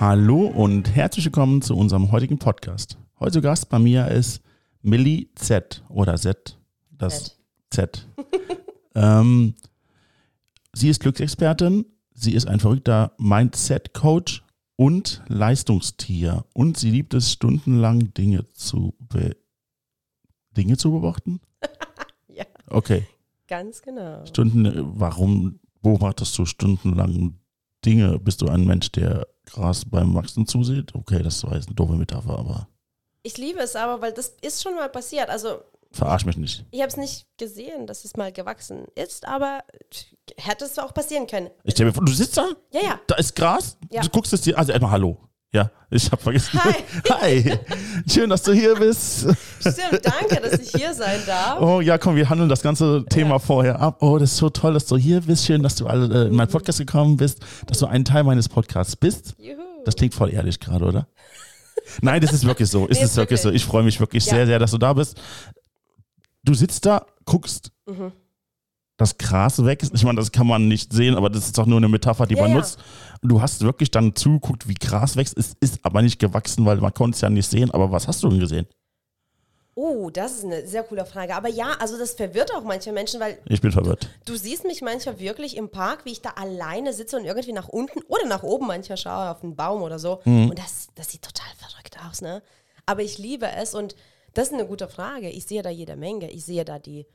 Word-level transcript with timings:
Hallo 0.00 0.46
und 0.46 0.94
herzlich 0.94 1.24
willkommen 1.24 1.60
zu 1.60 1.76
unserem 1.76 2.12
heutigen 2.12 2.38
Podcast. 2.38 2.96
Heute 3.18 3.40
Gast 3.40 3.68
bei 3.68 3.80
mir 3.80 4.06
ist 4.06 4.40
Millie 4.80 5.26
Z 5.34 5.82
oder 5.88 6.14
Z. 6.14 6.56
Das 6.92 7.36
Z. 7.70 8.06
ähm, 8.94 9.56
sie 10.72 10.88
ist 10.88 11.00
Glücksexpertin, 11.00 11.84
sie 12.14 12.34
ist 12.34 12.46
ein 12.46 12.60
verrückter 12.60 13.10
Mindset-Coach 13.18 14.44
und 14.76 15.20
Leistungstier. 15.26 16.44
Und 16.54 16.76
sie 16.78 16.92
liebt 16.92 17.12
es, 17.14 17.32
stundenlang 17.32 18.14
Dinge 18.14 18.46
zu 18.52 18.94
be 19.00 19.36
Dinge 20.56 20.76
zu 20.76 20.92
beobachten? 20.92 21.40
Ja. 22.28 22.44
Okay. 22.68 23.04
Ganz 23.48 23.82
genau. 23.82 24.24
Stunden, 24.24 24.72
warum 24.96 25.58
beobachtest 25.82 26.38
du 26.38 26.44
stundenlang 26.44 27.40
Dinge? 27.84 28.20
Bist 28.20 28.42
du 28.42 28.46
ein 28.46 28.64
Mensch, 28.64 28.92
der 28.92 29.26
Gras 29.50 29.84
beim 29.84 30.14
Wachsen 30.14 30.46
zusieht? 30.46 30.94
Okay, 30.94 31.22
das 31.22 31.42
war 31.44 31.54
jetzt 31.54 31.66
eine 31.68 31.74
doofe 31.74 31.94
Metapher, 31.94 32.38
aber 32.38 32.68
Ich 33.22 33.36
liebe 33.38 33.60
es 33.60 33.76
aber, 33.76 34.00
weil 34.00 34.12
das 34.12 34.32
ist 34.42 34.62
schon 34.62 34.74
mal 34.74 34.88
passiert. 34.88 35.28
Also 35.30 35.58
verarsch 35.90 36.24
mich 36.26 36.36
nicht. 36.36 36.64
ich 36.70 36.80
habe 36.80 36.88
es 36.90 36.96
nicht 36.96 37.26
gesehen, 37.38 37.86
dass 37.86 38.04
es 38.04 38.16
mal 38.16 38.30
gewachsen 38.32 38.86
ist, 38.94 39.26
aber 39.26 39.62
hätte 40.36 40.64
es 40.66 40.78
auch 40.78 40.92
passieren 40.94 41.26
können. 41.26 41.50
Ich 41.64 41.78
mir 41.78 41.92
vor, 41.92 42.04
du 42.04 42.12
sitzt 42.12 42.36
da, 42.36 42.46
Ja, 42.72 42.80
ja. 42.82 43.00
da 43.06 43.14
ist 43.16 43.34
Gras, 43.34 43.76
Ja. 43.90 44.02
du 44.02 44.08
guckst 44.10 44.32
es 44.32 44.42
dir, 44.42 44.58
also 44.58 44.72
erstmal 44.72 44.90
Hallo. 44.92 45.18
Ja, 45.54 45.70
ich 45.90 46.10
habe 46.12 46.20
vergessen. 46.20 46.62
Hi. 46.62 46.74
Hi, 47.10 47.58
schön, 48.06 48.28
dass 48.28 48.42
du 48.42 48.52
hier 48.52 48.74
bist. 48.74 49.20
Stimmt, 49.60 50.00
danke, 50.04 50.40
dass 50.42 50.60
ich 50.60 50.70
hier 50.72 50.92
sein 50.92 51.20
darf. 51.26 51.60
Oh 51.62 51.80
ja, 51.80 51.96
komm, 51.96 52.16
wir 52.16 52.28
handeln 52.28 52.50
das 52.50 52.60
ganze 52.60 53.02
Thema 53.08 53.30
Ja. 53.36 53.38
vorher 53.38 53.80
ab. 53.80 54.02
Oh, 54.02 54.18
das 54.18 54.32
ist 54.32 54.36
so 54.36 54.50
toll, 54.50 54.74
dass 54.74 54.84
du 54.84 54.98
hier 54.98 55.22
bist. 55.22 55.46
Schön, 55.46 55.62
dass 55.62 55.76
du 55.76 55.86
alle 55.86 56.24
äh, 56.24 56.28
in 56.28 56.34
meinen 56.34 56.50
Podcast 56.50 56.78
gekommen 56.80 57.16
bist, 57.16 57.40
dass 57.66 57.78
du 57.78 57.86
ein 57.86 58.04
Teil 58.04 58.24
meines 58.24 58.46
Podcasts 58.50 58.94
bist. 58.94 59.36
Juhu. 59.38 59.56
Das 59.86 59.96
klingt 59.96 60.12
voll 60.12 60.34
ehrlich 60.34 60.60
gerade, 60.60 60.84
oder? 60.84 61.08
Nein, 62.02 62.20
das 62.20 62.34
ist 62.34 62.44
wirklich 62.44 62.68
so. 62.68 62.86
Ist 62.86 62.98
Nee, 62.98 63.04
es 63.04 63.16
wirklich 63.16 63.40
so. 63.40 63.50
Ich 63.50 63.64
freue 63.64 63.82
mich 63.84 63.98
wirklich 64.00 64.26
Ja. 64.26 64.34
sehr, 64.34 64.46
sehr, 64.46 64.58
dass 64.58 64.72
du 64.72 64.78
da 64.78 64.92
bist. 64.92 65.18
Du 66.44 66.52
sitzt 66.52 66.84
da, 66.84 67.06
guckst, 67.24 67.72
Mhm. 67.86 68.12
Das 68.98 69.16
Gras 69.16 69.64
weg 69.64 69.82
ist. 69.82 69.94
Ich 69.94 70.04
meine, 70.04 70.18
das 70.18 70.30
kann 70.32 70.46
man 70.46 70.68
nicht 70.68 70.92
sehen, 70.92 71.14
aber 71.16 71.30
das 71.30 71.46
ist 71.46 71.56
doch 71.56 71.64
nur 71.66 71.78
eine 71.78 71.88
Metapher, 71.88 72.26
die 72.26 72.34
Ja, 72.34 72.42
man 72.42 72.50
ja. 72.50 72.56
nutzt. 72.58 72.78
Du 73.22 73.40
hast 73.40 73.62
wirklich 73.62 73.90
dann 73.90 74.14
zugeguckt, 74.14 74.68
wie 74.68 74.74
Gras 74.74 75.16
wächst. 75.16 75.38
Es 75.38 75.54
ist 75.60 75.78
aber 75.84 76.02
nicht 76.02 76.18
gewachsen, 76.18 76.66
weil 76.66 76.76
man 76.78 76.92
konnte 76.92 77.14
es 77.14 77.20
ja 77.22 77.30
nicht 77.30 77.48
sehen. 77.48 77.70
Aber 77.70 77.90
was 77.90 78.06
hast 78.06 78.22
du 78.22 78.28
denn 78.28 78.40
gesehen? 78.40 78.66
Oh, 79.74 80.10
das 80.10 80.38
ist 80.38 80.44
eine 80.44 80.66
sehr 80.66 80.82
coole 80.82 81.06
Frage. 81.06 81.36
Aber 81.36 81.48
ja, 81.48 81.74
also 81.78 81.96
das 81.96 82.14
verwirrt 82.14 82.52
auch 82.52 82.64
manche 82.64 82.90
Menschen, 82.90 83.20
weil 83.20 83.38
Ich 83.46 83.60
bin 83.60 83.70
verwirrt. 83.70 84.08
du 84.24 84.34
siehst 84.34 84.64
mich 84.64 84.82
manchmal 84.82 85.20
wirklich 85.20 85.56
im 85.56 85.68
Park, 85.68 86.04
wie 86.04 86.10
ich 86.10 86.20
da 86.20 86.30
alleine 86.30 86.92
sitze 86.92 87.16
und 87.16 87.24
irgendwie 87.24 87.52
nach 87.52 87.68
unten 87.68 88.00
oder 88.08 88.26
nach 88.26 88.42
oben 88.42 88.66
manchmal 88.66 88.98
schaue 88.98 89.30
auf 89.30 89.44
einen 89.44 89.54
Baum 89.54 89.82
oder 89.82 90.00
so. 90.00 90.20
Mhm. 90.24 90.50
Und 90.50 90.58
das, 90.58 90.88
das 90.96 91.10
sieht 91.12 91.22
total 91.22 91.46
verrückt 91.56 91.96
aus, 92.08 92.20
ne? 92.20 92.42
Aber 92.86 93.02
ich 93.02 93.18
liebe 93.18 93.46
es 93.56 93.74
und 93.74 93.94
das 94.34 94.48
ist 94.48 94.54
eine 94.54 94.66
gute 94.66 94.88
Frage. 94.88 95.30
Ich 95.30 95.46
sehe 95.46 95.62
da 95.62 95.70
jede 95.70 95.94
Menge. 95.94 96.28
Ich 96.30 96.44
sehe 96.44 96.64
da 96.64 96.80
die 96.80 97.06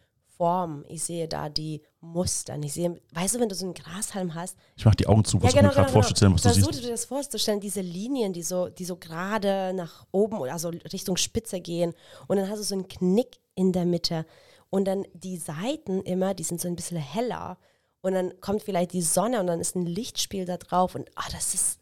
Form, 0.44 0.83
ich 0.89 1.02
sehe 1.05 1.30
da 1.30 1.47
die 1.47 1.81
Muster. 2.02 2.58
Ich 2.61 2.73
sehe, 2.73 2.99
weißt 3.13 3.36
du, 3.36 3.39
wenn 3.39 3.47
du 3.47 3.55
so 3.55 3.63
einen 3.63 3.73
Grashalm 3.73 4.36
hast, 4.36 4.58
Ich 4.75 4.83
mache 4.83 4.97
die 4.97 5.08
Augen 5.08 5.23
zu, 5.23 5.39
versuche 5.39 5.63
mir 5.63 5.69
gerade 5.69 5.89
vorzustellen, 5.89 6.33
was 6.33 6.41
du 6.41 6.49
Versuch 6.49 6.73
siehst. 6.73 6.83
dir 6.83 6.89
das 6.89 7.05
vorzustellen, 7.05 7.61
diese 7.61 7.80
Linien, 7.80 8.33
die 8.33 8.44
so, 8.44 8.67
die 8.67 8.83
so 8.83 8.97
gerade 8.97 9.71
nach 9.73 10.05
oben, 10.11 10.44
also 10.44 10.67
Richtung 10.91 11.16
Spitze 11.16 11.61
gehen. 11.61 11.94
Und 12.27 12.36
dann 12.36 12.49
hast 12.49 12.59
du 12.59 12.64
so 12.64 12.75
einen 12.75 12.89
Knick 12.89 13.39
in 13.55 13.71
der 13.71 13.86
Mitte. 13.86 14.25
Und 14.69 14.83
dann 14.83 15.05
die 15.14 15.38
Seiten 15.38 16.02
immer, 16.02 16.33
die 16.33 16.44
sind 16.44 16.59
so 16.59 16.67
ein 16.67 16.75
bisschen 16.75 16.97
heller. 16.97 17.58
Und 18.02 18.11
dann 18.11 18.38
kommt 18.41 18.64
vielleicht 18.64 18.91
die 18.91 19.02
Sonne 19.02 19.39
und 19.39 19.47
dann 19.47 19.61
ist 19.61 19.77
ein 19.77 19.86
Lichtspiel 19.86 20.43
da 20.43 20.58
drauf. 20.58 20.93
Und 20.93 21.10
ah, 21.15 21.30
das 21.31 21.54
ist, 21.54 21.80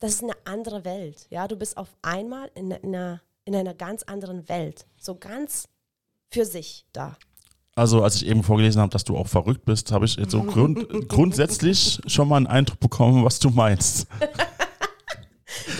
das 0.00 0.14
ist 0.14 0.22
eine 0.22 0.36
andere 0.46 0.86
Welt. 0.86 1.26
Ja, 1.28 1.46
du 1.46 1.56
bist 1.56 1.76
auf 1.76 1.94
einmal 2.00 2.50
in, 2.54 2.72
einer, 2.72 3.20
in 3.44 3.54
einer 3.54 3.74
ganz 3.74 4.02
anderen 4.04 4.48
Welt. 4.48 4.86
So 4.96 5.14
ganz 5.14 5.68
für 6.30 6.46
sich 6.46 6.86
da. 6.94 7.18
Also, 7.78 8.02
als 8.02 8.16
ich 8.16 8.26
eben 8.26 8.42
vorgelesen 8.42 8.80
habe, 8.80 8.90
dass 8.90 9.04
du 9.04 9.16
auch 9.16 9.28
verrückt 9.28 9.64
bist, 9.64 9.92
habe 9.92 10.04
ich 10.04 10.16
jetzt 10.16 10.32
so 10.32 10.42
grund, 10.42 10.84
grundsätzlich 11.08 12.00
schon 12.08 12.26
mal 12.26 12.36
einen 12.36 12.48
Eindruck 12.48 12.80
bekommen, 12.80 13.24
was 13.24 13.38
du 13.38 13.50
meinst. 13.50 14.08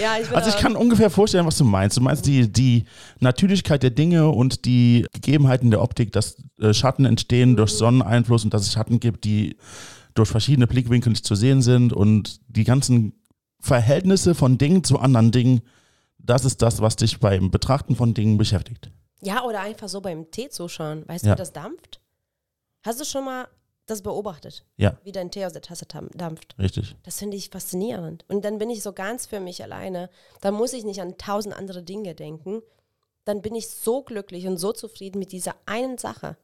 Ja, 0.01 0.17
ich 0.21 0.35
Also 0.35 0.49
ich 0.51 0.57
kann 0.57 0.77
ungefähr 0.77 1.11
vorstellen, 1.11 1.47
was 1.47 1.59
du 1.59 1.65
meinst. 1.65 1.97
Du 1.97 2.01
meinst 2.01 2.27
die, 2.27 2.51
die 2.51 2.85
Natürlichkeit 3.21 3.83
der 3.83 3.91
Dinge 3.91 4.29
und 4.29 4.65
die 4.65 5.07
Gegebenheiten 5.13 5.71
der 5.71 5.83
Optik, 5.83 6.11
dass 6.13 6.37
äh, 6.61 6.73
Schatten 6.73 7.05
entstehen 7.05 7.55
durch 7.55 7.73
Sonneneinfluss 7.73 8.45
und 8.45 8.55
dass 8.55 8.63
es 8.63 8.73
Schatten 8.73 8.99
gibt, 8.99 9.25
die 9.25 9.57
durch 10.15 10.29
verschiedene 10.29 10.67
Blickwinkel 10.67 11.11
nicht 11.11 11.25
zu 11.25 11.35
sehen 11.35 11.63
sind 11.63 11.93
und 11.93 12.41
die 12.49 12.65
ganzen 12.65 13.13
Verhältnisse 13.61 14.35
von 14.35 14.59
Dingen 14.59 14.85
zu 14.85 14.99
anderen 14.99 15.33
Dingen, 15.33 15.61
das 16.19 16.45
ist 16.45 16.63
das, 16.63 16.81
was 16.81 16.97
dich 16.97 17.21
beim 17.21 17.51
Betrachten 17.51 17.95
von 17.95 18.15
Dingen 18.15 18.39
beschäftigt. 18.39 18.91
Ja, 19.21 19.45
oder 19.45 19.61
einfach 19.61 19.89
so 19.89 20.01
beim 20.01 20.31
Tee 20.31 20.49
zuschauen. 20.49 21.07
Weißt 21.09 21.25
Ja. 21.25 21.33
du, 21.33 21.37
wie 21.37 21.39
das 21.43 21.53
dampft? 21.53 22.01
Hast 22.85 23.01
du 23.01 23.05
schon 23.05 23.25
mal 23.25 23.49
das 23.87 24.03
beobachtet? 24.03 24.65
Ja. 24.77 24.97
Wie 25.03 25.13
dein 25.13 25.31
Tee 25.31 25.45
aus 25.45 25.53
der 25.55 25.63
Tasse 25.63 25.87
dampft? 25.87 26.55
Richtig. 26.59 26.95
Das 27.05 27.19
finde 27.19 27.37
ich 27.37 27.51
faszinierend. 27.51 28.25
Und 28.29 28.45
dann 28.45 28.59
bin 28.59 28.71
ich 28.71 28.83
so 28.83 28.93
ganz 28.93 29.27
für 29.27 29.41
mich 29.41 29.63
alleine. 29.63 30.11
Da 30.41 30.51
muss 30.51 30.73
ich 30.73 30.85
nicht 30.85 31.01
an 31.01 31.17
tausend 31.19 31.55
andere 31.57 31.83
Dinge 31.83 32.15
denken. 32.15 32.63
Dann 33.25 33.43
bin 33.43 33.55
ich 33.55 33.69
so 33.69 34.03
glücklich 34.03 34.47
und 34.47 34.59
so 34.59 34.73
zufrieden 34.73 35.19
mit 35.19 35.33
dieser 35.33 35.55
einen 35.67 35.99
Sache. 35.99 36.37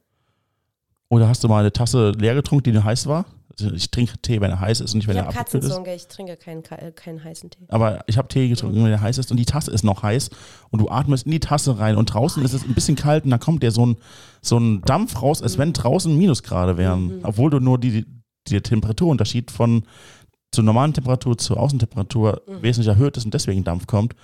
Oder 1.09 1.29
hast 1.29 1.45
du 1.45 1.49
mal 1.49 1.61
eine 1.61 1.73
Tasse 1.73 2.13
leer 2.13 2.35
getrunken, 2.35 2.73
die 2.73 2.83
heiß 2.83 3.07
war? 3.07 3.27
Also 3.61 3.73
Ich 3.73 3.91
trinke 3.91 4.19
Tee, 4.19 4.41
wenn 4.41 4.51
er 4.51 4.59
heiß 4.59 4.81
ist 4.81 4.95
und 4.95 4.99
nicht, 4.99 5.07
wenn 5.07 5.17
ich 5.17 5.23
er 5.23 5.29
abgekühlt 5.29 5.63
ist. 5.63 5.79
Ich 5.87 6.07
trinke 6.09 6.37
keinen, 6.37 6.65
äh, 6.65 6.91
keinen 6.93 7.23
heißen 7.23 7.51
Tee. 7.51 7.65
Aber 7.69 8.01
ich 8.07 8.19
habe 8.19 8.27
Tee 8.29 8.49
getrunken, 8.49 8.85
wenn 8.85 8.91
er 8.91 9.01
heiß 9.01 9.19
ist 9.19 9.31
und 9.31 9.37
die 9.37 9.45
Tasse 9.45 9.71
ist 9.71 9.85
noch 9.85 10.03
heiß 10.03 10.31
und 10.71 10.81
du 10.81 10.89
atmest 10.89 11.27
in 11.27 11.33
die 11.33 11.41
Tasse 11.41 11.79
rein 11.79 11.97
und 11.97 12.07
draußen 12.07 12.43
ist 12.45 12.53
es 12.53 12.65
ein 12.65 12.75
bisschen 12.75 12.97
kalt 12.97 13.25
und 13.25 13.31
dann 13.31 13.41
kommt 13.41 13.63
dir 13.63 13.71
so 13.71 13.87
ein, 13.87 13.97
so 14.43 14.59
ein 14.59 14.83
Dampf 14.83 15.23
raus, 15.23 15.41
als 15.41 15.57
wenn 15.57 15.73
draußen 15.73 16.17
Minusgrade 16.17 16.77
wären, 16.77 17.21
obwohl 17.23 17.51
du 17.51 17.61
nur 17.61 17.79
die, 17.79 18.07
die 18.49 18.61
Temperaturunterschied 18.61 19.51
von 19.51 19.85
zur 20.51 20.65
normalen 20.65 20.93
Temperatur 20.93 21.37
zur 21.37 21.59
Außentemperatur 21.59 22.43
wesentlich 22.61 22.89
erhöht 22.89 23.17
ist 23.17 23.25
und 23.25 23.35
deswegen 23.35 23.65
Dampf 23.65 23.87
kommt, 23.87 24.15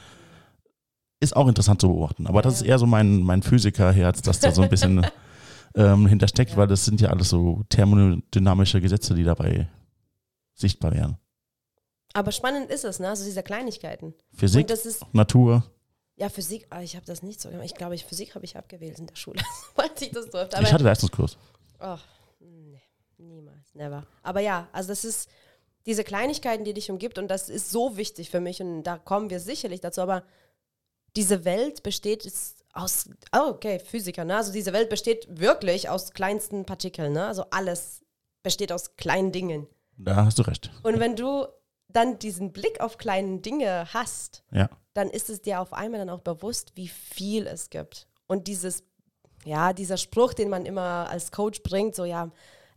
ist 1.20 1.36
auch 1.36 1.48
interessant 1.48 1.80
zu 1.80 1.88
beobachten. 1.88 2.26
Aber 2.26 2.40
das 2.40 2.54
ist 2.54 2.62
eher 2.62 2.78
so 2.78 2.86
mein, 2.86 3.20
mein 3.20 3.42
Physikerherz, 3.42 4.22
das 4.22 4.40
da 4.40 4.52
so 4.52 4.62
ein 4.62 4.70
bisschen 4.70 5.06
ähm, 5.74 6.06
hintersteckt, 6.06 6.56
weil 6.56 6.66
das 6.66 6.84
sind 6.84 7.00
ja 7.00 7.10
alles 7.10 7.28
so 7.28 7.64
thermodynamische 7.68 8.80
Gesetze, 8.80 9.14
die 9.14 9.24
dabei 9.24 9.68
sichtbar 10.54 10.92
wären. 10.92 11.18
Aber 12.12 12.32
spannend 12.32 12.70
ist 12.70 12.84
es, 12.84 12.98
ne? 12.98 13.08
Also 13.08 13.24
diese 13.24 13.42
Kleinigkeiten. 13.42 14.14
Physik, 14.32 14.62
Und 14.62 14.70
das 14.70 14.84
ist, 14.84 15.04
Natur, 15.14 15.64
ja, 16.20 16.28
Physik, 16.28 16.66
ah, 16.68 16.82
ich 16.82 16.96
habe 16.96 17.06
das 17.06 17.22
nicht 17.22 17.40
so 17.40 17.48
gemacht. 17.48 17.64
Ich 17.64 17.74
glaube, 17.74 17.94
ich, 17.94 18.04
Physik 18.04 18.34
habe 18.34 18.44
ich 18.44 18.54
abgewählt 18.54 18.98
in 18.98 19.06
der 19.06 19.16
Schule, 19.16 19.40
sobald 19.68 20.02
ich 20.02 20.10
das 20.10 20.28
durfte. 20.28 20.58
Aber 20.58 20.66
ich 20.66 20.72
hatte 20.72 20.84
Leistungskurs. 20.84 21.38
Ach, 21.78 22.04
nee, 22.40 22.78
niemals, 23.16 23.74
never. 23.74 24.06
Aber 24.22 24.40
ja, 24.40 24.68
also 24.72 24.90
das 24.90 25.06
ist 25.06 25.30
diese 25.86 26.04
Kleinigkeiten, 26.04 26.64
die 26.64 26.74
dich 26.74 26.90
umgibt 26.90 27.18
und 27.18 27.28
das 27.28 27.48
ist 27.48 27.70
so 27.70 27.96
wichtig 27.96 28.28
für 28.28 28.40
mich 28.40 28.60
und 28.60 28.82
da 28.82 28.98
kommen 28.98 29.30
wir 29.30 29.40
sicherlich 29.40 29.80
dazu, 29.80 30.02
aber 30.02 30.24
diese 31.16 31.46
Welt 31.46 31.82
besteht 31.82 32.26
ist 32.26 32.59
aus, 32.72 33.08
oh, 33.32 33.50
okay, 33.50 33.78
Physiker, 33.78 34.24
ne? 34.24 34.36
Also 34.36 34.52
diese 34.52 34.72
Welt 34.72 34.88
besteht 34.88 35.26
wirklich 35.28 35.88
aus 35.88 36.12
kleinsten 36.12 36.64
Partikeln, 36.64 37.12
ne? 37.12 37.26
Also 37.26 37.44
alles 37.50 38.02
besteht 38.42 38.72
aus 38.72 38.96
kleinen 38.96 39.32
Dingen. 39.32 39.66
Da 39.96 40.24
hast 40.24 40.38
du 40.38 40.42
recht. 40.42 40.70
Und 40.82 40.98
wenn 41.00 41.16
du 41.16 41.46
dann 41.88 42.18
diesen 42.18 42.52
Blick 42.52 42.80
auf 42.80 42.96
kleine 42.98 43.38
Dinge 43.40 43.86
hast, 43.92 44.44
Ja. 44.52 44.70
dann 44.94 45.10
ist 45.10 45.28
es 45.28 45.42
dir 45.42 45.60
auf 45.60 45.72
einmal 45.72 45.98
dann 46.00 46.10
auch 46.10 46.20
bewusst, 46.20 46.72
wie 46.76 46.88
viel 46.88 47.46
es 47.46 47.68
gibt. 47.70 48.06
Und 48.26 48.46
dieses, 48.46 48.84
ja, 49.44 49.72
dieser 49.72 49.96
Spruch, 49.96 50.32
den 50.32 50.48
man 50.48 50.66
immer 50.66 51.08
als 51.10 51.32
Coach 51.32 51.62
bringt, 51.62 51.94
so 51.96 52.04
ja, 52.04 52.30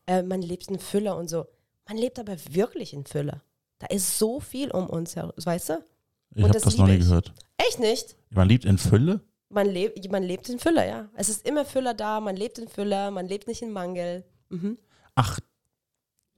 äh, 0.07 0.23
man 0.23 0.41
lebt 0.41 0.69
in 0.69 0.79
Fülle 0.79 1.15
und 1.15 1.29
so. 1.29 1.45
Man 1.87 1.97
lebt 1.97 2.17
aber 2.17 2.35
wirklich 2.49 2.93
in 2.93 3.05
Fülle. 3.05 3.41
Da 3.79 3.87
ist 3.87 4.17
so 4.17 4.39
viel 4.39 4.71
um 4.71 4.89
uns 4.89 5.15
herum, 5.15 5.33
weißt 5.37 5.69
du? 5.69 5.85
Ich 6.35 6.41
habe 6.43 6.53
das 6.53 6.63
das 6.63 6.77
noch 6.77 6.87
nie 6.87 6.93
ich. 6.95 6.99
gehört. 7.01 7.33
Echt 7.57 7.79
nicht? 7.79 8.15
Man 8.31 8.47
liebt 8.49 8.65
in 8.65 8.77
Fülle? 8.79 9.21
Man, 9.53 9.67
lebt, 9.67 10.11
man 10.11 10.23
lebt 10.23 10.49
in 10.49 10.59
Fülle, 10.59 10.87
ja. 10.87 11.09
Es 11.15 11.29
ist 11.29 11.47
immer 11.47 11.65
Fülle 11.65 11.93
da, 11.95 12.19
man 12.19 12.35
lebt 12.35 12.57
in 12.57 12.67
Fülle, 12.67 13.11
man 13.11 13.27
lebt 13.27 13.47
nicht 13.47 13.61
in 13.61 13.71
Mangel. 13.71 14.23
Mhm. 14.49 14.77
Ach, 15.15 15.39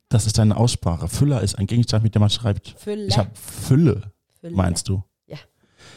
das 0.09 0.25
ist 0.27 0.38
deine 0.38 0.57
Aussprache. 0.57 1.07
Füller 1.07 1.41
ist 1.41 1.56
ein 1.57 1.67
Gegenstand, 1.67 2.03
mit 2.03 2.13
dem 2.15 2.19
man 2.21 2.29
schreibt. 2.29 2.75
Fülle. 2.77 3.06
Ich 3.07 3.17
habe 3.17 3.31
Fülle, 3.33 4.12
Fülle. 4.39 4.56
meinst 4.56 4.88
du? 4.89 5.03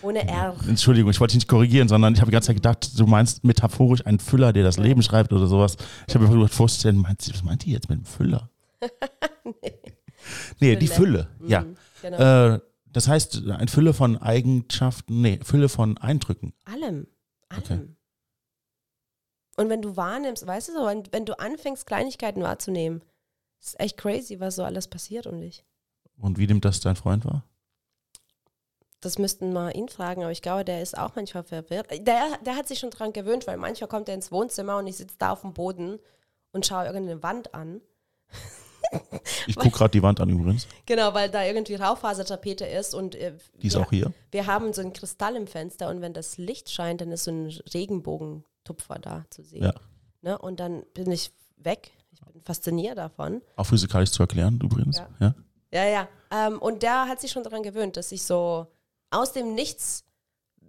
Ohne 0.03 0.29
R. 0.29 0.55
Entschuldigung, 0.69 1.11
ich 1.11 1.19
wollte 1.19 1.33
dich 1.33 1.41
nicht 1.41 1.49
korrigieren, 1.49 1.89
sondern 1.89 2.13
ich 2.15 2.21
habe 2.21 2.31
die 2.31 2.35
ganze 2.35 2.49
Zeit 2.49 2.57
gedacht, 2.57 2.99
du 3.01 3.07
meinst 3.07 3.43
metaphorisch 3.43 4.05
einen 4.07 4.21
Füller, 4.21 4.53
der 4.53 4.63
das 4.63 4.77
Leben 4.77 5.03
schreibt 5.03 5.33
oder 5.33 5.47
sowas. 5.47 5.77
Ich 6.07 6.15
habe 6.15 6.25
mir 6.25 6.31
versucht 6.31 6.53
vorzustellen, 6.55 6.99
meint 6.99 7.23
sie, 7.23 7.33
was 7.33 7.43
meint 7.43 7.65
die 7.65 7.73
jetzt 7.73 7.89
mit 7.89 7.99
dem 7.99 8.05
Füller? 8.05 8.51
Nee, 10.61 10.77
die 10.77 10.89
Fülle, 10.89 11.29
ja. 11.47 11.63
Mhm, 11.63 11.77
Genau. 12.03 12.55
Äh, 12.55 12.61
das 12.93 13.09
heißt, 13.09 13.49
eine 13.49 13.69
Fülle 13.69 13.95
von 13.95 14.17
Eigenschaften, 14.17 15.21
nee, 15.21 15.41
Fülle 15.43 15.69
von 15.69 15.99
Eindrücken. 15.99 16.53
Allem. 16.65 17.07
Allem. 17.49 17.63
Okay. 17.63 17.81
Und 19.57 19.69
wenn 19.69 19.83
du 19.83 19.97
wahrnimmst, 19.97 20.47
weißt 20.47 20.69
du 20.69 20.73
so, 20.73 20.87
wenn, 20.87 21.03
wenn 21.11 21.25
du 21.25 21.39
anfängst, 21.39 21.87
Kleinigkeiten 21.87 22.43
wahrzunehmen, 22.43 23.03
ist 23.61 23.79
echt 23.81 23.97
crazy, 23.97 24.39
was 24.39 24.57
so 24.57 24.65
alles 24.65 24.87
passiert 24.89 25.27
um 25.27 25.41
dich. 25.41 25.65
Und 26.17 26.39
wie 26.39 26.47
nimmt 26.47 26.65
das 26.65 26.81
dein 26.81 26.97
Freund 26.97 27.25
wahr? 27.25 27.45
das 29.01 29.19
müssten 29.19 29.53
wir 29.53 29.75
ihn 29.75 29.89
fragen, 29.89 30.23
aber 30.23 30.33
ich 30.33 30.43
glaube, 30.43 30.65
der 30.65 30.83
ist 30.83 30.99
auch 30.99 31.15
manchmal 31.15 31.45
verwirrt. 31.45 31.91
Der, 31.91 32.39
der 32.45 32.57
hat 32.57 32.67
sich 32.67 32.79
schon 32.79 32.91
dran 32.91 33.13
gewöhnt, 33.13 33.47
weil 33.47 33.57
manchmal 33.57 33.89
kommt 33.89 34.09
er 34.09 34.15
ins 34.15 34.33
Wohnzimmer 34.33 34.79
und 34.79 34.87
ich 34.87 34.97
sitze 34.97 35.17
da 35.19 35.33
auf 35.33 35.43
dem 35.43 35.55
Boden 35.55 35.99
und 36.53 36.67
schaue 36.67 36.87
irgendeine 36.87 37.23
Wand 37.23 37.55
an. 37.55 37.81
Ich 39.47 39.57
gucke 39.57 39.77
gerade 39.77 39.91
die 39.91 40.03
Wand 40.03 40.21
an 40.21 40.29
übrigens. 40.29 40.67
Genau, 40.87 41.15
weil 41.15 41.31
da 41.31 41.45
irgendwie 41.45 41.75
Raufasertapete 41.75 42.67
ist 42.67 42.95
und 42.95 43.15
äh, 43.15 43.35
Die 43.63 43.67
ist 43.69 43.75
wir, 43.75 43.83
auch 43.83 43.91
hier. 43.91 44.13
wir 44.31 44.47
haben 44.47 44.73
so 44.73 44.83
ein 44.83 44.93
Kristall 44.93 45.37
im 45.37 45.47
Fenster 45.47 45.89
und 45.89 46.01
wenn 46.01 46.13
das 46.13 46.39
Licht 46.39 46.71
scheint, 46.71 47.01
dann 47.01 47.11
ist 47.13 47.25
so 47.25 47.31
ein 47.31 47.47
Regenbogentupfer 47.73 48.99
da 48.99 49.25
zu 49.31 49.43
sehen. 49.43 49.65
Ja. 49.65 49.75
Ne? 50.23 50.39
Und 50.39 50.61
dann 50.61 50.85
bin 50.95 51.11
ich 51.11 51.33
weg. 51.57 51.93
Ich 52.13 52.21
bin 52.21 52.43
fasziniert 52.43 52.99
davon. 52.99 53.43
Auch 53.57 53.65
physikalisch 53.65 54.11
zu 54.11 54.23
erklären 54.23 54.61
übrigens. 54.63 54.99
Ja. 54.99 55.09
Ja. 55.21 55.35
Ja, 55.71 55.85
ja. 55.85 56.09
Ähm, 56.31 56.59
und 56.61 56.83
der 56.83 57.09
hat 57.09 57.21
sich 57.21 57.31
schon 57.31 57.45
daran 57.45 57.63
gewöhnt, 57.63 57.97
dass 57.97 58.13
ich 58.13 58.23
so 58.23 58.67
aus 59.11 59.33
dem 59.33 59.55
Nichts 59.55 60.05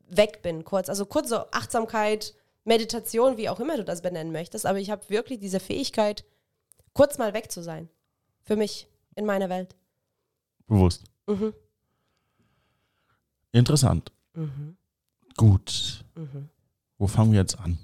weg 0.09 0.41
bin, 0.41 0.63
kurz. 0.63 0.89
Also 0.89 1.05
kurz 1.05 1.29
so 1.29 1.37
Achtsamkeit, 1.51 2.33
Meditation, 2.63 3.37
wie 3.37 3.49
auch 3.49 3.59
immer 3.59 3.77
du 3.77 3.83
das 3.83 4.01
benennen 4.01 4.31
möchtest. 4.31 4.65
Aber 4.65 4.79
ich 4.79 4.89
habe 4.89 5.09
wirklich 5.09 5.39
diese 5.39 5.59
Fähigkeit, 5.59 6.25
kurz 6.93 7.17
mal 7.17 7.33
weg 7.33 7.51
zu 7.51 7.61
sein. 7.61 7.89
Für 8.49 8.55
mich, 8.55 8.87
in 9.15 9.27
meiner 9.27 9.47
Welt. 9.47 9.75
Bewusst. 10.65 11.03
Mhm. 11.27 11.53
Interessant. 13.51 14.11
Mhm. 14.33 14.75
Gut. 15.37 16.03
Mhm. 16.15 16.49
Wo 16.97 17.05
fangen 17.05 17.31
wir 17.31 17.41
jetzt 17.41 17.59
an? 17.59 17.77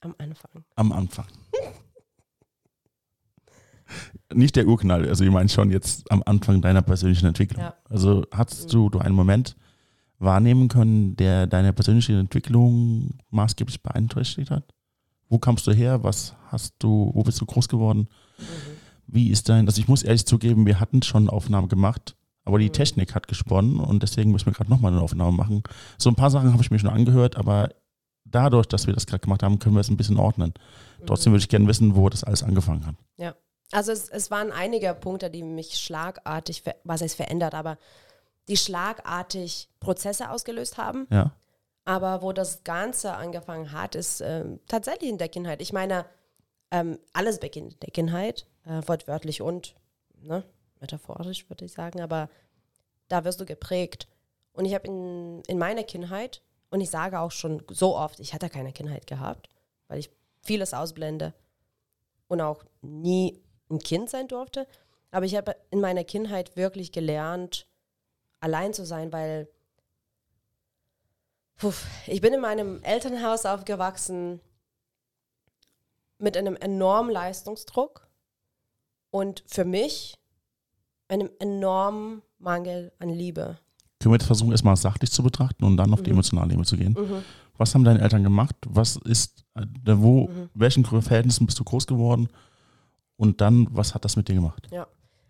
Am 0.00 0.16
Anfang. 0.18 0.64
Am 0.74 0.90
Anfang. 0.90 1.28
Nicht 4.34 4.56
der 4.56 4.66
Urknall, 4.66 5.08
also 5.08 5.22
ich 5.22 5.30
meine 5.30 5.48
schon 5.48 5.70
jetzt 5.70 6.10
am 6.10 6.24
Anfang 6.26 6.60
deiner 6.60 6.82
persönlichen 6.82 7.26
Entwicklung. 7.26 7.62
Ja. 7.62 7.76
Also 7.84 8.26
hattest 8.32 8.74
du, 8.74 8.90
du 8.90 8.98
einen 8.98 9.14
Moment 9.14 9.56
wahrnehmen 10.18 10.66
können, 10.66 11.14
der 11.14 11.46
deine 11.46 11.72
persönliche 11.72 12.18
Entwicklung 12.18 13.20
maßgeblich 13.30 13.80
beeinträchtigt 13.80 14.50
hat? 14.50 14.64
Wo 15.28 15.38
kamst 15.38 15.68
du 15.68 15.72
her? 15.72 16.02
Was 16.02 16.34
hast 16.48 16.74
du, 16.80 17.12
wo 17.14 17.22
bist 17.22 17.40
du 17.40 17.46
groß 17.46 17.68
geworden? 17.68 18.08
Wie 19.10 19.30
ist 19.30 19.48
dein, 19.48 19.66
also 19.66 19.80
ich 19.80 19.88
muss 19.88 20.02
ehrlich 20.02 20.26
zugeben, 20.26 20.66
wir 20.66 20.78
hatten 20.80 21.02
schon 21.02 21.28
Aufnahmen 21.30 21.68
gemacht, 21.68 22.14
aber 22.44 22.58
die 22.58 22.66
Mhm. 22.68 22.72
Technik 22.74 23.14
hat 23.14 23.26
gesponnen 23.26 23.80
und 23.80 24.02
deswegen 24.02 24.30
müssen 24.30 24.46
wir 24.46 24.52
gerade 24.52 24.70
nochmal 24.70 24.92
eine 24.92 25.00
Aufnahme 25.00 25.32
machen. 25.36 25.62
So 25.96 26.10
ein 26.10 26.14
paar 26.14 26.30
Sachen 26.30 26.52
habe 26.52 26.62
ich 26.62 26.70
mir 26.70 26.78
schon 26.78 26.90
angehört, 26.90 27.36
aber 27.36 27.70
dadurch, 28.24 28.66
dass 28.66 28.86
wir 28.86 28.94
das 28.94 29.06
gerade 29.06 29.20
gemacht 29.22 29.42
haben, 29.42 29.58
können 29.58 29.74
wir 29.74 29.80
es 29.80 29.88
ein 29.88 29.96
bisschen 29.96 30.18
ordnen. 30.18 30.52
Trotzdem 31.06 31.32
würde 31.32 31.42
ich 31.42 31.48
gerne 31.48 31.66
wissen, 31.66 31.96
wo 31.96 32.08
das 32.10 32.22
alles 32.24 32.42
angefangen 32.42 32.86
hat. 32.86 32.94
Also 33.70 33.92
es, 33.92 34.08
es 34.08 34.30
waren 34.30 34.50
einige 34.50 34.94
Punkte, 34.94 35.28
die 35.28 35.42
mich 35.42 35.76
schlagartig, 35.76 36.62
was 36.84 37.02
heißt 37.02 37.16
verändert, 37.16 37.54
aber 37.54 37.76
die 38.48 38.56
schlagartig 38.56 39.68
Prozesse 39.78 40.30
ausgelöst 40.30 40.78
haben. 40.78 41.06
Ja, 41.10 41.32
Aber 41.84 42.22
wo 42.22 42.32
das 42.32 42.64
Ganze 42.64 43.14
angefangen 43.14 43.72
hat, 43.72 43.94
ist 43.94 44.22
ähm, 44.22 44.58
tatsächlich 44.68 45.10
in 45.10 45.18
der 45.18 45.28
Kindheit. 45.28 45.60
Ich 45.60 45.74
meine, 45.74 46.06
ähm, 46.70 46.98
alles 47.12 47.40
beginnt 47.40 47.74
in 47.74 47.80
der 47.80 47.90
Kindheit, 47.90 48.46
äh, 48.64 48.82
wortwörtlich 48.86 49.42
und 49.42 49.74
ne, 50.20 50.44
metaphorisch, 50.80 51.48
würde 51.48 51.64
ich 51.64 51.72
sagen, 51.72 52.00
aber 52.00 52.28
da 53.08 53.24
wirst 53.24 53.40
du 53.40 53.46
geprägt. 53.46 54.08
Und 54.52 54.64
ich 54.64 54.74
habe 54.74 54.86
in, 54.86 55.42
in 55.46 55.58
meiner 55.58 55.84
Kindheit, 55.84 56.42
und 56.70 56.80
ich 56.80 56.90
sage 56.90 57.20
auch 57.20 57.30
schon 57.30 57.62
so 57.70 57.96
oft, 57.96 58.20
ich 58.20 58.34
hatte 58.34 58.50
keine 58.50 58.72
Kindheit 58.72 59.06
gehabt, 59.06 59.48
weil 59.88 59.98
ich 59.98 60.10
vieles 60.42 60.74
ausblende 60.74 61.32
und 62.26 62.40
auch 62.40 62.64
nie 62.82 63.42
ein 63.70 63.78
Kind 63.78 64.10
sein 64.10 64.28
durfte. 64.28 64.66
Aber 65.10 65.24
ich 65.24 65.36
habe 65.36 65.56
in 65.70 65.80
meiner 65.80 66.04
Kindheit 66.04 66.56
wirklich 66.56 66.92
gelernt, 66.92 67.66
allein 68.40 68.74
zu 68.74 68.84
sein, 68.84 69.12
weil 69.12 69.48
Puh, 71.58 71.72
ich 72.06 72.20
bin 72.20 72.32
in 72.32 72.40
meinem 72.40 72.80
Elternhaus 72.84 73.44
aufgewachsen 73.44 74.40
mit 76.18 76.36
einem 76.36 76.56
enormen 76.56 77.10
Leistungsdruck 77.12 78.08
und 79.10 79.42
für 79.46 79.64
mich 79.64 80.16
einem 81.08 81.30
enormen 81.38 82.22
Mangel 82.38 82.92
an 82.98 83.08
Liebe. 83.08 83.58
können 84.00 84.12
wir 84.12 84.18
jetzt 84.18 84.26
versuchen, 84.26 84.52
erstmal 84.52 84.76
sachlich 84.76 85.10
zu 85.10 85.22
betrachten 85.24 85.64
und 85.64 85.76
dann 85.76 85.92
auf 85.92 86.02
die 86.02 86.10
Mhm. 86.10 86.16
emotionale 86.16 86.50
Ebene 86.52 86.64
zu 86.66 86.76
gehen. 86.76 86.92
Mhm. 86.92 87.24
Was 87.56 87.74
haben 87.74 87.82
deine 87.82 88.00
Eltern 88.00 88.22
gemacht? 88.22 88.54
Was 88.68 88.94
ist, 88.96 89.44
äh, 89.56 89.62
wo, 89.84 90.28
Mhm. 90.28 90.50
welchen 90.54 90.84
Verhältnissen 90.84 91.46
bist 91.46 91.58
du 91.58 91.64
groß 91.64 91.86
geworden? 91.88 92.28
Und 93.16 93.40
dann, 93.40 93.66
was 93.72 93.94
hat 93.94 94.04
das 94.04 94.14
mit 94.14 94.28
dir 94.28 94.34
gemacht? 94.36 94.68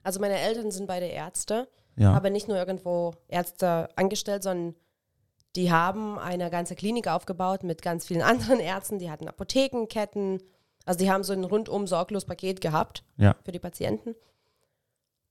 Also 0.02 0.20
meine 0.20 0.36
Eltern 0.38 0.70
sind 0.70 0.86
beide 0.86 1.06
Ärzte, 1.06 1.68
Ja, 1.96 2.12
aber 2.12 2.28
nicht 2.30 2.46
nur 2.48 2.56
irgendwo 2.58 3.14
Ärzte 3.28 3.88
angestellt, 3.96 4.42
sondern 4.42 4.74
die 5.56 5.72
haben 5.72 6.18
eine 6.18 6.50
ganze 6.50 6.74
Klinik 6.76 7.08
aufgebaut 7.08 7.62
mit 7.62 7.80
ganz 7.82 8.04
vielen 8.06 8.22
anderen 8.56 8.60
Ärzten. 8.60 8.98
Die 8.98 9.10
hatten 9.10 9.28
Apothekenketten. 9.28 10.42
Also 10.88 11.00
die 11.00 11.10
haben 11.10 11.22
so 11.22 11.34
ein 11.34 11.44
rundum 11.44 11.86
sorglos 11.86 12.24
Paket 12.24 12.62
gehabt 12.62 13.04
Ja. 13.18 13.36
für 13.44 13.52
die 13.52 13.58
Patienten. 13.58 14.14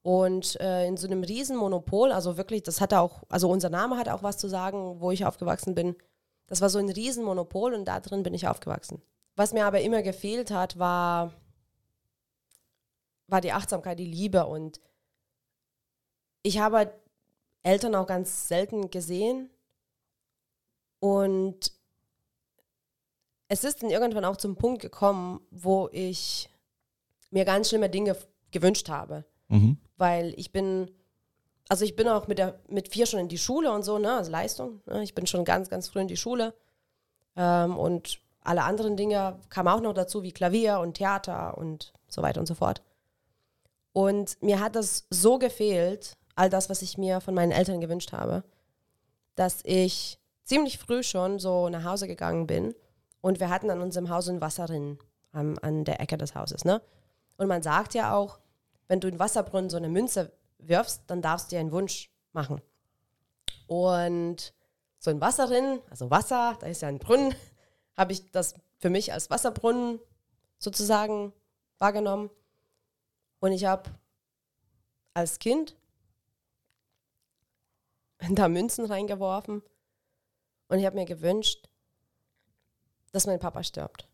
Und 0.04 0.56
äh, 0.62 0.86
in 0.88 0.98
so 0.98 1.08
einem 1.08 1.24
riesen 1.24 1.58
Monopol, 1.58 2.12
also 2.12 2.38
wirklich, 2.38 2.62
das 2.62 2.80
hatte 2.80 3.00
auch, 3.00 3.24
also 3.28 3.50
unser 3.50 3.70
Name 3.72 3.98
hat 3.98 4.08
auch 4.08 4.22
was 4.22 4.38
zu 4.38 4.48
sagen, 4.50 5.02
wo 5.02 5.10
ich 5.10 5.26
aufgewachsen 5.26 5.74
bin. 5.74 5.96
Das 6.46 6.62
war 6.62 6.70
so 6.70 6.78
ein 6.78 6.90
riesen 6.90 7.26
Monopol 7.26 7.74
und 7.74 7.86
da 7.86 8.00
drin 8.00 8.22
bin 8.22 8.36
ich 8.36 8.48
aufgewachsen. 8.48 9.02
Was 9.36 9.52
mir 9.52 9.66
aber 9.66 9.82
immer 9.82 10.04
gefehlt 10.04 10.52
hat, 10.52 10.78
war, 10.78 11.34
war 13.26 13.42
die 13.42 13.52
Achtsamkeit, 13.52 13.98
die 13.98 14.06
Liebe 14.06 14.46
und 14.46 14.80
ich 16.44 16.60
habe 16.60 16.94
Eltern 17.64 17.96
auch 17.96 18.06
ganz 18.06 18.48
selten 18.48 18.92
gesehen 18.92 19.50
und 21.00 21.72
es 23.48 23.64
ist 23.64 23.82
dann 23.82 23.90
irgendwann 23.90 24.26
auch 24.26 24.38
zum 24.38 24.56
Punkt 24.56 24.82
gekommen, 24.82 25.42
wo 25.52 25.90
ich 25.92 26.50
mir 27.32 27.46
ganz 27.46 27.70
schlimme 27.70 27.90
Dinge 27.90 28.16
gewünscht 28.52 28.90
habe, 28.90 29.26
mhm. 29.48 29.78
weil 29.98 30.34
ich 30.38 30.52
bin, 30.52 30.92
also 31.70 31.86
ich 31.86 31.96
bin 31.96 32.08
auch 32.08 32.28
mit, 32.28 32.40
der, 32.40 32.60
mit 32.70 32.90
vier 32.90 33.06
schon 33.06 33.20
in 33.20 33.28
die 33.28 33.38
Schule 33.38 33.72
und 33.72 33.84
so, 33.84 33.98
ne, 33.98 34.16
also 34.16 34.32
Leistung, 34.32 34.82
ne, 34.86 35.04
ich 35.04 35.16
bin 35.16 35.28
schon 35.28 35.46
ganz, 35.46 35.70
ganz 35.70 35.88
früh 35.88 36.00
in 36.00 36.08
die 36.08 36.18
Schule 36.18 36.54
ähm, 37.36 37.78
und 37.78 38.20
alle 38.42 38.64
anderen 38.64 38.96
Dinge 38.96 39.40
kamen 39.50 39.68
auch 39.68 39.82
noch 39.82 39.94
dazu, 39.94 40.24
wie 40.24 40.32
Klavier 40.32 40.80
und 40.80 40.96
Theater 40.96 41.58
und 41.58 41.94
so 42.08 42.22
weiter 42.22 42.40
und 42.40 42.46
so 42.46 42.56
fort. 42.56 42.82
Und 43.92 44.42
mir 44.42 44.60
hat 44.62 44.76
das 44.76 45.06
so 45.10 45.38
gefehlt, 45.38 46.18
all 46.36 46.50
das, 46.50 46.70
was 46.70 46.82
ich 46.82 46.98
mir 46.98 47.20
von 47.20 47.34
meinen 47.34 47.52
Eltern 47.52 47.82
gewünscht 47.82 48.14
habe, 48.14 48.44
dass 49.36 49.60
ich 49.64 50.20
ziemlich 50.44 50.78
früh 50.78 51.04
schon 51.04 51.40
so 51.40 51.68
nach 51.68 51.84
Hause 51.84 52.08
gegangen 52.08 52.48
bin 52.48 52.74
und 53.22 53.40
wir 53.40 53.50
hatten 53.50 53.70
an 53.70 53.82
unserem 53.82 54.10
Haus 54.10 54.30
ein 54.30 54.42
Wasserrinnen 54.42 55.00
am, 55.32 55.58
an 55.62 55.84
der 55.84 56.00
Ecke 56.00 56.18
des 56.18 56.36
Hauses. 56.36 56.66
Ne? 56.66 56.82
Und 57.38 57.48
man 57.48 57.62
sagt 57.62 57.94
ja 57.94 58.16
auch, 58.16 58.40
wenn 58.88 59.00
du 59.00 59.08
in 59.08 59.20
Wasserbrunnen 59.20 59.70
so 59.70 59.78
eine 59.78 59.90
Münze 59.90 60.32
wirfst, 60.60 61.04
dann 61.08 61.22
darfst 61.22 61.52
du 61.52 61.56
dir 61.56 61.60
einen 61.60 61.72
Wunsch 61.72 62.12
machen. 62.32 62.62
Und 63.68 64.54
so 65.00 65.12
ein 65.12 65.22
Wasserrinnen, 65.22 65.82
also 65.90 66.10
Wasser, 66.10 66.58
da 66.60 66.68
ist 66.68 66.82
ja 66.82 66.88
ein 66.88 67.00
Brunnen, 67.00 67.36
habe 67.98 68.14
ich 68.14 68.32
das 68.32 68.56
für 68.80 68.90
mich 68.90 69.14
als 69.14 69.30
Wasserbrunnen 69.30 70.00
sozusagen 70.58 71.34
wahrgenommen. 71.78 72.30
Und 73.40 73.52
ich 73.52 73.66
habe 73.66 73.90
als 75.14 75.40
Kind 75.40 75.76
da 78.30 78.48
Münzen 78.48 78.86
reingeworfen 78.86 79.62
und 80.70 80.80
ich 80.80 80.86
habe 80.86 80.96
mir 80.96 81.06
gewünscht, 81.06 81.70
dass 83.12 83.28
mein 83.28 83.40
Papa 83.40 83.64
stirbt. 83.64 84.08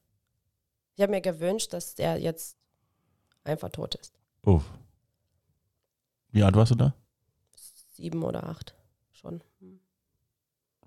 Ich 0.96 1.02
habe 1.02 1.12
mir 1.12 1.22
gewünscht, 1.22 1.74
dass 1.74 1.96
der 1.96 2.20
jetzt 2.20 2.58
einfach 3.44 3.70
tot 3.70 3.96
ist. 3.96 4.14
Uff. 4.44 4.64
Wie 6.32 6.44
alt 6.44 6.56
warst 6.56 6.72
du 6.72 6.76
da? 6.76 6.96
Sieben 7.92 8.24
oder 8.24 8.48
acht 8.48 8.76
schon. 9.12 9.44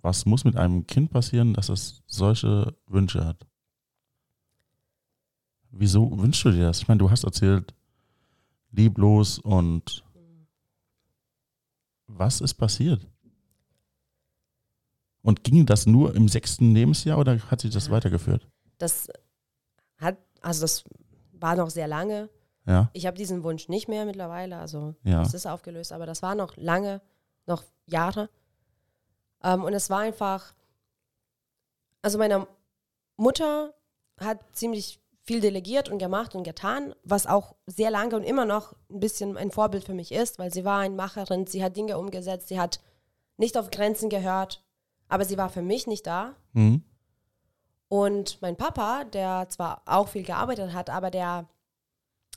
Was 0.03 0.27
muss 0.27 0.45
mit 0.45 0.57
einem 0.57 0.87
Kind 0.87 1.11
passieren, 1.11 1.55
dass 1.55 1.69
es 1.69 2.03
solche 2.07 2.77
Wünsche 2.87 3.25
hat? 3.25 3.47
Wieso 5.71 6.19
wünschst 6.19 6.45
du 6.45 6.51
dir 6.53 6.67
das? 6.67 6.79
Ich 6.79 6.89
meine, 6.89 6.99
du 6.99 7.11
hast 7.11 7.25
erzählt, 7.25 7.75
lieblos 8.71 9.39
und 9.39 10.05
was 12.07 12.41
ist 12.41 12.55
passiert? 12.55 13.07
Und 15.27 15.43
ging 15.43 15.67
das 15.67 15.87
nur 15.87 16.15
im 16.15 16.29
sechsten 16.29 16.73
Lebensjahr 16.73 17.19
oder 17.19 17.41
hat 17.51 17.61
sich 17.61 17.73
das 17.73 17.91
weitergeführt? 17.91 18.47
Das 18.79 19.09
hat, 19.99 20.19
also 20.41 20.61
das 20.61 20.85
war 21.33 21.57
noch 21.57 21.71
sehr 21.71 21.89
lange. 21.89 22.31
Ja, 22.65 22.91
Ich 22.93 23.07
habe 23.07 23.17
diesen 23.17 23.43
Wunsch 23.43 23.69
nicht 23.69 23.89
mehr 23.89 24.05
mittlerweile, 24.05 24.57
also 24.59 24.95
ja, 25.03 25.23
es 25.23 25.35
ist 25.35 25.47
aufgelöst, 25.47 25.93
aber 25.93 26.07
das 26.07 26.23
war 26.23 26.37
noch 26.37 26.57
lange, 26.57 27.03
noch 27.45 27.65
Jahre. 27.87 28.31
Ähm, 29.43 29.65
und 29.65 29.73
es 29.73 29.91
war 29.91 29.99
einfach, 29.99 30.55
also 32.03 32.19
meine 32.19 32.47
Mutter 33.17 33.75
hat 34.21 34.39
ziemlich 34.53 35.01
viel 35.23 35.41
delegiert 35.41 35.89
und 35.89 35.99
gemacht 35.99 36.37
und 36.37 36.45
getan, 36.45 36.95
was 37.03 37.27
auch 37.27 37.57
sehr 37.67 37.91
lange 37.91 38.15
und 38.15 38.23
immer 38.23 38.45
noch 38.45 38.75
ein 38.91 39.01
bisschen 39.01 39.37
ein 39.37 39.51
Vorbild 39.51 39.83
für 39.83 39.95
mich 39.95 40.13
ist, 40.13 40.39
weil 40.39 40.53
sie 40.53 40.65
war 40.65 40.79
eine 40.79 40.95
Macherin, 40.95 41.49
sie 41.49 41.65
hat 41.65 41.77
Dinge 41.77 41.99
umgesetzt, 41.99 42.47
sie 42.47 42.61
hat 42.61 42.79
nicht 43.39 43.59
auf 43.59 43.71
Grenzen 43.71 44.09
gehört, 44.09 44.63
aber 45.09 45.25
sie 45.25 45.39
war 45.39 45.49
für 45.49 45.63
mich 45.63 45.87
nicht 45.87 46.07
da. 46.07 46.35
Mhm. 46.53 46.83
Und 47.89 48.43
mein 48.43 48.57
Papa, 48.57 49.05
der 49.05 49.49
zwar 49.49 49.83
auch 49.87 50.09
viel 50.09 50.25
gearbeitet 50.25 50.73
hat, 50.73 50.91
aber 50.91 51.11
der 51.11 51.49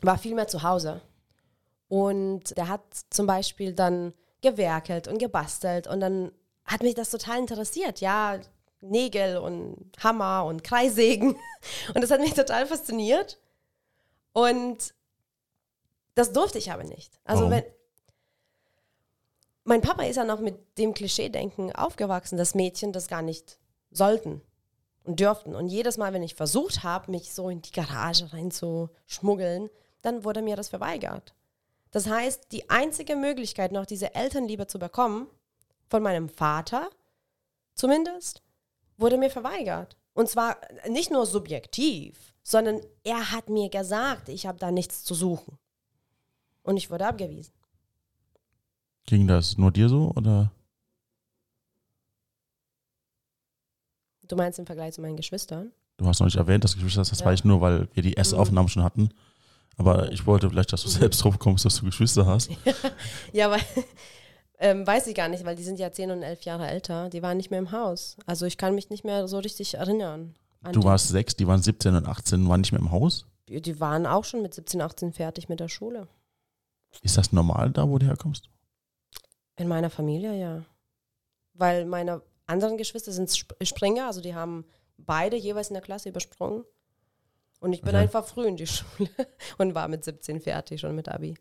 war 0.02 0.18
viel 0.18 0.36
mehr 0.36 0.48
zu 0.48 0.64
Hause. 0.64 1.02
Und 1.88 2.56
der 2.56 2.68
hat 2.68 2.84
zum 3.10 3.26
Beispiel 3.26 3.74
dann 3.74 4.14
gewerkelt 4.42 5.08
und 5.08 5.18
gebastelt 5.18 5.88
und 5.88 6.00
dann 6.00 6.32
hat 6.66 6.84
mich 6.84 6.94
das 6.94 7.10
total 7.10 7.40
interessiert. 7.40 8.00
Ja, 8.00 8.40
Nägel 8.82 9.38
und 9.38 9.92
Hammer 10.02 10.46
und 10.46 10.64
Kreissägen. 10.64 11.36
Und 11.94 12.02
das 12.02 12.12
hat 12.12 12.22
mich 12.22 12.34
total 12.34 12.66
fasziniert. 12.66 13.38
Und 14.32 14.94
das 16.16 16.32
durfte 16.32 16.58
ich 16.58 16.72
aber 16.72 16.86
nicht. 16.86 17.20
Also 17.26 17.44
Warum? 17.44 17.52
wenn 17.52 17.64
mein 19.70 19.82
Papa 19.82 20.04
ist 20.04 20.16
ja 20.16 20.24
noch 20.24 20.40
mit 20.40 20.80
dem 20.80 20.96
Klischee-Denken 20.96 21.72
aufgewachsen, 21.76 22.38
dass 22.38 22.56
Mädchen 22.56 22.92
das 22.92 23.08
gar 23.08 23.22
nicht 23.22 23.60
sollten 23.92 24.42
und 25.04 25.20
dürften. 25.20 25.54
Und 25.54 25.68
jedes 25.68 25.98
Mal, 25.98 26.12
wenn 26.12 26.24
ich 26.24 26.34
versucht 26.34 26.82
habe, 26.82 27.12
mich 27.12 27.36
so 27.36 27.50
in 27.50 27.62
die 27.62 27.72
Garage 27.72 28.34
reinzuschmuggeln, 28.34 29.70
dann 30.02 30.24
wurde 30.24 30.42
mir 30.42 30.56
das 30.56 30.70
verweigert. 30.70 31.36
Das 31.92 32.08
heißt, 32.08 32.52
die 32.52 32.68
einzige 32.72 33.16
Möglichkeit, 33.16 33.72
noch 33.72 33.86
diese 33.86 34.16
Elternliebe 34.16 34.66
zu 34.66 34.80
bekommen, 34.80 35.28
von 35.88 36.02
meinem 36.02 36.30
Vater 36.30 36.90
zumindest, 37.76 38.42
wurde 38.98 39.18
mir 39.18 39.30
verweigert. 39.30 39.98
Und 40.14 40.30
zwar 40.30 40.58
nicht 40.88 41.12
nur 41.12 41.28
subjektiv, 41.28 42.34
sondern 42.42 42.82
er 43.04 43.32
hat 43.32 43.50
mir 43.50 43.70
gesagt, 43.70 44.30
ich 44.30 44.48
habe 44.48 44.58
da 44.58 44.72
nichts 44.72 45.04
zu 45.04 45.14
suchen. 45.14 45.60
Und 46.64 46.78
ich 46.78 46.90
wurde 46.90 47.06
abgewiesen. 47.06 47.54
Ging 49.10 49.26
das 49.26 49.58
nur 49.58 49.72
dir 49.72 49.90
so 49.90 50.12
oder? 50.16 50.52
Du 54.28 54.36
meinst 54.36 54.60
im 54.60 54.68
Vergleich 54.68 54.94
zu 54.94 55.02
meinen 55.02 55.18
Geschwistern? 55.18 55.72
Du 55.98 56.06
hast 56.06 56.20
noch 56.20 56.26
nicht 56.28 56.36
erwähnt, 56.36 56.64
dass 56.64 56.76
Geschwister 56.76 57.02
hast. 57.02 57.12
Das 57.12 57.20
Ja. 57.22 57.26
war 57.26 57.34
ich 57.34 57.44
nur, 57.44 57.60
weil 57.60 57.88
wir 57.96 58.04
die 58.04 58.16
Essaufnahmen 58.18 58.70
schon 58.70 58.84
hatten. 58.84 59.10
Aber 59.78 60.12
ich 60.12 60.28
wollte 60.28 60.48
vielleicht, 60.48 60.72
dass 60.72 60.84
du 60.84 60.90
selbst 60.90 61.24
drauf 61.24 61.40
kommst, 61.40 61.66
dass 61.66 61.78
du 61.80 61.86
Geschwister 61.86 62.28
hast. 62.28 62.52
Ja, 63.34 63.50
weil, 63.50 63.62
ähm, 64.60 64.86
weiß 64.86 65.08
ich 65.08 65.16
gar 65.16 65.28
nicht, 65.28 65.44
weil 65.44 65.56
die 65.56 65.64
sind 65.64 65.80
ja 65.80 65.92
10 65.92 66.12
und 66.12 66.22
11 66.22 66.44
Jahre 66.44 66.68
älter. 66.68 67.10
Die 67.10 67.24
waren 67.24 67.38
nicht 67.38 67.50
mehr 67.50 67.58
im 67.60 67.72
Haus. 67.72 68.16
Also 68.28 68.46
ich 68.46 68.58
kann 68.58 68.76
mich 68.76 68.92
nicht 68.92 69.04
mehr 69.04 69.28
so 69.28 69.40
richtig 69.40 69.74
erinnern. 69.74 70.36
Du 70.72 70.84
warst 70.84 71.08
sechs, 71.08 71.36
die 71.36 71.48
waren 71.48 71.64
17 71.64 71.96
und 71.96 72.06
18, 72.08 72.48
waren 72.48 72.62
nicht 72.62 72.74
mehr 72.74 72.82
im 72.82 72.92
Haus. 72.92 73.26
Die, 73.48 73.60
die 73.60 73.80
waren 73.80 74.06
auch 74.06 74.24
schon 74.26 74.44
mit 74.44 74.54
17, 74.54 74.80
18 74.82 75.14
fertig 75.14 75.50
mit 75.50 75.60
der 75.60 75.70
Schule. 75.70 76.08
Ist 77.02 77.18
das 77.18 77.32
normal 77.32 77.72
da, 77.72 77.90
wo 77.90 77.98
du 77.98 78.06
herkommst? 78.06 78.50
In 79.60 79.68
meiner 79.68 79.90
Familie, 79.90 80.34
ja. 80.40 80.64
Weil 81.54 81.86
meine 81.86 82.22
anderen 82.48 82.78
Geschwister 82.78 83.12
sind 83.12 83.30
Sp- 83.30 83.54
Springer, 83.62 84.08
also 84.08 84.22
die 84.22 84.34
haben 84.34 84.66
beide 84.98 85.36
jeweils 85.38 85.68
in 85.70 85.74
der 85.76 85.84
Klasse 85.84 86.10
übersprungen. 86.10 86.64
Und 87.60 87.74
ich 87.74 87.82
bin 87.82 87.90
Okay. 87.90 87.98
einfach 88.04 88.26
früh 88.26 88.48
in 88.48 88.56
die 88.58 88.68
Schule 88.76 89.10
und 89.58 89.76
war 89.76 89.88
mit 89.88 90.04
17 90.06 90.40
fertig 90.42 90.80
schon 90.82 90.96
mit 90.96 91.10
Abi. 91.10 91.36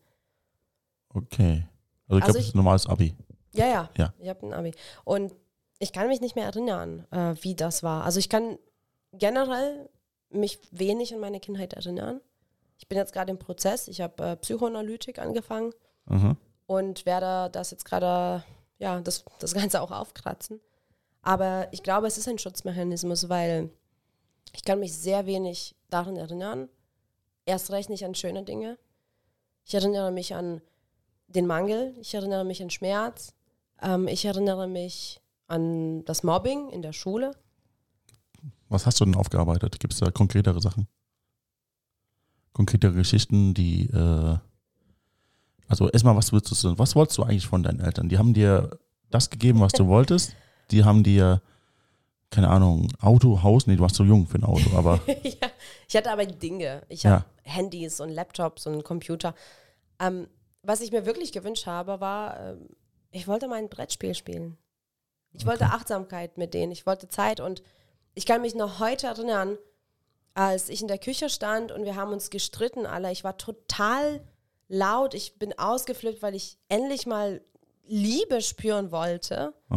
Okay. 1.15 1.67
Also 2.09 2.19
ich 2.19 2.25
Also 2.25 2.25
glaube, 2.25 2.33
das 2.39 2.47
ist 2.49 2.55
ein 2.55 2.59
normales 2.59 2.87
Abi. 2.87 3.15
Ja, 3.55 3.67
ja. 3.67 3.91
Ja. 3.97 4.15
Ich 4.19 4.29
habe 4.29 4.47
ein 4.47 4.53
Abi. 4.53 4.73
Und 5.05 5.35
ich 5.79 5.93
kann 5.93 6.09
mich 6.09 6.21
nicht 6.21 6.35
mehr 6.37 6.47
erinnern, 6.47 7.07
äh, 7.11 7.35
wie 7.43 7.55
das 7.55 7.83
war. 7.83 8.05
Also 8.05 8.19
ich 8.19 8.29
kann 8.29 8.59
generell 9.13 9.89
mich 10.31 10.59
wenig 10.73 11.15
an 11.15 11.21
meine 11.21 11.41
Kindheit 11.41 11.73
erinnern. 11.75 12.21
Ich 12.79 12.89
bin 12.89 12.99
jetzt 12.99 13.13
gerade 13.13 13.31
im 13.31 13.39
Prozess. 13.39 13.89
Ich 13.89 14.01
habe 14.01 14.23
äh, 14.25 14.37
Psychoanalytik 14.37 15.19
angefangen 15.19 15.73
Mhm. 16.07 16.37
Und 16.69 17.07
werde 17.07 17.51
das 17.51 17.71
jetzt 17.71 17.87
gerade, 17.87 18.45
ja, 18.79 19.01
das, 19.01 19.25
das 19.41 19.55
Ganze 19.55 19.81
auch 19.81 19.91
aufkratzen. 19.91 20.61
Aber 21.23 21.67
ich 21.73 21.83
glaube, 21.83 22.07
es 22.07 22.19
ist 22.19 22.29
ein 22.29 22.39
Schutzmechanismus, 22.39 23.29
weil 23.29 23.71
ich 24.53 24.63
kann 24.65 24.79
mich 24.79 24.95
sehr 24.95 25.27
wenig 25.27 25.75
daran 25.89 26.17
erinnern. 26.17 26.69
Erst 27.47 27.71
recht 27.71 27.89
nicht 27.89 28.05
an 28.05 28.15
schöne 28.15 28.45
Dinge. 28.45 28.79
Ich 29.65 29.75
erinnere 29.75 30.13
mich 30.13 30.35
an 30.35 30.61
den 31.27 31.47
Mangel, 31.47 31.95
ich 32.01 32.15
erinnere 32.15 32.45
mich 32.45 32.63
an 32.63 32.71
Schmerz, 32.71 33.35
ähm, 33.81 34.07
ich 34.07 34.27
erinnere 34.27 34.69
mich 34.69 35.23
an 35.47 36.05
das 36.05 36.23
Mobbing 36.23 36.69
in 36.69 36.83
der 36.83 36.93
Schule. 36.93 37.33
Was 38.69 38.85
hast 38.85 39.01
du 39.01 39.07
denn 39.07 39.17
aufgearbeitet? 39.17 39.81
Gibt 39.81 39.95
es 39.95 40.01
da 40.01 40.11
konkretere 40.11 40.61
Sachen? 40.61 40.87
Konkretere 42.53 42.93
Geschichten, 42.93 43.55
die, 43.55 43.87
äh, 43.87 44.39
also 45.69 45.89
erstmal, 45.91 46.17
was 46.17 46.33
willst 46.33 46.51
du, 46.65 46.79
was 46.79 46.97
wolltest 46.97 47.19
du 47.19 47.23
eigentlich 47.23 47.47
von 47.47 47.63
deinen 47.63 47.81
Eltern? 47.81 48.09
Die 48.09 48.19
haben 48.19 48.35
dir 48.35 48.79
das 49.11 49.31
gegeben, 49.31 49.61
was 49.61 49.73
du 49.73 49.87
wolltest. 49.89 50.35
Die 50.71 50.85
haben 50.85 51.03
dir, 51.03 51.41
keine 52.31 52.49
Ahnung, 52.49 52.89
Auto, 53.01 53.43
Haus, 53.43 53.67
nee, 53.67 53.77
du 53.77 53.83
warst 53.83 53.95
zu 53.97 54.05
jung 54.05 54.27
für 54.27 54.39
ein 54.39 54.45
Auto, 54.45 54.77
aber 54.77 55.01
ja, 55.23 55.49
ich 55.89 55.97
hatte 55.97 56.11
aber 56.11 56.27
Dinge. 56.27 56.83
Ich 56.89 57.03
Ja. 57.05 57.11
habe 57.11 57.25
Handys 57.43 58.01
und 58.01 58.11
Laptops 58.11 58.67
und 58.67 58.83
Computer. 58.85 59.35
Ähm, 60.01 60.29
was 60.63 60.81
ich 60.81 60.91
mir 60.93 61.07
wirklich 61.07 61.33
gewünscht 61.33 61.67
habe, 61.67 62.01
war, 62.01 62.39
ähm, 62.41 62.69
ich 63.11 63.27
wollte 63.27 63.49
mal 63.49 63.57
ein 63.57 63.69
Brettspiel 63.71 64.15
spielen. 64.15 64.59
Ich 65.33 65.47
wollte 65.47 65.67
Achtsamkeit 65.67 66.37
mit 66.37 66.53
denen. 66.53 66.73
Ich 66.73 66.85
wollte 66.87 67.09
Zeit 67.09 67.41
und 67.41 67.63
ich 68.15 68.27
kann 68.27 68.41
mich 68.43 68.55
noch 68.55 68.81
heute 68.81 69.07
erinnern, 69.07 69.57
als 70.35 70.69
ich 70.69 70.83
in 70.83 70.89
der 70.89 70.99
Küche 70.99 71.29
stand 71.31 71.73
und 71.73 71.85
wir 71.85 71.97
haben 71.97 72.13
uns 72.13 72.31
gestritten 72.31 72.87
alle. 72.87 73.11
Ich 73.13 73.25
war 73.25 73.39
total 73.39 74.21
laut. 74.69 75.15
Ich 75.15 75.39
bin 75.39 75.59
ausgeflippt, 75.59 76.23
weil 76.23 76.35
ich 76.35 76.59
endlich 76.69 77.07
mal 77.07 77.41
Liebe 77.87 78.41
spüren 78.43 78.91
wollte. 78.93 79.55
äh, 79.71 79.75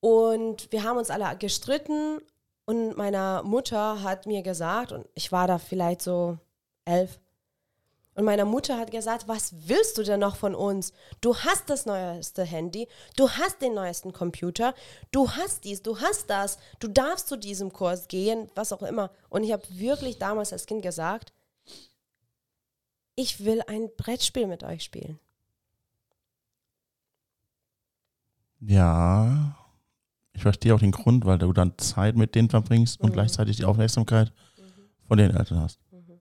Und 0.00 0.70
wir 0.72 0.82
haben 0.84 0.98
uns 0.98 1.10
alle 1.10 1.36
gestritten 1.36 2.18
und 2.64 2.96
meine 2.96 3.42
Mutter 3.44 4.02
hat 4.02 4.26
mir 4.26 4.42
gesagt, 4.42 4.92
und 4.92 5.06
ich 5.14 5.30
war 5.32 5.46
da 5.46 5.58
vielleicht 5.58 6.02
so 6.02 6.38
elf, 6.84 7.18
und 8.16 8.24
meine 8.24 8.44
Mutter 8.44 8.76
hat 8.76 8.90
gesagt, 8.90 9.28
was 9.28 9.54
willst 9.68 9.96
du 9.96 10.02
denn 10.02 10.20
noch 10.20 10.36
von 10.36 10.54
uns? 10.54 10.92
Du 11.20 11.36
hast 11.36 11.70
das 11.70 11.86
neueste 11.86 12.42
Handy, 12.42 12.88
du 13.16 13.30
hast 13.30 13.62
den 13.62 13.72
neuesten 13.74 14.12
Computer, 14.12 14.74
du 15.12 15.30
hast 15.30 15.64
dies, 15.64 15.82
du 15.82 16.00
hast 16.00 16.28
das, 16.28 16.58
du 16.80 16.88
darfst 16.88 17.28
zu 17.28 17.36
diesem 17.36 17.72
Kurs 17.72 18.08
gehen, 18.08 18.50
was 18.54 18.72
auch 18.72 18.82
immer. 18.82 19.10
Und 19.28 19.44
ich 19.44 19.52
habe 19.52 19.62
wirklich 19.70 20.18
damals 20.18 20.52
als 20.52 20.66
Kind 20.66 20.82
gesagt, 20.82 21.32
ich 23.20 23.44
will 23.44 23.60
ein 23.66 23.90
Brettspiel 23.98 24.46
mit 24.46 24.62
euch 24.64 24.82
spielen. 24.82 25.18
ja, 28.62 29.56
ich 30.32 30.42
verstehe 30.42 30.74
auch 30.74 30.78
den 30.80 30.90
Grund, 30.92 31.24
weil 31.24 31.38
du 31.38 31.52
dann 31.52 31.76
Zeit 31.78 32.16
mit 32.16 32.34
denen 32.34 32.50
verbringst 32.50 33.00
und 33.00 33.10
Mhm. 33.10 33.12
gleichzeitig 33.14 33.56
die 33.56 33.64
Aufmerksamkeit 33.64 34.32
von 35.08 35.16
den 35.18 35.30
Eltern 35.34 35.60
hast. 35.60 35.80
Mhm. 35.90 36.20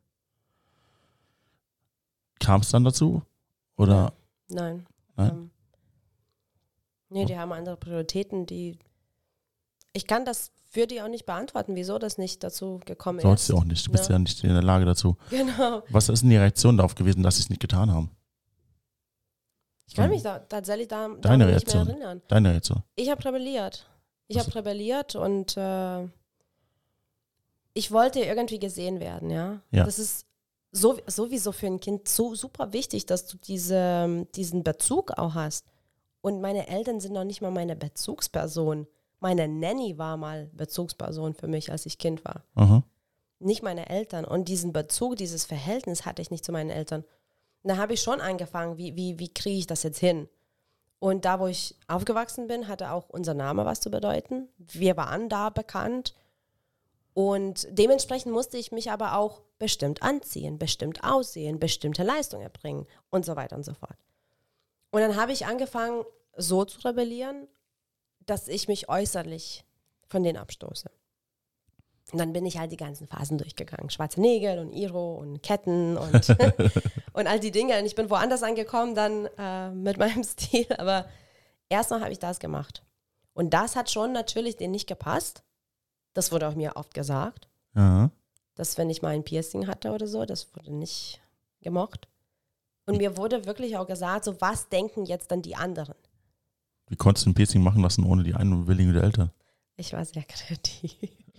Kam 2.39 2.62
es 2.62 2.70
dann 2.70 2.84
dazu? 2.86 3.22
Oder? 3.75 4.13
Nein. 4.48 4.86
Nein? 5.15 5.29
Ähm, 5.32 5.51
nee, 7.10 7.25
die 7.25 7.38
haben 7.38 7.51
andere 7.51 7.77
Prioritäten, 7.77 8.46
die. 8.46 8.77
Ich 9.94 10.08
kann 10.08 10.24
das 10.25 10.51
für 10.71 10.85
die 10.88 11.01
auch 11.01 11.07
nicht 11.07 11.25
beantworten, 11.25 11.75
wieso 11.75 11.97
das 11.97 12.17
nicht 12.19 12.43
dazu 12.43 12.79
gekommen 12.85 13.19
Sollst 13.19 13.43
ist. 13.43 13.49
du 13.49 13.57
auch 13.57 13.63
nicht. 13.65 13.85
Du 13.88 13.91
bist 13.91 14.05
Ja. 14.05 14.13
ja 14.15 14.19
nicht 14.19 14.43
in 14.43 14.49
der 14.53 14.61
Lage 14.63 14.85
dazu. 14.85 15.17
Genau. 15.31 15.81
Was 15.89 16.09
ist 16.09 16.21
denn 16.21 16.29
die 16.29 16.38
Reaktion 16.38 16.77
darauf 16.77 16.93
gewesen, 16.95 17.23
dass 17.23 17.38
sie 17.38 17.41
es 17.43 17.49
nicht 17.49 17.61
getan 17.61 17.91
haben? 17.91 18.11
Ich 19.88 19.95
kann 19.95 20.05
Hm. 20.05 20.11
mich 20.11 20.21
da 20.21 20.38
tatsächlich 20.39 20.88
da, 20.88 21.07
Deine 21.07 21.19
daran 21.21 21.38
nicht 21.39 21.47
mehr 21.47 21.55
Reaktion. 21.55 21.88
erinnern. 21.89 22.21
Deine 22.27 22.51
Reaktion? 22.51 22.83
Ich 22.95 23.09
habe 23.09 23.25
rebelliert. 23.25 23.88
Ich 24.27 24.38
habe 24.38 24.53
rebelliert 24.53 25.15
und 25.15 25.57
äh, 25.57 26.07
ich 27.73 27.91
wollte 27.91 28.19
irgendwie 28.19 28.59
gesehen 28.59 28.99
werden, 28.99 29.29
ja. 29.31 29.61
Ja. 29.71 29.85
Das 29.85 29.97
ist 29.97 30.25
so, 30.71 30.99
sowieso 31.07 31.51
für 31.51 31.65
ein 31.65 31.79
Kind 31.79 32.07
so 32.07 32.35
super 32.35 32.73
wichtig, 32.73 33.07
dass 33.07 33.25
du 33.25 33.38
diese, 33.38 34.27
diesen 34.35 34.63
Bezug 34.63 35.17
auch 35.17 35.33
hast. 35.33 35.65
Und 36.21 36.41
meine 36.41 36.67
Eltern 36.67 36.99
sind 36.99 37.13
noch 37.13 37.23
nicht 37.23 37.41
mal 37.41 37.49
meine 37.49 37.75
Bezugsperson. 37.75 38.85
Meine 39.19 39.47
Nanny 39.47 39.97
war 39.97 40.17
mal 40.17 40.49
Bezugsperson 40.53 41.33
für 41.33 41.47
mich, 41.47 41.71
als 41.71 41.85
ich 41.85 41.97
Kind 41.97 42.23
war. 42.23 42.43
Aha. 42.55 42.83
Nicht 43.39 43.63
meine 43.63 43.89
Eltern. 43.89 44.25
Und 44.25 44.47
diesen 44.47 44.73
Bezug, 44.73 45.15
dieses 45.15 45.45
Verhältnis 45.45 46.05
hatte 46.05 46.21
ich 46.21 46.31
nicht 46.31 46.45
zu 46.45 46.51
meinen 46.51 46.69
Eltern. 46.69 47.03
Und 47.63 47.69
da 47.69 47.77
habe 47.77 47.93
ich 47.93 48.01
schon 48.01 48.21
angefangen, 48.21 48.77
wie, 48.77 48.95
wie, 48.95 49.19
wie 49.19 49.33
kriege 49.33 49.59
ich 49.59 49.67
das 49.67 49.83
jetzt 49.83 49.99
hin? 49.99 50.29
Und 50.99 51.25
da, 51.25 51.39
wo 51.39 51.47
ich 51.47 51.75
aufgewachsen 51.88 52.47
bin, 52.47 52.67
hatte 52.67 52.91
auch 52.91 53.09
unser 53.09 53.33
Name 53.33 53.65
was 53.65 53.79
zu 53.79 53.89
bedeuten. 53.89 54.49
Wir 54.57 54.97
waren 54.97 55.29
da 55.29 55.49
bekannt. 55.49 56.13
Und 57.13 57.67
dementsprechend 57.71 58.33
musste 58.33 58.57
ich 58.57 58.71
mich 58.71 58.91
aber 58.91 59.15
auch 59.17 59.41
bestimmt 59.57 60.03
anziehen, 60.03 60.57
bestimmt 60.57 61.03
aussehen, 61.03 61.59
bestimmte 61.59 62.03
Leistungen 62.03 62.43
erbringen 62.43 62.85
und 63.09 63.25
so 63.25 63.35
weiter 63.35 63.55
und 63.55 63.63
so 63.63 63.73
fort. 63.73 63.97
Und 64.91 65.01
dann 65.01 65.15
habe 65.15 65.31
ich 65.31 65.45
angefangen, 65.45 66.03
so 66.35 66.65
zu 66.65 66.79
rebellieren, 66.81 67.47
dass 68.29 68.48
ich 68.48 68.67
mich 68.67 68.89
äußerlich 68.89 69.65
von 70.07 70.24
denen 70.24 70.38
abstoße. 70.38 70.89
Und 72.12 72.17
dann 72.17 72.33
bin 72.33 72.45
ich 72.45 72.57
halt 72.57 72.71
die 72.71 72.77
ganzen 72.77 73.07
Phasen 73.07 73.38
durchgegangen. 73.38 73.89
Schwarze 73.91 74.19
Nägel 74.19 74.57
und 74.59 74.71
Iro 74.74 75.15
und 75.15 75.43
Ketten 75.43 75.95
und, 75.98 76.29
und 77.13 77.27
all 77.27 77.39
die 77.39 77.51
Dinge. 77.51 77.77
Und 77.77 77.86
ich 77.86 77.93
bin 77.95 78.09
woanders 78.09 78.41
angekommen 78.41 78.95
dann 78.95 79.27
äh, 79.38 79.69
mit 79.71 79.98
meinem 80.00 80.24
Stil. 80.24 80.65
Aber 80.77 81.05
Erstmal 81.71 82.01
habe 82.01 82.12
ich 82.12 82.17
das 82.19 82.39
gemacht. 82.39 82.83
Und 83.33 83.53
das 83.53 83.75
hat 83.75 83.91
schon 83.91 84.12
natürlich 84.12 84.57
denen 84.57 84.71
nicht 84.71 84.88
gepasst. 84.88 85.43
Das 86.13 86.31
wurde 86.31 86.48
auch 86.48 86.55
mir 86.55 86.75
oft 86.75 86.95
gesagt, 86.95 87.48
Ja. 87.75 88.09
dass 88.55 88.77
wenn 88.79 88.89
ich 88.89 89.03
mal 89.03 89.09
ein 89.13 89.24
Piercing 89.24 89.67
hatte 89.67 89.91
oder 89.91 90.07
so, 90.07 90.25
das 90.25 90.53
wurde 90.55 90.74
nicht 90.74 91.21
gemocht. 91.62 92.07
Und 92.88 92.98
mir 92.98 93.17
wurde 93.17 93.45
wirklich 93.45 93.77
auch 93.77 93.86
gesagt, 93.86 94.25
so 94.25 94.41
was 94.41 94.69
denken 94.69 95.05
jetzt 95.05 95.29
dann 95.29 95.43
die 95.43 95.55
anderen? 95.55 95.93
Wie 96.89 96.96
konntest 96.96 97.25
du 97.25 97.29
ein 97.29 97.34
Piercing 97.36 97.62
machen 97.63 97.81
lassen 97.81 98.03
ohne 98.03 98.24
die 98.24 98.34
Einwilligung 98.34 98.93
der 98.93 99.03
Eltern? 99.03 99.31
Ich 99.77 99.93
war 99.93 100.03
sehr 100.03 100.24
kreativ. 100.24 100.93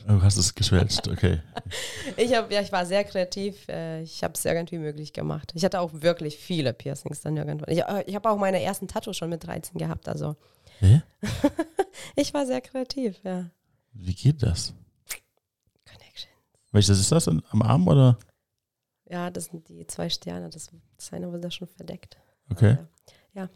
Du 0.07 0.23
hast 0.23 0.39
es 0.39 0.55
geschwälzt, 0.55 1.09
okay. 1.09 1.43
Ich, 2.17 2.35
hab, 2.35 2.51
ja, 2.51 2.63
ich 2.63 2.73
war 2.73 2.87
sehr 2.87 3.05
kreativ. 3.05 3.69
äh, 3.69 4.01
Ich 4.03 4.25
habe 4.25 4.33
es 4.35 4.45
irgendwie 4.45 4.79
möglich 4.79 5.13
gemacht. 5.13 5.53
Ich 5.55 5.65
hatte 5.65 5.79
auch 5.81 5.91
wirklich 5.93 6.39
viele 6.39 6.73
Piercings 6.73 7.21
dann 7.21 7.37
irgendwann. 7.37 7.71
Ich, 7.71 7.83
äh, 7.83 8.05
ich 8.07 8.15
habe 8.15 8.31
auch 8.31 8.39
meine 8.39 8.63
ersten 8.63 8.89
Tattoos 8.89 9.17
schon 9.19 9.29
mit 9.29 9.45
13 9.45 9.77
gehabt. 9.77 10.09
Also 10.09 10.37
Hä? 10.79 11.03
ich 12.17 12.33
war 12.33 12.47
sehr 12.47 12.63
kreativ, 12.63 13.21
ja. 13.25 13.51
Wie 13.93 14.15
geht 14.15 14.43
das? 14.43 14.73
Connection. 15.87 16.31
Welches 16.73 16.99
ist 16.99 17.13
das? 17.13 17.29
Am 17.29 17.43
Arm 17.63 17.87
oder? 17.87 18.19
Ja, 19.11 19.31
das 19.31 19.47
sind 19.47 19.69
die 19.69 19.87
zwei 19.87 20.09
Sterne. 20.09 20.49
Das, 20.49 20.71
das 20.97 21.13
eine 21.13 21.31
wurde 21.31 21.51
schon 21.51 21.69
verdeckt. 21.69 22.17
Okay. 22.51 22.79
Ja. 23.35 23.51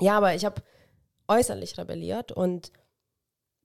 Ja, 0.00 0.16
aber 0.16 0.34
ich 0.34 0.44
habe 0.46 0.62
äußerlich 1.30 1.78
rebelliert 1.78 2.32
und 2.32 2.72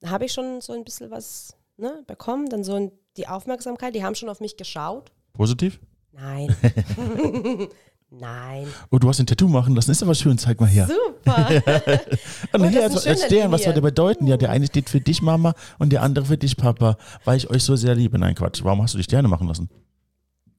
habe 0.05 0.25
ich 0.25 0.31
schon 0.33 0.61
so 0.61 0.73
ein 0.73 0.83
bisschen 0.83 1.11
was 1.11 1.57
ne, 1.77 2.03
bekommen. 2.07 2.47
Dann 2.49 2.63
so 2.63 2.91
die 3.17 3.27
Aufmerksamkeit, 3.27 3.95
die 3.95 4.03
haben 4.03 4.15
schon 4.15 4.29
auf 4.29 4.39
mich 4.39 4.55
geschaut. 4.55 5.11
Positiv? 5.33 5.79
Nein. 6.11 6.55
Nein. 8.09 8.67
Oh, 8.91 8.99
du 8.99 9.09
hast 9.09 9.19
ein 9.19 9.25
Tattoo 9.25 9.47
machen 9.47 9.75
lassen. 9.75 9.91
Ist 9.91 10.03
aber 10.03 10.15
schön, 10.15 10.37
zeig 10.37 10.61
mal 10.61 10.67
her. 10.69 10.87
Super. 10.87 11.49
Und 12.53 12.61
Oh, 12.61 12.65
hier, 12.67 12.81
das 12.83 12.93
also, 12.95 12.99
schöne 13.01 13.21
erzählen, 13.21 13.51
was 13.51 13.63
soll 13.63 13.73
der 13.73 13.81
Linie. 13.81 13.91
bedeuten? 13.91 14.27
Ja, 14.27 14.37
der 14.37 14.51
eine 14.51 14.67
steht 14.67 14.89
für 14.89 15.01
dich, 15.01 15.21
Mama, 15.21 15.53
und 15.79 15.91
der 15.91 16.03
andere 16.03 16.25
für 16.25 16.37
dich, 16.37 16.55
Papa, 16.55 16.97
weil 17.25 17.37
ich 17.37 17.49
euch 17.49 17.63
so 17.63 17.75
sehr 17.75 17.95
liebe. 17.95 18.17
Nein, 18.17 18.35
Quatsch. 18.35 18.63
Warum 18.63 18.81
hast 18.81 18.93
du 18.93 18.97
die 18.99 19.03
Sterne 19.03 19.27
machen 19.27 19.47
lassen? 19.47 19.69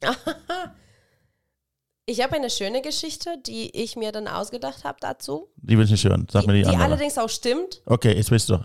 Ich 2.09 2.23
habe 2.23 2.37
eine 2.37 2.51
schöne 2.51 2.83
Geschichte, 2.83 3.37
die 3.45 3.71
ich 3.83 3.97
mir 3.97 4.13
dann 4.13 4.29
ausgedacht 4.29 4.85
habe 4.85 4.99
dazu. 5.01 5.49
Die 5.57 5.77
will 5.77 5.85
ich 5.87 5.91
nicht 5.91 6.05
hören. 6.05 6.27
Sag 6.31 6.47
mir 6.47 6.53
die, 6.53 6.61
die 6.63 6.67
andere. 6.69 6.85
allerdings 6.85 7.19
auch 7.19 7.29
stimmt. 7.29 7.83
Okay, 7.85 8.13
jetzt 8.17 8.31
willst 8.31 8.49
du. 8.49 8.59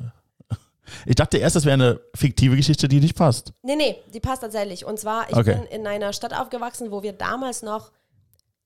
Ich 1.05 1.15
dachte 1.15 1.37
erst, 1.37 1.55
das 1.55 1.65
wäre 1.65 1.73
eine 1.73 2.01
fiktive 2.15 2.55
Geschichte, 2.55 2.87
die 2.87 2.99
nicht 2.99 3.15
passt. 3.15 3.53
Nee, 3.63 3.75
nee, 3.75 3.95
die 4.13 4.19
passt 4.19 4.41
tatsächlich. 4.43 4.85
Und 4.85 4.99
zwar, 4.99 5.27
ich 5.29 5.35
Okay. 5.35 5.55
bin 5.55 5.63
in 5.65 5.87
einer 5.87 6.13
Stadt 6.13 6.33
aufgewachsen, 6.37 6.91
wo 6.91 7.01
wir 7.01 7.13
damals 7.13 7.63
noch 7.63 7.91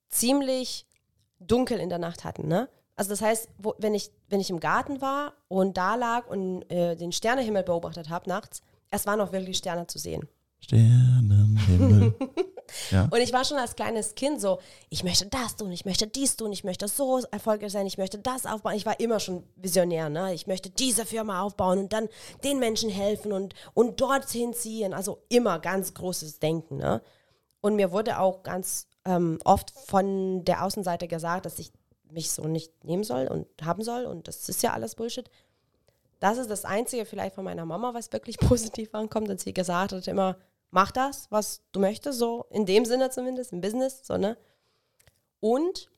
ziemlich 0.10 0.86
dunkel 1.40 1.80
in 1.80 1.90
der 1.90 2.00
Nacht 2.00 2.24
hatten. 2.24 2.48
Ne? 2.48 2.68
Also 2.96 3.12
das 3.12 3.22
heißt, 3.22 3.48
wo, 3.60 3.76
wenn, 3.78 3.94
ich, 3.94 4.10
wenn 4.30 4.40
ich 4.42 4.50
im 4.50 4.60
Garten 4.60 5.02
war 5.02 5.34
und 5.48 5.78
da 5.78 5.96
lag 5.96 6.28
und 6.28 6.64
äh, 6.72 6.96
den 6.96 7.12
Sternehimmel 7.12 7.64
beobachtet 7.64 8.10
habe 8.10 8.28
nachts, 8.28 8.62
es 8.92 9.06
waren 9.06 9.22
auch 9.22 9.32
wirklich 9.32 9.58
Sterne 9.58 9.88
zu 9.88 10.00
sehen. 10.00 10.28
Sternenhimmel. 10.60 12.14
Und 13.12 13.20
ich 13.20 13.34
war 13.34 13.46
schon 13.46 13.58
als 13.58 13.76
kleines 13.76 14.16
Kind 14.16 14.42
so, 14.42 14.60
ich 14.90 15.04
möchte 15.04 15.28
das 15.28 15.56
tun, 15.56 15.72
ich 15.72 15.86
möchte 15.86 16.08
dies 16.08 16.36
tun, 16.38 16.52
ich 16.52 16.64
möchte 16.64 16.88
so 16.88 17.22
erfolgreich 17.32 17.72
sein, 17.72 17.88
ich 17.88 17.98
möchte 17.98 18.18
das 18.20 18.46
aufbauen. 18.46 18.76
Ich 18.76 18.86
war 18.86 19.00
immer 19.00 19.20
schon 19.20 19.44
visionär, 19.56 20.10
ne? 20.10 20.34
Ich 20.34 20.48
möchte 20.48 20.70
diese 20.70 21.06
Firma 21.06 21.42
aufbauen 21.42 21.80
und 21.80 21.94
dann 21.94 22.10
den 22.44 22.60
Menschen 22.60 22.90
helfen 22.90 23.32
und, 23.32 23.54
und 23.74 24.02
dorthin 24.02 24.54
ziehen. 24.54 24.94
Also 24.94 25.20
immer 25.30 25.60
ganz 25.60 25.94
großes 25.94 26.40
Denken, 26.40 26.78
ne? 26.78 27.02
Und 27.62 27.76
mir 27.76 27.92
wurde 27.92 28.20
auch 28.20 28.44
ganz 28.44 28.88
ähm, 29.06 29.40
oft 29.44 29.72
von 29.72 30.46
der 30.46 30.64
Außenseite 30.64 31.08
gesagt, 31.08 31.46
dass 31.46 31.60
ich 31.60 31.72
mich 32.10 32.32
so 32.32 32.44
nicht 32.44 32.84
nehmen 32.84 33.04
soll 33.04 33.28
und 33.28 33.48
haben 33.64 33.84
soll 33.84 34.06
und 34.06 34.28
das 34.28 34.48
ist 34.50 34.64
ja 34.64 34.74
alles 34.74 34.96
Bullshit. 34.96 35.30
Das 36.20 36.38
ist 36.38 36.50
das 36.50 36.66
Einzige 36.66 37.06
vielleicht 37.06 37.36
von 37.36 37.44
meiner 37.44 37.66
Mama, 37.66 37.94
was 37.94 38.12
wirklich 38.12 38.38
positiv 38.40 38.94
ankommt, 38.94 39.30
dass 39.30 39.42
sie 39.42 39.54
gesagt 39.54 39.92
hat 39.92 40.08
immer, 40.08 40.38
mach 40.76 40.92
das, 40.92 41.32
was 41.32 41.62
du 41.72 41.80
möchtest, 41.80 42.20
so 42.20 42.46
in 42.50 42.66
dem 42.66 42.84
Sinne 42.84 43.10
zumindest, 43.10 43.54
im 43.54 43.62
Business, 43.62 44.06
so, 44.06 44.18
ne? 44.18 44.38
Und 45.40 45.90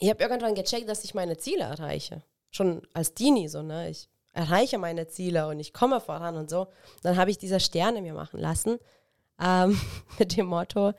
ich 0.00 0.10
habe 0.10 0.20
irgendwann 0.20 0.56
gecheckt, 0.56 0.88
dass 0.88 1.04
ich 1.04 1.14
meine 1.14 1.36
Ziele 1.36 1.62
erreiche. 1.62 2.24
Schon 2.50 2.82
als 2.94 3.14
Teenie, 3.14 3.46
so, 3.46 3.62
ne? 3.62 3.88
Ich 3.88 4.08
erreiche 4.32 4.76
meine 4.78 5.06
Ziele 5.06 5.46
und 5.46 5.60
ich 5.60 5.72
komme 5.72 6.00
voran 6.00 6.36
und 6.36 6.50
so. 6.50 6.66
Dann 7.02 7.16
habe 7.16 7.30
ich 7.30 7.38
diese 7.38 7.60
Sterne 7.60 8.02
mir 8.02 8.12
machen 8.12 8.40
lassen, 8.40 8.80
ähm, 9.40 9.80
mit 10.18 10.36
dem 10.36 10.46
Motto, 10.46 10.94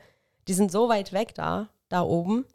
die 0.48 0.54
sind 0.54 0.72
so 0.72 0.88
weit 0.88 1.12
weg 1.12 1.34
da, 1.34 1.68
da 1.90 2.02
oben, 2.02 2.46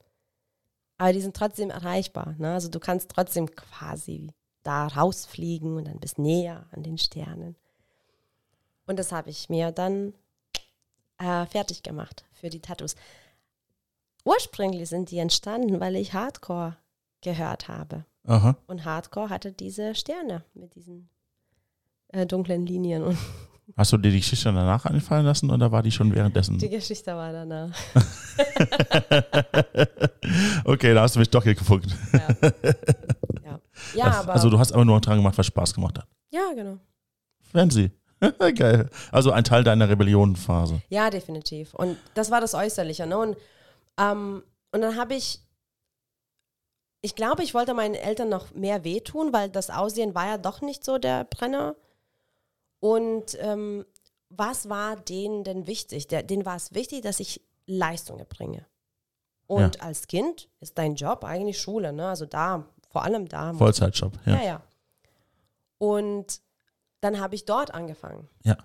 aber 0.97 1.13
die 1.13 1.21
sind 1.21 1.35
trotzdem 1.35 1.69
erreichbar. 1.69 2.33
Ne? 2.39 2.53
Also 2.55 2.69
du 2.69 2.79
kannst 2.79 3.11
trotzdem 3.11 3.51
quasi 3.51 4.31
da 4.63 4.87
rausfliegen 4.87 5.77
und 5.77 5.85
dann 5.85 5.99
bist 5.99 6.17
näher 6.17 6.65
an 6.71 6.81
den 6.81 6.97
Sternen. 6.97 7.55
Und 8.87 8.97
das 8.97 9.11
habe 9.11 9.29
ich 9.29 9.47
mir 9.47 9.71
dann 9.71 10.15
äh, 11.19 11.45
fertig 11.45 11.83
gemacht 11.83 12.25
für 12.33 12.49
die 12.49 12.59
Tattoos. 12.59 12.95
Ursprünglich 14.25 14.89
sind 14.89 15.11
die 15.11 15.19
entstanden, 15.19 15.79
weil 15.79 15.95
ich 15.95 16.13
Hardcore 16.13 16.77
gehört 17.21 17.67
habe. 17.67 18.05
Aha. 18.25 18.57
Und 18.67 18.85
Hardcore 18.85 19.29
hatte 19.29 19.51
diese 19.51 19.95
Sterne 19.95 20.43
mit 20.53 20.75
diesen 20.75 21.09
äh, 22.09 22.25
dunklen 22.25 22.65
Linien. 22.65 23.03
Und 23.03 23.17
Hast 23.77 23.93
du 23.93 23.97
dir 23.97 24.11
die 24.11 24.19
Geschichte 24.19 24.45
danach 24.45 24.85
einfallen 24.85 25.25
lassen 25.25 25.49
oder 25.51 25.71
war 25.71 25.83
die 25.83 25.91
schon 25.91 26.13
währenddessen? 26.13 26.57
die 26.57 26.69
Geschichte 26.69 27.15
war 27.15 27.31
danach. 27.31 27.71
Okay, 30.63 30.93
da 30.93 31.01
hast 31.01 31.15
du 31.15 31.19
mich 31.19 31.29
doch 31.29 31.43
hier 31.43 31.55
gefunden. 31.55 31.91
Ja, 32.13 32.27
ja. 33.43 33.59
ja 33.95 34.05
aber. 34.19 34.33
Also 34.33 34.49
du 34.49 34.59
hast 34.59 34.71
aber 34.71 34.85
nur 34.85 34.99
dran 35.01 35.17
gemacht, 35.17 35.37
was 35.37 35.47
Spaß 35.47 35.73
gemacht 35.73 35.97
hat. 35.97 36.07
ja, 36.31 36.51
genau. 36.53 36.77
Fancy. 37.41 37.91
Geil. 38.55 38.89
Also 39.11 39.31
ein 39.31 39.43
Teil 39.43 39.63
deiner 39.63 39.89
Rebellionenphase. 39.89 40.81
Ja, 40.89 41.09
definitiv. 41.09 41.73
Und 41.73 41.97
das 42.13 42.31
war 42.31 42.41
das 42.41 42.53
Äußerliche. 42.53 43.05
Ne? 43.07 43.17
Und, 43.17 43.37
ähm, 43.97 44.43
und 44.71 44.81
dann 44.81 44.97
habe 44.97 45.15
ich, 45.15 45.39
ich 47.01 47.15
glaube, 47.15 47.43
ich 47.43 47.53
wollte 47.53 47.73
meinen 47.73 47.95
Eltern 47.95 48.29
noch 48.29 48.53
mehr 48.53 48.83
wehtun, 48.83 49.31
weil 49.31 49.49
das 49.49 49.69
Aussehen 49.69 50.15
war 50.15 50.27
ja 50.27 50.37
doch 50.37 50.61
nicht 50.61 50.83
so 50.83 50.97
der 50.97 51.23
Brenner. 51.23 51.75
Und 52.79 53.37
ähm, 53.39 53.85
was 54.29 54.69
war 54.69 54.95
denen 54.95 55.43
denn 55.43 55.67
wichtig? 55.67 56.07
Der, 56.07 56.23
denen 56.23 56.45
war 56.45 56.55
es 56.55 56.73
wichtig, 56.73 57.01
dass 57.01 57.19
ich 57.19 57.41
Leistung 57.65 58.19
erbringe. 58.19 58.65
Und 59.47 59.81
als 59.81 60.07
Kind 60.07 60.47
ist 60.59 60.77
dein 60.77 60.93
Job 60.93 61.23
eigentlich 61.23 61.59
Schule, 61.59 61.91
ne? 61.91 62.07
Also 62.07 62.27
da, 62.27 62.65
vor 62.89 63.03
allem 63.03 63.27
da. 63.27 63.53
Vollzeitjob. 63.53 64.13
ja, 64.25 64.33
Ja. 64.33 64.43
ja. 64.43 64.61
Und 65.79 66.41
dann 67.01 67.19
habe 67.19 67.35
ich 67.35 67.45
dort 67.45 67.73
angefangen. 67.73 68.29
Ja. 68.43 68.57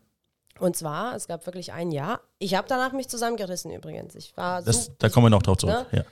Und 0.58 0.76
zwar, 0.76 1.14
es 1.14 1.26
gab 1.26 1.44
wirklich 1.46 1.72
ein 1.72 1.90
Jahr. 1.90 2.20
Ich 2.38 2.54
habe 2.54 2.68
danach 2.68 2.92
mich 2.92 3.08
zusammengerissen 3.08 3.72
übrigens. 3.72 4.14
Ich 4.14 4.36
war 4.36 4.62
Das, 4.62 4.86
so, 4.86 4.92
da 4.98 5.08
kommen 5.08 5.26
wir 5.26 5.30
noch 5.30 5.42
drauf 5.42 5.56
zurück. 5.58 5.92
Ne? 5.92 5.98
Ja. 5.98 6.04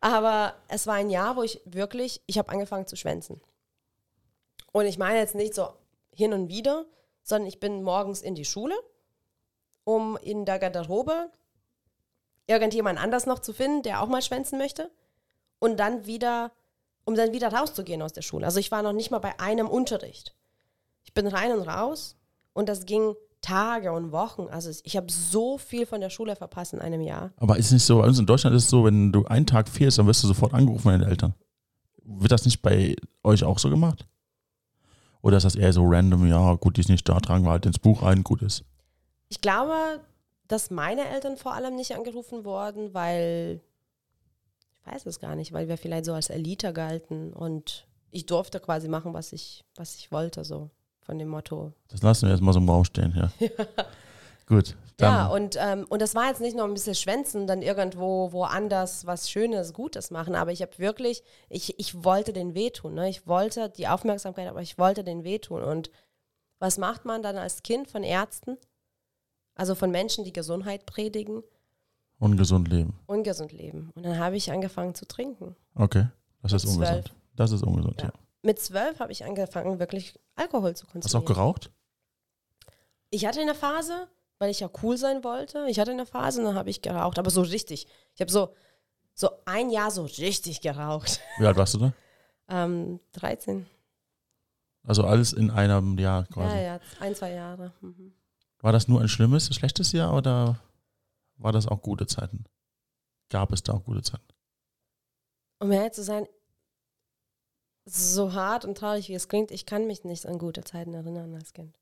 aber 0.00 0.54
es 0.68 0.86
war 0.86 0.94
ein 0.94 1.10
Jahr, 1.10 1.36
wo 1.36 1.42
ich 1.42 1.60
wirklich, 1.64 2.20
ich 2.26 2.38
habe 2.38 2.50
angefangen 2.50 2.86
zu 2.86 2.96
schwänzen. 2.96 3.40
Und 4.72 4.86
ich 4.86 4.98
meine 4.98 5.18
jetzt 5.18 5.34
nicht 5.36 5.54
so 5.54 5.68
hin 6.12 6.32
und 6.32 6.48
wieder, 6.48 6.84
sondern 7.22 7.46
ich 7.46 7.60
bin 7.60 7.82
morgens 7.82 8.20
in 8.20 8.34
die 8.34 8.44
Schule, 8.44 8.74
um 9.84 10.16
in 10.18 10.44
der 10.44 10.58
Garderobe 10.58 11.30
irgendjemand 12.46 12.98
anders 13.00 13.26
noch 13.26 13.38
zu 13.38 13.52
finden, 13.52 13.82
der 13.82 14.02
auch 14.02 14.08
mal 14.08 14.22
schwänzen 14.22 14.58
möchte. 14.58 14.90
Und 15.60 15.78
dann 15.78 16.04
wieder, 16.06 16.50
um 17.04 17.14
dann 17.14 17.32
wieder 17.32 17.52
rauszugehen 17.52 18.02
aus 18.02 18.12
der 18.12 18.22
Schule. 18.22 18.44
Also 18.44 18.58
ich 18.58 18.70
war 18.70 18.82
noch 18.82 18.92
nicht 18.92 19.10
mal 19.10 19.20
bei 19.20 19.38
einem 19.38 19.68
Unterricht. 19.68 20.34
Ich 21.04 21.14
bin 21.14 21.26
rein 21.26 21.52
und 21.52 21.62
raus 21.62 22.16
und 22.52 22.68
das 22.68 22.86
ging 22.86 23.14
Tage 23.44 23.92
und 23.92 24.10
Wochen. 24.10 24.48
Also 24.50 24.70
ich 24.84 24.96
habe 24.96 25.12
so 25.12 25.58
viel 25.58 25.84
von 25.84 26.00
der 26.00 26.10
Schule 26.10 26.34
verpasst 26.34 26.72
in 26.72 26.80
einem 26.80 27.02
Jahr. 27.02 27.30
Aber 27.36 27.58
ist 27.58 27.72
nicht 27.72 27.84
so, 27.84 27.98
bei 27.98 28.06
uns 28.06 28.18
in 28.18 28.26
Deutschland 28.26 28.56
ist 28.56 28.64
es 28.64 28.70
so, 28.70 28.84
wenn 28.84 29.12
du 29.12 29.26
einen 29.26 29.46
Tag 29.46 29.68
fehlst, 29.68 29.98
dann 29.98 30.06
wirst 30.06 30.22
du 30.22 30.28
sofort 30.28 30.54
angerufen 30.54 30.82
von 30.82 30.92
deinen 30.92 31.08
Eltern. 31.08 31.34
Wird 32.04 32.32
das 32.32 32.46
nicht 32.46 32.62
bei 32.62 32.96
euch 33.22 33.44
auch 33.44 33.58
so 33.58 33.68
gemacht? 33.68 34.06
Oder 35.20 35.36
ist 35.36 35.44
das 35.44 35.56
eher 35.56 35.72
so 35.72 35.84
random, 35.86 36.26
ja, 36.26 36.54
gut, 36.54 36.76
die 36.76 36.80
ist 36.80 36.88
nicht 36.88 37.08
da, 37.08 37.20
tragen 37.20 37.44
wir 37.44 37.50
halt 37.50 37.66
ins 37.66 37.78
Buch 37.78 38.02
ein, 38.02 38.24
gut 38.24 38.42
ist. 38.42 38.64
Ich 39.28 39.40
glaube, 39.40 40.00
dass 40.48 40.70
meine 40.70 41.08
Eltern 41.08 41.36
vor 41.36 41.54
allem 41.54 41.76
nicht 41.76 41.94
angerufen 41.94 42.44
wurden, 42.44 42.94
weil 42.94 43.60
ich 44.72 44.92
weiß 44.92 45.06
es 45.06 45.20
gar 45.20 45.34
nicht, 45.34 45.52
weil 45.52 45.68
wir 45.68 45.78
vielleicht 45.78 46.04
so 46.04 46.14
als 46.14 46.30
Elite 46.30 46.72
galten 46.72 47.32
und 47.32 47.86
ich 48.10 48.26
durfte 48.26 48.60
quasi 48.60 48.88
machen, 48.88 49.14
was 49.14 49.32
ich, 49.32 49.64
was 49.76 49.96
ich 49.96 50.12
wollte, 50.12 50.44
so 50.44 50.70
von 51.04 51.18
dem 51.18 51.28
Motto. 51.28 51.72
Das 51.88 52.02
lassen 52.02 52.26
wir 52.26 52.32
jetzt 52.32 52.42
mal 52.42 52.52
so 52.52 52.58
im 52.58 52.68
Raum 52.68 52.84
stehen, 52.84 53.14
ja. 53.40 53.48
Gut, 54.46 54.76
dann. 54.96 55.12
ja, 55.12 55.26
und, 55.26 55.56
ähm, 55.58 55.86
und 55.88 56.00
das 56.02 56.14
war 56.14 56.28
jetzt 56.28 56.40
nicht 56.40 56.56
nur 56.56 56.64
ein 56.64 56.74
bisschen 56.74 56.94
schwänzen, 56.94 57.46
dann 57.46 57.62
irgendwo 57.62 58.30
woanders 58.32 59.06
was 59.06 59.30
Schönes, 59.30 59.72
Gutes 59.72 60.10
machen, 60.10 60.34
aber 60.34 60.52
ich 60.52 60.62
habe 60.62 60.78
wirklich, 60.78 61.22
ich, 61.48 61.78
ich 61.78 62.04
wollte 62.04 62.32
den 62.32 62.54
wehtun. 62.54 62.94
Ne? 62.94 63.08
Ich 63.08 63.26
wollte 63.26 63.70
die 63.70 63.88
Aufmerksamkeit, 63.88 64.48
aber 64.48 64.62
ich 64.62 64.78
wollte 64.78 65.02
den 65.02 65.24
wehtun. 65.24 65.62
Und 65.62 65.90
was 66.58 66.78
macht 66.78 67.04
man 67.04 67.22
dann 67.22 67.36
als 67.36 67.62
Kind 67.62 67.88
von 67.90 68.02
Ärzten? 68.04 68.56
Also 69.56 69.74
von 69.74 69.90
Menschen, 69.90 70.24
die 70.24 70.32
Gesundheit 70.32 70.86
predigen, 70.86 71.42
ungesund 72.18 72.68
leben. 72.68 72.98
ungesund 73.06 73.52
leben. 73.52 73.90
Und 73.94 74.04
dann 74.04 74.18
habe 74.18 74.36
ich 74.36 74.50
angefangen 74.50 74.94
zu 74.94 75.06
trinken. 75.06 75.56
Okay, 75.74 76.06
das 76.42 76.52
ist 76.52 76.64
ungesund. 76.66 77.12
Das 77.36 77.50
ist 77.50 77.62
ungesund, 77.62 78.00
ja. 78.00 78.08
Ja. 78.08 78.12
Mit 78.44 78.60
zwölf 78.60 79.00
habe 79.00 79.12
ich 79.12 79.24
angefangen, 79.24 79.78
wirklich 79.78 80.18
Alkohol 80.36 80.76
zu 80.76 80.86
Hast 80.86 80.92
du 80.92 80.98
auch 80.98 81.00
konsumieren. 81.24 81.26
geraucht? 81.26 81.70
Ich 83.10 83.26
hatte 83.26 83.40
eine 83.40 83.54
Phase, 83.54 84.08
weil 84.38 84.50
ich 84.50 84.60
ja 84.60 84.68
cool 84.82 84.96
sein 84.96 85.24
wollte. 85.24 85.66
Ich 85.68 85.78
hatte 85.78 85.92
eine 85.92 86.06
Phase 86.06 86.40
und 86.40 86.46
dann 86.46 86.54
habe 86.56 86.70
ich 86.70 86.82
geraucht, 86.82 87.18
aber 87.18 87.30
so 87.30 87.42
richtig. 87.42 87.86
Ich 88.14 88.20
habe 88.20 88.30
so, 88.30 88.54
so 89.14 89.30
ein 89.44 89.70
Jahr 89.70 89.90
so 89.90 90.02
richtig 90.04 90.60
geraucht. 90.60 91.20
Wie 91.38 91.46
alt 91.46 91.56
warst 91.56 91.74
du 91.74 91.78
da? 91.78 91.92
Ähm, 92.46 93.00
13. 93.12 93.64
Also 94.82 95.04
alles 95.04 95.32
in 95.32 95.50
einem 95.50 95.96
Jahr 95.98 96.26
quasi. 96.26 96.56
Ja, 96.56 96.62
ja, 96.62 96.80
ein, 97.00 97.14
zwei 97.14 97.32
Jahre. 97.32 97.72
Mhm. 97.80 98.12
War 98.60 98.70
das 98.70 98.86
nur 98.86 99.00
ein 99.00 99.08
schlimmes, 99.08 99.46
schlechtes 99.54 99.92
Jahr 99.92 100.14
oder 100.14 100.60
war 101.38 101.52
das 101.52 101.66
auch 101.66 101.80
gute 101.80 102.06
Zeiten? 102.06 102.44
Gab 103.30 103.50
es 103.50 103.62
da 103.62 103.72
auch 103.72 103.84
gute 103.84 104.02
Zeiten? 104.02 104.26
Um 105.58 105.72
ehrlich 105.72 105.92
zu 105.92 106.02
sein, 106.02 106.26
so 107.86 108.32
hart 108.32 108.64
und 108.64 108.78
traurig 108.78 109.08
wie 109.08 109.14
es 109.14 109.28
klingt, 109.28 109.50
ich 109.50 109.66
kann 109.66 109.86
mich 109.86 110.04
nicht 110.04 110.26
an 110.26 110.38
gute 110.38 110.62
Zeiten 110.64 110.94
erinnern 110.94 111.34
als 111.34 111.52
Kind. 111.52 111.76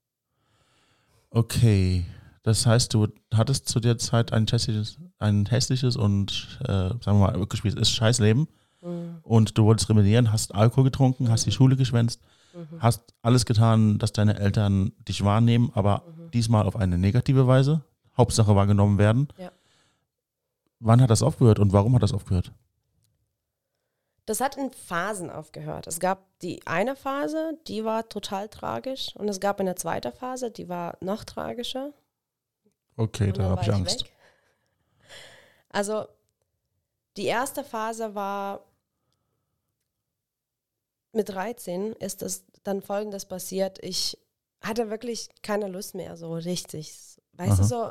Okay, 1.30 2.04
das 2.42 2.66
heißt, 2.66 2.92
du 2.94 3.08
hattest 3.32 3.68
zu 3.68 3.80
der 3.80 3.98
Zeit 3.98 4.32
ein 4.32 4.46
hässliches, 4.46 4.98
ein 5.18 5.46
hässliches 5.46 5.96
und, 5.96 6.58
äh, 6.62 6.66
sagen 6.68 7.00
wir 7.04 7.14
mal, 7.30 7.34
wirklich 7.38 7.64
ist 7.64 7.90
scheiß 7.90 8.18
Leben 8.18 8.48
Mhm. 8.82 9.18
und 9.22 9.56
du 9.56 9.64
wolltest 9.64 9.88
rebellieren, 9.88 10.32
hast 10.32 10.54
Alkohol 10.54 10.84
getrunken, 10.84 11.30
hast 11.30 11.46
die 11.46 11.52
Schule 11.52 11.76
geschwänzt, 11.76 12.20
Mhm. 12.54 12.80
hast 12.82 13.14
alles 13.22 13.46
getan, 13.46 13.98
dass 13.98 14.12
deine 14.12 14.38
Eltern 14.38 14.92
dich 15.08 15.24
wahrnehmen, 15.24 15.70
aber 15.74 16.02
Mhm. 16.06 16.30
diesmal 16.32 16.66
auf 16.66 16.76
eine 16.76 16.98
negative 16.98 17.46
Weise. 17.46 17.82
Hauptsache 18.16 18.54
wahrgenommen 18.54 18.98
werden. 18.98 19.28
Ja. 19.38 19.50
Wann 20.80 21.00
hat 21.00 21.08
das 21.10 21.22
aufgehört 21.22 21.58
und 21.60 21.72
warum 21.72 21.94
hat 21.94 22.02
das 22.02 22.12
aufgehört? 22.12 22.52
Das 24.26 24.40
hat 24.40 24.56
in 24.56 24.70
Phasen 24.70 25.30
aufgehört. 25.30 25.86
Es 25.86 25.98
gab 25.98 26.24
die 26.40 26.64
eine 26.66 26.94
Phase, 26.94 27.58
die 27.66 27.84
war 27.84 28.08
total 28.08 28.48
tragisch. 28.48 29.14
Und 29.16 29.28
es 29.28 29.40
gab 29.40 29.58
eine 29.60 29.74
zweite 29.74 30.12
Phase, 30.12 30.50
die 30.50 30.68
war 30.68 30.96
noch 31.00 31.24
tragischer. 31.24 31.92
Okay, 32.96 33.28
Und 33.28 33.38
da 33.38 33.44
habe 33.44 33.62
ich 33.62 33.72
Angst. 33.72 34.04
weg. 34.04 34.12
Also, 35.70 36.06
die 37.16 37.24
erste 37.26 37.64
Phase 37.64 38.14
war 38.14 38.64
mit 41.12 41.28
13 41.28 41.92
ist 41.92 42.22
es 42.22 42.44
dann 42.62 42.80
folgendes 42.80 43.26
passiert. 43.26 43.78
Ich 43.82 44.18
hatte 44.62 44.90
wirklich 44.90 45.28
keine 45.42 45.68
Lust 45.68 45.94
mehr, 45.94 46.16
so 46.16 46.32
richtig. 46.34 46.94
Weißt 47.32 47.58
du 47.58 47.62
Aha. 47.62 47.64
so, 47.64 47.90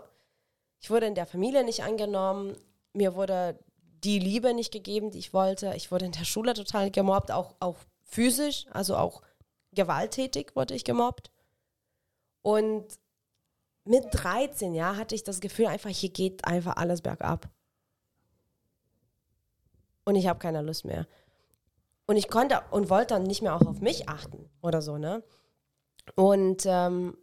ich 0.80 0.90
wurde 0.90 1.06
in 1.06 1.16
der 1.16 1.26
Familie 1.26 1.64
nicht 1.64 1.84
angenommen, 1.84 2.56
mir 2.94 3.14
wurde 3.16 3.60
die 4.04 4.20
Liebe 4.20 4.54
nicht 4.54 4.72
gegeben, 4.72 5.12
die 5.12 5.20
ich 5.20 5.34
wollte. 5.34 5.74
Ich 5.76 5.92
wurde 5.92 6.06
in 6.06 6.12
der 6.12 6.26
Schule 6.26 6.54
total 6.54 6.92
gemobbt, 6.92 7.32
auch, 7.32 7.56
auch 7.60 7.78
physisch, 8.04 8.66
also 8.72 8.98
auch 8.98 9.22
gewalttätig 9.74 10.56
wurde 10.56 10.76
ich 10.76 10.84
gemobbt. 10.84 11.32
Und 12.42 12.86
mit 13.86 14.06
13, 14.12 14.74
ja, 14.74 14.96
hatte 14.96 15.16
ich 15.16 15.24
das 15.24 15.40
Gefühl, 15.40 15.68
einfach 15.68 15.90
hier 15.90 16.10
geht 16.10 16.46
einfach 16.46 16.78
alles 16.78 17.02
bergab. 17.02 17.50
Und 20.04 20.16
ich 20.16 20.28
habe 20.28 20.40
keine 20.40 20.62
Lust 20.62 20.86
mehr. 20.86 21.08
Und 22.08 22.18
ich 22.18 22.28
konnte 22.28 22.62
und 22.72 22.90
wollte 22.90 23.14
dann 23.14 23.24
nicht 23.24 23.42
mehr 23.42 23.56
auch 23.56 23.66
auf 23.66 23.80
mich 23.80 24.10
achten 24.10 24.50
oder 24.62 24.82
so, 24.82 24.98
ne? 24.98 25.24
Und 26.16 26.64
ähm, 26.66 27.18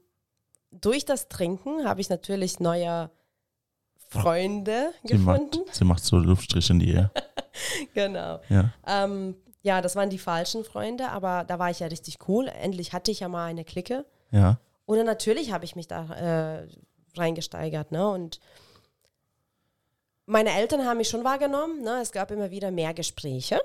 durch 0.71 1.05
das 1.05 1.29
Trinken 1.29 1.87
habe 1.87 2.01
ich 2.01 2.09
natürlich 2.09 2.61
neue 2.61 3.11
Freunde 4.09 4.93
Sie 5.05 5.19
macht, 5.19 5.51
gefunden. 5.51 5.71
sie 5.73 5.85
macht 5.85 6.05
so 6.05 6.17
Luftstriche 6.17 6.73
in 6.73 6.79
die 6.81 6.91
Ehe. 6.91 7.11
Genau. 7.93 8.41
Ja. 8.49 8.73
Ähm, 8.87 9.35
ja, 9.63 9.83
das 9.83 9.97
waren 9.97 10.11
die 10.11 10.19
falschen 10.19 10.63
Freunde, 10.65 11.09
aber 11.09 11.43
da 11.45 11.59
war 11.59 11.71
ich 11.71 11.81
ja 11.81 11.89
richtig 11.89 12.19
cool. 12.29 12.47
Endlich 12.47 12.93
hatte 12.93 13.11
ich 13.11 13.21
ja 13.21 13.29
mal 13.29 13.47
eine 13.47 13.65
Clique. 13.65 14.05
Ja. 14.31 14.61
Und 14.87 14.99
dann 14.99 15.07
natürlich 15.07 15.51
habe 15.51 15.65
ich 15.65 15.75
mich 15.75 15.89
da 15.89 16.05
äh, 16.15 16.69
reingesteigert, 17.17 17.91
ne? 17.91 18.09
Und 18.09 18.39
meine 20.27 20.51
Eltern 20.53 20.85
haben 20.87 20.99
mich 20.99 21.09
schon 21.09 21.25
wahrgenommen, 21.25 21.83
ne? 21.83 21.99
Es 22.01 22.13
gab 22.13 22.31
immer 22.31 22.51
wieder 22.53 22.71
mehr 22.71 22.95
Gespräche. 22.95 23.61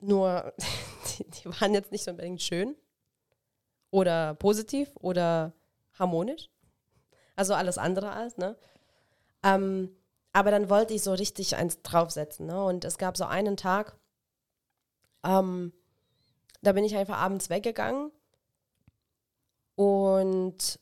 Nur, 0.00 0.52
die, 1.18 1.24
die 1.30 1.46
waren 1.60 1.72
jetzt 1.74 1.92
nicht 1.92 2.04
so 2.04 2.10
unbedingt 2.10 2.42
schön 2.42 2.74
oder 3.90 4.34
positiv 4.34 4.90
oder 4.96 5.52
harmonisch. 5.98 6.50
Also 7.36 7.54
alles 7.54 7.78
andere 7.78 8.10
als, 8.10 8.36
ne? 8.38 8.56
Ähm, 9.42 9.90
aber 10.32 10.50
dann 10.50 10.70
wollte 10.70 10.94
ich 10.94 11.02
so 11.02 11.12
richtig 11.12 11.56
eins 11.56 11.82
draufsetzen, 11.82 12.46
ne? 12.46 12.62
Und 12.64 12.84
es 12.84 12.98
gab 12.98 13.16
so 13.16 13.24
einen 13.24 13.56
Tag, 13.56 13.96
ähm, 15.24 15.72
da 16.62 16.72
bin 16.72 16.84
ich 16.84 16.96
einfach 16.96 17.18
abends 17.18 17.50
weggegangen 17.50 18.10
und 19.74 20.80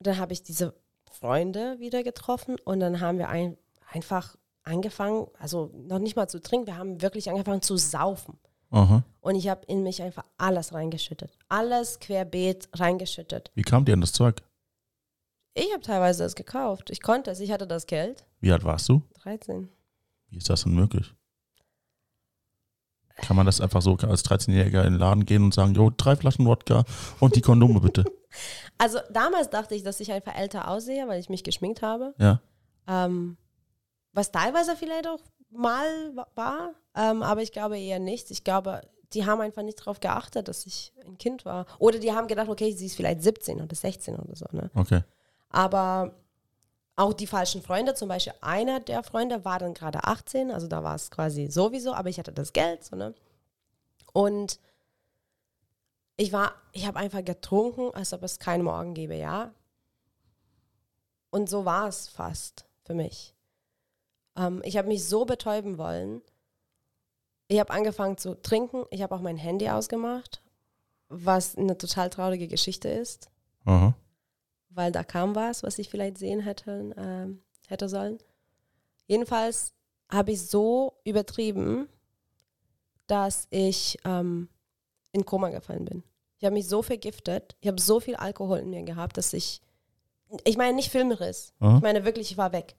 dann 0.00 0.18
habe 0.18 0.32
ich 0.32 0.42
diese 0.42 0.74
Freunde 1.10 1.78
wieder 1.78 2.02
getroffen 2.02 2.56
und 2.64 2.80
dann 2.80 3.00
haben 3.00 3.18
wir 3.18 3.28
ein, 3.28 3.56
einfach 3.90 4.36
angefangen, 4.64 5.28
also 5.38 5.70
noch 5.74 5.98
nicht 5.98 6.16
mal 6.16 6.28
zu 6.28 6.40
trinken, 6.40 6.66
wir 6.66 6.76
haben 6.76 7.00
wirklich 7.00 7.30
angefangen 7.30 7.62
zu 7.62 7.76
saufen. 7.76 8.38
Aha. 8.70 9.04
Und 9.20 9.36
ich 9.36 9.48
habe 9.48 9.64
in 9.66 9.82
mich 9.82 10.02
einfach 10.02 10.24
alles 10.38 10.72
reingeschüttet. 10.74 11.32
Alles 11.48 12.00
querbeet 12.00 12.68
reingeschüttet. 12.74 13.50
Wie 13.54 13.62
kam 13.62 13.84
dir 13.84 13.94
an 13.94 14.00
das 14.00 14.12
Zeug? 14.12 14.42
Ich 15.58 15.72
habe 15.72 15.82
teilweise 15.82 16.24
es 16.24 16.34
gekauft. 16.34 16.90
Ich 16.90 17.00
konnte 17.00 17.30
es. 17.30 17.40
Ich 17.40 17.50
hatte 17.50 17.66
das 17.66 17.86
Geld. 17.86 18.26
Wie 18.40 18.52
alt 18.52 18.62
warst 18.64 18.88
du? 18.90 19.02
13. 19.22 19.68
Wie 20.28 20.36
ist 20.36 20.50
das 20.50 20.64
denn 20.64 20.74
möglich? 20.74 21.14
Kann 23.16 23.36
man 23.36 23.46
das 23.46 23.62
einfach 23.62 23.80
so 23.80 23.96
als 23.96 24.24
13-Jähriger 24.26 24.84
in 24.84 24.92
den 24.92 24.98
Laden 24.98 25.24
gehen 25.24 25.42
und 25.42 25.54
sagen, 25.54 25.74
jo, 25.74 25.90
drei 25.96 26.16
Flaschen 26.16 26.44
Wodka 26.44 26.84
und 27.20 27.34
die 27.36 27.40
Kondome 27.40 27.80
bitte? 27.80 28.04
Also 28.76 28.98
damals 29.10 29.48
dachte 29.48 29.74
ich, 29.74 29.82
dass 29.82 29.98
ich 30.00 30.12
einfach 30.12 30.36
älter 30.36 30.68
aussehe, 30.68 31.08
weil 31.08 31.18
ich 31.18 31.30
mich 31.30 31.42
geschminkt 31.42 31.80
habe. 31.80 32.14
Ja. 32.18 32.42
Ähm, 32.86 33.38
was 34.12 34.30
teilweise 34.30 34.76
vielleicht 34.76 35.06
auch 35.06 35.20
mal 35.50 35.86
wa- 36.14 36.26
war, 36.34 36.74
ähm, 36.94 37.22
aber 37.22 37.40
ich 37.40 37.52
glaube 37.52 37.78
eher 37.78 37.98
nicht. 37.98 38.30
Ich 38.30 38.44
glaube, 38.44 38.82
die 39.14 39.24
haben 39.24 39.40
einfach 39.40 39.62
nicht 39.62 39.80
darauf 39.80 40.00
geachtet, 40.00 40.48
dass 40.48 40.66
ich 40.66 40.92
ein 41.06 41.16
Kind 41.16 41.46
war. 41.46 41.64
Oder 41.78 41.98
die 41.98 42.12
haben 42.12 42.28
gedacht, 42.28 42.50
okay, 42.50 42.72
sie 42.72 42.84
ist 42.84 42.96
vielleicht 42.96 43.22
17 43.22 43.62
oder 43.62 43.74
16 43.74 44.16
oder 44.16 44.36
so. 44.36 44.44
Ne? 44.52 44.70
Okay. 44.74 45.00
Aber 45.48 46.14
auch 46.96 47.12
die 47.12 47.26
falschen 47.26 47.62
Freunde, 47.62 47.94
zum 47.94 48.08
Beispiel 48.08 48.34
einer 48.40 48.80
der 48.80 49.02
Freunde 49.02 49.44
war 49.44 49.58
dann 49.58 49.74
gerade 49.74 50.04
18, 50.04 50.50
also 50.50 50.66
da 50.66 50.82
war 50.82 50.94
es 50.94 51.10
quasi 51.10 51.48
sowieso, 51.48 51.92
aber 51.92 52.08
ich 52.08 52.18
hatte 52.18 52.32
das 52.32 52.52
Geld, 52.52 52.84
so, 52.84 52.96
ne? 52.96 53.14
Und 54.12 54.58
ich 56.16 56.32
war, 56.32 56.54
ich 56.72 56.86
habe 56.86 56.98
einfach 56.98 57.22
getrunken, 57.22 57.94
als 57.94 58.14
ob 58.14 58.22
es 58.22 58.38
keinen 58.38 58.64
Morgen 58.64 58.94
gäbe, 58.94 59.14
ja. 59.14 59.52
Und 61.28 61.50
so 61.50 61.66
war 61.66 61.88
es 61.88 62.08
fast 62.08 62.64
für 62.84 62.94
mich. 62.94 63.34
Ähm, 64.36 64.62
ich 64.64 64.78
habe 64.78 64.88
mich 64.88 65.06
so 65.06 65.26
betäuben 65.26 65.76
wollen. 65.76 66.22
Ich 67.48 67.60
habe 67.60 67.72
angefangen 67.72 68.16
zu 68.16 68.40
trinken, 68.40 68.84
ich 68.90 69.02
habe 69.02 69.14
auch 69.14 69.20
mein 69.20 69.36
Handy 69.36 69.68
ausgemacht, 69.68 70.42
was 71.08 71.56
eine 71.56 71.76
total 71.76 72.08
traurige 72.08 72.48
Geschichte 72.48 72.88
ist 72.88 73.30
Aha. 73.66 73.94
Weil 74.76 74.92
da 74.92 75.02
kam 75.02 75.34
was, 75.34 75.62
was 75.62 75.78
ich 75.78 75.88
vielleicht 75.88 76.18
sehen 76.18 76.40
hätte, 76.40 76.94
ähm, 76.96 77.40
hätte 77.66 77.88
sollen. 77.88 78.18
Jedenfalls 79.06 79.74
habe 80.10 80.32
ich 80.32 80.46
so 80.46 81.00
übertrieben, 81.04 81.88
dass 83.06 83.46
ich 83.50 83.98
ähm, 84.04 84.48
in 85.12 85.24
Koma 85.24 85.48
gefallen 85.48 85.86
bin. 85.86 86.02
Ich 86.38 86.44
habe 86.44 86.54
mich 86.54 86.68
so 86.68 86.82
vergiftet, 86.82 87.56
ich 87.60 87.68
habe 87.68 87.80
so 87.80 88.00
viel 88.00 88.16
Alkohol 88.16 88.58
in 88.58 88.70
mir 88.70 88.82
gehabt, 88.82 89.16
dass 89.16 89.32
ich, 89.32 89.62
ich 90.44 90.58
meine 90.58 90.74
nicht 90.74 90.90
Filmriss, 90.90 91.54
Aha. 91.60 91.76
ich 91.76 91.82
meine 91.82 92.04
wirklich, 92.04 92.30
ich 92.30 92.36
war 92.36 92.52
weg. 92.52 92.76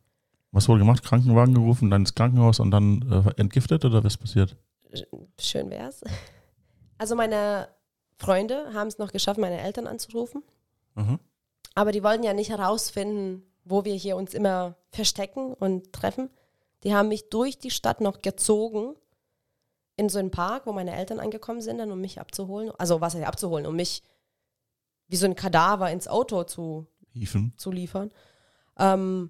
Was 0.51 0.69
wurde 0.69 0.79
gemacht? 0.79 1.03
Krankenwagen 1.03 1.55
gerufen, 1.55 1.89
dann 1.89 2.03
ins 2.03 2.13
Krankenhaus 2.13 2.60
und 2.60 2.71
dann 2.71 3.01
äh, 3.12 3.41
entgiftet 3.41 3.83
oder 3.83 4.03
was 4.03 4.17
passiert? 4.17 4.55
Schön 5.39 5.69
wär's. 5.69 6.01
Also 6.99 7.15
meine 7.15 7.69
Freunde 8.17 8.73
haben 8.73 8.88
es 8.88 8.97
noch 8.97 9.12
geschafft, 9.12 9.39
meine 9.39 9.60
Eltern 9.60 9.88
anzurufen. 9.88 10.43
Aha. 10.95 11.19
Aber 11.78 11.92
die 11.92 12.02
wollten 12.02 12.24
ja 12.24 12.34
nicht 12.34 12.50
herausfinden, 12.50 13.44
wo 13.63 13.86
wir 13.86 13.94
hier 13.94 14.18
uns 14.18 14.34
immer 14.34 14.78
verstecken 14.90 15.54
und 15.54 15.94
treffen. 15.94 16.32
Die 16.84 16.96
haben 16.96 17.08
mich 17.08 17.30
durch 17.30 17.60
die 17.60 17.70
Stadt 17.70 18.02
noch 18.02 18.24
gezogen 18.24 18.96
in 19.96 20.10
so 20.10 20.18
einen 20.18 20.32
Park, 20.32 20.66
wo 20.66 20.74
meine 20.74 20.96
Eltern 20.96 21.20
angekommen 21.20 21.62
sind, 21.62 21.78
dann 21.78 21.92
um 21.92 22.02
mich 22.02 22.20
abzuholen. 22.20 22.72
Also 22.80 23.00
was 23.00 23.13
heißt 23.13 23.28
abzuholen, 23.28 23.68
um 23.68 23.76
mich 23.76 24.02
wie 25.08 25.18
so 25.18 25.28
ein 25.28 25.36
Kadaver 25.36 25.92
ins 25.92 26.08
Auto 26.08 26.46
zu, 26.46 26.88
Hiefen. 27.13 27.54
zu 27.58 27.70
liefern. 27.70 28.12
Ähm, 28.80 29.30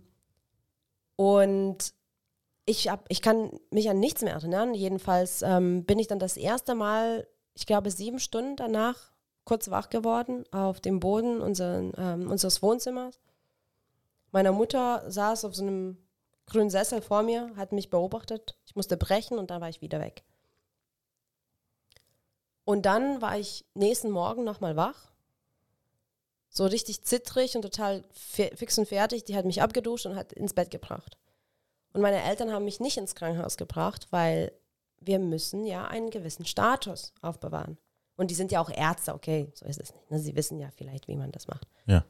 und 1.18 1.94
ich, 2.66 2.88
hab, 2.88 3.08
ich 3.10 3.22
kann 3.22 3.60
mich 3.72 3.90
an 3.90 4.00
nichts 4.00 4.22
mehr 4.22 4.36
erinnern. 4.36 4.74
Jedenfalls 4.74 5.42
ähm, 5.42 5.84
bin 5.84 6.00
ich 6.00 6.08
dann 6.08 6.20
das 6.20 6.38
erste 6.38 6.76
Mal, 6.76 7.28
ich 7.56 7.66
glaube 7.66 7.92
sieben 7.92 8.20
Stunden 8.20 8.56
danach, 8.56 9.12
kurz 9.48 9.70
wach 9.70 9.90
geworden 9.90 10.44
auf 10.52 10.82
dem 10.82 11.00
Boden 11.00 11.40
unseren, 11.40 11.94
ähm, 11.98 12.30
unseres 12.30 12.62
Wohnzimmers. 12.62 13.20
Meine 14.32 14.52
Mutter 14.52 15.10
saß 15.10 15.46
auf 15.46 15.56
so 15.56 15.64
einem 15.64 15.98
grünen 16.48 16.70
Sessel 16.70 17.02
vor 17.02 17.24
mir, 17.24 17.56
hat 17.56 17.72
mich 17.72 17.90
beobachtet. 17.90 18.58
Ich 18.66 18.76
musste 18.76 18.98
brechen 18.98 19.40
und 19.40 19.50
dann 19.50 19.62
war 19.62 19.70
ich 19.70 19.82
wieder 19.82 20.02
weg. 20.02 20.24
Und 22.66 22.86
dann 22.86 23.22
war 23.22 23.40
ich 23.40 23.66
nächsten 23.74 24.12
Morgen 24.12 24.44
nochmal 24.44 24.76
wach. 24.76 25.14
So 26.50 26.66
richtig 26.66 27.06
zittrig 27.06 27.56
und 27.56 27.62
total 27.62 28.04
fix 28.12 28.78
und 28.78 28.90
fertig. 28.90 29.24
Die 29.24 29.38
hat 29.38 29.46
mich 29.46 29.62
abgeduscht 29.62 30.06
und 30.06 30.18
hat 30.18 30.34
ins 30.34 30.54
Bett 30.54 30.72
gebracht. 30.72 31.18
Und 31.94 32.02
meine 32.02 32.22
Eltern 32.22 32.52
haben 32.52 32.66
mich 32.66 32.82
nicht 32.82 32.98
ins 32.98 33.16
Krankenhaus 33.16 33.56
gebracht, 33.56 34.08
weil 34.12 34.52
wir 35.00 35.20
müssen 35.20 35.64
ja 35.64 35.86
einen 35.86 36.10
gewissen 36.10 36.46
Status 36.46 37.14
aufbewahren. 37.22 37.78
Und 38.18 38.32
die 38.32 38.36
sind 38.36 38.52
ja 38.52 38.60
auch 38.60 38.70
Ärzte, 38.70 39.14
okay, 39.14 39.52
so 39.54 39.66
ist 39.66 39.80
es 39.80 39.94
nicht. 39.94 40.12
Ne? 40.12 40.20
Sie 40.20 40.36
wissen 40.36 40.60
ja 40.60 40.70
vielleicht, 40.76 41.08
wie 41.08 41.16
man 41.16 41.32
das 41.32 41.48
macht. 41.48 41.68
Ja. 41.86 42.04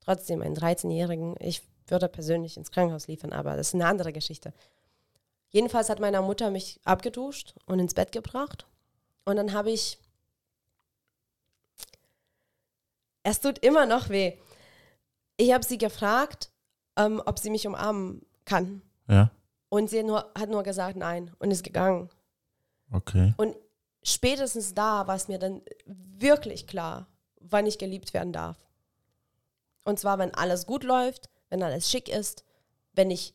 Trotzdem, 0.00 0.42
einen 0.42 0.56
13-Jährigen, 0.56 1.36
ich 1.38 1.62
würde 1.86 2.08
persönlich 2.08 2.56
ins 2.56 2.70
Krankenhaus 2.70 3.06
liefern, 3.06 3.32
aber 3.32 3.56
das 3.56 3.68
ist 3.68 3.74
eine 3.74 3.86
andere 3.86 4.12
Geschichte. 4.12 4.52
Jedenfalls 5.50 5.88
hat 5.88 6.00
meine 6.00 6.20
Mutter 6.20 6.50
mich 6.50 6.80
abgeduscht 6.84 7.54
und 7.66 7.78
ins 7.78 7.94
Bett 7.94 8.12
gebracht. 8.12 8.66
Und 9.24 9.36
dann 9.36 9.52
habe 9.52 9.70
ich. 9.70 9.98
Es 13.22 13.40
tut 13.40 13.58
immer 13.60 13.86
noch 13.86 14.08
weh. 14.08 14.36
Ich 15.36 15.52
habe 15.52 15.64
sie 15.64 15.78
gefragt, 15.78 16.50
ähm, 16.96 17.22
ob 17.24 17.38
sie 17.38 17.50
mich 17.50 17.66
umarmen 17.66 18.26
kann. 18.44 18.82
Ja. 19.08 19.30
Und 19.68 19.90
sie 19.90 20.02
nur, 20.02 20.30
hat 20.38 20.48
nur 20.48 20.62
gesagt 20.62 20.96
nein 20.96 21.32
und 21.38 21.50
ist 21.50 21.64
gegangen. 21.64 22.08
Okay. 22.92 23.34
Und 23.36 23.56
spätestens 24.06 24.74
da 24.74 25.06
war 25.06 25.16
es 25.16 25.28
mir 25.28 25.38
dann 25.38 25.62
wirklich 25.84 26.66
klar, 26.66 27.08
wann 27.40 27.66
ich 27.66 27.78
geliebt 27.78 28.14
werden 28.14 28.32
darf. 28.32 28.56
Und 29.84 29.98
zwar, 29.98 30.18
wenn 30.18 30.34
alles 30.34 30.66
gut 30.66 30.84
läuft, 30.84 31.28
wenn 31.50 31.62
alles 31.62 31.90
schick 31.90 32.08
ist, 32.08 32.44
wenn 32.94 33.10
ich 33.10 33.34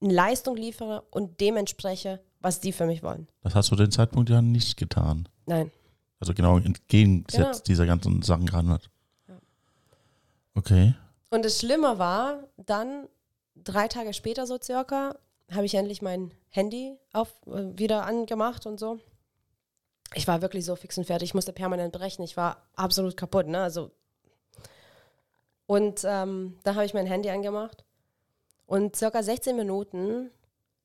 eine 0.00 0.12
Leistung 0.12 0.56
liefere 0.56 1.02
und 1.10 1.40
dem 1.40 1.56
entspreche, 1.56 2.20
was 2.40 2.60
die 2.60 2.72
für 2.72 2.86
mich 2.86 3.02
wollen. 3.02 3.26
Das 3.42 3.54
hast 3.54 3.70
du 3.70 3.76
den 3.76 3.90
Zeitpunkt 3.90 4.30
ja 4.30 4.42
nicht 4.42 4.76
getan. 4.76 5.28
Nein. 5.46 5.70
Also 6.20 6.32
genau 6.32 6.58
entgegengesetzt 6.58 7.34
genau. 7.36 7.64
dieser 7.66 7.86
ganzen 7.86 8.22
Sachen 8.22 8.46
gerade 8.46 8.68
hat. 8.68 8.90
Ja. 9.28 9.38
Okay. 10.54 10.94
Und 11.30 11.44
das 11.44 11.58
Schlimme 11.58 11.98
war, 11.98 12.44
dann 12.56 13.08
drei 13.54 13.88
Tage 13.88 14.12
später 14.14 14.46
so 14.46 14.58
circa, 14.62 15.16
habe 15.50 15.66
ich 15.66 15.74
endlich 15.74 16.02
mein 16.02 16.32
Handy 16.48 16.96
auf, 17.12 17.32
äh, 17.46 17.78
wieder 17.78 18.04
angemacht 18.06 18.66
und 18.66 18.78
so. 18.78 19.00
Ich 20.14 20.26
war 20.26 20.42
wirklich 20.42 20.64
so 20.64 20.76
fix 20.76 20.96
und 20.98 21.04
fertig. 21.04 21.30
Ich 21.30 21.34
musste 21.34 21.52
permanent 21.52 21.92
brechen. 21.92 22.22
Ich 22.22 22.36
war 22.36 22.62
absolut 22.74 23.16
kaputt. 23.16 23.46
Ne? 23.46 23.60
Also 23.60 23.90
und 25.66 26.04
ähm, 26.04 26.56
dann 26.62 26.76
habe 26.76 26.86
ich 26.86 26.94
mein 26.94 27.06
Handy 27.06 27.28
angemacht. 27.30 27.84
Und 28.66 28.96
circa 28.96 29.22
16 29.22 29.56
Minuten, 29.56 30.30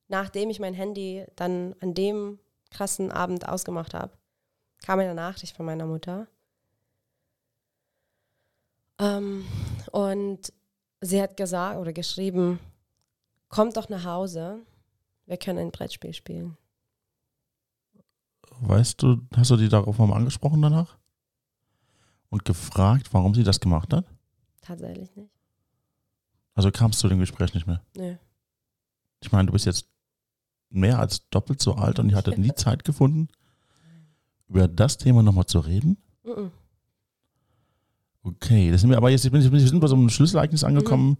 nachdem 0.07 0.49
ich 0.49 0.60
mein 0.60 0.73
Handy 0.73 1.25
dann 1.36 1.75
an 1.79 1.93
dem 1.93 2.39
krassen 2.71 3.12
Abend 3.12 3.47
ausgemacht 3.47 3.93
habe, 3.93 4.13
kam 4.84 4.99
eine 4.99 5.15
Nachricht 5.15 5.55
von 5.55 5.65
meiner 5.65 5.86
Mutter. 5.86 6.27
Ähm, 8.99 9.45
und 9.91 10.51
sie 11.01 11.21
hat 11.21 11.38
gesagt 11.38 11.77
oder 11.79 11.93
geschrieben, 11.93 12.60
kommt 13.49 13.77
doch 13.77 13.89
nach 13.89 14.05
Hause, 14.05 14.60
wir 15.25 15.38
können 15.38 15.60
ein 15.60 15.71
Brettspiel 15.71 16.13
spielen. 16.13 16.57
Weißt 18.62 19.02
du, 19.02 19.21
hast 19.36 19.50
du 19.50 19.58
die 19.58 19.69
darauf 19.69 19.97
mal 19.97 20.13
angesprochen 20.13 20.62
danach? 20.62 20.97
Und 22.30 22.45
gefragt, 22.45 23.12
warum 23.12 23.34
sie 23.34 23.43
das 23.43 23.60
gemacht 23.60 23.91
hat? 23.91 24.06
Tatsächlich 24.62 25.13
nicht. 25.15 25.32
Also 26.54 26.71
kamst 26.71 27.04
du 27.04 27.10
dem 27.10 27.19
Gespräch 27.19 27.54
nicht 27.56 27.65
mehr? 27.65 27.82
Nee. 27.95 28.17
Ich 29.19 29.32
meine, 29.32 29.47
du 29.47 29.54
bist 29.54 29.65
jetzt 29.65 29.88
mehr 30.69 31.00
als 31.00 31.28
doppelt 31.30 31.60
so 31.60 31.74
alt 31.74 31.97
und 31.97 32.10
ihr 32.10 32.15
hattet 32.15 32.38
nie 32.38 32.54
Zeit 32.56 32.84
gefunden, 32.84 33.30
über 34.47 34.67
das 34.67 34.97
Thema 34.97 35.24
nochmal 35.24 35.47
zu 35.47 35.60
reden? 35.60 35.97
Mhm. 36.24 36.52
Okay, 38.24 38.71
das 38.71 38.82
sind 38.82 38.91
wir 38.91 38.97
aber 38.97 39.10
jetzt, 39.10 39.32
wir 39.32 39.41
sind 39.41 39.80
bei 39.80 39.88
so 39.88 39.95
einem 39.95 40.10
Schlüsselereignis 40.10 40.63
angekommen, 40.63 41.10
mhm. 41.10 41.17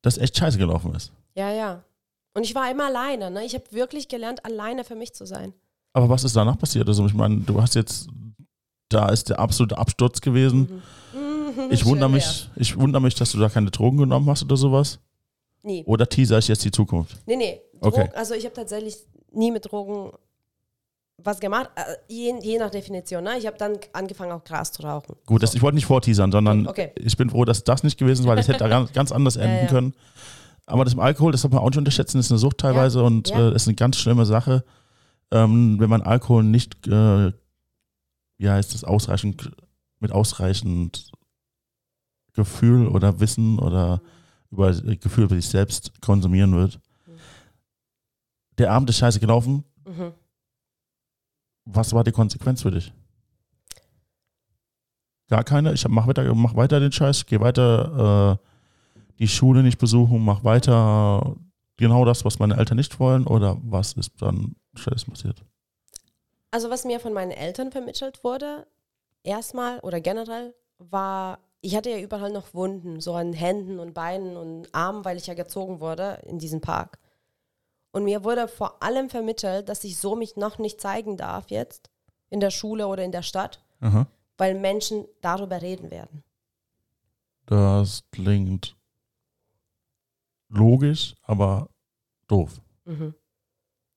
das 0.00 0.16
echt 0.16 0.36
scheiße 0.36 0.56
gelaufen 0.56 0.94
ist. 0.94 1.12
Ja, 1.34 1.52
ja. 1.52 1.84
Und 2.32 2.44
ich 2.44 2.54
war 2.54 2.70
immer 2.70 2.86
alleine, 2.86 3.30
ne? 3.30 3.44
Ich 3.44 3.54
habe 3.54 3.70
wirklich 3.72 4.08
gelernt, 4.08 4.44
alleine 4.46 4.84
für 4.84 4.94
mich 4.94 5.14
zu 5.14 5.26
sein. 5.26 5.52
Aber 5.96 6.10
was 6.10 6.24
ist 6.24 6.36
danach 6.36 6.58
passiert? 6.58 6.86
Also 6.86 7.06
ich 7.06 7.14
meine, 7.14 7.38
du 7.38 7.62
hast 7.62 7.74
jetzt, 7.74 8.08
da 8.90 9.08
ist 9.08 9.30
der 9.30 9.38
absolute 9.38 9.78
Absturz 9.78 10.20
gewesen. 10.20 10.82
Mhm. 11.14 11.70
Ich 11.70 11.86
wundere 11.86 12.10
mich, 12.10 12.50
ich 12.54 12.78
wundere 12.78 13.00
mich, 13.00 13.14
dass 13.14 13.32
du 13.32 13.38
da 13.38 13.48
keine 13.48 13.70
Drogen 13.70 13.96
genommen 13.96 14.28
hast 14.28 14.42
oder 14.42 14.58
sowas. 14.58 14.98
Nie. 15.62 15.84
Oder 15.86 16.06
teaser 16.06 16.36
ich 16.36 16.48
jetzt 16.48 16.62
die 16.66 16.70
Zukunft? 16.70 17.16
Nee, 17.24 17.36
nee. 17.36 17.62
Drogen, 17.80 17.86
okay. 17.86 18.10
Also 18.14 18.34
ich 18.34 18.44
habe 18.44 18.54
tatsächlich 18.54 18.94
nie 19.32 19.50
mit 19.50 19.72
Drogen 19.72 20.12
was 21.16 21.40
gemacht, 21.40 21.70
äh, 21.76 21.94
je, 22.08 22.34
je 22.42 22.58
nach 22.58 22.68
Definition. 22.68 23.24
Ne? 23.24 23.38
Ich 23.38 23.46
habe 23.46 23.56
dann 23.56 23.78
angefangen, 23.94 24.32
auch 24.32 24.44
Gras 24.44 24.72
zu 24.72 24.82
rauchen. 24.82 25.16
Gut, 25.24 25.42
das, 25.42 25.54
ich 25.54 25.62
wollte 25.62 25.76
nicht 25.76 25.86
vorteasern, 25.86 26.30
sondern 26.30 26.66
okay. 26.66 26.92
ich 26.96 27.16
bin 27.16 27.30
froh, 27.30 27.46
dass 27.46 27.64
das 27.64 27.84
nicht 27.84 27.98
gewesen 27.98 28.24
ist, 28.24 28.28
weil 28.28 28.38
es 28.38 28.48
hätte 28.48 28.68
ganz, 28.68 28.92
ganz 28.92 29.12
anders 29.12 29.36
enden 29.36 29.56
ja, 29.56 29.62
ja. 29.62 29.68
können. 29.68 29.94
Aber 30.66 30.84
das 30.84 30.92
im 30.92 31.00
Alkohol, 31.00 31.32
das 31.32 31.40
darf 31.40 31.52
man 31.52 31.62
auch 31.62 31.70
nicht 31.70 31.78
unterschätzen, 31.78 32.18
ist 32.18 32.30
eine 32.30 32.36
Sucht 32.36 32.58
teilweise 32.58 32.98
ja. 32.98 33.06
und 33.06 33.30
äh, 33.30 33.54
ist 33.54 33.66
eine 33.66 33.76
ganz 33.76 33.96
schlimme 33.96 34.26
Sache 34.26 34.62
ähm, 35.30 35.78
wenn 35.78 35.90
man 35.90 36.02
Alkohol 36.02 36.44
nicht, 36.44 36.86
äh, 36.86 37.32
wie 38.38 38.48
heißt 38.48 38.74
das, 38.74 38.84
ausreichend, 38.84 39.50
mit 40.00 40.12
ausreichend 40.12 41.12
Gefühl 42.32 42.86
oder 42.88 43.18
Wissen 43.20 43.58
oder 43.58 44.00
über 44.50 44.70
äh, 44.70 44.96
Gefühl 44.96 45.24
über 45.24 45.34
sich 45.34 45.48
selbst 45.48 46.00
konsumieren 46.00 46.54
wird. 46.54 46.80
Der 48.58 48.72
Abend 48.72 48.88
ist 48.90 48.98
scheiße 48.98 49.20
gelaufen. 49.20 49.64
Mhm. 49.86 50.12
Was 51.64 51.92
war 51.92 52.04
die 52.04 52.12
Konsequenz 52.12 52.62
für 52.62 52.70
dich? 52.70 52.92
Gar 55.28 55.44
keine. 55.44 55.72
Ich 55.72 55.86
mach 55.88 56.06
weiter, 56.06 56.32
mach 56.34 56.54
weiter 56.54 56.78
den 56.78 56.92
Scheiß, 56.92 57.26
gehe 57.26 57.40
weiter 57.40 58.38
äh, 58.38 58.46
die 59.18 59.28
Schule 59.28 59.62
nicht 59.62 59.78
besuchen, 59.78 60.24
mach 60.24 60.44
weiter 60.44 61.36
genau 61.76 62.04
das, 62.04 62.24
was 62.24 62.38
meine 62.38 62.56
Eltern 62.56 62.76
nicht 62.76 62.98
wollen, 63.00 63.26
oder 63.26 63.56
was 63.62 63.92
ist 63.94 64.20
dann 64.20 64.56
Scheiß 64.74 65.04
passiert? 65.04 65.42
Also 66.50 66.70
was 66.70 66.84
mir 66.84 67.00
von 67.00 67.12
meinen 67.12 67.32
Eltern 67.32 67.72
vermittelt 67.72 68.24
wurde, 68.24 68.66
erstmal 69.22 69.80
oder 69.80 70.00
generell, 70.00 70.54
war, 70.78 71.38
ich 71.60 71.76
hatte 71.76 71.90
ja 71.90 71.98
überall 71.98 72.30
noch 72.30 72.54
Wunden, 72.54 73.00
so 73.00 73.14
an 73.14 73.32
Händen 73.32 73.78
und 73.78 73.94
Beinen 73.94 74.36
und 74.36 74.74
Armen, 74.74 75.04
weil 75.04 75.16
ich 75.16 75.26
ja 75.26 75.34
gezogen 75.34 75.80
wurde 75.80 76.22
in 76.26 76.38
diesem 76.38 76.60
Park. 76.60 76.98
Und 77.92 78.04
mir 78.04 78.24
wurde 78.24 78.46
vor 78.46 78.82
allem 78.82 79.08
vermittelt, 79.08 79.68
dass 79.68 79.84
ich 79.84 79.98
so 79.98 80.16
mich 80.16 80.36
noch 80.36 80.58
nicht 80.58 80.80
zeigen 80.80 81.16
darf 81.16 81.50
jetzt 81.50 81.90
in 82.28 82.40
der 82.40 82.50
Schule 82.50 82.88
oder 82.88 83.04
in 83.04 83.12
der 83.12 83.22
Stadt, 83.22 83.64
Aha. 83.80 84.06
weil 84.36 84.54
Menschen 84.54 85.06
darüber 85.22 85.62
reden 85.62 85.90
werden. 85.90 86.22
Das 87.46 88.02
klingt 88.10 88.76
logisch, 90.48 91.14
aber 91.22 91.68
doof. 92.28 92.60
Mhm. 92.84 93.14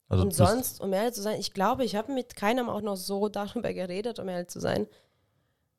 Also 0.07 0.23
und 0.23 0.33
sonst, 0.33 0.81
um 0.81 0.91
ehrlich 0.91 1.13
zu 1.13 1.21
sein, 1.21 1.39
ich 1.39 1.53
glaube, 1.53 1.85
ich 1.85 1.95
habe 1.95 2.11
mit 2.11 2.35
keinem 2.35 2.67
auch 2.67 2.81
noch 2.81 2.95
so 2.95 3.29
darüber 3.29 3.73
geredet, 3.73 4.19
um 4.19 4.27
ehrlich 4.27 4.47
zu 4.47 4.59
sein. 4.59 4.87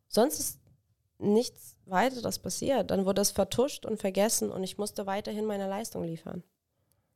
Sonst 0.06 0.38
ist 0.38 0.60
nichts 1.18 1.76
weiteres 1.86 2.38
passiert. 2.38 2.90
Dann 2.90 3.04
wurde 3.04 3.22
es 3.22 3.32
vertuscht 3.32 3.84
und 3.84 4.00
vergessen 4.00 4.50
und 4.50 4.62
ich 4.62 4.78
musste 4.78 5.06
weiterhin 5.06 5.46
meine 5.46 5.68
Leistung 5.68 6.04
liefern. 6.04 6.44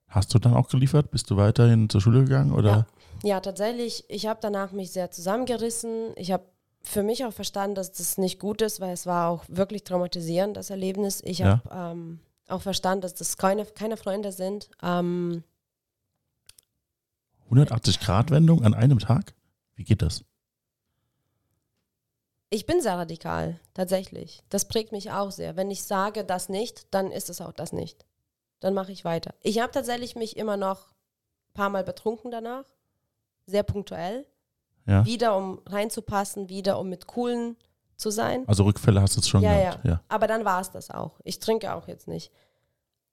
Hast 0.09 0.35
du 0.35 0.39
dann 0.39 0.55
auch 0.55 0.69
geliefert? 0.69 1.11
Bist 1.11 1.31
du 1.31 1.37
weiterhin 1.37 1.89
zur 1.89 2.01
Schule 2.01 2.25
gegangen? 2.25 2.53
Oder? 2.53 2.87
Ja, 3.23 3.29
ja 3.29 3.41
tatsächlich. 3.41 4.05
Ich 4.09 4.27
habe 4.27 4.41
danach 4.43 4.73
mich 4.73 4.93
sehr 4.93 5.11
zusammengerissen. 5.11 6.13
Ich 6.17 6.31
habe 6.33 6.45
für 6.83 7.03
mich 7.03 7.25
auch 7.25 7.33
verstanden, 7.33 7.75
dass 7.75 7.93
das 7.93 8.19
nicht 8.19 8.39
gut 8.39 8.61
ist, 8.61 8.81
weil 8.81 8.93
es 8.93 9.07
war 9.07 9.31
auch 9.31 9.45
wirklich 9.49 9.85
traumatisierend, 9.85 10.57
das 10.57 10.71
Erlebnis. 10.71 11.23
Ich 11.25 11.39
ja. 11.39 11.63
habe 11.65 11.97
ähm, 11.97 12.21
auch 12.49 12.63
verstanden, 12.63 13.03
dass 13.03 13.15
das 13.15 13.37
keine, 13.37 13.65
keine 13.67 13.97
Freunde 13.97 14.33
sind. 14.33 14.69
Ähm, 14.83 15.45
180-Grad-Wendung 17.51 18.65
an 18.65 18.75
einem 18.75 18.99
Tag? 18.99 19.35
Wie 19.75 19.85
geht 19.85 20.03
das? 20.03 20.25
Ich 22.51 22.67
bin 22.67 22.81
sehr 22.81 22.97
radikal, 22.97 23.59
tatsächlich. 23.75 24.43
Das 24.49 24.69
prägt 24.69 24.93
mich 24.93 25.11
auch 25.11 25.31
sehr. 25.31 25.57
Wenn 25.57 25.71
ich 25.71 25.83
sage 25.83 26.25
das 26.25 26.49
nicht, 26.49 26.87
dann 26.95 27.11
ist 27.11 27.29
es 27.29 27.41
auch 27.41 27.53
das 27.53 27.73
nicht. 27.73 28.07
Dann 28.61 28.75
mache 28.75 28.93
ich 28.93 29.05
weiter. 29.05 29.35
Ich 29.41 29.59
habe 29.59 29.73
tatsächlich 29.73 30.15
mich 30.15 30.37
immer 30.37 30.57
noch 30.57 30.93
ein 30.93 31.55
paar 31.55 31.71
Mal 31.71 31.85
betrunken 31.85 32.31
danach. 32.31 32.65
Sehr 33.47 33.63
punktuell. 33.63 34.27
Ja. 34.87 35.05
Wieder 35.05 35.37
um 35.37 35.61
reinzupassen, 35.67 36.49
wieder 36.49 36.79
um 36.79 36.89
mit 36.89 37.07
coolen 37.07 37.57
zu 37.97 38.11
sein. 38.11 38.45
Also 38.47 38.65
Rückfälle 38.65 39.01
hast 39.01 39.17
du 39.17 39.21
es 39.21 39.29
schon 39.29 39.43
ja, 39.43 39.57
gehabt. 39.57 39.85
Ja. 39.85 39.91
ja, 39.93 40.01
aber 40.09 40.27
dann 40.27 40.45
war 40.45 40.61
es 40.61 40.71
das 40.71 40.91
auch. 40.91 41.21
Ich 41.25 41.39
trinke 41.39 41.75
auch 41.75 41.89
jetzt 41.89 42.09
nicht. 42.09 42.33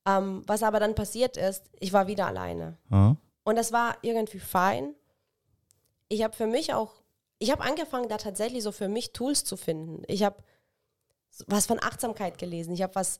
Ähm, 0.06 0.44
was 0.48 0.64
aber 0.64 0.80
dann 0.80 0.96
passiert 0.96 1.38
ist, 1.38 1.70
ich 1.80 1.94
war 1.94 2.08
wieder 2.08 2.28
alleine. 2.28 2.78
Mhm. 2.90 3.18
Und 3.44 3.56
das 3.56 3.72
war 3.72 3.98
irgendwie 4.02 4.40
fein. 4.40 4.96
Ich 6.08 6.24
habe 6.24 6.36
für 6.36 6.48
mich 6.48 6.74
auch, 6.74 7.02
ich 7.40 7.52
habe 7.52 7.64
angefangen, 7.64 8.10
da 8.10 8.18
tatsächlich 8.18 8.64
so 8.64 8.72
für 8.72 8.88
mich 8.88 9.14
Tools 9.14 9.44
zu 9.44 9.58
finden. 9.58 10.04
Ich 10.08 10.24
habe 10.24 10.38
was 11.48 11.66
von 11.66 11.82
Achtsamkeit 11.82 12.38
gelesen. 12.38 12.74
Ich 12.74 12.82
habe 12.82 12.96
was 12.96 13.20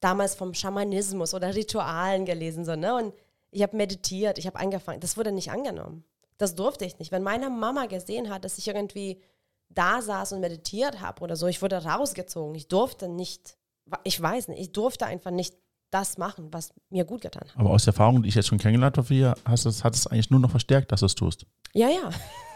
damals 0.00 0.34
vom 0.34 0.54
Schamanismus 0.54 1.34
oder 1.34 1.54
Ritualen 1.54 2.24
gelesen. 2.24 2.64
So, 2.64 2.76
ne? 2.76 2.94
Und 2.94 3.14
ich 3.50 3.62
habe 3.62 3.76
meditiert, 3.76 4.38
ich 4.38 4.46
habe 4.46 4.58
angefangen. 4.58 5.00
Das 5.00 5.16
wurde 5.16 5.32
nicht 5.32 5.50
angenommen. 5.50 6.04
Das 6.38 6.54
durfte 6.54 6.84
ich 6.84 6.98
nicht. 6.98 7.12
Wenn 7.12 7.22
meine 7.22 7.50
Mama 7.50 7.86
gesehen 7.86 8.30
hat, 8.30 8.44
dass 8.44 8.58
ich 8.58 8.68
irgendwie 8.68 9.20
da 9.70 10.02
saß 10.02 10.32
und 10.32 10.40
meditiert 10.40 11.00
habe 11.00 11.22
oder 11.22 11.36
so, 11.36 11.46
ich 11.46 11.62
wurde 11.62 11.82
rausgezogen. 11.82 12.54
Ich 12.54 12.68
durfte 12.68 13.08
nicht, 13.08 13.56
ich 14.04 14.20
weiß 14.20 14.48
nicht, 14.48 14.60
ich 14.60 14.72
durfte 14.72 15.06
einfach 15.06 15.30
nicht 15.30 15.54
das 15.90 16.18
machen, 16.18 16.52
was 16.52 16.72
mir 16.90 17.04
gut 17.04 17.22
getan 17.22 17.48
hat. 17.48 17.56
Aber 17.56 17.70
aus 17.70 17.84
der 17.84 17.92
Erfahrung, 17.92 18.22
die 18.22 18.28
ich 18.28 18.34
jetzt 18.34 18.48
schon 18.48 18.58
kennengelernt 18.58 18.96
habe, 18.96 19.08
hier, 19.08 19.34
hast 19.44 19.64
du, 19.64 19.70
hat 19.70 19.94
es 19.94 20.06
eigentlich 20.06 20.30
nur 20.30 20.40
noch 20.40 20.50
verstärkt, 20.50 20.92
dass 20.92 21.00
du 21.00 21.06
es 21.06 21.14
tust. 21.14 21.46
Ja, 21.72 21.88
ja. 21.88 22.10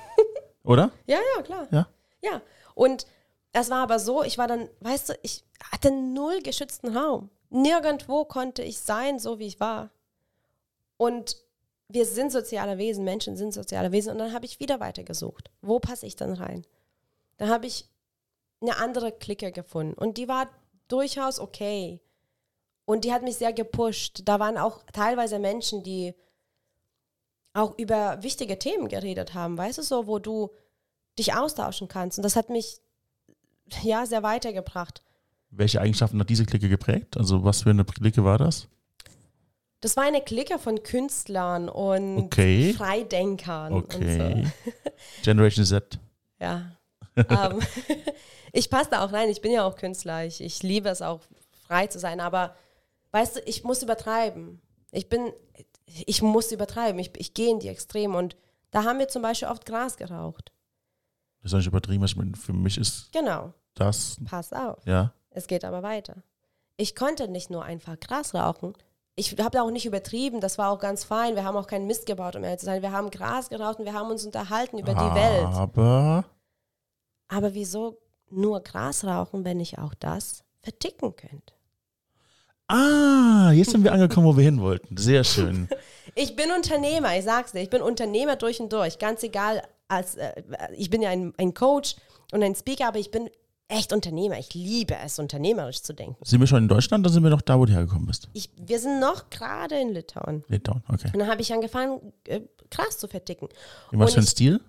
Oder? 0.64 0.90
Ja, 1.06 1.18
ja, 1.36 1.42
klar. 1.42 1.66
Ja. 1.70 1.88
Ja. 2.22 2.42
Und 2.74 3.06
es 3.52 3.70
war 3.70 3.82
aber 3.82 3.98
so, 3.98 4.22
ich 4.22 4.38
war 4.38 4.48
dann, 4.48 4.68
weißt 4.80 5.10
du, 5.10 5.12
ich 5.22 5.44
hatte 5.70 5.90
null 5.90 6.40
geschützten 6.42 6.96
Raum. 6.96 7.30
Nirgendwo 7.50 8.24
konnte 8.24 8.62
ich 8.62 8.80
sein, 8.80 9.18
so 9.18 9.38
wie 9.38 9.46
ich 9.46 9.60
war. 9.60 9.90
Und 10.96 11.36
wir 11.88 12.06
sind 12.06 12.32
soziale 12.32 12.78
Wesen, 12.78 13.04
Menschen 13.04 13.36
sind 13.36 13.52
soziale 13.52 13.92
Wesen. 13.92 14.12
Und 14.12 14.18
dann 14.18 14.32
habe 14.32 14.46
ich 14.46 14.58
wieder 14.58 14.80
weitergesucht. 14.80 15.50
Wo 15.60 15.78
passe 15.78 16.06
ich 16.06 16.16
dann 16.16 16.32
rein? 16.32 16.64
Dann 17.36 17.48
habe 17.48 17.66
ich 17.66 17.88
eine 18.60 18.76
andere 18.78 19.12
Clique 19.12 19.52
gefunden. 19.52 19.94
Und 19.94 20.18
die 20.18 20.28
war 20.28 20.48
durchaus 20.88 21.38
okay. 21.38 22.00
Und 22.84 23.04
die 23.04 23.12
hat 23.12 23.22
mich 23.22 23.36
sehr 23.36 23.52
gepusht. 23.52 24.22
Da 24.24 24.38
waren 24.40 24.58
auch 24.58 24.82
teilweise 24.92 25.38
Menschen, 25.38 25.82
die 25.82 26.14
auch 27.54 27.78
über 27.78 28.22
wichtige 28.22 28.58
Themen 28.58 28.88
geredet 28.88 29.32
haben, 29.34 29.56
weißt 29.56 29.78
du 29.78 29.82
so, 29.82 30.06
wo 30.06 30.18
du 30.18 30.50
dich 31.18 31.34
austauschen 31.34 31.88
kannst. 31.88 32.18
Und 32.18 32.24
das 32.24 32.36
hat 32.36 32.50
mich 32.50 32.80
ja 33.82 34.06
sehr 34.06 34.22
weitergebracht. 34.22 35.02
Welche 35.50 35.80
Eigenschaften 35.80 36.18
hat 36.18 36.28
diese 36.28 36.44
Clique 36.44 36.68
geprägt? 36.68 37.16
Also 37.16 37.44
was 37.44 37.62
für 37.62 37.70
eine 37.70 37.84
Clique 37.84 38.24
war 38.24 38.38
das? 38.38 38.66
Das 39.80 39.96
war 39.96 40.04
eine 40.04 40.20
Clique 40.20 40.58
von 40.58 40.82
Künstlern 40.82 41.68
und 41.68 42.18
Okay. 42.18 42.72
Freidenkern 42.72 43.72
und 43.72 43.94
Okay. 43.94 44.44
so. 44.44 44.70
Generation 45.22 45.64
Z. 45.64 45.98
Ja. 46.40 46.76
Ähm, 47.16 47.60
ich 48.52 48.70
passe 48.70 48.90
da 48.90 49.04
auch 49.04 49.12
rein. 49.12 49.28
Ich 49.30 49.40
bin 49.40 49.52
ja 49.52 49.64
auch 49.66 49.76
Künstler. 49.76 50.24
Ich, 50.24 50.40
ich 50.40 50.62
liebe 50.62 50.88
es 50.88 51.02
auch, 51.02 51.20
frei 51.66 51.86
zu 51.86 51.98
sein. 51.98 52.20
Aber 52.20 52.54
weißt 53.12 53.36
du, 53.36 53.40
ich 53.46 53.64
muss 53.64 53.82
übertreiben. 53.82 54.60
Ich 54.90 55.08
bin, 55.08 55.32
ich 56.06 56.22
muss 56.22 56.52
übertreiben. 56.52 56.98
Ich, 56.98 57.10
ich 57.16 57.34
gehe 57.34 57.50
in 57.50 57.60
die 57.60 57.68
Extreme. 57.68 58.16
Und 58.16 58.36
da 58.70 58.84
haben 58.84 58.98
wir 58.98 59.08
zum 59.08 59.22
Beispiel 59.22 59.48
oft 59.48 59.66
Gras 59.66 59.96
geraucht. 59.96 60.52
Das 61.42 61.52
ist 61.52 61.58
nicht 61.58 61.66
übertrieben. 61.66 62.04
Ich 62.04 62.16
meine, 62.16 62.34
für 62.36 62.52
mich 62.52 62.78
ist 62.78 63.12
Genau. 63.12 63.52
das, 63.74 64.16
Pass 64.24 64.52
auf. 64.52 64.84
ja. 64.86 65.12
Es 65.36 65.46
geht 65.48 65.64
aber 65.64 65.82
weiter. 65.82 66.22
Ich 66.76 66.94
konnte 66.94 67.26
nicht 67.28 67.50
nur 67.50 67.64
einfach 67.64 67.98
Gras 67.98 68.34
rauchen. 68.34 68.72
Ich 69.16 69.36
habe 69.38 69.62
auch 69.62 69.70
nicht 69.70 69.84
übertrieben, 69.86 70.40
das 70.40 70.58
war 70.58 70.70
auch 70.70 70.78
ganz 70.78 71.04
fein. 71.04 71.34
Wir 71.36 71.44
haben 71.44 71.56
auch 71.56 71.66
keinen 71.66 71.86
Mist 71.86 72.06
gebaut, 72.06 72.34
um 72.36 72.42
ehrlich 72.44 72.60
zu 72.60 72.66
sein. 72.66 72.82
Wir 72.82 72.92
haben 72.92 73.10
Gras 73.10 73.48
geraucht 73.48 73.78
und 73.78 73.84
wir 73.84 73.94
haben 73.94 74.10
uns 74.10 74.24
unterhalten 74.24 74.78
über 74.78 74.92
die 74.94 75.14
Welt. 75.14 75.44
Aber 75.44 76.24
Aber 77.28 77.54
wieso 77.54 77.98
nur 78.30 78.60
Gras 78.60 79.04
rauchen, 79.04 79.44
wenn 79.44 79.60
ich 79.60 79.78
auch 79.78 79.94
das 79.94 80.44
verticken 80.60 81.16
könnte? 81.16 81.54
Ah, 82.66 83.52
jetzt 83.52 83.70
sind 83.70 83.84
wir 83.84 83.92
angekommen, 83.92 84.26
wo 84.26 84.36
wir 84.36 84.44
hin 84.44 84.60
wollten. 84.60 84.96
Sehr 84.96 85.24
schön. 85.24 85.68
Ich 86.16 86.36
bin 86.36 86.52
Unternehmer, 86.52 87.16
ich 87.18 87.24
sag's 87.24 87.52
dir, 87.52 87.60
ich 87.60 87.70
bin 87.70 87.82
Unternehmer 87.82 88.36
durch 88.36 88.60
und 88.60 88.72
durch. 88.72 89.00
Ganz 89.00 89.24
egal, 89.24 89.62
als 89.88 90.14
äh, 90.14 90.32
ich 90.76 90.88
bin 90.88 91.02
ja 91.02 91.10
ein, 91.10 91.32
ein 91.38 91.54
Coach 91.54 91.96
und 92.30 92.40
ein 92.42 92.54
Speaker, 92.54 92.86
aber 92.86 93.00
ich 93.00 93.10
bin 93.10 93.28
echt 93.68 93.92
Unternehmer. 93.92 94.38
Ich 94.38 94.54
liebe 94.54 94.94
es, 95.04 95.18
unternehmerisch 95.18 95.82
zu 95.82 95.92
denken. 95.92 96.16
Sind 96.24 96.40
wir 96.40 96.46
schon 96.46 96.58
in 96.58 96.68
Deutschland, 96.68 97.04
dann 97.04 97.12
sind 97.12 97.24
wir 97.24 97.30
noch 97.30 97.42
da, 97.42 97.58
wo 97.58 97.64
du 97.64 97.72
hergekommen 97.72 98.06
bist. 98.06 98.28
Ich, 98.32 98.50
wir 98.56 98.78
sind 98.78 99.00
noch 99.00 99.30
gerade 99.30 99.80
in 99.80 99.90
Litauen. 99.90 100.44
Litauen, 100.48 100.84
okay. 100.88 101.10
Und 101.12 101.18
dann 101.18 101.28
habe 101.28 101.40
ich 101.40 101.52
angefangen, 101.52 102.12
äh, 102.28 102.42
Gras 102.70 102.98
zu 102.98 103.08
verticken. 103.08 103.48
In 103.90 103.98
was 103.98 104.14
für 104.14 104.20
ein 104.20 104.26
Stil? 104.26 104.60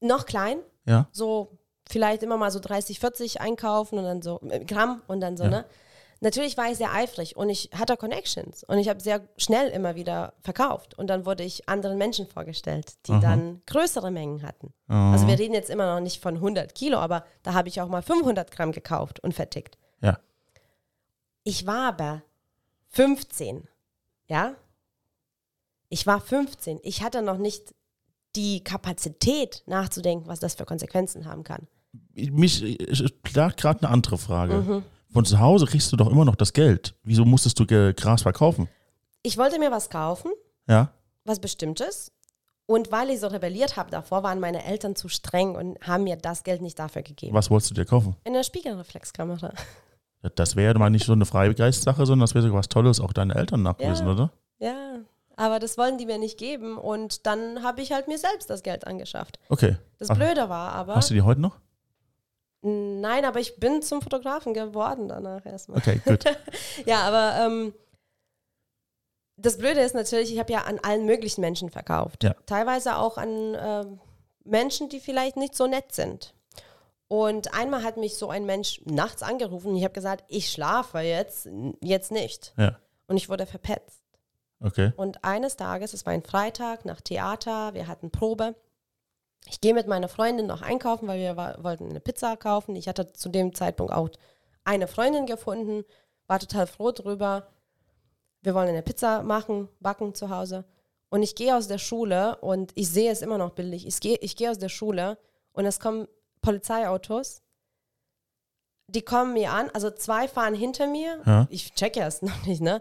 Noch 0.00 0.26
klein, 0.26 0.58
Ja. 0.86 1.08
so 1.12 1.58
vielleicht 1.88 2.22
immer 2.22 2.36
mal 2.36 2.50
so 2.50 2.60
30, 2.60 2.98
40 3.00 3.40
einkaufen 3.40 3.98
und 3.98 4.04
dann 4.04 4.22
so 4.22 4.40
äh, 4.50 4.64
Gramm 4.64 5.02
und 5.06 5.20
dann 5.20 5.36
so, 5.36 5.44
Ja. 5.44 5.50
ne? 5.50 5.64
Natürlich 6.20 6.56
war 6.56 6.70
ich 6.70 6.78
sehr 6.78 6.94
eifrig 6.94 7.36
und 7.36 7.50
ich 7.50 7.68
hatte 7.76 7.98
Connections 7.98 8.64
und 8.64 8.78
ich 8.78 8.88
habe 8.88 9.00
sehr 9.00 9.20
schnell 9.36 9.68
immer 9.68 9.94
wieder 9.94 10.32
verkauft 10.40 10.96
und 10.96 11.08
dann 11.08 11.26
wurde 11.26 11.42
ich 11.42 11.68
anderen 11.68 11.98
Menschen 11.98 12.26
vorgestellt, 12.26 12.94
die 13.06 13.12
Aha. 13.12 13.20
dann 13.20 13.60
größere 13.66 14.10
Mengen 14.10 14.42
hatten. 14.42 14.72
Ah, 14.88 15.12
Also 15.12 15.26
wir 15.26 15.38
reden 15.38 15.52
jetzt 15.52 15.68
immer 15.68 15.92
noch 15.94 16.00
nicht 16.00 16.22
von 16.22 16.36
100 16.36 16.74
Kilo, 16.74 16.96
aber 16.98 17.26
da 17.42 17.52
habe 17.52 17.68
ich 17.68 17.82
auch 17.82 17.88
mal 17.88 18.00
500 18.00 18.50
Gramm 18.50 18.72
gekauft 18.72 19.20
und 19.20 19.34
vertickt. 19.34 19.76
ja. 20.00 20.18
Ich 21.42 21.66
war 21.66 21.88
aber 21.88 22.22
15, 22.88 23.68
ja? 24.28 24.54
Ich 25.90 26.06
war 26.06 26.20
15. 26.20 26.80
Ich 26.82 27.02
hatte 27.02 27.20
noch 27.20 27.36
nicht 27.36 27.74
die 28.36 28.62
Kapazität 28.64 29.62
nachzudenken, 29.66 30.26
was 30.28 30.40
das 30.40 30.54
für 30.54 30.64
Konsequenzen 30.64 31.24
haben 31.26 31.44
kann. 31.44 31.66
Mich 32.14 32.62
ich- 32.62 33.22
plagt 33.22 33.60
gerade 33.60 33.80
eine 33.82 33.90
andere 33.90 34.18
Frage. 34.18 34.54
Mhm. 34.54 34.82
Von 35.12 35.24
zu 35.24 35.38
Hause 35.38 35.66
kriegst 35.66 35.92
du 35.92 35.96
doch 35.96 36.10
immer 36.10 36.24
noch 36.24 36.34
das 36.34 36.52
Geld. 36.52 36.94
Wieso 37.04 37.24
musstest 37.24 37.58
du 37.60 37.66
Gras 37.66 38.22
verkaufen? 38.22 38.68
Ich 39.22 39.38
wollte 39.38 39.58
mir 39.60 39.70
was 39.70 39.88
kaufen, 39.90 40.32
Ja. 40.68 40.90
was 41.24 41.38
Bestimmtes. 41.38 42.10
Und 42.66 42.90
weil 42.90 43.10
ich 43.10 43.20
so 43.20 43.26
rebelliert 43.28 43.76
habe 43.76 43.90
davor, 43.90 44.22
waren 44.22 44.40
meine 44.40 44.64
Eltern 44.64 44.96
zu 44.96 45.08
streng 45.08 45.54
und 45.54 45.78
haben 45.86 46.04
mir 46.04 46.16
das 46.16 46.42
Geld 46.44 46.62
nicht 46.62 46.78
dafür 46.78 47.02
gegeben. 47.02 47.34
Was 47.34 47.50
wolltest 47.50 47.70
du 47.70 47.74
dir 47.74 47.84
kaufen? 47.84 48.16
In 48.24 48.32
der 48.32 48.42
Spiegelreflexkamera. 48.42 49.52
Das 50.34 50.56
wäre 50.56 50.78
mal 50.78 50.88
nicht 50.88 51.04
so 51.04 51.12
eine 51.12 51.26
freie 51.26 51.54
Geistsache, 51.54 52.06
sondern 52.06 52.20
das 52.24 52.34
wäre 52.34 52.42
sogar 52.42 52.58
was 52.58 52.70
Tolles, 52.70 52.98
auch 53.00 53.12
deine 53.12 53.34
Eltern 53.34 53.62
nachgewiesen, 53.62 54.06
Ja. 54.06 54.12
oder? 54.12 54.32
Ja, 54.58 54.98
aber 55.36 55.58
das 55.58 55.78
wollen 55.78 55.98
die 55.98 56.06
mir 56.06 56.18
nicht 56.18 56.38
geben. 56.38 56.78
Und 56.78 57.26
dann 57.26 57.62
habe 57.62 57.82
ich 57.82 57.92
halt 57.92 58.08
mir 58.08 58.18
selbst 58.18 58.50
das 58.50 58.62
Geld 58.62 58.86
angeschafft. 58.86 59.38
Okay. 59.48 59.76
Das 59.98 60.10
Ach, 60.10 60.16
Blöde 60.16 60.48
war 60.48 60.72
aber. 60.72 60.94
Hast 60.96 61.10
du 61.10 61.14
die 61.14 61.22
heute 61.22 61.40
noch? 61.40 61.58
Nein, 62.62 63.26
aber 63.26 63.40
ich 63.40 63.56
bin 63.56 63.82
zum 63.82 64.00
Fotografen 64.00 64.54
geworden 64.54 65.08
danach 65.08 65.44
erstmal. 65.44 65.78
Okay, 65.78 66.00
gut. 66.04 66.24
Ja, 66.86 67.00
aber 67.02 67.44
ähm, 67.44 67.74
das 69.36 69.58
Blöde 69.58 69.80
ist 69.80 69.94
natürlich, 69.94 70.32
ich 70.32 70.38
habe 70.38 70.52
ja 70.52 70.62
an 70.62 70.78
allen 70.78 71.04
möglichen 71.04 71.42
Menschen 71.42 71.68
verkauft. 71.68 72.24
Ja. 72.24 72.34
Teilweise 72.46 72.96
auch 72.96 73.18
an 73.18 73.56
ähm, 73.58 74.00
Menschen, 74.44 74.88
die 74.88 75.00
vielleicht 75.00 75.36
nicht 75.36 75.54
so 75.54 75.66
nett 75.66 75.92
sind. 75.92 76.34
Und 77.08 77.52
einmal 77.52 77.82
hat 77.82 77.96
mich 77.96 78.16
so 78.16 78.30
ein 78.30 78.46
Mensch 78.46 78.80
nachts 78.86 79.22
angerufen 79.22 79.68
und 79.68 79.76
ich 79.76 79.84
habe 79.84 79.92
gesagt, 79.92 80.24
ich 80.28 80.50
schlafe 80.50 81.00
jetzt, 81.00 81.48
jetzt 81.80 82.12
nicht. 82.12 82.54
Ja. 82.56 82.78
Und 83.06 83.16
ich 83.16 83.28
wurde 83.28 83.44
verpetzt. 83.44 84.03
Okay. 84.64 84.92
Und 84.96 85.22
eines 85.24 85.56
Tages, 85.56 85.92
es 85.92 86.06
war 86.06 86.14
ein 86.14 86.22
Freitag 86.22 86.86
nach 86.86 87.00
Theater, 87.02 87.74
wir 87.74 87.86
hatten 87.86 88.10
Probe. 88.10 88.54
Ich 89.46 89.60
gehe 89.60 89.74
mit 89.74 89.86
meiner 89.86 90.08
Freundin 90.08 90.46
noch 90.46 90.62
einkaufen, 90.62 91.06
weil 91.06 91.20
wir 91.20 91.36
wollten 91.36 91.90
eine 91.90 92.00
Pizza 92.00 92.36
kaufen. 92.36 92.74
Ich 92.74 92.88
hatte 92.88 93.12
zu 93.12 93.28
dem 93.28 93.54
Zeitpunkt 93.54 93.92
auch 93.92 94.08
eine 94.64 94.88
Freundin 94.88 95.26
gefunden, 95.26 95.84
war 96.26 96.38
total 96.38 96.66
froh 96.66 96.92
drüber. 96.92 97.48
Wir 98.40 98.54
wollen 98.54 98.68
eine 98.68 98.82
Pizza 98.82 99.22
machen, 99.22 99.68
backen 99.80 100.14
zu 100.14 100.30
Hause. 100.30 100.64
Und 101.10 101.22
ich 101.22 101.34
gehe 101.34 101.54
aus 101.54 101.68
der 101.68 101.78
Schule 101.78 102.36
und 102.36 102.72
ich 102.74 102.88
sehe 102.88 103.12
es 103.12 103.20
immer 103.20 103.36
noch 103.36 103.50
bildlich. 103.50 103.86
Ich 103.86 104.00
gehe, 104.00 104.16
ich 104.22 104.34
gehe 104.34 104.50
aus 104.50 104.58
der 104.58 104.70
Schule 104.70 105.18
und 105.52 105.66
es 105.66 105.78
kommen 105.78 106.08
Polizeiautos. 106.40 107.42
Die 108.88 109.02
kommen 109.02 109.34
mir 109.34 109.52
an, 109.52 109.70
also 109.74 109.90
zwei 109.90 110.26
fahren 110.26 110.54
hinter 110.54 110.86
mir. 110.86 111.20
Ja. 111.26 111.46
Ich 111.50 111.74
checke 111.74 112.00
es 112.00 112.22
noch 112.22 112.46
nicht, 112.46 112.62
ne? 112.62 112.80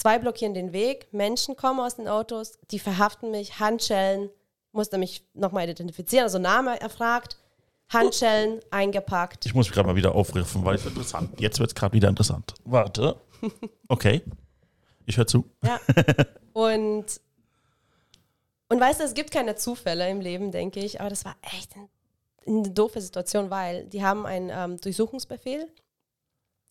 Zwei 0.00 0.18
blockieren 0.18 0.54
den 0.54 0.72
Weg, 0.72 1.12
Menschen 1.12 1.56
kommen 1.56 1.78
aus 1.78 1.96
den 1.96 2.08
Autos, 2.08 2.58
die 2.70 2.78
verhaften 2.78 3.30
mich, 3.30 3.60
Handschellen, 3.60 4.30
musste 4.72 4.96
mich 4.96 5.26
nochmal 5.34 5.68
identifizieren, 5.68 6.24
also 6.24 6.38
Name 6.38 6.80
erfragt, 6.80 7.36
Handschellen 7.90 8.60
eingepackt. 8.70 9.44
Ich 9.44 9.54
muss 9.54 9.66
mich 9.66 9.74
gerade 9.74 9.88
mal 9.88 9.96
wieder 9.96 10.14
aufriffen, 10.14 10.64
weil 10.64 10.76
es 10.76 10.86
interessant. 10.86 11.38
Jetzt 11.38 11.58
wird 11.58 11.72
es 11.72 11.74
gerade 11.74 11.92
wieder 11.92 12.08
interessant. 12.08 12.54
Warte. 12.64 13.20
Okay. 13.88 14.22
Ich 15.04 15.18
höre 15.18 15.26
zu. 15.26 15.44
Ja. 15.64 15.80
Und, 16.52 17.20
und 18.68 18.80
weißt 18.80 19.00
du, 19.00 19.04
es 19.04 19.14
gibt 19.14 19.30
keine 19.30 19.56
Zufälle 19.56 20.08
im 20.08 20.20
Leben, 20.20 20.50
denke 20.50 20.80
ich, 20.80 21.00
aber 21.00 21.10
das 21.10 21.24
war 21.24 21.36
echt 21.42 21.74
ein, 21.76 21.88
eine 22.46 22.70
doofe 22.70 23.00
Situation, 23.00 23.50
weil 23.50 23.86
die 23.86 24.04
haben 24.04 24.26
einen 24.26 24.50
ähm, 24.50 24.80
Durchsuchungsbefehl 24.80 25.68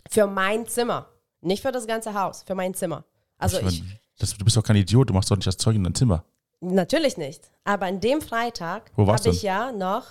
für 0.10 0.28
mein 0.28 0.68
Zimmer. 0.68 1.10
Nicht 1.41 1.62
für 1.62 1.72
das 1.72 1.88
ganze 1.88 2.14
Haus, 2.14 2.43
für 2.43 2.56
mein 2.56 2.74
Zimmer. 2.74 3.04
Also 3.40 3.60
ich, 3.60 3.82
ein- 3.82 4.00
das, 4.20 4.38
du 4.38 4.44
bist 4.46 4.56
doch 4.58 4.64
kein 4.64 4.76
Idiot, 4.76 5.10
du 5.10 5.14
machst 5.14 5.32
doch 5.32 5.36
nicht 5.36 5.48
das 5.48 5.58
Zeug 5.58 5.76
in 5.76 5.84
dein 5.84 5.96
Zimmer. 5.96 6.24
natürlich 6.62 7.18
nicht. 7.18 7.50
Aber 7.64 7.86
an 7.88 8.00
dem 8.00 8.22
Freitag 8.22 8.92
habe 8.98 9.30
ich 9.30 9.42
ja 9.44 9.72
noch 9.72 10.06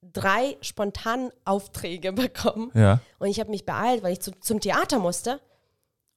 drei 0.00 0.56
spontanen 0.60 1.30
Aufträge 1.44 2.12
bekommen. 2.24 2.70
Ja. 2.74 3.00
Und 3.18 3.28
ich 3.28 3.40
habe 3.40 3.50
mich 3.50 3.66
beeilt, 3.66 4.02
weil 4.02 4.12
ich 4.12 4.20
zu, 4.20 4.30
zum 4.40 4.60
Theater 4.60 4.98
musste. 4.98 5.40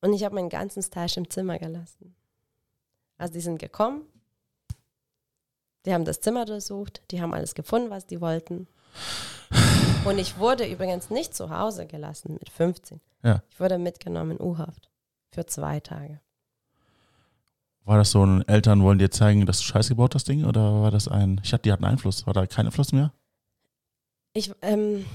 Und 0.01 0.13
ich 0.13 0.23
habe 0.23 0.35
meinen 0.35 0.49
ganzen 0.49 0.81
Stash 0.83 1.17
im 1.17 1.29
Zimmer 1.29 1.57
gelassen. 1.59 2.15
Also 3.17 3.33
die 3.33 3.41
sind 3.41 3.57
gekommen. 3.59 4.03
Die 5.85 5.93
haben 5.93 6.05
das 6.05 6.21
Zimmer 6.21 6.45
durchsucht. 6.45 7.01
Die 7.11 7.21
haben 7.21 7.33
alles 7.33 7.55
gefunden, 7.55 7.89
was 7.89 8.05
die 8.05 8.21
wollten. 8.21 8.67
Und 10.05 10.17
ich 10.19 10.37
wurde 10.37 10.65
übrigens 10.67 11.09
nicht 11.09 11.35
zu 11.35 11.49
Hause 11.49 11.85
gelassen 11.87 12.33
mit 12.33 12.49
15. 12.49 12.99
Ja. 13.23 13.41
Ich 13.49 13.59
wurde 13.59 13.77
mitgenommen 13.77 14.31
in 14.37 14.41
U-Haft 14.41 14.89
für 15.31 15.45
zwei 15.45 15.79
Tage. 15.79 16.19
War 17.85 17.97
das 17.97 18.11
so 18.11 18.23
ein 18.25 18.47
Eltern 18.47 18.83
wollen 18.83 18.99
dir 18.99 19.09
zeigen, 19.11 19.45
dass 19.45 19.57
du 19.59 19.63
Scheiß 19.65 19.89
gebaut 19.89 20.13
hast, 20.15 20.27
Ding? 20.27 20.45
Oder 20.45 20.81
war 20.81 20.91
das 20.91 21.07
ein, 21.07 21.41
ich 21.43 21.51
hatte, 21.51 21.63
die 21.63 21.71
hatten 21.71 21.85
Einfluss, 21.85 22.25
war 22.27 22.33
da 22.33 22.45
kein 22.45 22.67
Einfluss 22.67 22.91
mehr? 22.91 23.11
Ich, 24.33 24.51
ähm, 24.61 25.05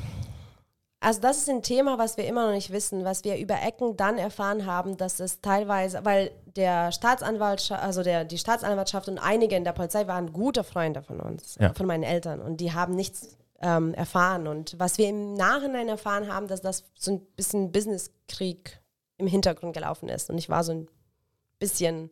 also 1.00 1.20
das 1.20 1.38
ist 1.38 1.48
ein 1.48 1.62
Thema, 1.62 1.96
was 1.98 2.16
wir 2.16 2.26
immer 2.26 2.46
noch 2.46 2.52
nicht 2.52 2.70
wissen, 2.72 3.04
was 3.04 3.22
wir 3.24 3.38
über 3.38 3.54
Ecken 3.62 3.96
dann 3.96 4.18
erfahren 4.18 4.66
haben, 4.66 4.96
dass 4.96 5.20
es 5.20 5.40
teilweise, 5.40 6.04
weil 6.04 6.32
der 6.56 6.90
Staatsanwaltschaft, 6.90 7.82
also 7.82 8.02
der, 8.02 8.24
die 8.24 8.38
Staatsanwaltschaft 8.38 9.08
und 9.08 9.18
einige 9.18 9.56
in 9.56 9.64
der 9.64 9.72
Polizei 9.72 10.06
waren 10.08 10.32
gute 10.32 10.64
Freunde 10.64 11.02
von 11.02 11.20
uns, 11.20 11.56
Ja. 11.60 11.72
von 11.72 11.86
meinen 11.86 12.02
Eltern 12.02 12.40
und 12.40 12.60
die 12.60 12.72
haben 12.72 12.94
nichts 12.96 13.38
ähm, 13.60 13.94
erfahren 13.94 14.48
und 14.48 14.74
was 14.78 14.98
wir 14.98 15.08
im 15.08 15.34
Nachhinein 15.34 15.88
erfahren 15.88 16.30
haben, 16.30 16.46
dass 16.48 16.60
das 16.60 16.84
so 16.94 17.12
ein 17.12 17.20
bisschen 17.36 17.72
Businesskrieg 17.72 18.80
im 19.16 19.26
Hintergrund 19.26 19.72
gelaufen 19.74 20.08
ist 20.10 20.28
und 20.28 20.36
ich 20.36 20.48
war 20.50 20.62
so 20.64 20.72
ein 20.72 20.88
bisschen 21.58 22.10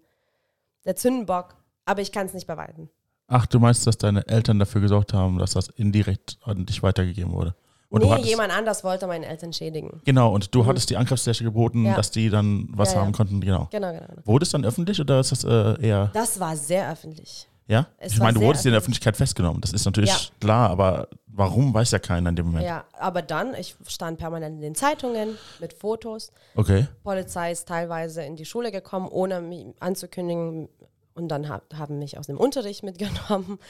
der 0.85 0.97
Zündenbock, 0.97 1.57
aber 1.85 2.01
ich 2.03 2.13
kann 2.13 2.27
es 2.27 2.35
nicht 2.35 2.47
beweisen. 2.47 2.89
Ach, 3.27 3.47
du 3.47 3.59
meinst, 3.59 3.87
dass 3.87 3.97
deine 3.99 4.27
Eltern 4.29 4.59
dafür 4.59 4.81
gesorgt 4.81 5.13
haben, 5.15 5.39
dass 5.39 5.53
das 5.53 5.69
indirekt 5.69 6.39
an 6.45 6.67
dich 6.67 6.83
weitergegeben 6.83 7.33
wurde? 7.33 7.55
Und 7.89 8.03
nee, 8.03 8.11
hattest, 8.11 8.29
jemand 8.29 8.53
anders 8.53 8.83
wollte 8.83 9.07
meine 9.07 9.25
Eltern 9.27 9.53
schädigen. 9.53 10.01
Genau, 10.05 10.35
und 10.35 10.53
du 10.55 10.67
hattest 10.67 10.91
die 10.91 10.97
Angriffsfläche 10.97 11.45
geboten, 11.45 11.85
Ja. 11.87 11.95
dass 11.95 12.11
die 12.11 12.29
dann 12.29 12.67
was 12.71 12.91
Ja, 12.93 12.97
ja. 12.99 13.03
haben 13.05 13.13
konnten, 13.13 13.41
genau. 13.41 13.69
Genau, 13.71 13.93
genau. 13.93 14.07
genau. 14.07 14.23
Wurde 14.27 14.43
es 14.43 14.51
dann 14.51 14.65
öffentlich 14.65 15.01
oder 15.01 15.21
ist 15.21 15.31
das 15.33 15.45
äh, 15.45 15.81
eher, 15.81 16.11
Das 16.13 16.41
war 16.41 16.57
sehr 16.57 16.91
öffentlich. 16.91 17.49
Ja? 17.67 17.87
Es 17.99 18.13
ich 18.15 18.19
meine, 18.19 18.39
du 18.39 18.41
wurdest 18.45 18.65
in 18.67 18.73
der 18.73 18.79
öffentlich. 18.79 18.99
Öffentlichkeit 18.99 19.17
festgenommen, 19.17 19.61
das 19.61 19.73
ist 19.73 19.85
natürlich 19.85 20.11
Ja. 20.11 20.19
klar, 20.41 20.71
aber 20.71 21.09
warum, 21.27 21.73
weiß 21.75 21.91
ja 21.91 21.99
keiner 21.99 22.31
in 22.31 22.37
dem 22.37 22.47
Moment. 22.47 22.65
Ja, 22.67 22.85
aber 22.93 23.23
dann, 23.23 23.55
ich 23.55 23.77
stand 23.87 24.19
permanent 24.19 24.57
in 24.57 24.61
den 24.63 24.75
Zeitungen 24.75 25.37
mit 25.61 25.73
Fotos. 25.73 26.33
Okay, 26.55 26.87
Polizei 27.03 27.53
ist 27.53 27.67
teilweise 27.69 28.23
in 28.23 28.37
die 28.37 28.45
Schule 28.45 28.71
gekommen, 28.71 29.09
ohne 29.09 29.41
mich 29.41 29.67
anzukündigen. 29.81 30.69
Und 31.17 31.29
dann 31.29 31.49
hab, 31.49 31.73
haben 31.75 32.01
mich 32.01 32.19
aus 32.19 32.27
dem 32.27 32.39
Unterricht 32.39 32.83
mitgenommen. 32.83 33.59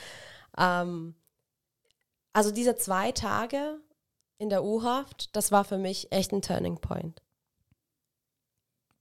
Ähm, 0.57 1.17
also 2.33 2.53
diese 2.53 2.77
zwei 2.77 3.11
Tage 3.11 3.81
in 4.39 4.51
der 4.51 4.63
U-Haft, 4.63 5.35
das 5.35 5.51
war 5.51 5.65
für 5.65 5.79
mich 5.79 6.13
echt 6.13 6.33
ein 6.33 6.43
Turning 6.43 6.77
Point. 6.79 7.21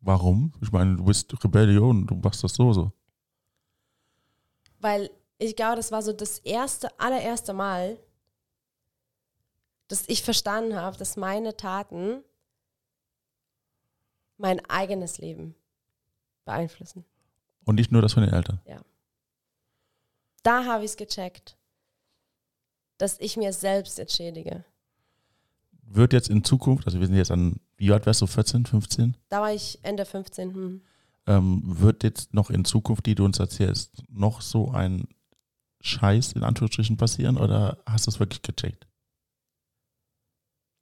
warum? 0.02 0.52
Ich 0.62 0.72
meine, 0.72 0.98
du 0.98 1.06
bist 1.06 1.32
Rebellion, 1.44 2.08
du 2.08 2.16
machst 2.16 2.44
das 2.44 2.56
so, 2.56 2.74
so. 2.74 2.92
Weil 4.84 5.10
ich 5.38 5.56
glaube, 5.56 5.78
das 5.78 5.94
war 5.94 6.02
so 6.02 6.12
das 6.12 6.40
erste, 6.40 7.00
allererste 7.00 7.54
Mal, 7.54 7.98
dass 9.88 10.04
ich 10.10 10.22
verstanden 10.22 10.76
habe, 10.76 10.98
dass 10.98 11.16
meine 11.16 11.56
Taten 11.56 12.22
mein 14.38 14.60
eigenes 14.70 15.20
Leben 15.20 15.56
beeinflussen. 16.44 17.06
Und 17.64 17.76
nicht 17.76 17.94
nur 17.94 18.02
das 18.02 18.12
von 18.12 18.24
den 18.24 18.34
Eltern. 18.34 18.60
Da 20.44 20.66
habe 20.66 20.84
ich 20.84 20.92
es 20.92 20.98
gecheckt, 20.98 21.56
dass 22.98 23.18
ich 23.22 23.38
mir 23.38 23.54
selbst 23.54 24.00
entschädige. 24.00 24.66
Wird 25.84 26.12
jetzt 26.12 26.30
in 26.30 26.44
Zukunft, 26.44 26.88
also 26.88 27.00
wir 27.00 27.08
sind 27.08 27.16
jetzt 27.16 27.32
an, 27.32 27.62
wie 27.78 27.94
alt 27.94 28.06
wärst 28.06 28.22
du, 28.22 28.28
14, 28.28 28.66
15? 28.66 29.16
Da 29.30 29.40
war 29.40 29.54
ich 29.54 29.80
Ende 29.82 30.04
15. 30.04 30.54
Hm. 30.54 30.82
Ähm, 31.26 31.62
wird 31.64 32.04
jetzt 32.04 32.34
noch 32.34 32.50
in 32.50 32.66
Zukunft, 32.66 33.06
die 33.06 33.16
du 33.16 33.24
uns 33.24 33.40
erzählst, 33.40 34.04
noch 34.10 34.42
so 34.42 34.72
ein 34.72 35.08
Scheiß 35.82 36.34
in 36.34 36.44
Anführungsstrichen 36.44 36.98
passieren 36.98 37.38
oder 37.38 37.78
hast 37.86 38.08
du 38.08 38.12
es 38.12 38.20
wirklich 38.20 38.42
gecheckt? 38.42 38.88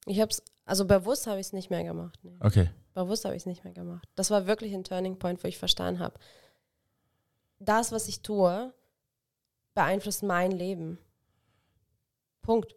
Ich 0.08 0.20
habe 0.20 0.32
es, 0.32 0.42
also 0.66 0.86
bewusst 0.86 1.28
habe 1.28 1.40
ich 1.40 1.48
es 1.48 1.54
nicht 1.54 1.70
mehr 1.70 1.84
gemacht. 1.84 2.20
Nee. 2.24 2.38
Okay. 2.40 2.70
Bewusst 2.94 3.24
habe 3.26 3.36
ich 3.36 3.44
es 3.44 3.46
nicht 3.46 3.64
mehr 3.64 3.74
gemacht. 3.74 4.08
Das 4.16 4.32
war 4.32 4.48
wirklich 4.48 4.74
ein 4.74 4.84
Turning 4.84 5.18
Point, 5.20 5.44
wo 5.44 5.48
ich 5.48 5.58
verstanden 5.58 6.00
habe, 6.00 6.20
das, 7.60 7.92
was 7.92 8.08
ich 8.08 8.22
tue, 8.22 8.74
beeinflusst 9.76 10.24
mein 10.24 10.52
Leben. 10.52 10.98
Punkt. 12.42 12.76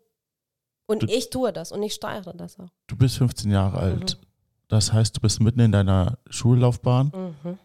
Und 0.87 1.03
Du- 1.03 1.07
ich 1.07 1.31
tue 1.31 1.53
das 1.53 1.73
und 1.73 1.83
ich 1.83 1.95
steuere 1.95 2.35
das 2.35 2.59
auch. 2.61 2.69
Du 2.87 2.97
bist 2.97 3.17
15 3.17 3.51
Jahre 3.51 3.79
alt. 3.79 4.19
Mhm. 4.21 4.27
Das 4.69 4.93
heißt, 4.93 5.17
du 5.17 5.21
bist 5.21 5.41
mitten 5.41 5.61
in 5.61 5.73
deiner 5.73 6.19
Schullaufbahn. 6.31 7.12
Mhm. 7.45 7.59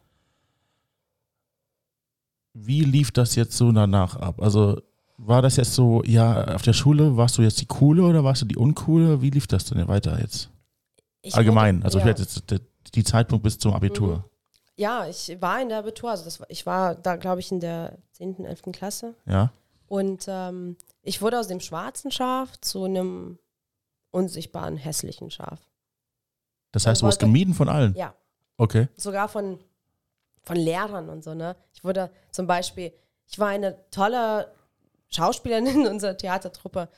Wie 2.53 2.83
lief 2.83 3.11
das 3.11 3.35
jetzt 3.35 3.55
so 3.55 3.71
danach 3.71 4.15
ab? 4.15 4.41
Also 4.41 4.81
war 5.17 5.41
das 5.41 5.55
jetzt 5.57 5.73
so, 5.73 6.03
ja, 6.05 6.55
auf 6.55 6.61
der 6.61 6.73
Schule 6.73 7.15
warst 7.17 7.37
du 7.37 7.41
jetzt 7.41 7.59
die 7.61 7.65
Coole 7.65 8.03
oder 8.03 8.23
warst 8.23 8.41
du 8.41 8.45
die 8.45 8.57
Uncoole? 8.57 9.21
Wie 9.21 9.29
lief 9.29 9.47
das 9.47 9.65
denn 9.65 9.87
weiter 9.87 10.19
jetzt? 10.19 10.49
Ich 11.21 11.35
Allgemein, 11.35 11.77
wurde- 11.77 11.85
also 11.85 11.99
ja. 11.99 12.07
jetzt 12.07 12.49
die, 12.51 12.59
die 12.95 13.03
Zeitpunkt 13.03 13.43
bis 13.43 13.57
zum 13.59 13.73
Abitur. 13.73 14.17
Mhm. 14.17 14.23
Ja, 14.77 15.07
ich 15.07 15.37
war 15.41 15.61
in 15.61 15.67
der 15.69 15.79
Abitur, 15.79 16.09
also 16.11 16.23
das, 16.23 16.41
ich 16.47 16.65
war 16.65 16.95
da, 16.95 17.17
glaube 17.17 17.41
ich, 17.41 17.51
in 17.51 17.59
der 17.59 17.97
10., 18.13 18.45
11. 18.45 18.61
Klasse. 18.71 19.13
Ja, 19.25 19.51
Und 19.87 20.25
ähm, 20.29 20.77
ich 21.03 21.21
wurde 21.21 21.37
aus 21.37 21.47
dem 21.47 21.59
schwarzen 21.59 22.11
Schaf 22.11 22.57
zu 22.61 22.85
einem 22.85 23.39
unsichtbaren, 24.11 24.77
hässlichen 24.77 25.31
Schaf. 25.31 25.59
Das 26.71 26.85
heißt, 26.85 27.01
du 27.01 27.05
wollte- 27.05 27.19
gemieden 27.25 27.53
von 27.53 27.69
allen. 27.69 27.95
Ja. 27.95 28.13
Okay. 28.57 28.87
Sogar 28.95 29.27
von, 29.29 29.59
von 30.43 30.55
Lehrern 30.57 31.09
und 31.09 31.23
so, 31.23 31.33
ne? 31.33 31.55
Ich 31.73 31.83
wurde 31.83 32.11
zum 32.31 32.45
Beispiel, 32.47 32.91
ich 33.27 33.39
war 33.39 33.47
eine 33.49 33.77
tolle 33.91 34.51
Schauspielerin 35.09 35.65
in 35.67 35.87
unserer 35.87 36.17
Theatertruppe, 36.17 36.89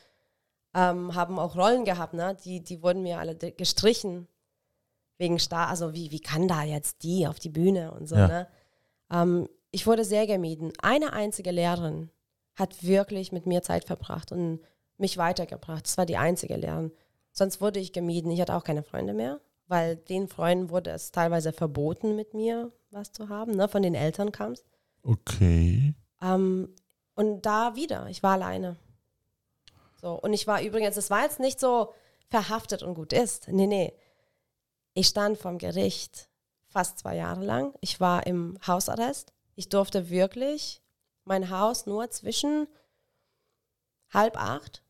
ähm, 0.73 1.13
haben 1.15 1.37
auch 1.39 1.55
Rollen 1.55 1.85
gehabt, 1.85 2.13
ne? 2.13 2.35
Die, 2.43 2.61
die 2.63 2.81
wurden 2.81 3.03
mir 3.03 3.19
alle 3.19 3.35
gestrichen 3.35 4.27
wegen 5.17 5.37
Star, 5.37 5.67
also 5.67 5.93
wie, 5.93 6.09
wie 6.11 6.19
kann 6.19 6.47
da 6.47 6.63
jetzt 6.63 7.03
die 7.03 7.27
auf 7.27 7.37
die 7.39 7.49
Bühne 7.49 7.91
und 7.91 8.07
so, 8.07 8.15
Ja. 8.15 8.27
ne? 8.27 8.47
Ähm, 9.11 9.49
ich 9.71 9.85
wurde 9.87 10.03
sehr 10.03 10.27
gemieden. 10.27 10.73
Eine 10.81 11.13
einzige 11.13 11.51
Lehrerin 11.51 12.09
hat 12.55 12.83
wirklich 12.83 13.31
mit 13.31 13.45
mir 13.45 13.61
Zeit 13.61 13.85
verbracht 13.85 14.31
und 14.31 14.59
mich 14.97 15.17
weitergebracht. 15.17 15.85
Das 15.85 15.97
war 15.97 16.05
die 16.05 16.17
einzige 16.17 16.55
Lehrerin. 16.57 16.91
Sonst 17.31 17.61
wurde 17.61 17.79
ich 17.79 17.93
gemieden. 17.93 18.29
Ich 18.31 18.41
hatte 18.41 18.53
auch 18.55 18.63
keine 18.65 18.83
Freunde 18.83 19.13
mehr, 19.13 19.39
weil 19.71 19.95
den 19.95 20.27
Freunden 20.27 20.69
wurde 20.69 20.91
es 20.91 21.13
teilweise 21.13 21.53
verboten, 21.53 22.17
mit 22.17 22.33
mir 22.33 22.73
was 22.89 23.13
zu 23.13 23.29
haben. 23.29 23.53
Ne? 23.53 23.69
Von 23.69 23.81
den 23.81 23.95
Eltern 23.95 24.33
kam 24.33 24.51
es. 24.51 24.65
Okay. 25.01 25.95
Ähm, 26.21 26.75
und 27.15 27.45
da 27.45 27.73
wieder, 27.73 28.07
ich 28.09 28.21
war 28.21 28.33
alleine. 28.33 28.75
So, 30.01 30.19
und 30.19 30.33
ich 30.33 30.45
war 30.45 30.61
übrigens, 30.61 30.97
es 30.97 31.09
war 31.09 31.23
jetzt 31.23 31.39
nicht 31.39 31.57
so 31.57 31.93
verhaftet 32.27 32.83
und 32.83 32.95
gut 32.95 33.13
ist. 33.13 33.47
Nee, 33.47 33.65
nee. 33.65 33.93
Ich 34.93 35.07
stand 35.07 35.37
vom 35.37 35.57
Gericht 35.57 36.27
fast 36.67 36.99
zwei 36.99 37.15
Jahre 37.15 37.45
lang. 37.45 37.73
Ich 37.79 38.01
war 38.01 38.27
im 38.27 38.57
Hausarrest. 38.67 39.31
Ich 39.55 39.69
durfte 39.69 40.09
wirklich 40.09 40.81
mein 41.23 41.49
Haus 41.49 41.85
nur 41.85 42.09
zwischen 42.09 42.67
halb 44.09 44.35
acht. 44.35 44.83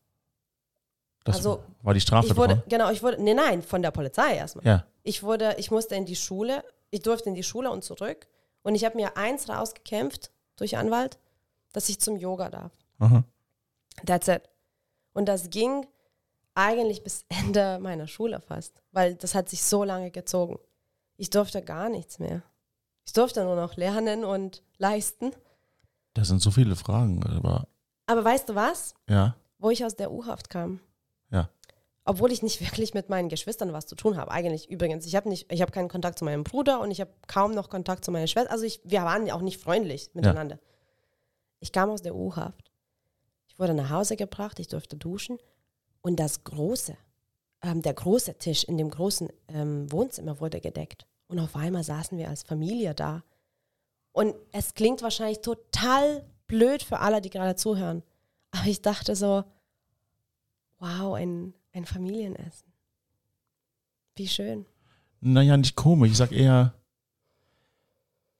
Das 1.24 1.36
Also, 1.36 1.62
war 1.82 1.94
die 1.94 2.00
Strafe 2.00 2.36
wurde, 2.36 2.54
davon? 2.56 2.68
genau, 2.68 2.90
ich 2.90 3.02
wurde, 3.02 3.22
nee, 3.22 3.34
nein, 3.34 3.62
von 3.62 3.80
der 3.82 3.90
Polizei 3.92 4.34
erstmal. 4.36 4.64
Ja. 4.66 4.86
Ich 5.02 5.22
wurde, 5.22 5.54
ich 5.58 5.70
musste 5.70 5.94
in 5.94 6.04
die 6.04 6.16
Schule, 6.16 6.64
ich 6.90 7.02
durfte 7.02 7.28
in 7.28 7.34
die 7.34 7.42
Schule 7.44 7.70
und 7.70 7.84
zurück. 7.84 8.26
Und 8.62 8.74
ich 8.74 8.84
habe 8.84 8.96
mir 8.96 9.16
eins 9.16 9.48
rausgekämpft 9.48 10.30
durch 10.56 10.76
Anwalt, 10.76 11.18
dass 11.72 11.88
ich 11.88 12.00
zum 12.00 12.16
Yoga 12.16 12.48
darf. 12.50 12.72
Aha. 12.98 13.24
That's 14.06 14.28
it. 14.28 14.42
Und 15.12 15.26
das 15.26 15.50
ging 15.50 15.86
eigentlich 16.54 17.02
bis 17.02 17.24
Ende 17.28 17.78
meiner 17.80 18.06
Schule 18.08 18.40
fast, 18.40 18.82
weil 18.92 19.14
das 19.14 19.34
hat 19.34 19.48
sich 19.48 19.62
so 19.64 19.84
lange 19.84 20.10
gezogen. 20.10 20.58
Ich 21.16 21.30
durfte 21.30 21.62
gar 21.62 21.88
nichts 21.88 22.18
mehr. 22.18 22.42
Ich 23.04 23.12
durfte 23.12 23.44
nur 23.44 23.56
noch 23.56 23.76
lernen 23.76 24.24
und 24.24 24.62
leisten. 24.78 25.32
Das 26.14 26.28
sind 26.28 26.40
so 26.42 26.50
viele 26.50 26.76
Fragen, 26.76 27.24
aber 27.24 27.66
Aber 28.06 28.24
weißt 28.24 28.48
du 28.48 28.54
was? 28.54 28.94
ja. 29.08 29.34
Wo 29.58 29.70
ich 29.70 29.84
aus 29.84 29.94
der 29.94 30.10
U-Haft 30.10 30.50
kam. 30.50 30.80
Ja. 31.32 31.50
Obwohl 32.04 32.30
ich 32.30 32.42
nicht 32.42 32.60
wirklich 32.64 32.94
mit 32.94 33.08
meinen 33.08 33.28
Geschwistern 33.28 33.72
was 33.72 33.86
zu 33.86 33.96
tun 33.96 34.16
habe. 34.16 34.30
Eigentlich 34.30 34.70
übrigens. 34.70 35.06
Ich 35.06 35.16
habe 35.16 35.28
nicht, 35.28 35.50
ich 35.52 35.62
habe 35.62 35.72
keinen 35.72 35.88
Kontakt 35.88 36.18
zu 36.18 36.24
meinem 36.24 36.44
Bruder 36.44 36.80
und 36.80 36.90
ich 36.90 37.00
habe 37.00 37.10
kaum 37.26 37.52
noch 37.52 37.68
Kontakt 37.68 38.04
zu 38.04 38.10
meiner 38.10 38.26
Schwester. 38.26 38.50
Also 38.50 38.64
ich, 38.64 38.80
wir 38.84 39.02
waren 39.02 39.28
auch 39.30 39.40
nicht 39.40 39.60
freundlich 39.60 40.10
miteinander. 40.14 40.58
Ich 41.60 41.72
kam 41.72 41.90
aus 41.90 42.02
der 42.02 42.14
U-Haft. 42.14 42.70
Ich 43.46 43.58
wurde 43.58 43.74
nach 43.74 43.90
Hause 43.90 44.16
gebracht, 44.16 44.58
ich 44.58 44.68
durfte 44.68 44.96
duschen. 44.96 45.38
Und 46.00 46.16
das 46.18 46.42
große, 46.42 46.96
ähm, 47.62 47.82
der 47.82 47.94
große 47.94 48.34
Tisch 48.38 48.64
in 48.64 48.76
dem 48.76 48.90
großen 48.90 49.28
ähm, 49.48 49.90
Wohnzimmer 49.92 50.40
wurde 50.40 50.60
gedeckt. 50.60 51.06
Und 51.28 51.38
auf 51.38 51.54
einmal 51.54 51.84
saßen 51.84 52.18
wir 52.18 52.28
als 52.28 52.42
Familie 52.42 52.94
da. 52.94 53.22
Und 54.12 54.34
es 54.50 54.74
klingt 54.74 55.02
wahrscheinlich 55.02 55.40
total 55.40 56.24
blöd 56.46 56.82
für 56.82 56.98
alle, 56.98 57.20
die 57.20 57.30
gerade 57.30 57.56
zuhören. 57.56 58.02
Aber 58.50 58.66
ich 58.66 58.82
dachte 58.82 59.16
so, 59.16 59.44
wow, 60.82 61.14
ein, 61.14 61.54
ein 61.72 61.84
Familienessen. 61.84 62.72
Wie 64.16 64.26
schön. 64.26 64.66
Naja, 65.20 65.56
nicht 65.56 65.76
komisch. 65.76 66.10
Ich 66.10 66.16
sag 66.16 66.32
eher, 66.32 66.74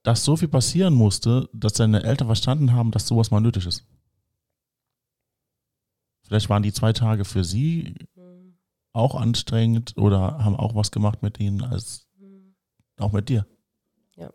dass 0.03 0.25
so 0.25 0.35
viel 0.35 0.49
passieren 0.49 0.93
musste, 0.93 1.49
dass 1.53 1.73
deine 1.73 2.03
Eltern 2.03 2.27
verstanden 2.27 2.73
haben, 2.73 2.91
dass 2.91 3.07
sowas 3.07 3.31
mal 3.31 3.39
nötig 3.39 3.65
ist. 3.65 3.85
Vielleicht 6.23 6.49
waren 6.49 6.63
die 6.63 6.73
zwei 6.73 6.91
Tage 6.91 7.23
für 7.25 7.43
sie 7.45 7.95
auch 8.91 9.15
anstrengend 9.15 9.97
oder 9.97 10.43
haben 10.43 10.57
auch 10.57 10.75
was 10.75 10.91
gemacht 10.91 11.23
mit 11.23 11.39
ihnen 11.39 11.61
als 11.63 12.07
auch 12.97 13.13
mit 13.13 13.29
dir. 13.29 13.47
Ja. 14.15 14.29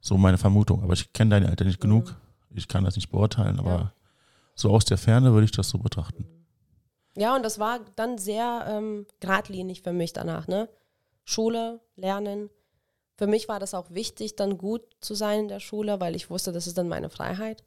So 0.00 0.16
meine 0.16 0.38
Vermutung. 0.38 0.82
Aber 0.84 0.92
ich 0.92 1.12
kenne 1.12 1.30
deine 1.30 1.48
Eltern 1.48 1.66
nicht 1.66 1.80
genug. 1.80 2.16
Ich 2.50 2.68
kann 2.68 2.84
das 2.84 2.94
nicht 2.94 3.10
beurteilen, 3.10 3.58
aber 3.58 3.70
Ja. 3.70 3.92
so 4.54 4.70
aus 4.70 4.84
der 4.84 4.98
Ferne 4.98 5.32
würde 5.32 5.44
ich 5.44 5.50
das 5.50 5.68
so 5.68 5.78
betrachten. 5.78 6.24
Ja, 7.16 7.36
und 7.36 7.44
das 7.44 7.58
war 7.58 7.80
dann 7.96 8.18
sehr 8.18 8.64
ähm, 8.68 9.06
geradlinig 9.20 9.82
für 9.82 9.92
mich 9.92 10.12
danach, 10.12 10.48
ne? 10.48 10.68
Schule, 11.24 11.80
Lernen. 11.96 12.50
Für 13.16 13.26
mich 13.26 13.48
war 13.48 13.60
das 13.60 13.74
auch 13.74 13.90
wichtig, 13.90 14.36
dann 14.36 14.58
gut 14.58 14.82
zu 15.00 15.14
sein 15.14 15.40
in 15.40 15.48
der 15.48 15.60
Schule, 15.60 16.00
weil 16.00 16.16
ich 16.16 16.28
wusste, 16.30 16.52
das 16.52 16.66
ist 16.66 16.76
dann 16.76 16.88
meine 16.88 17.10
Freiheit. 17.10 17.64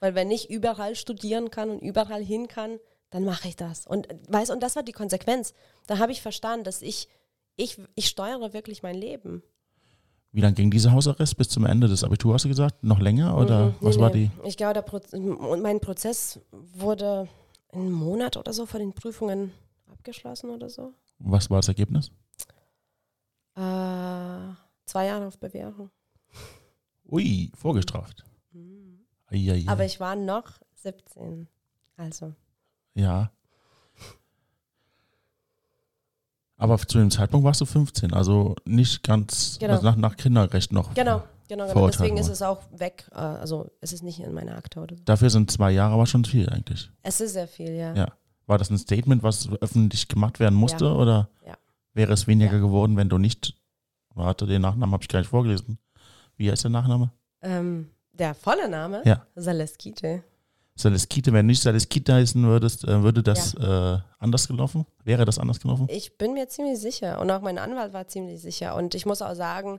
Weil 0.00 0.14
wenn 0.14 0.30
ich 0.30 0.50
überall 0.50 0.94
studieren 0.94 1.50
kann 1.50 1.70
und 1.70 1.78
überall 1.80 2.22
hin 2.22 2.46
kann, 2.46 2.78
dann 3.10 3.24
mache 3.24 3.48
ich 3.48 3.56
das. 3.56 3.86
Und 3.86 4.08
weißt, 4.28 4.50
und 4.50 4.62
das 4.62 4.76
war 4.76 4.82
die 4.82 4.92
Konsequenz. 4.92 5.54
Da 5.86 5.98
habe 5.98 6.12
ich 6.12 6.20
verstanden, 6.20 6.64
dass 6.64 6.82
ich, 6.82 7.08
ich, 7.56 7.78
ich 7.94 8.08
steuere 8.08 8.52
wirklich 8.52 8.82
mein 8.82 8.96
Leben. 8.96 9.42
Wie 10.32 10.40
lange 10.40 10.54
ging 10.54 10.70
dieser 10.70 10.92
Hausarrest 10.92 11.36
bis 11.36 11.48
zum 11.48 11.64
Ende 11.64 11.86
des 11.86 12.02
Abiturs, 12.04 12.34
hast 12.34 12.44
du 12.44 12.48
gesagt? 12.48 12.82
Noch 12.82 12.98
länger 12.98 13.38
oder 13.38 13.66
Mhm, 13.66 13.74
was 13.80 13.96
nee, 13.96 14.02
war 14.02 14.10
die? 14.10 14.30
Ich 14.44 14.56
glaube, 14.56 14.74
der 14.74 14.82
Proz 14.82 15.12
und 15.12 15.62
mein 15.62 15.80
Prozess 15.80 16.40
wurde 16.50 17.28
einen 17.74 17.92
Monat 17.92 18.36
oder 18.36 18.52
so 18.52 18.66
vor 18.66 18.80
den 18.80 18.92
Prüfungen 18.92 19.52
abgeschlossen 19.90 20.50
oder 20.50 20.68
so. 20.68 20.92
Was 21.18 21.50
war 21.50 21.58
das 21.58 21.68
Ergebnis? 21.68 22.10
Äh, 23.56 23.60
zwei 24.84 25.06
Jahre 25.06 25.26
auf 25.26 25.38
Bewährung. 25.38 25.90
Ui, 27.06 27.50
vorgestraft. 27.54 28.24
Mhm. 28.52 29.04
Aber 29.66 29.84
ich 29.84 30.00
war 30.00 30.16
noch 30.16 30.50
17. 30.76 31.48
Also. 31.96 32.34
ja. 32.94 33.30
Aber 36.56 36.78
zu 36.78 36.98
dem 36.98 37.10
Zeitpunkt 37.10 37.44
warst 37.44 37.60
du 37.60 37.66
15, 37.66 38.14
also 38.14 38.54
nicht 38.64 39.02
ganz 39.02 39.58
Genau. 39.58 39.74
also 39.74 39.84
nach, 39.86 39.96
nach 39.96 40.16
Kinderrecht 40.16 40.72
noch. 40.72 40.94
Genau, 40.94 41.22
genau, 41.48 41.66
genau. 41.68 41.86
Deswegen 41.86 42.16
ist 42.16 42.28
es 42.28 42.42
auch 42.42 42.62
weg. 42.72 43.08
Äh, 43.12 43.16
also 43.18 43.70
es 43.80 43.92
ist 43.92 44.02
nicht 44.02 44.20
in 44.20 44.32
meiner 44.32 44.56
Akte 44.56 44.80
oder 44.80 44.96
so. 44.96 45.02
Dafür 45.04 45.30
sind 45.30 45.50
zwei 45.50 45.70
Jahre 45.70 45.94
aber 45.94 46.06
schon 46.06 46.24
viel 46.24 46.48
eigentlich. 46.48 46.90
Es 47.02 47.20
ist 47.20 47.32
sehr 47.34 47.48
viel, 47.48 47.70
ja. 47.72 47.94
Ja. 47.94 48.08
War 48.46 48.58
das 48.58 48.70
ein 48.70 48.78
Statement, 48.78 49.22
was 49.22 49.48
öffentlich 49.60 50.08
gemacht 50.08 50.38
werden 50.40 50.54
musste? 50.54 50.84
Ja. 50.84 50.92
Oder 50.92 51.28
Ja. 51.46 51.56
wäre 51.94 52.12
es 52.12 52.26
weniger 52.26 52.52
Ja. 52.54 52.58
geworden, 52.58 52.96
wenn 52.96 53.08
du 53.08 53.18
nicht. 53.18 53.54
Warte, 54.14 54.46
den 54.46 54.62
Nachnamen 54.62 54.92
habe 54.92 55.02
ich 55.02 55.08
gar 55.08 55.18
nicht 55.20 55.28
vorgelesen. 55.30 55.78
Wie 56.36 56.50
heißt 56.50 56.64
der 56.64 56.70
Nachname? 56.70 57.10
Ähm, 57.42 57.90
der 58.12 58.34
volle 58.34 58.68
Name? 58.68 59.02
Ja. 59.04 59.26
Saleskite. 59.34 60.22
Saleskite, 60.76 61.32
wenn 61.32 61.46
du 61.46 61.52
nicht 61.52 61.62
Saleskite 61.62 62.14
heißen 62.14 62.44
würdest, 62.44 62.84
äh, 62.84 63.02
würde 63.02 63.22
das 63.22 63.54
äh, 63.54 63.98
anders 64.18 64.48
gelaufen? 64.48 64.84
Wäre 65.04 65.24
das 65.24 65.38
anders 65.38 65.60
gelaufen? 65.60 65.86
Ich 65.88 66.18
bin 66.18 66.34
mir 66.34 66.48
ziemlich 66.48 66.80
sicher 66.80 67.20
und 67.20 67.30
auch 67.30 67.40
mein 67.40 67.58
Anwalt 67.58 67.92
war 67.92 68.08
ziemlich 68.08 68.40
sicher. 68.42 68.74
Und 68.74 68.94
ich 68.96 69.06
muss 69.06 69.22
auch 69.22 69.34
sagen, 69.34 69.78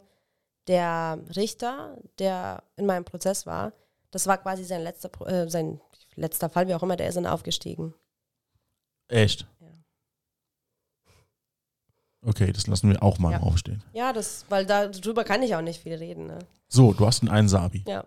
der 0.67 1.19
Richter, 1.35 1.97
der 2.19 2.63
in 2.77 2.85
meinem 2.85 3.05
Prozess 3.05 3.45
war, 3.45 3.73
das 4.11 4.27
war 4.27 4.37
quasi 4.37 4.63
sein 4.63 4.81
letzter, 4.81 5.09
äh, 5.27 5.49
sein 5.49 5.79
letzter 6.15 6.49
Fall, 6.49 6.67
wie 6.67 6.75
auch 6.75 6.83
immer, 6.83 6.95
der 6.95 7.07
ist 7.09 7.15
dann 7.15 7.25
aufgestiegen. 7.27 7.93
Echt? 9.07 9.47
Ja. 9.59 9.67
Okay, 12.25 12.51
das 12.51 12.65
lassen 12.67 12.89
wir 12.89 13.03
auch 13.03 13.19
mal 13.19 13.33
Ja. 13.33 13.39
aufstehen. 13.41 13.83
Ja, 13.93 14.11
das, 14.13 14.45
weil 14.49 14.65
darüber 14.65 15.23
kann 15.23 15.43
ich 15.43 15.55
auch 15.55 15.61
nicht 15.61 15.81
viel 15.81 15.93
reden. 15.93 16.27
Ne? 16.27 16.39
So, 16.67 16.93
du 16.93 17.05
hast 17.05 17.21
ein 17.21 17.29
Einser-Abi. 17.29 17.83
Ja. 17.87 18.05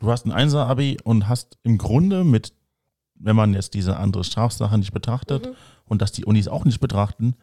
Du 0.00 0.10
hast 0.10 0.24
ein 0.24 0.32
Einser-Abi 0.32 0.98
und 1.02 1.28
hast 1.28 1.58
im 1.64 1.78
Grunde 1.78 2.22
mit, 2.24 2.52
wenn 3.14 3.34
man 3.36 3.54
jetzt 3.54 3.74
diese 3.74 3.96
andere 3.96 4.22
Strafsache 4.24 4.78
nicht 4.78 4.92
betrachtet 4.92 5.46
Mhm. 5.46 5.56
und 5.86 6.00
dass 6.00 6.12
die 6.12 6.24
Unis 6.24 6.46
auch 6.48 6.64
nicht 6.64 6.80
betrachten, 6.80 7.34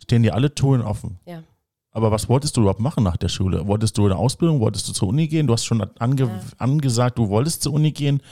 stehen 0.00 0.22
dir 0.22 0.34
alle 0.34 0.54
Touren 0.54 0.82
offen. 0.82 1.20
Ja. 1.24 1.44
Aber 1.94 2.10
was 2.10 2.28
wolltest 2.28 2.56
du 2.56 2.62
überhaupt 2.62 2.80
machen 2.80 3.04
nach 3.04 3.18
der 3.18 3.28
Schule? 3.28 3.66
Wolltest 3.66 3.98
du 3.98 4.06
eine 4.06 4.16
Ausbildung? 4.16 4.60
Wolltest 4.60 4.88
du 4.88 4.92
zur 4.92 5.08
Uni 5.08 5.28
gehen? 5.28 5.46
Du 5.46 5.52
hast 5.52 5.64
schon 5.64 5.82
ange 5.98 6.22
Ja. 6.22 6.40
angesagt, 6.58 7.18
du 7.18 7.28
wolltest 7.28 7.62
zur 7.62 7.74
Uni 7.74 7.92
gehen. 7.92 8.22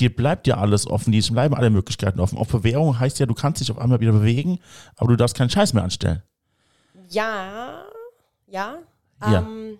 Dir 0.00 0.14
bleibt 0.14 0.48
ja 0.48 0.56
alles 0.56 0.88
offen, 0.88 1.12
dir 1.12 1.22
bleiben 1.32 1.54
alle 1.54 1.70
Möglichkeiten 1.70 2.18
offen. 2.18 2.36
Auf 2.36 2.48
Bewährung 2.48 2.98
heißt 2.98 3.20
ja, 3.20 3.26
du 3.26 3.34
kannst 3.34 3.60
dich 3.60 3.70
auf 3.70 3.78
einmal 3.78 4.00
wieder 4.00 4.10
bewegen, 4.12 4.58
aber 4.96 5.10
du 5.10 5.16
darfst 5.16 5.36
keinen 5.36 5.50
Scheiß 5.50 5.72
mehr 5.72 5.84
anstellen. 5.84 6.22
Ja, 7.08 7.84
ja. 8.48 8.78
Ja. 9.22 9.38
Ähm, 9.38 9.78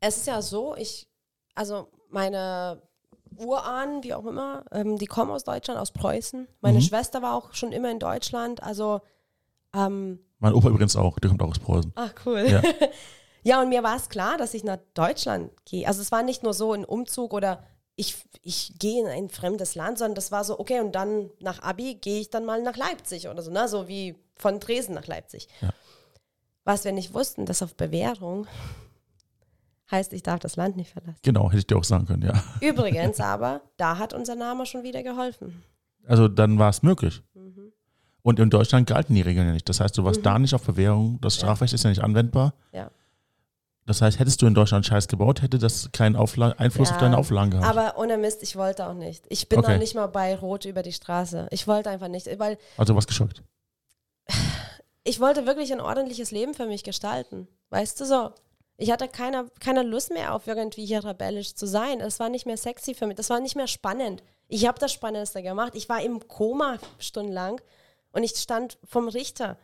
es 0.00 0.18
ist 0.18 0.26
ja 0.26 0.42
so, 0.42 0.76
ich, 0.76 1.08
also 1.54 1.88
meine 2.10 2.82
Urahnen, 3.36 4.02
wie 4.04 4.12
auch 4.12 4.26
immer, 4.26 4.64
ähm, 4.70 4.98
die 4.98 5.06
kommen 5.06 5.30
aus 5.30 5.44
Deutschland, 5.44 5.80
aus 5.80 5.92
Preußen. 5.92 6.46
Meine 6.60 6.78
Mhm. 6.78 6.82
Schwester 6.82 7.22
war 7.22 7.34
auch 7.34 7.54
schon 7.54 7.72
immer 7.72 7.90
in 7.90 7.98
Deutschland, 7.98 8.62
also 8.62 9.00
ähm, 9.74 10.18
Mein 10.40 10.54
Opa 10.54 10.68
übrigens 10.68 10.96
auch, 10.96 11.18
der 11.18 11.28
kommt 11.28 11.42
auch 11.42 11.50
aus 11.50 11.58
Preußen. 11.58 11.92
Ach, 11.94 12.12
cool. 12.26 12.46
Ja. 12.48 12.62
Ja. 13.42 13.62
und 13.62 13.70
mir 13.70 13.82
war 13.82 13.96
es 13.96 14.10
klar, 14.10 14.36
dass 14.36 14.52
ich 14.52 14.64
nach 14.64 14.76
Deutschland 14.92 15.50
gehe. 15.64 15.88
Also 15.88 16.02
es 16.02 16.12
war 16.12 16.22
nicht 16.22 16.42
nur 16.42 16.52
so 16.52 16.74
ein 16.74 16.84
Umzug 16.84 17.32
oder 17.32 17.64
ich, 17.96 18.16
ich 18.42 18.78
gehe 18.78 19.00
in 19.00 19.06
ein 19.06 19.30
fremdes 19.30 19.74
Land, 19.74 19.96
sondern 19.96 20.14
das 20.14 20.30
war 20.30 20.44
so, 20.44 20.60
okay, 20.60 20.80
und 20.80 20.92
dann 20.94 21.30
nach 21.40 21.62
Abi 21.62 21.94
gehe 21.94 22.20
ich 22.20 22.28
dann 22.28 22.44
mal 22.44 22.62
nach 22.62 22.76
Leipzig 22.76 23.28
oder 23.28 23.40
so, 23.40 23.50
ne? 23.50 23.66
So 23.66 23.88
wie 23.88 24.14
von 24.36 24.60
Dresden 24.60 24.92
nach 24.92 25.06
Leipzig. 25.06 25.48
Ja. 25.62 25.70
Was 26.64 26.84
wir 26.84 26.92
nicht 26.92 27.14
wussten, 27.14 27.46
dass 27.46 27.62
auf 27.62 27.74
Bewährung 27.74 28.46
heißt, 29.90 30.12
ich 30.12 30.22
darf 30.22 30.40
das 30.40 30.56
Land 30.56 30.76
nicht 30.76 30.90
verlassen. 30.92 31.18
Genau, 31.22 31.48
hätte 31.48 31.58
ich 31.60 31.66
dir 31.66 31.78
auch 31.78 31.84
sagen 31.84 32.04
können, 32.04 32.22
ja. 32.22 32.44
Übrigens 32.60 33.20
aber, 33.20 33.62
da 33.78 33.96
hat 33.96 34.12
unser 34.12 34.34
Name 34.34 34.66
schon 34.66 34.82
wieder 34.82 35.02
geholfen. 35.02 35.62
Also 36.06 36.28
dann 36.28 36.58
war 36.58 36.70
es 36.70 36.82
möglich. 36.82 37.22
Und 38.22 38.38
in 38.38 38.50
Deutschland 38.50 38.86
galten 38.86 39.14
die 39.14 39.22
Regeln 39.22 39.46
ja 39.46 39.52
nicht. 39.52 39.68
Das 39.68 39.80
heißt, 39.80 39.96
du 39.96 40.04
warst 40.04 40.20
Mhm. 40.20 40.24
da 40.24 40.38
nicht 40.38 40.54
auf 40.54 40.62
Bewährung. 40.62 41.18
Das 41.20 41.36
Ja. 41.36 41.40
Strafrecht 41.40 41.72
ist 41.72 41.84
ja 41.84 41.90
nicht 41.90 42.02
anwendbar. 42.02 42.54
Ja. 42.72 42.90
Das 43.86 44.02
heißt, 44.02 44.18
hättest 44.18 44.40
du 44.42 44.46
in 44.46 44.54
Deutschland 44.54 44.86
Scheiß 44.86 45.08
gebaut, 45.08 45.42
hätte 45.42 45.58
das 45.58 45.90
keinen 45.92 46.14
Aufla 46.14 46.50
Einfluss 46.58 46.90
Ja, 46.90 46.94
auf 46.96 47.00
deine 47.00 47.16
Auflagen 47.18 47.50
gehabt. 47.50 47.66
Aber 47.66 47.98
ohne 47.98 48.18
Mist, 48.18 48.42
ich 48.42 48.54
wollte 48.56 48.86
auch 48.86 48.94
nicht. 48.94 49.24
Ich 49.30 49.48
bin 49.48 49.58
Okay. 49.58 49.74
auch 49.74 49.78
nicht 49.78 49.94
mal 49.94 50.06
bei 50.06 50.36
Rot 50.36 50.64
über 50.66 50.82
die 50.82 50.92
Straße. 50.92 51.48
Ich 51.50 51.66
wollte 51.66 51.90
einfach 51.90 52.08
nicht, 52.08 52.26
weil 52.38 52.58
also 52.76 52.94
was 52.94 53.06
geschockt. 53.06 53.42
ich 55.04 55.18
wollte 55.20 55.46
wirklich 55.46 55.72
ein 55.72 55.80
ordentliches 55.80 56.30
Leben 56.30 56.54
für 56.54 56.66
mich 56.66 56.84
gestalten. 56.84 57.48
Weißt 57.70 58.00
du 58.00 58.04
so? 58.04 58.30
Ich 58.76 58.90
hatte 58.90 59.08
keine, 59.08 59.46
keine 59.60 59.82
Lust 59.82 60.10
mehr 60.12 60.34
auf 60.34 60.46
irgendwie 60.46 60.86
hier 60.86 61.04
rebellisch 61.04 61.54
zu 61.54 61.66
sein. 61.66 62.00
Es 62.00 62.18
war 62.20 62.28
nicht 62.28 62.46
mehr 62.46 62.56
sexy 62.56 62.94
für 62.94 63.06
mich. 63.06 63.16
Das 63.16 63.28
war 63.30 63.40
nicht 63.40 63.56
mehr 63.56 63.66
spannend. 63.66 64.22
Ich 64.48 64.66
habe 64.66 64.78
das 64.78 64.92
Spannendste 64.92 65.42
gemacht. 65.42 65.72
Ich 65.74 65.88
war 65.88 66.00
im 66.02 66.26
Koma 66.28 66.78
stundenlang 66.98 67.60
und 68.12 68.22
ich 68.22 68.32
stand 68.36 68.78
vom 68.84 69.08
Richter. 69.08 69.56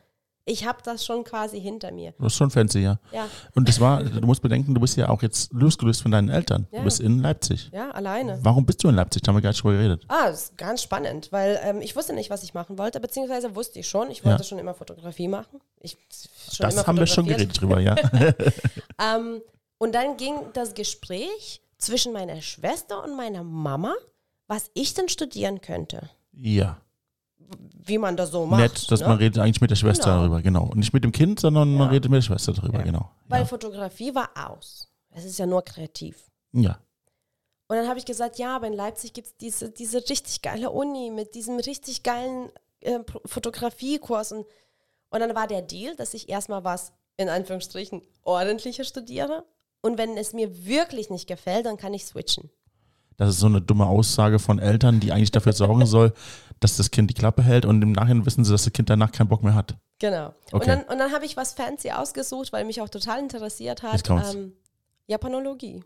Ich 0.49 0.65
habe 0.65 0.79
das 0.85 1.05
schon 1.05 1.25
quasi 1.25 1.61
hinter 1.61 1.91
mir. 1.91 2.15
Das 2.21 2.29
ist 2.35 2.37
schon 2.39 2.53
fancy, 2.53 2.79
ja. 2.79 3.01
Ja, 3.11 3.29
Und 3.57 3.69
das 3.69 3.81
war, 3.81 4.05
du 4.05 4.25
musst 4.25 4.43
bedenken, 4.43 4.75
du 4.77 4.81
bist 4.81 4.97
ja 4.97 5.09
auch 5.09 5.21
jetzt 5.23 5.53
losgelöst 5.53 6.03
von 6.03 6.13
deinen 6.13 6.29
Eltern. 6.29 6.69
Ja. 6.71 6.79
Du 6.79 6.85
bist 6.85 7.01
in 7.01 7.19
Leipzig. 7.19 7.69
ja, 7.73 7.91
alleine. 7.91 8.39
Warum 8.43 8.65
bist 8.65 8.85
du 8.85 8.89
in 8.89 8.95
Leipzig? 8.95 9.23
Da 9.23 9.31
haben 9.31 9.37
wir 9.39 9.43
gar 9.43 9.51
nicht 9.51 9.61
drüber 9.61 9.75
geredet. 9.75 10.05
Ah, 10.07 10.29
das 10.31 10.45
ist 10.45 10.57
ganz 10.57 10.83
spannend, 10.85 11.33
weil 11.33 11.59
ähm, 11.65 11.81
ich 11.81 11.97
wusste 11.97 12.13
nicht, 12.13 12.31
was 12.31 12.45
ich 12.45 12.55
machen 12.55 12.79
wollte, 12.79 13.01
beziehungsweise 13.01 13.57
wusste 13.57 13.81
ich 13.81 13.89
schon. 13.89 14.09
Ich 14.13 14.25
wollte 14.25 14.43
Ja. 14.43 14.49
schon 14.49 14.61
immer 14.61 14.75
Fotografie 14.75 15.27
machen. 15.27 15.61
Ich 15.81 15.97
Das 16.61 16.87
haben 16.87 16.97
wir 16.97 17.09
schon 17.09 17.27
geredet 17.27 17.61
drüber, 17.61 17.81
ja. 17.81 17.97
Ähm, 19.01 19.43
und 19.79 19.95
dann 19.97 20.17
ging 20.17 20.35
das 20.53 20.75
Gespräch 20.75 21.61
zwischen 21.79 22.13
meiner 22.13 22.41
Schwester 22.41 23.03
und 23.03 23.17
meiner 23.17 23.43
Mama, 23.43 23.95
was 24.47 24.71
ich 24.75 24.95
denn 24.95 25.09
studieren 25.09 25.61
könnte. 25.61 26.09
ja. 26.33 26.81
Wie 27.85 27.99
man 27.99 28.17
das 28.17 28.31
so 28.31 28.47
macht. 28.47 28.61
Nett, 28.61 28.91
dass 28.91 29.01
ne? 29.01 29.09
man 29.09 29.19
redet 29.19 29.39
eigentlich 29.39 29.61
mit 29.61 29.71
der 29.71 29.77
Schwester 29.77 30.07
Genau. 30.11 30.21
darüber, 30.23 30.43
genau. 30.43 30.65
Und 30.65 30.77
nicht 30.79 30.93
mit 30.93 31.05
dem 31.05 31.13
Kind, 31.13 31.39
sondern 31.41 31.73
man 31.75 31.89
Ja. 31.89 31.93
redet 31.93 32.11
mit 32.11 32.19
der 32.19 32.23
Schwester 32.23 32.53
darüber, 32.53 32.79
Ja. 32.79 32.85
genau. 32.85 33.11
Weil 33.29 33.41
Ja. 33.43 33.47
Fotografie 33.47 34.15
war 34.15 34.31
aus. 34.51 34.89
Es 35.11 35.25
ist 35.25 35.39
ja 35.39 35.47
nur 35.47 35.63
kreativ. 35.63 36.31
ja. 36.53 36.79
Und 37.69 37.77
dann 37.77 37.89
habe 37.89 37.99
ich 37.99 38.05
gesagt, 38.05 38.39
ja, 38.39 38.55
aber 38.55 38.69
in 38.69 38.75
Leipzig 38.75 39.13
gibt 39.13 39.27
es 39.27 39.37
diese, 39.39 39.71
diese 39.71 39.99
richtig 40.09 40.41
geile 40.41 40.71
Uni 40.71 41.11
mit 41.11 41.35
diesem 41.35 41.59
richtig 41.59 42.05
geilen 42.05 42.49
äh, 42.81 43.01
Fotografiekurs. 43.25 44.31
Und, 44.31 44.47
und 45.11 45.21
dann 45.21 45.35
war 45.35 45.49
der 45.49 45.63
Deal, 45.63 45.97
dass 45.97 46.15
ich 46.15 46.29
erstmal 46.29 46.63
was, 46.63 46.93
in 47.17 47.29
Anführungsstrichen, 47.29 48.03
ordentlicher 48.23 48.85
studiere. 48.85 49.45
Und 49.83 49.99
wenn 49.99 50.17
es 50.17 50.33
mir 50.33 50.65
wirklich 50.67 51.11
nicht 51.11 51.27
gefällt, 51.27 51.67
dann 51.67 51.77
kann 51.77 51.93
ich 51.93 52.05
switchen. 52.05 52.51
Das 53.17 53.31
ist 53.31 53.39
so 53.39 53.47
eine 53.47 53.61
dumme 53.61 53.87
Aussage 53.87 54.39
von 54.39 54.59
Eltern, 54.59 55.01
die 55.01 55.13
eigentlich 55.13 55.31
dafür 55.31 55.53
sorgen 55.53 55.87
soll, 55.87 56.13
dass 56.61 56.77
das 56.77 56.91
Kind 56.91 57.11
die 57.11 57.15
Klappe 57.15 57.43
hält 57.43 57.65
und 57.65 57.83
im 57.83 57.93
Nachhinein 57.93 58.27
wissen 58.27 58.45
sie, 58.45 58.53
dass 58.53 58.65
das 58.65 58.73
Kind 58.73 58.91
danach 58.91 59.13
keinen 59.13 59.29
Bock 59.29 59.43
mehr 59.43 59.55
hat. 59.55 59.77
Genau. 59.99 60.35
Okay. 60.53 60.55
Und 60.55 60.67
dann, 60.67 60.83
und 60.83 60.99
dann 60.99 61.13
habe 61.13 61.25
ich 61.25 61.37
was 61.37 61.53
fancy 61.53 61.91
ausgesucht, 61.91 62.53
weil 62.53 62.65
mich 62.65 62.81
auch 62.81 62.89
total 62.89 63.21
interessiert 63.21 63.83
hat. 63.83 64.09
Ähm, 64.09 64.53
Japanologie. 65.07 65.83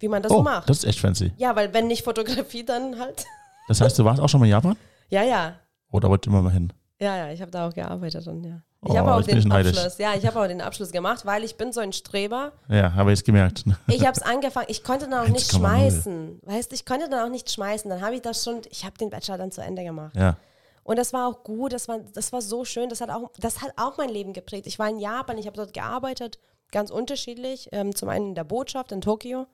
Wie 0.00 0.08
man 0.08 0.22
das 0.22 0.30
so 0.32 0.38
oh, 0.38 0.42
macht. 0.42 0.68
das 0.68 0.78
ist 0.78 0.84
echt 0.84 1.00
fancy. 1.00 1.32
ja, 1.36 1.54
weil 1.54 1.72
wenn 1.72 1.86
nicht 1.86 2.04
Fotografie, 2.04 2.64
dann 2.64 2.98
halt. 2.98 3.24
Das 3.68 3.80
heißt, 3.80 3.98
du 3.98 4.04
warst 4.04 4.20
auch 4.20 4.28
schon 4.28 4.40
mal 4.40 4.46
in 4.46 4.52
Japan? 4.52 4.76
Ja, 5.08 5.22
ja. 5.22 5.58
Oder 5.90 6.10
wollt 6.10 6.26
ihr 6.26 6.30
immer 6.30 6.42
mal 6.42 6.52
hin? 6.52 6.72
Ja, 7.00 7.16
ja, 7.16 7.32
ich 7.32 7.40
habe 7.40 7.50
da 7.50 7.68
auch 7.68 7.72
gearbeitet 7.72 8.26
und 8.26 8.44
ja. 8.44 8.62
Ich 8.84 8.90
Oh, 8.90 8.96
habe 8.98 9.14
auch 9.14 9.22
den. 9.22 9.50
Abschluss. 9.50 9.98
Ja, 9.98 10.14
ich 10.14 10.26
habe 10.26 10.40
auch 10.40 10.46
den 10.46 10.60
Abschluss 10.60 10.90
gemacht, 10.92 11.24
weil 11.26 11.42
ich 11.44 11.56
bin 11.56 11.72
so 11.72 11.80
ein 11.80 11.92
Streber. 11.92 12.52
Ja, 12.68 12.92
habe 12.94 13.10
ich 13.12 13.18
jetzt 13.20 13.26
gemerkt. 13.26 13.64
Ich 13.88 14.02
habe 14.02 14.12
es 14.12 14.22
angefangen, 14.22 14.66
ich 14.68 14.84
konnte 14.84 15.08
dann 15.08 15.24
auch 15.26 15.28
nicht 15.32 15.50
1,0. 15.50 15.56
schmeißen. 15.58 16.40
Weißt 16.42 16.70
du, 16.70 16.74
ich 16.74 16.84
konnte 16.84 17.08
dann 17.08 17.26
auch 17.26 17.30
nicht 17.30 17.50
schmeißen. 17.50 17.88
Dann 17.90 18.02
habe 18.02 18.14
ich 18.16 18.22
das 18.22 18.44
schon, 18.44 18.60
ich 18.70 18.84
habe 18.84 18.96
den 18.98 19.10
Bachelor 19.10 19.38
dann 19.38 19.50
zu 19.52 19.62
Ende 19.62 19.82
gemacht. 19.84 20.14
Ja. 20.16 20.36
Und 20.82 20.98
das 20.98 21.12
war 21.14 21.28
auch 21.28 21.44
gut, 21.44 21.72
das 21.72 21.88
war, 21.88 21.98
das 22.12 22.32
war 22.32 22.42
so 22.42 22.64
schön. 22.66 22.90
Das 22.90 23.00
hat, 23.00 23.08
auch, 23.10 23.30
das 23.38 23.62
hat 23.62 23.72
auch 23.76 23.96
mein 23.96 24.10
Leben 24.10 24.32
geprägt. 24.34 24.66
Ich 24.66 24.78
war 24.78 24.88
in 24.90 24.98
Japan, 24.98 25.38
ich 25.38 25.46
habe 25.46 25.56
dort 25.56 25.72
gearbeitet, 25.72 26.38
ganz 26.72 26.90
unterschiedlich. 26.90 27.68
Ähm, 27.72 27.94
zum 27.94 28.10
einen 28.10 28.28
in 28.30 28.34
der 28.34 28.44
Botschaft 28.44 28.92
in 28.92 29.00
Tokio, 29.00 29.46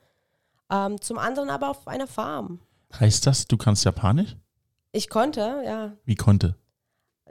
ähm, 0.70 1.00
zum 1.00 1.18
anderen 1.18 1.48
aber 1.50 1.70
auf 1.70 1.86
einer 1.86 2.08
Farm. 2.08 2.60
Heißt 2.98 3.26
das, 3.28 3.46
du 3.46 3.56
kannst 3.56 3.84
Japanisch? 3.84 4.36
Ich 4.90 5.08
konnte, 5.08 5.62
ja. 5.64 5.92
Wie 6.04 6.16
konnte? 6.16 6.56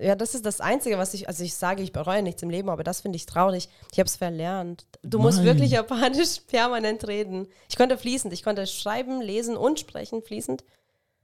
Ja, 0.01 0.15
das 0.15 0.33
ist 0.33 0.45
das 0.45 0.61
Einzige, 0.61 0.97
was 0.97 1.13
ich, 1.13 1.27
also 1.27 1.43
ich 1.43 1.53
sage, 1.55 1.83
ich 1.83 1.91
bereue 1.91 2.21
nichts 2.23 2.41
im 2.41 2.49
Leben, 2.49 2.69
aber 2.69 2.83
das 2.83 3.01
finde 3.01 3.17
ich 3.17 3.25
traurig. 3.25 3.67
Ich 3.91 3.99
habe 3.99 4.07
es 4.07 4.15
verlernt. 4.15 4.85
Du 5.03 5.19
musst 5.19 5.37
Nein. 5.39 5.47
wirklich 5.47 5.71
Japanisch 5.71 6.39
permanent 6.47 7.05
reden. 7.07 7.47
Ich 7.69 7.75
konnte 7.75 7.97
fließend, 7.97 8.33
ich 8.33 8.43
konnte 8.43 8.65
schreiben, 8.65 9.21
lesen 9.21 9.57
und 9.57 9.79
sprechen 9.79 10.21
fließend. 10.21 10.63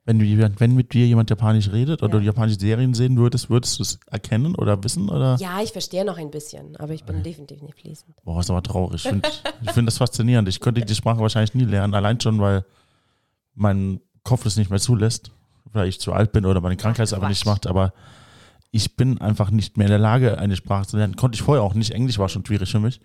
Wenn, 0.08 0.20
du, 0.20 0.26
jemand- 0.26 0.60
wenn 0.60 0.76
mit 0.76 0.94
dir 0.94 1.08
jemand 1.08 1.30
Japanisch 1.32 1.72
redet 1.72 2.04
oder 2.04 2.14
Ja. 2.16 2.20
du 2.20 2.26
japanische 2.26 2.60
Serien 2.60 2.94
sehen 2.94 3.18
würdest, 3.18 3.50
würdest 3.50 3.80
du 3.80 3.84
es 3.84 3.98
erkennen 4.12 4.54
oder 4.56 4.84
wissen? 4.84 5.10
Oder? 5.10 5.36
Ja, 5.40 5.62
ich 5.64 5.72
verstehe 5.72 6.06
noch 6.06 6.18
ein 6.18 6.30
bisschen, 6.30 6.76
aber 6.78 6.94
ich 6.94 7.06
bin 7.06 7.24
definitiv 7.24 7.62
nicht 7.64 7.80
fließend. 7.80 8.14
Boah, 8.24 8.40
ist 8.42 8.50
aber 8.52 8.62
traurig. 8.62 9.04
Ich 9.06 9.10
finde 9.10 9.30
find 9.74 9.88
das 9.88 9.98
faszinierend. 9.98 10.48
Ich 10.50 10.60
könnte 10.60 10.82
die 10.86 10.94
Sprache 10.96 11.20
wahrscheinlich 11.22 11.56
nie 11.56 11.64
lernen, 11.66 11.96
allein 11.96 12.20
schon, 12.22 12.40
weil 12.40 12.66
mein 13.56 14.02
Kopf 14.24 14.46
es 14.46 14.58
nicht 14.58 14.70
mehr 14.70 14.80
zulässt, 14.80 15.32
weil 15.72 15.88
ich 15.88 16.00
zu 16.00 16.14
alt 16.14 16.32
bin 16.32 16.46
oder 16.46 16.62
meine 16.62 16.78
Krankheit 16.78 17.06
es 17.08 17.14
aber 17.14 17.30
nicht 17.30 17.46
macht. 17.46 17.66
Aber 17.68 17.94
ich 18.76 18.96
bin 18.98 19.22
einfach 19.22 19.52
nicht 19.52 19.78
mehr 19.78 19.88
in 19.88 19.92
der 19.92 20.00
Lage, 20.00 20.38
eine 20.38 20.56
Sprache 20.56 20.86
zu 20.86 20.98
lernen. 20.98 21.16
Konnte 21.16 21.36
ich 21.38 21.42
vorher 21.42 21.64
auch 21.64 21.74
nicht. 21.74 21.92
Englisch 21.92 22.20
war 22.20 22.28
schon 22.30 22.46
schwierig 22.46 22.70
für 22.70 22.80
mich. 22.80 23.00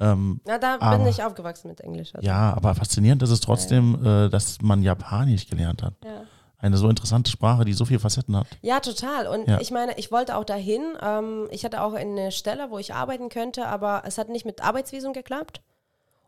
Ähm, 0.00 0.40
Na, 0.46 0.58
da 0.58 0.76
Aber- 0.80 0.98
bin 0.98 1.06
ich 1.06 1.22
aufgewachsen 1.22 1.68
mit 1.68 1.80
Englisch. 1.80 2.14
Also. 2.14 2.26
ja, 2.26 2.54
aber 2.54 2.74
faszinierend 2.74 3.22
ist 3.22 3.30
es 3.30 3.40
trotzdem, 3.40 3.94
äh, 4.04 4.28
dass 4.28 4.60
man 4.62 4.82
Japanisch 4.82 5.46
gelernt 5.48 5.82
hat. 5.82 5.94
Ja. 6.04 6.22
Eine 6.58 6.76
so 6.76 6.88
interessante 6.88 7.30
Sprache, 7.30 7.64
die 7.64 7.72
so 7.72 7.84
viele 7.84 7.98
Facetten 8.00 8.36
hat. 8.36 8.46
Ja, 8.62 8.78
total. 8.80 9.26
Und 9.26 9.48
Ja. 9.48 9.60
ich 9.60 9.70
meine, 9.72 9.98
ich 9.98 10.10
wollte 10.12 10.36
auch 10.36 10.44
dahin. 10.44 10.82
Ähm, 11.02 11.48
ich 11.50 11.64
hatte 11.64 11.82
auch 11.82 11.92
eine 11.94 12.30
Stelle, 12.32 12.70
wo 12.70 12.78
ich 12.78 12.94
arbeiten 12.94 13.28
könnte, 13.28 13.66
aber 13.66 14.02
es 14.06 14.16
hat 14.18 14.28
nicht 14.28 14.44
mit 14.46 14.62
Arbeitsvisum 14.62 15.12
geklappt. 15.12 15.60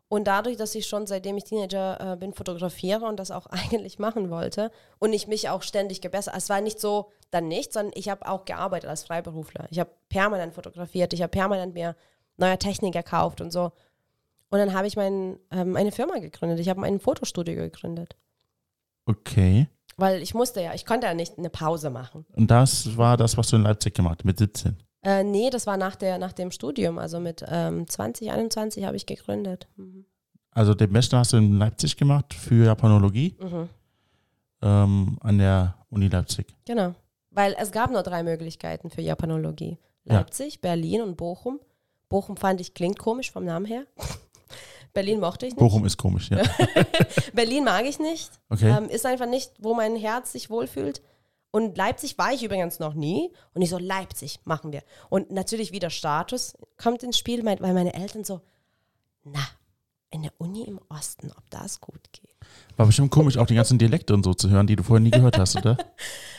Und 0.08 0.26
dadurch, 0.26 0.56
dass 0.56 0.74
ich 0.74 0.86
schon 0.86 1.06
seitdem 1.06 1.36
ich 1.38 1.44
Teenager 1.44 2.12
äh, 2.12 2.16
bin, 2.16 2.34
fotografiere 2.34 3.04
und 3.06 3.18
das 3.18 3.30
auch 3.30 3.46
eigentlich 3.50 3.98
machen 3.98 4.28
wollte 4.30 4.70
und 4.98 5.12
ich 5.12 5.26
mich 5.28 5.48
auch 5.48 5.62
ständig 5.62 6.00
gebessert, 6.00 6.34
es 6.36 6.48
war 6.48 6.60
nicht 6.60 6.78
so 6.80 7.10
dann 7.34 7.48
nicht, 7.48 7.72
sondern 7.72 7.92
ich 7.96 8.08
habe 8.08 8.26
auch 8.28 8.44
gearbeitet 8.44 8.88
als 8.88 9.04
Freiberufler. 9.04 9.66
Ich 9.70 9.78
habe 9.78 9.90
permanent 10.08 10.54
fotografiert, 10.54 11.12
ich 11.12 11.20
habe 11.22 11.30
permanent 11.30 11.74
mir 11.74 11.96
neue 12.36 12.58
Technik 12.58 12.94
gekauft 12.94 13.40
und 13.40 13.52
so. 13.52 13.72
Und 14.50 14.58
dann 14.58 14.72
habe 14.72 14.86
ich 14.86 14.96
mein, 14.96 15.38
ähm, 15.50 15.76
eine 15.76 15.90
Firma 15.92 16.18
gegründet. 16.18 16.60
Ich 16.60 16.68
habe 16.68 16.82
ein 16.84 17.00
Fotostudio 17.00 17.54
gegründet. 17.56 18.16
Okay. 19.06 19.68
Weil 19.96 20.22
ich 20.22 20.34
musste 20.34 20.60
ja, 20.62 20.74
ich 20.74 20.86
konnte 20.86 21.06
ja 21.06 21.14
nicht 21.14 21.38
eine 21.38 21.50
Pause 21.50 21.90
machen. 21.90 22.24
Und 22.32 22.50
das 22.50 22.96
war 22.96 23.16
das, 23.16 23.36
was 23.36 23.48
du 23.48 23.56
in 23.56 23.62
Leipzig 23.62 23.94
gemacht 23.94 24.20
hast, 24.20 24.24
mit 24.24 24.38
17. 24.38 24.76
Äh, 25.02 25.22
nee, 25.24 25.50
das 25.50 25.66
war 25.66 25.76
nach, 25.76 25.96
der, 25.96 26.18
nach 26.18 26.32
dem 26.32 26.50
Studium. 26.50 26.98
Also 26.98 27.20
mit 27.20 27.44
ähm, 27.46 27.86
20, 27.86 28.30
21 28.30 28.84
habe 28.84 28.96
ich 28.96 29.06
gegründet. 29.06 29.68
Mhm. 29.76 30.04
Also 30.50 30.74
den 30.74 30.92
Bachelor 30.92 31.18
hast 31.20 31.32
du 31.32 31.36
in 31.38 31.58
Leipzig 31.58 31.96
gemacht 31.96 32.32
für 32.32 32.64
Japanologie 32.66 33.36
Mhm. 33.40 33.68
ähm, 34.62 35.18
an 35.20 35.38
der 35.38 35.74
Uni 35.90 36.08
Leipzig. 36.08 36.46
Genau. 36.64 36.94
Weil 37.34 37.56
es 37.58 37.72
gab 37.72 37.90
nur 37.90 38.02
drei 38.02 38.22
Möglichkeiten 38.22 38.90
für 38.90 39.02
Japanologie. 39.02 39.78
Ja. 40.04 40.14
Leipzig, 40.14 40.60
Berlin 40.60 41.02
und 41.02 41.16
Bochum. 41.16 41.60
Bochum 42.08 42.36
fand 42.36 42.60
ich, 42.60 42.74
klingt 42.74 42.98
komisch 42.98 43.32
vom 43.32 43.44
Namen 43.44 43.66
her. 43.66 43.84
Berlin 44.92 45.18
mochte 45.18 45.46
ich 45.46 45.54
nicht. 45.54 45.58
Bochum 45.58 45.84
ist 45.84 45.96
komisch, 45.96 46.30
ja. 46.30 46.42
Berlin 47.32 47.64
mag 47.64 47.84
ich 47.84 47.98
nicht. 47.98 48.30
Okay. 48.48 48.70
Ähm, 48.70 48.88
ist 48.88 49.04
einfach 49.04 49.26
nicht, 49.26 49.52
wo 49.58 49.74
mein 49.74 49.96
Herz 49.96 50.32
sich 50.32 50.50
wohlfühlt. 50.50 51.02
Und 51.50 51.76
Leipzig 51.76 52.16
war 52.18 52.32
ich 52.32 52.44
übrigens 52.44 52.78
noch 52.78 52.94
nie. 52.94 53.32
Und 53.54 53.62
ich 53.62 53.70
so, 53.70 53.78
Leipzig 53.78 54.40
machen 54.44 54.72
wir. 54.72 54.82
Und 55.08 55.32
natürlich 55.32 55.72
wieder 55.72 55.90
Status 55.90 56.56
kommt 56.76 57.02
ins 57.02 57.18
Spiel, 57.18 57.44
weil 57.44 57.74
meine 57.74 57.94
Eltern 57.94 58.24
so, 58.24 58.40
na, 59.24 59.40
in 60.10 60.22
der 60.22 60.32
Uni 60.38 60.62
im 60.62 60.80
Osten, 60.88 61.32
ob 61.36 61.50
das 61.50 61.80
gut 61.80 62.12
geht. 62.12 62.34
War 62.76 62.86
bestimmt 62.86 63.10
komisch, 63.10 63.36
auch 63.36 63.46
die 63.46 63.56
ganzen 63.56 63.78
Dialekte 63.78 64.14
und 64.14 64.24
so 64.24 64.32
zu 64.34 64.48
hören, 64.48 64.66
die 64.66 64.76
du 64.76 64.84
vorher 64.84 65.00
nie 65.00 65.10
gehört 65.10 65.38
hast, 65.38 65.56
oder? 65.56 65.76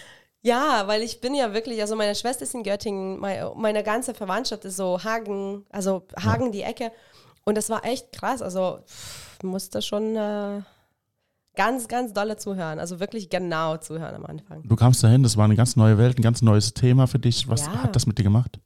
Ja, 0.46 0.84
weil 0.86 1.02
ich 1.02 1.22
bin 1.22 1.34
ja 1.34 1.54
wirklich, 1.54 1.82
also 1.82 1.96
meine 1.96 2.14
Schwester 2.14 2.44
ist 2.44 2.54
in 2.54 2.62
Göttingen, 2.64 3.20
meine, 3.20 3.52
meine 3.56 3.82
ganze 3.84 4.14
Verwandtschaft 4.14 4.64
ist 4.66 4.78
so 4.78 5.04
Hagen, 5.04 5.66
also 5.72 6.04
Hagen 6.24 6.52
die 6.52 6.62
Ecke. 6.62 6.92
Und 7.46 7.58
das 7.58 7.70
war 7.70 7.84
echt 7.84 8.12
krass. 8.12 8.42
Also 8.44 8.80
pff, 8.86 9.42
musste 9.44 9.82
schon 9.82 10.16
äh, 10.16 10.62
ganz, 11.56 11.88
ganz 11.88 12.14
dolle 12.14 12.38
zuhören. 12.38 12.80
Also 12.80 13.00
wirklich 13.00 13.30
genau 13.30 13.78
zuhören 13.78 14.14
am 14.16 14.26
Anfang. 14.26 14.62
Du 14.68 14.76
kamst 14.76 15.04
dahin, 15.04 15.24
das 15.24 15.36
war 15.36 15.46
eine 15.46 15.56
ganz 15.56 15.76
neue 15.76 15.98
Welt, 15.98 16.20
ein 16.20 16.22
ganz 16.22 16.42
neues 16.44 16.74
Thema 16.76 17.08
für 17.08 17.20
dich. 17.20 17.48
Was 17.50 17.62
Ja. 17.66 17.84
hat 17.84 17.96
das 17.96 18.06
mit 18.06 18.20
dir 18.20 18.24
gemacht? 18.24 18.60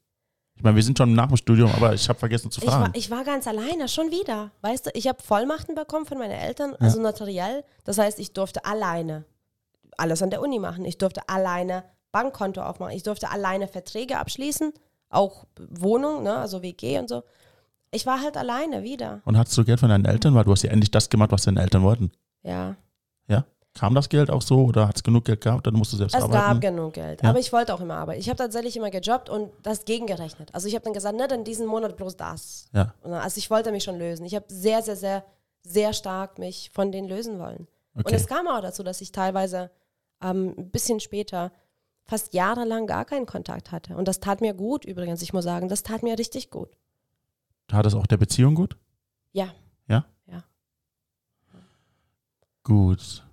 Ich 0.55 0.63
meine, 0.63 0.75
wir 0.75 0.83
sind 0.83 0.97
schon 0.97 1.13
nach 1.13 1.27
dem 1.27 1.37
Studium, 1.37 1.71
aber 1.73 1.93
ich 1.93 2.09
habe 2.09 2.19
vergessen 2.19 2.51
zu 2.51 2.59
Ich 2.59 2.67
war, 2.67 2.81
fragen. 2.81 2.93
ich 2.95 3.09
war 3.09 3.23
ganz 3.23 3.47
alleine, 3.47 3.87
schon 3.87 4.11
wieder. 4.11 4.51
Weißt 4.61 4.87
du, 4.87 4.89
ich 4.93 5.07
habe 5.07 5.23
Vollmachten 5.23 5.75
bekommen 5.75 6.05
von 6.05 6.17
meinen 6.17 6.31
Eltern, 6.31 6.75
also 6.81 7.01
notariell. 7.01 7.63
Das 7.85 7.97
heißt, 7.97 8.19
ich 8.19 8.33
durfte 8.33 8.65
alleine 8.65 9.23
alles 9.99 10.21
an 10.21 10.29
der 10.29 10.41
Uni 10.41 10.59
machen. 10.59 10.85
Ich 10.85 10.97
durfte 10.97 11.21
alleine 11.27 11.83
Bankkonto 12.11 12.61
aufmachen. 12.61 12.95
Ich 12.95 13.03
durfte 13.03 13.29
alleine 13.29 13.67
Verträge 13.67 14.17
abschließen, 14.17 14.73
auch 15.09 15.45
Wohnung, 15.69 16.23
ne, 16.23 16.37
also 16.37 16.61
WG 16.61 16.97
und 16.99 17.09
so. 17.09 17.23
Ich 17.91 18.05
war 18.05 18.21
halt 18.21 18.37
alleine 18.37 18.83
wieder. 18.83 19.21
und 19.25 19.37
hattest 19.37 19.57
du 19.57 19.63
Geld 19.65 19.79
von 19.79 19.89
deinen 19.89 20.05
Eltern? 20.05 20.35
Weil 20.35 20.43
du 20.43 20.51
hast 20.51 20.63
ja 20.63 20.71
endlich 20.71 20.91
das 20.91 21.09
gemacht, 21.09 21.31
was 21.31 21.43
deine 21.43 21.61
Eltern 21.61 21.83
wollten. 21.83 22.11
Ja, 22.43 22.75
Ja? 23.27 23.45
Kam 23.75 23.93
das 23.95 24.09
Geld 24.09 24.29
auch 24.31 24.41
so 24.41 24.63
oder 24.65 24.87
hat 24.87 24.95
es 24.97 25.03
genug 25.03 25.25
Geld 25.25 25.41
gehabt? 25.41 25.65
Dann 25.67 25.75
musst 25.75 25.93
du 25.93 25.97
selbst 25.97 26.15
es 26.15 26.23
arbeiten. 26.23 26.59
gab 26.59 26.61
genug 26.61 26.93
Geld. 26.93 27.21
Ja. 27.21 27.29
Aber 27.29 27.39
ich 27.39 27.53
wollte 27.53 27.73
auch 27.73 27.79
immer 27.81 27.95
arbeiten. 27.95 28.19
Ich 28.19 28.27
habe 28.27 28.37
tatsächlich 28.37 28.75
immer 28.75 28.89
gejobbt 28.89 29.29
und 29.29 29.51
das 29.61 29.85
gegengerechnet. 29.85 30.49
Also 30.53 30.67
ich 30.67 30.73
habe 30.75 30.83
dann 30.83 30.93
gesagt, 30.93 31.15
ne, 31.15 31.27
dann 31.27 31.43
diesen 31.43 31.67
Monat 31.67 31.95
bloß 31.95 32.17
das. 32.17 32.67
ja. 32.73 32.93
Und 33.03 33.13
Also 33.13 33.37
ich 33.37 33.49
wollte 33.51 33.71
mich 33.71 33.83
schon 33.83 33.97
lösen. 33.99 34.25
Ich 34.25 34.33
habe 34.35 34.45
sehr, 34.49 34.81
sehr, 34.81 34.95
sehr, 34.95 35.23
sehr 35.63 35.93
stark 35.93 36.39
mich 36.39 36.71
von 36.73 36.91
denen 36.91 37.07
lösen 37.07 37.37
wollen. 37.39 37.67
Und 37.93 38.05
Okay. 38.05 38.15
es 38.15 38.27
kam 38.27 38.47
auch 38.47 38.61
dazu, 38.61 38.81
dass 38.83 39.01
ich 39.01 39.11
teilweise 39.11 39.69
ähm, 40.21 40.53
ein 40.57 40.69
bisschen 40.71 40.99
später 40.99 41.51
fast 42.03 42.33
jahrelang 42.33 42.87
gar 42.87 43.05
keinen 43.05 43.25
Kontakt 43.25 43.71
hatte. 43.71 43.95
Und 43.95 44.07
das 44.07 44.19
tat 44.19 44.41
mir 44.41 44.53
gut 44.53 44.83
übrigens, 44.85 45.21
ich 45.21 45.33
muss 45.33 45.43
sagen, 45.43 45.69
das 45.69 45.83
tat 45.83 46.03
mir 46.03 46.17
richtig 46.17 46.49
gut. 46.49 46.69
Tat 47.67 47.85
es 47.85 47.93
auch 47.93 48.07
der 48.07 48.17
Beziehung 48.17 48.55
gut? 48.55 48.77
Ja. 49.31 49.53
Ja? 49.87 50.05
Ja. 50.25 50.43
Gut. 52.63 53.23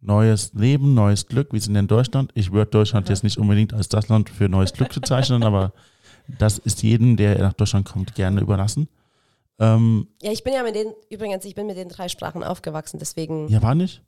Neues 0.00 0.52
Leben, 0.52 0.92
neues 0.92 1.26
Glück. 1.26 1.52
Wir 1.52 1.60
sind 1.62 1.74
in 1.76 1.86
Deutschland. 1.86 2.30
Ich 2.34 2.52
würde 2.52 2.70
Deutschland 2.70 3.08
jetzt 3.08 3.24
nicht 3.24 3.38
unbedingt 3.38 3.72
als 3.72 3.88
das 3.88 4.08
Land 4.08 4.28
für 4.28 4.50
neues 4.50 4.74
Glück 4.74 4.92
bezeichnen, 4.94 5.42
aber 5.42 5.72
das 6.38 6.58
ist 6.58 6.82
jedem, 6.82 7.16
der 7.16 7.38
nach 7.38 7.54
Deutschland 7.54 7.88
kommt, 7.88 8.14
gerne 8.14 8.42
überlassen. 8.42 8.88
Ähm, 9.58 10.08
Ja, 10.20 10.30
ich 10.30 10.44
bin 10.44 10.52
ja 10.52 10.62
mit 10.62 10.74
den, 10.74 10.92
übrigens, 11.08 11.44
ich 11.46 11.54
bin 11.54 11.66
mit 11.66 11.78
den 11.78 11.88
drei 11.88 12.08
Sprachen 12.08 12.44
aufgewachsen, 12.44 12.98
deswegen 12.98 13.48
Japanisch? 13.48 14.02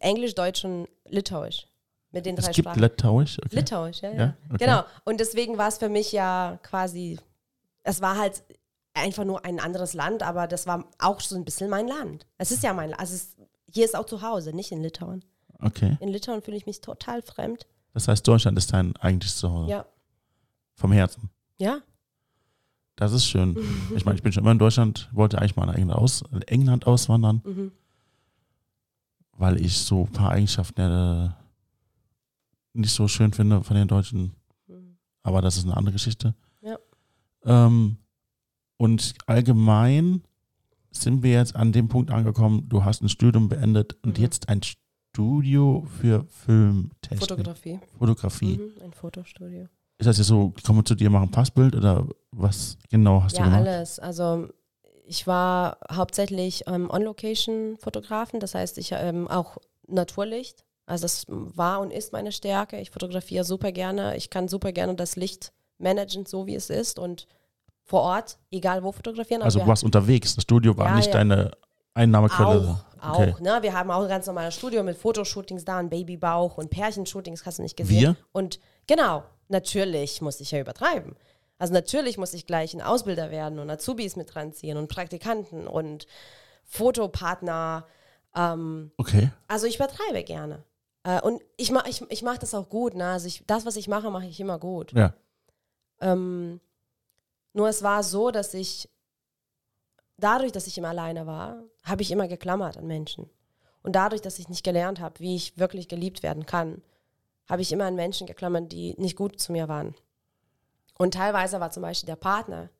Englisch, 0.00 0.34
Deutsch 0.34 0.64
und 0.64 0.88
Litauisch. 1.08 1.66
Mit 2.10 2.26
den 2.26 2.36
Es 2.38 2.44
drei 2.44 2.52
gibt 2.52 2.66
Sprachen. 2.68 2.80
Litauisch. 2.80 3.38
Okay. 3.44 3.56
Litauisch, 3.56 4.02
ja, 4.02 4.10
ja. 4.12 4.16
Ja, 4.18 4.36
okay. 4.50 4.64
Genau. 4.64 4.82
Und 5.04 5.18
deswegen 5.20 5.58
war 5.58 5.68
es 5.68 5.78
für 5.78 5.88
mich 5.88 6.12
ja 6.12 6.58
quasi, 6.62 7.18
es 7.82 8.00
war 8.00 8.16
halt 8.18 8.42
einfach 8.94 9.24
nur 9.24 9.44
ein 9.44 9.58
anderes 9.58 9.94
Land, 9.94 10.22
aber 10.22 10.46
das 10.46 10.66
war 10.68 10.88
auch 10.98 11.20
so 11.20 11.34
ein 11.34 11.44
bisschen 11.44 11.68
mein 11.68 11.88
Land. 11.88 12.26
Es 12.38 12.52
ist 12.52 12.62
ja 12.62 12.72
mein 12.72 12.90
Land. 12.90 13.00
Also 13.00 13.14
es, 13.14 13.36
hier 13.72 13.84
ist 13.84 13.96
auch 13.96 14.06
zu 14.06 14.22
Hause, 14.22 14.52
nicht 14.54 14.70
in 14.70 14.80
Litauen. 14.82 15.24
okay. 15.60 15.96
In 16.00 16.08
Litauen 16.08 16.40
fühle 16.42 16.56
ich 16.56 16.66
mich 16.66 16.80
total 16.80 17.20
fremd. 17.22 17.66
Das 17.92 18.06
heißt, 18.06 18.26
Deutschland 18.26 18.56
ist 18.58 18.72
dein 18.72 18.96
eigentliches 18.96 19.36
Zuhause. 19.38 19.70
Ja. 19.70 19.86
Vom 20.74 20.92
Herzen. 20.92 21.30
Ja. 21.58 21.80
Das 22.96 23.12
ist 23.12 23.26
schön. 23.26 23.56
Ich 23.96 24.04
meine, 24.04 24.16
ich 24.16 24.22
bin 24.22 24.32
schon 24.32 24.44
immer 24.44 24.52
in 24.52 24.58
Deutschland, 24.60 25.08
wollte 25.12 25.38
eigentlich 25.38 25.56
mal 25.56 25.66
nach 25.66 25.74
England, 25.74 25.98
aus, 26.00 26.22
England 26.46 26.86
auswandern, 26.86 27.42
Mhm. 27.44 27.72
Weil 29.36 29.60
ich 29.60 29.76
so 29.78 30.02
ein 30.04 30.12
paar 30.12 30.30
Eigenschaften 30.32 30.80
äh, 30.80 31.28
nicht 32.74 32.92
so 32.92 33.08
schön 33.08 33.32
finde 33.32 33.62
von 33.62 33.76
den 33.76 33.88
Deutschen. 33.88 34.34
Mhm. 34.66 34.96
Aber 35.22 35.40
das 35.42 35.56
ist 35.56 35.64
eine 35.64 35.76
andere 35.76 35.92
Geschichte. 35.92 36.34
Ja. 36.62 36.76
Ähm, 37.44 37.96
und 38.76 39.14
allgemein 39.26 40.22
sind 40.90 41.22
wir 41.22 41.32
jetzt 41.32 41.56
an 41.56 41.72
dem 41.72 41.88
Punkt 41.88 42.10
angekommen, 42.10 42.68
du 42.68 42.84
hast 42.84 43.02
ein 43.02 43.08
Studium 43.08 43.48
beendet 43.48 43.96
und 44.04 44.18
Mhm. 44.18 44.22
jetzt 44.24 44.48
ein 44.48 44.60
Studio 44.62 45.86
für 46.00 46.24
Filmtechnik. 46.28 47.20
Fotografie. 47.20 47.80
Fotografie. 47.98 48.58
Mhm. 48.58 48.82
Ein 48.84 48.92
Fotostudio. 48.92 49.68
Ist 49.98 50.06
das 50.06 50.18
jetzt 50.18 50.26
so, 50.26 50.52
ich 50.56 50.62
komme 50.64 50.82
zu 50.82 50.94
dir, 50.96 51.08
machen 51.08 51.28
ein 51.28 51.30
Passbild 51.30 51.76
oder 51.76 52.06
was 52.32 52.76
genau 52.90 53.22
hast 53.22 53.36
Ja, 53.38 53.44
du 53.44 53.50
gemacht? 53.50 53.66
alles. 53.68 53.98
Also 54.00 54.48
ich 55.06 55.26
war 55.26 55.78
hauptsächlich 55.90 56.64
ähm, 56.66 56.90
On-Location-Fotografen, 56.90 58.40
das 58.40 58.54
heißt, 58.54 58.78
ich 58.78 58.92
ähm, 58.92 59.28
auch 59.28 59.58
Naturlicht. 59.86 60.64
Also 60.86 61.02
das 61.02 61.24
war 61.28 61.80
und 61.80 61.92
ist 61.92 62.12
meine 62.12 62.32
Stärke. 62.32 62.78
Ich 62.78 62.90
fotografiere 62.90 63.44
super 63.44 63.72
gerne. 63.72 64.16
Ich 64.16 64.28
kann 64.28 64.48
super 64.48 64.72
gerne 64.72 64.94
das 64.94 65.16
Licht 65.16 65.52
managen, 65.78 66.26
so 66.26 66.46
wie 66.46 66.54
es 66.54 66.68
ist 66.70 66.98
und 66.98 67.26
vor 67.84 68.02
Ort, 68.02 68.38
egal 68.50 68.82
wo 68.82 68.92
fotografieren. 68.92 69.42
Also 69.42 69.60
du 69.60 69.66
warst 69.66 69.84
unterwegs, 69.84 70.34
das 70.34 70.42
Studio 70.42 70.76
war 70.76 70.88
Ja, 70.88 70.96
nicht 70.96 71.06
ja. 71.08 71.12
deine 71.12 71.50
Einnahmequelle. 71.94 72.76
auch, 73.00 73.10
auch. 73.10 73.18
Okay. 73.18 73.34
Ne? 73.40 73.58
Wir 73.60 73.72
haben 73.72 73.90
auch 73.90 74.02
ein 74.02 74.08
ganz 74.08 74.26
normales 74.26 74.54
Studio 74.54 74.82
mit 74.82 74.96
Fotoshootings 74.96 75.64
da, 75.64 75.78
ein 75.78 75.90
Babybauch 75.90 76.58
und 76.58 76.70
Pärchenshootings, 76.70 77.44
hast 77.44 77.58
du 77.58 77.62
nicht 77.62 77.76
gesehen. 77.76 78.00
Wir? 78.00 78.16
Und 78.32 78.58
genau, 78.86 79.22
natürlich 79.48 80.20
muss 80.20 80.40
ich 80.40 80.50
ja 80.50 80.60
übertreiben. 80.60 81.14
Also 81.64 81.72
natürlich 81.72 82.18
muss 82.18 82.34
ich 82.34 82.44
gleich 82.46 82.74
ein 82.74 82.82
Ausbilder 82.82 83.30
werden 83.30 83.58
und 83.58 83.70
Azubis 83.70 84.16
mit 84.16 84.36
ranziehen 84.36 84.76
und 84.76 84.88
Praktikanten 84.88 85.66
und 85.66 86.06
Fotopartner. 86.66 87.86
Ähm, 88.36 88.90
Okay. 88.98 89.30
also 89.48 89.66
ich 89.66 89.76
übertreibe 89.76 90.24
gerne. 90.24 90.62
Äh, 91.04 91.22
und 91.22 91.40
ich 91.56 91.70
mache 91.70 91.88
ich, 91.88 92.02
ich 92.10 92.22
mach 92.22 92.36
das 92.36 92.52
auch 92.52 92.68
gut. 92.68 92.92
Ne? 92.94 93.06
Also 93.06 93.28
ich, 93.28 93.44
das, 93.46 93.64
was 93.64 93.76
ich 93.76 93.88
mache, 93.88 94.10
mache 94.10 94.26
ich 94.26 94.38
immer 94.40 94.58
gut. 94.58 94.92
Ja. 94.92 95.14
Ähm, 96.02 96.60
nur 97.54 97.70
es 97.70 97.82
war 97.82 98.02
so, 98.02 98.30
dass 98.30 98.52
ich, 98.52 98.90
dadurch, 100.18 100.52
dass 100.52 100.66
ich 100.66 100.76
immer 100.76 100.90
alleine 100.90 101.26
war, 101.26 101.62
habe 101.82 102.02
ich 102.02 102.10
immer 102.10 102.28
geklammert 102.28 102.76
an 102.76 102.86
Menschen. 102.86 103.30
Und 103.82 103.96
dadurch, 103.96 104.20
dass 104.20 104.38
ich 104.38 104.50
nicht 104.50 104.64
gelernt 104.64 105.00
habe, 105.00 105.18
wie 105.18 105.34
ich 105.34 105.56
wirklich 105.56 105.88
geliebt 105.88 106.22
werden 106.22 106.44
kann, 106.44 106.82
habe 107.48 107.62
ich 107.62 107.72
immer 107.72 107.86
an 107.86 107.94
Menschen 107.94 108.26
geklammert, 108.26 108.70
die 108.70 108.94
nicht 108.98 109.16
gut 109.16 109.40
zu 109.40 109.50
mir 109.50 109.66
waren. 109.66 109.94
Und 110.98 111.14
teilweise 111.14 111.60
war 111.60 111.70
zum 111.70 111.82
Beispiel 111.82 112.06
der 112.06 112.16
Partner 112.16 112.70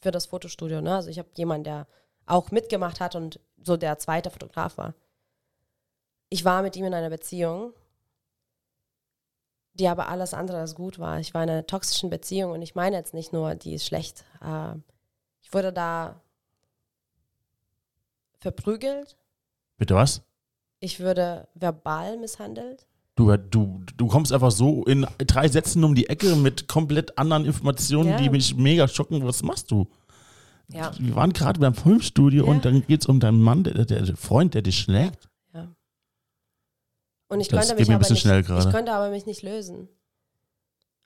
für 0.00 0.10
das 0.10 0.26
Fotostudio. 0.26 0.80
Ne? 0.80 0.94
Also 0.94 1.08
ich 1.08 1.18
habe 1.18 1.28
jemanden, 1.34 1.64
der 1.64 1.86
auch 2.26 2.50
mitgemacht 2.50 3.00
hat 3.00 3.14
und 3.14 3.40
so 3.62 3.76
der 3.76 3.98
zweite 3.98 4.30
Fotograf 4.30 4.76
war. 4.76 4.94
Ich 6.28 6.44
war 6.44 6.62
mit 6.62 6.76
ihm 6.76 6.84
in 6.84 6.94
einer 6.94 7.10
Beziehung, 7.10 7.72
die 9.74 9.88
aber 9.88 10.08
alles 10.08 10.34
andere 10.34 10.58
als 10.58 10.74
gut 10.74 10.98
war. 10.98 11.20
Ich 11.20 11.34
war 11.34 11.42
in 11.42 11.50
einer 11.50 11.66
toxischen 11.66 12.10
Beziehung 12.10 12.52
und 12.52 12.62
ich 12.62 12.74
meine 12.74 12.96
jetzt 12.96 13.14
nicht 13.14 13.32
nur, 13.32 13.54
die 13.54 13.74
ist 13.74 13.86
schlecht. 13.86 14.24
Äh, 14.40 14.74
ich 15.42 15.52
wurde 15.52 15.72
da 15.72 16.20
verprügelt, 18.40 19.16
Bitte 19.76 19.94
was? 19.94 20.22
ich 20.80 21.00
würde 21.00 21.48
verbal 21.54 22.18
misshandelt. 22.18 22.86
Du, 23.16 23.36
du, 23.36 23.80
du 23.96 24.06
kommst 24.08 24.32
einfach 24.32 24.50
so 24.50 24.84
in 24.84 25.06
drei 25.18 25.46
Sätzen 25.46 25.84
um 25.84 25.94
die 25.94 26.08
Ecke 26.08 26.34
mit 26.34 26.66
komplett 26.66 27.16
anderen 27.16 27.44
Informationen, 27.44 28.08
Ja. 28.10 28.16
die 28.16 28.28
mich 28.28 28.56
mega 28.56 28.88
schocken. 28.88 29.24
Was 29.24 29.42
machst 29.44 29.70
du? 29.70 29.86
Ja. 30.68 30.90
Wir 30.98 31.14
waren 31.14 31.32
gerade 31.32 31.60
beim 31.60 31.74
Filmstudio 31.74 32.44
Ja. 32.46 32.50
und 32.50 32.64
dann 32.64 32.84
geht 32.86 33.02
es 33.02 33.06
um 33.06 33.20
deinen 33.20 33.40
Mann, 33.40 33.62
der, 33.62 33.84
der 33.84 34.16
Freund, 34.16 34.54
der 34.54 34.62
dich 34.62 34.78
schlägt. 34.78 35.28
Ja. 35.52 35.68
Und 37.28 37.40
ich 37.40 37.48
Das 37.48 37.68
konnte 37.68 37.80
mich 37.80 37.92
aber 37.94 38.08
nicht, 38.08 38.20
schnell 38.20 38.42
gerade. 38.42 38.66
ich 38.68 38.74
konnte 38.74 38.92
aber 38.92 39.10
mich 39.10 39.26
nicht 39.26 39.42
lösen. 39.42 39.88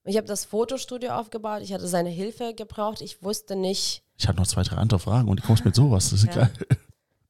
Ich 0.05 0.17
habe 0.17 0.27
das 0.27 0.47
Fotostudio 0.47 1.11
aufgebaut, 1.11 1.61
ich 1.63 1.75
hatte 1.75 1.87
seine 1.87 2.09
Hilfe 2.09 2.55
gebraucht, 2.55 3.03
ich 3.03 3.23
wusste 3.23 3.55
nicht, 3.57 4.03
Ich 4.17 4.27
habe 4.27 4.39
noch 4.39 4.47
zwei, 4.47 4.63
drei 4.63 4.77
andere 4.77 4.99
Fragen 4.99 5.29
und 5.29 5.41
du 5.43 5.47
kommst 5.47 5.67
mit 5.67 5.75
sowas. 5.75 6.09
Das 6.11 6.23
ist 6.23 6.35
Ja. 6.35 6.47
geil. 6.47 6.51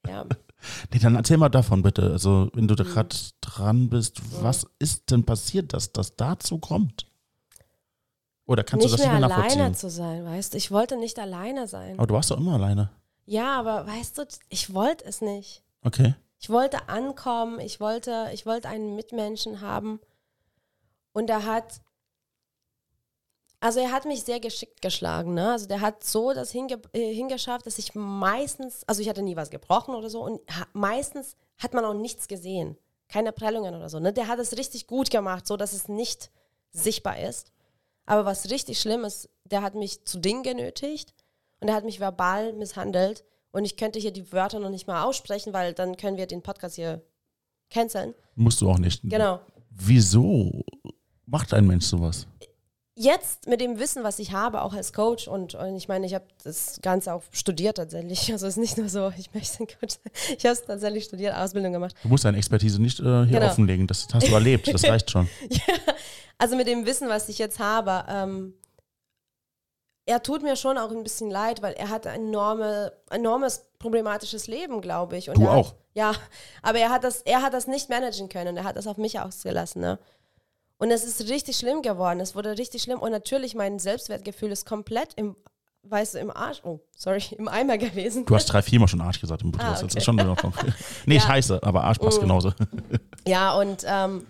Ja, 0.06 0.24
Nee, 0.92 0.98
dann 0.98 1.14
erzähl 1.14 1.36
mal 1.36 1.48
davon 1.48 1.82
bitte. 1.82 2.10
Also, 2.10 2.50
wenn 2.52 2.66
du 2.66 2.74
da 2.74 2.82
Mhm. 2.84 2.88
gerade 2.88 3.16
dran 3.40 3.88
bist, 3.90 4.20
was 4.42 4.66
ist 4.80 5.10
denn 5.10 5.24
passiert, 5.24 5.72
dass 5.72 5.92
das 5.92 6.16
dazu 6.16 6.58
kommt? 6.58 7.06
Oder 8.44 8.64
kannst 8.64 8.84
nicht 8.84 8.92
du 8.94 8.96
das 8.96 9.06
mehr 9.06 9.18
nicht 9.20 9.28
mehr 9.28 9.36
alleine 9.36 9.56
nachvollziehen? 9.68 9.74
zu 9.74 9.90
sein, 9.90 10.24
weißt 10.24 10.52
du? 10.54 10.56
Ich 10.56 10.70
wollte 10.70 10.96
nicht 10.96 11.18
alleine 11.18 11.68
sein. 11.68 11.96
Aber 11.98 12.06
du 12.06 12.14
warst 12.14 12.30
doch 12.30 12.38
immer 12.38 12.54
alleine. 12.54 12.90
Ja, 13.26 13.58
aber 13.58 13.86
weißt 13.86 14.18
du, 14.18 14.24
ich 14.48 14.72
wollte 14.74 15.04
es 15.04 15.20
nicht. 15.20 15.62
Okay. 15.82 16.14
Ich 16.40 16.48
wollte 16.50 16.88
ankommen, 16.88 17.60
ich 17.60 17.78
wollte, 17.78 18.28
ich 18.32 18.46
wollte 18.46 18.68
einen 18.68 18.96
Mitmenschen 18.96 19.60
haben. 19.60 20.00
Und 21.12 21.28
er 21.30 21.44
hat, 21.44 21.82
also 23.60 23.80
er 23.80 23.90
hat 23.90 24.04
mich 24.04 24.22
sehr 24.22 24.40
geschickt 24.40 24.80
geschlagen, 24.82 25.34
ne? 25.34 25.52
Also 25.52 25.66
der 25.66 25.80
hat 25.80 26.04
so 26.04 26.32
das 26.32 26.50
hinge, 26.50 26.80
äh, 26.92 27.12
hingeschafft, 27.12 27.66
dass 27.66 27.78
ich 27.78 27.94
meistens, 27.94 28.84
also 28.86 29.02
ich 29.02 29.08
hatte 29.08 29.22
nie 29.22 29.36
was 29.36 29.50
gebrochen 29.50 29.94
oder 29.94 30.10
so 30.10 30.22
und 30.22 30.40
meistens 30.72 31.36
hat 31.58 31.74
man 31.74 31.84
auch 31.84 31.94
nichts 31.94 32.28
gesehen. 32.28 32.76
Keine 33.08 33.32
Prellungen 33.32 33.74
oder 33.74 33.88
so, 33.88 33.98
ne? 33.98 34.12
Der 34.12 34.28
hat 34.28 34.38
es 34.38 34.56
richtig 34.56 34.86
gut 34.86 35.10
gemacht, 35.10 35.46
so 35.46 35.56
dass 35.56 35.72
es 35.72 35.88
nicht 35.88 36.30
sichtbar 36.70 37.18
ist. 37.18 37.52
Aber 38.06 38.24
was 38.24 38.50
richtig 38.50 38.80
schlimm 38.80 39.04
ist, 39.04 39.28
der 39.44 39.62
hat 39.62 39.74
mich 39.74 40.04
zu 40.04 40.18
Dingen 40.18 40.42
genötigt 40.42 41.14
und 41.60 41.68
er 41.68 41.74
hat 41.74 41.84
mich 41.84 42.00
verbal 42.00 42.52
misshandelt 42.52 43.24
und 43.50 43.64
ich 43.64 43.76
könnte 43.76 43.98
hier 43.98 44.12
die 44.12 44.32
Wörter 44.32 44.60
noch 44.60 44.70
nicht 44.70 44.86
mal 44.86 45.04
aussprechen, 45.04 45.52
weil 45.52 45.74
dann 45.74 45.96
können 45.96 46.16
wir 46.16 46.26
den 46.26 46.42
Podcast 46.42 46.76
hier 46.76 47.02
canceln. 47.70 48.14
Musst 48.34 48.60
du 48.60 48.70
auch 48.70 48.78
nicht. 48.78 49.02
Genau. 49.02 49.40
Wieso 49.70 50.64
macht 51.26 51.52
ein 51.54 51.66
Mensch 51.66 51.86
sowas? 51.86 52.26
Jetzt 53.00 53.46
mit 53.46 53.60
dem 53.60 53.78
Wissen, 53.78 54.02
was 54.02 54.18
ich 54.18 54.32
habe, 54.32 54.62
auch 54.62 54.72
als 54.74 54.92
Coach 54.92 55.28
und, 55.28 55.54
und 55.54 55.76
ich 55.76 55.86
meine, 55.86 56.04
ich 56.04 56.14
habe 56.14 56.24
das 56.42 56.80
Ganze 56.82 57.14
auch 57.14 57.22
studiert 57.30 57.76
tatsächlich. 57.76 58.32
Also 58.32 58.48
es 58.48 58.54
ist 58.56 58.60
nicht 58.60 58.76
nur 58.76 58.88
so, 58.88 59.12
ich 59.16 59.32
möchte 59.34 59.62
ein 59.62 59.68
Coach 59.68 59.94
sein. 60.02 60.12
Ich 60.36 60.44
habe 60.44 60.54
es 60.54 60.64
tatsächlich 60.64 61.04
studiert, 61.04 61.36
Ausbildung 61.36 61.72
gemacht. 61.72 61.94
Du 62.02 62.08
musst 62.08 62.24
deine 62.24 62.38
Expertise 62.38 62.82
nicht 62.82 62.98
äh, 62.98 63.04
hier 63.04 63.26
Genau. 63.38 63.46
offenlegen. 63.46 63.86
Das 63.86 64.08
hast 64.12 64.26
du 64.26 64.34
erlebt. 64.34 64.66
Das 64.72 64.82
reicht 64.88 65.12
schon. 65.12 65.28
Also 66.38 66.56
mit 66.56 66.66
dem 66.66 66.86
Wissen, 66.86 67.08
was 67.08 67.28
ich 67.28 67.38
jetzt 67.38 67.60
habe, 67.60 68.04
ähm, 68.08 68.54
er 70.06 70.22
tut 70.22 70.42
mir 70.42 70.56
schon 70.56 70.76
auch 70.78 70.90
ein 70.90 71.02
bisschen 71.02 71.30
leid, 71.30 71.62
weil 71.62 71.74
er 71.74 71.90
hat 71.90 72.06
ein 72.06 72.22
enorme, 72.28 72.92
enormes 73.10 73.66
problematisches 73.78 74.46
Leben, 74.48 74.80
glaube 74.80 75.16
ich. 75.18 75.28
Und 75.28 75.36
Du 75.38 75.46
auch. 75.48 75.68
Hat, 75.68 75.76
ja, 75.94 76.12
aber 76.62 76.78
er 76.78 76.90
hat, 76.90 77.04
das, 77.04 77.22
er 77.22 77.42
hat 77.42 77.52
das 77.54 77.66
nicht 77.66 77.90
managen 77.90 78.28
können. 78.28 78.56
Er 78.56 78.64
hat 78.64 78.76
das 78.76 78.86
auf 78.86 78.96
mich 78.96 79.20
ausgelassen. 79.20 79.82
Ne? 79.82 79.98
Und 80.78 80.90
es 80.90 81.04
ist 81.04 81.28
richtig 81.28 81.56
schlimm 81.56 81.82
geworden. 81.82 82.20
Es 82.20 82.34
wurde 82.34 82.56
richtig 82.56 82.82
schlimm. 82.82 83.00
Und 83.00 83.10
natürlich, 83.10 83.54
mein 83.54 83.78
Selbstwertgefühl 83.78 84.52
ist 84.52 84.64
komplett 84.64 85.12
im, 85.14 85.36
weißt 85.82 86.14
du, 86.14 86.18
im 86.18 86.30
Arsch, 86.30 86.60
oh, 86.64 86.80
sorry, 86.96 87.22
im 87.38 87.48
Eimer 87.48 87.78
gewesen. 87.78 88.24
Du 88.26 88.34
hast 88.34 88.46
drei, 88.46 88.62
viermal 88.62 88.88
schon 88.88 89.00
Arsch 89.00 89.20
gesagt 89.20 89.42
im 89.42 89.50
Podcast. 89.52 89.70
Ah, 89.82 89.82
Das 89.82 89.90
okay. 89.92 89.98
ist 89.98 90.04
schon 90.04 90.18
in 90.18 90.28
Ordnung. 90.28 90.54
nee, 91.06 91.16
Ja. 91.16 91.20
scheiße, 91.20 91.60
aber 91.62 91.84
Arsch 91.84 91.98
passt 91.98 92.18
Mm. 92.18 92.22
genauso. 92.22 92.52
Ja, 93.26 93.54
und 93.58 93.84
ähm, 93.86 94.26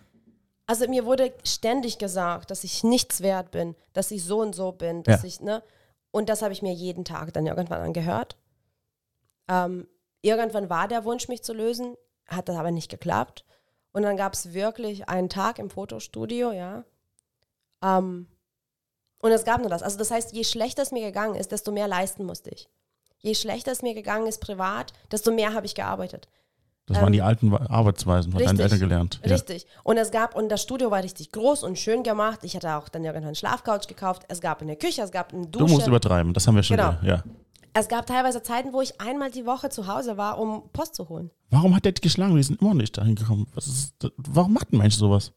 also 0.66 0.88
mir 0.88 1.04
wurde 1.04 1.32
ständig 1.44 1.98
gesagt, 1.98 2.50
dass 2.50 2.64
ich 2.64 2.82
nichts 2.82 3.20
wert 3.20 3.52
bin, 3.52 3.76
dass 3.92 4.10
ich 4.10 4.24
so 4.24 4.40
und 4.40 4.56
so 4.56 4.72
bin, 4.72 5.04
dass 5.04 5.22
Ja. 5.22 5.28
ich, 5.28 5.40
ne? 5.40 5.62
Und 6.10 6.28
das 6.28 6.42
habe 6.42 6.52
ich 6.52 6.62
mir 6.62 6.72
jeden 6.72 7.04
Tag 7.04 7.32
dann 7.32 7.46
irgendwann 7.46 7.80
angehört. 7.80 8.36
Ähm, 9.48 9.86
irgendwann 10.22 10.68
war 10.68 10.88
der 10.88 11.04
Wunsch, 11.04 11.28
mich 11.28 11.42
zu 11.44 11.52
lösen, 11.52 11.94
hat 12.26 12.48
das 12.48 12.56
aber 12.56 12.70
nicht 12.72 12.90
geklappt. 12.90 13.44
Und 13.92 14.02
dann 14.02 14.16
gab 14.16 14.34
es 14.34 14.52
wirklich 14.52 15.08
einen 15.08 15.28
Tag 15.28 15.58
im 15.58 15.70
Fotostudio, 15.70 16.52
ja. 16.52 16.84
Ähm, 17.82 18.26
und 19.20 19.32
es 19.32 19.44
gab 19.44 19.60
nur 19.60 19.70
das. 19.70 19.82
Also 19.82 19.98
das 19.98 20.10
heißt, 20.10 20.32
je 20.32 20.44
schlechter 20.44 20.82
es 20.82 20.92
mir 20.92 21.02
gegangen 21.04 21.34
ist, 21.34 21.50
desto 21.52 21.72
mehr 21.72 21.88
leisten 21.88 22.24
musste 22.24 22.50
ich. 22.50 22.68
Je 23.18 23.34
schlechter 23.34 23.72
es 23.72 23.82
mir 23.82 23.94
gegangen 23.94 24.26
ist 24.26 24.40
privat, 24.40 24.92
desto 25.10 25.32
mehr 25.32 25.54
habe 25.54 25.66
ich 25.66 25.74
gearbeitet. 25.74 26.28
Das 26.86 26.98
waren 26.98 27.08
Ähm, 27.08 27.12
die 27.14 27.22
alten 27.22 27.52
Arbeitsweisen, 27.54 28.32
von 28.32 28.42
deinen. 28.42 28.60
Eltern 28.60 28.78
gelernt. 28.78 29.20
Ja. 29.24 29.32
Richtig. 29.32 29.66
Und 29.82 29.98
es 29.98 30.10
gab, 30.10 30.34
und 30.36 30.48
das 30.48 30.62
Studio 30.62 30.90
war 30.90 31.02
richtig 31.02 31.32
groß 31.32 31.62
und 31.64 31.78
schön 31.78 32.02
gemacht. 32.02 32.40
Ich 32.44 32.54
hatte 32.56 32.76
auch 32.76 32.88
dann 32.88 33.04
irgendwann 33.04 33.26
einen 33.26 33.34
Schlafcouch 33.34 33.86
gekauft. 33.88 34.22
Es 34.28 34.40
gab 34.40 34.62
eine 34.62 34.76
Küche, 34.76 35.02
es 35.02 35.10
gab 35.10 35.32
eine 35.34 35.46
Du 35.48 35.58
Dusche. 35.58 35.74
musst 35.74 35.86
übertreiben, 35.86 36.32
das 36.32 36.46
haben 36.46 36.54
wir 36.54 36.62
schon. 36.62 36.76
Genau. 36.76 36.96
wieder, 37.02 37.08
Ja. 37.16 37.24
Es 37.74 37.88
gab 37.88 38.06
teilweise 38.06 38.42
Zeiten, 38.42 38.72
wo 38.72 38.80
ich 38.80 39.00
einmal 39.00 39.30
die 39.30 39.46
Woche 39.46 39.68
zu 39.68 39.86
Hause 39.86 40.16
war, 40.16 40.38
um 40.38 40.68
Post 40.72 40.94
zu 40.94 41.08
holen. 41.08 41.30
Warum 41.50 41.74
hat 41.74 41.84
der 41.84 41.92
dich 41.92 42.02
geschlagen? 42.02 42.36
Wir 42.36 42.44
sind 42.44 42.60
immer 42.60 42.70
noch 42.70 42.80
nicht 42.80 42.96
dahin 42.96 43.14
gekommen. 43.14 43.46
Was 43.54 43.66
ist, 43.66 43.94
warum 44.16 44.52
macht 44.52 44.72
ein 44.72 44.78
Mensch 44.78 44.96
sowas? 44.96 45.32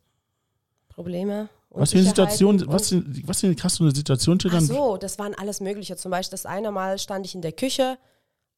Probleme. 0.89 1.49
Was 1.69 1.91
für 1.91 1.99
eine 1.99 2.07
Situation, 2.07 2.63
was 2.67 2.89
für, 2.89 3.03
was 3.27 3.39
für 3.39 3.47
eine 3.47 3.55
eine 3.55 3.95
Situation 3.95 4.37
Ach 4.45 4.51
dann? 4.51 4.65
so, 4.65 4.97
das 4.97 5.17
waren 5.19 5.33
alles 5.35 5.61
Mögliche. 5.61 5.95
Zum 5.95 6.11
Beispiel 6.11 6.31
das 6.31 6.45
eine 6.45 6.71
Mal 6.71 6.99
stand 6.99 7.25
ich 7.25 7.33
in 7.33 7.41
der 7.41 7.53
Küche 7.53 7.97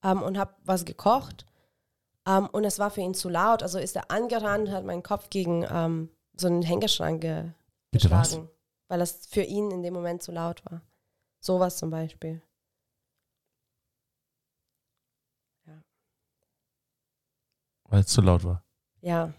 ähm, 0.03 0.23
und 0.23 0.37
habe 0.37 0.51
was 0.65 0.83
gekocht 0.83 1.45
ähm, 2.27 2.47
und 2.51 2.63
es 2.63 2.79
war 2.79 2.89
für 2.89 3.01
ihn 3.01 3.13
zu 3.13 3.29
laut. 3.29 3.63
Also 3.63 3.79
ist 3.79 3.95
er 3.95 4.09
angerannt, 4.09 4.71
hat 4.71 4.85
meinen 4.85 5.03
Kopf 5.03 5.29
gegen 5.29 5.65
ähm, 5.69 6.09
so 6.35 6.47
einen 6.47 6.61
Hängeschrank 6.61 7.21
ge 7.21 7.51
Bitte 7.91 8.09
was? 8.09 8.29
geschlagen, 8.29 8.49
weil 8.87 8.99
das 8.99 9.27
für 9.27 9.43
ihn 9.43 9.71
in 9.71 9.83
dem 9.83 9.93
Moment 9.93 10.23
zu 10.23 10.31
laut 10.31 10.63
war. 10.65 10.81
Sowas 11.39 11.77
zum 11.77 11.89
Beispiel. 11.89 12.41
Weil 17.93 17.99
es 17.99 18.07
zu 18.07 18.21
laut 18.21 18.43
war. 18.43 18.63
Ja. 19.01 19.33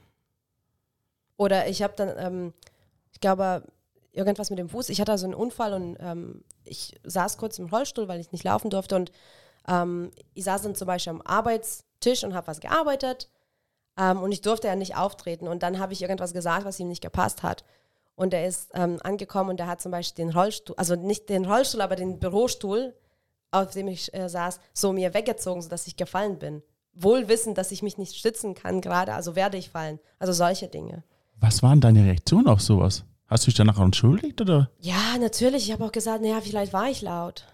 Oder 1.36 1.66
ich 1.66 1.82
habe 1.82 1.94
dann, 1.96 2.14
ähm, 2.16 2.54
ich 3.10 3.18
glaube, 3.18 3.64
irgendwas 4.12 4.50
mit 4.50 4.60
dem 4.60 4.68
Fuß. 4.68 4.90
Ich 4.90 5.00
hatte 5.00 5.10
also 5.10 5.26
einen 5.26 5.34
Unfall 5.34 5.72
und 5.72 5.96
ähm, 5.98 6.44
ich 6.62 6.94
saß 7.02 7.36
kurz 7.36 7.58
im 7.58 7.66
Rollstuhl, 7.66 8.06
weil 8.06 8.20
ich 8.20 8.30
nicht 8.30 8.44
laufen 8.44 8.70
durfte. 8.70 8.94
Und 8.94 9.10
ähm, 9.66 10.12
ich 10.34 10.44
saß 10.44 10.62
dann 10.62 10.76
zum 10.76 10.86
Beispiel 10.86 11.10
am 11.10 11.22
Arbeitstisch 11.22 12.22
und 12.22 12.32
habe 12.32 12.46
was 12.46 12.60
gearbeitet. 12.60 13.28
Ähm, 13.98 14.22
und 14.22 14.30
ich 14.30 14.40
durfte 14.40 14.68
ja 14.68 14.76
nicht 14.76 14.94
auftreten. 14.94 15.48
Und 15.48 15.64
dann 15.64 15.80
habe 15.80 15.92
ich 15.92 16.02
irgendwas 16.02 16.32
gesagt, 16.32 16.64
was 16.64 16.78
ihm 16.78 16.86
nicht 16.86 17.02
gepasst 17.02 17.42
hat. 17.42 17.64
Und 18.14 18.32
er 18.34 18.46
ist 18.46 18.70
ähm, 18.74 19.00
angekommen 19.02 19.50
und 19.50 19.58
er 19.58 19.66
hat 19.66 19.80
zum 19.80 19.90
Beispiel 19.90 20.26
den 20.26 20.32
Rollstuhl, 20.32 20.76
also 20.78 20.94
nicht 20.94 21.28
den 21.28 21.44
Rollstuhl, 21.44 21.80
aber 21.80 21.96
den 21.96 22.20
Bürostuhl, 22.20 22.94
auf 23.50 23.72
dem 23.72 23.88
ich 23.88 24.14
äh, 24.14 24.28
saß, 24.28 24.60
so 24.72 24.92
mir 24.92 25.12
weggezogen, 25.12 25.60
sodass 25.60 25.88
ich 25.88 25.96
gefallen 25.96 26.38
bin. 26.38 26.62
Wohl 26.94 27.28
wissend, 27.28 27.58
dass 27.58 27.72
ich 27.72 27.82
mich 27.82 27.98
nicht 27.98 28.16
stützen 28.16 28.54
kann 28.54 28.80
gerade, 28.80 29.14
also 29.14 29.34
werde 29.36 29.56
ich 29.56 29.70
fallen. 29.70 29.98
Also 30.18 30.32
solche 30.32 30.68
Dinge. 30.68 31.02
Was 31.40 31.62
waren 31.62 31.80
deine 31.80 32.04
Reaktionen 32.04 32.46
auf 32.46 32.60
sowas? 32.60 33.04
Hast 33.26 33.44
du 33.44 33.46
dich 33.46 33.56
danach 33.56 33.80
entschuldigt 33.80 34.40
oder? 34.40 34.70
Ja, 34.78 35.18
natürlich. 35.18 35.66
Ich 35.66 35.72
habe 35.72 35.84
auch 35.84 35.92
gesagt, 35.92 36.22
naja, 36.22 36.40
vielleicht 36.40 36.72
war 36.72 36.88
ich 36.88 37.02
laut. 37.02 37.46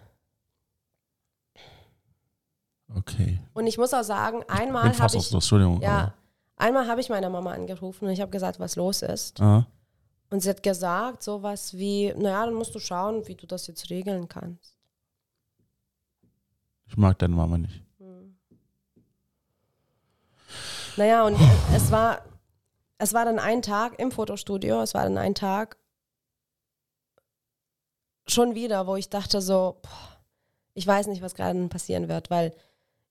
Okay. 2.95 3.39
Und 3.53 3.67
ich 3.67 3.77
muss 3.77 3.93
auch 3.93 4.03
sagen, 4.03 4.43
einmal 4.47 4.97
habe 4.97 5.17
ich, 5.17 5.33
Entschuldigung. 5.33 5.81
ja, 5.81 6.13
einmal 6.57 6.87
habe 6.87 7.01
ich 7.01 7.09
meiner 7.09 7.29
Mama 7.29 7.53
angerufen 7.53 8.05
und 8.05 8.11
ich 8.11 8.21
habe 8.21 8.31
gesagt, 8.31 8.59
was 8.59 8.75
los 8.75 9.01
ist. 9.01 9.39
Ah. 9.41 9.65
Und 10.29 10.41
sie 10.41 10.49
hat 10.49 10.61
gesagt, 10.63 11.23
sowas 11.23 11.73
wie, 11.73 12.13
naja, 12.17 12.45
dann 12.45 12.53
musst 12.53 12.75
du 12.75 12.79
schauen, 12.79 13.27
wie 13.27 13.35
du 13.35 13.47
das 13.47 13.67
jetzt 13.67 13.89
regeln 13.89 14.27
kannst. 14.27 14.77
Ich 16.85 16.97
mag 16.97 17.17
deine 17.19 17.35
Mama 17.35 17.57
nicht. 17.57 17.81
Naja, 20.97 21.25
und 21.25 21.37
es 21.73 21.91
war, 21.91 22.21
es 22.97 23.13
war 23.13 23.25
dann 23.25 23.39
ein 23.39 23.61
Tag 23.61 23.99
im 23.99 24.11
Fotostudio, 24.11 24.81
es 24.81 24.93
war 24.93 25.03
dann 25.03 25.17
ein 25.17 25.35
Tag 25.35 25.77
schon 28.27 28.55
wieder, 28.55 28.87
wo 28.87 28.95
ich 28.95 29.09
dachte 29.09 29.41
so, 29.41 29.77
boah, 29.81 30.17
ich 30.73 30.87
weiß 30.87 31.07
nicht, 31.07 31.21
was 31.21 31.35
gerade 31.35 31.67
passieren 31.67 32.09
wird, 32.09 32.29
weil 32.29 32.53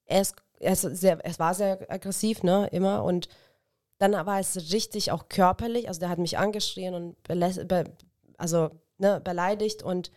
er 0.07 0.23
ist, 0.23 0.35
er 0.59 0.73
ist 0.73 0.83
sehr, 0.83 1.25
es 1.25 1.39
war 1.39 1.55
sehr 1.55 1.87
aggressiv, 1.91 2.43
ne, 2.43 2.69
immer. 2.73 3.05
Und 3.05 3.29
dann 3.99 4.13
war 4.13 4.41
es 4.41 4.73
richtig 4.73 5.13
auch 5.13 5.29
körperlich, 5.29 5.89
also 5.89 6.01
der 6.01 6.09
hat 6.09 6.19
mich 6.19 6.39
angeschrien 6.39 6.95
und 6.95 7.23
be, 7.23 7.85
also 8.39 8.71
ne, 8.99 9.21
beleidigt. 9.21 9.83
Und 9.83 10.11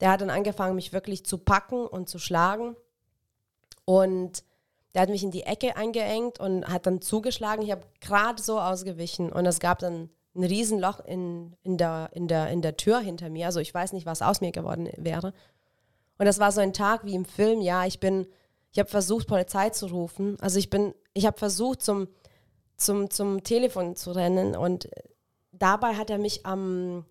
der 0.00 0.10
hat 0.10 0.20
dann 0.20 0.30
angefangen, 0.30 0.74
mich 0.74 0.92
wirklich 0.92 1.26
zu 1.26 1.38
packen 1.38 1.86
und 1.86 2.08
zu 2.08 2.18
schlagen. 2.18 2.76
Und 3.84 4.44
der 4.94 5.02
hat 5.02 5.08
mich 5.08 5.22
in 5.22 5.30
die 5.30 5.42
Ecke 5.42 5.76
eingeengt 5.76 6.40
und 6.40 6.66
hat 6.66 6.86
dann 6.86 7.00
zugeschlagen. 7.00 7.62
Ich 7.62 7.70
habe 7.70 7.82
gerade 8.00 8.42
so 8.42 8.58
ausgewichen 8.60 9.30
und 9.32 9.46
es 9.46 9.60
gab 9.60 9.78
dann 9.78 10.10
ein 10.34 10.44
Riesenloch 10.44 11.00
in, 11.04 11.56
in, 11.62 11.76
der, 11.76 12.10
in, 12.12 12.28
der, 12.28 12.48
in 12.48 12.62
der 12.62 12.76
Tür 12.76 13.00
hinter 13.00 13.28
mir. 13.28 13.46
Also 13.46 13.60
ich 13.60 13.74
weiß 13.74 13.92
nicht, 13.92 14.06
was 14.06 14.22
aus 14.22 14.40
mir 14.40 14.52
geworden 14.52 14.88
wäre. 14.96 15.32
Und 16.18 16.26
das 16.26 16.38
war 16.38 16.52
so 16.52 16.60
ein 16.60 16.72
Tag 16.72 17.04
wie 17.04 17.14
im 17.14 17.24
Film. 17.24 17.60
Ja, 17.60 17.86
ich 17.86 18.00
bin, 18.00 18.26
ich 18.72 18.78
habe 18.78 18.88
versucht, 18.88 19.26
Polizei 19.26 19.70
zu 19.70 19.86
rufen. 19.86 20.36
Also 20.40 20.58
ich 20.58 20.70
bin, 20.70 20.94
ich 21.12 21.26
habe 21.26 21.38
versucht, 21.38 21.82
zum, 21.82 22.08
zum, 22.76 23.10
zum 23.10 23.42
Telefon 23.42 23.96
zu 23.96 24.12
rennen 24.12 24.56
und 24.56 24.88
dabei 25.52 25.94
hat 25.94 26.10
er 26.10 26.18
mich 26.18 26.46
am 26.46 27.04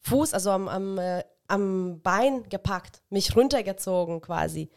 Fuß, 0.00 0.34
also 0.34 0.50
am, 0.50 0.68
am, 0.68 0.98
äh, 0.98 1.24
am 1.48 2.00
Bein 2.02 2.48
gepackt, 2.48 3.02
mich 3.08 3.34
runtergezogen 3.36 4.20
quasi 4.20 4.70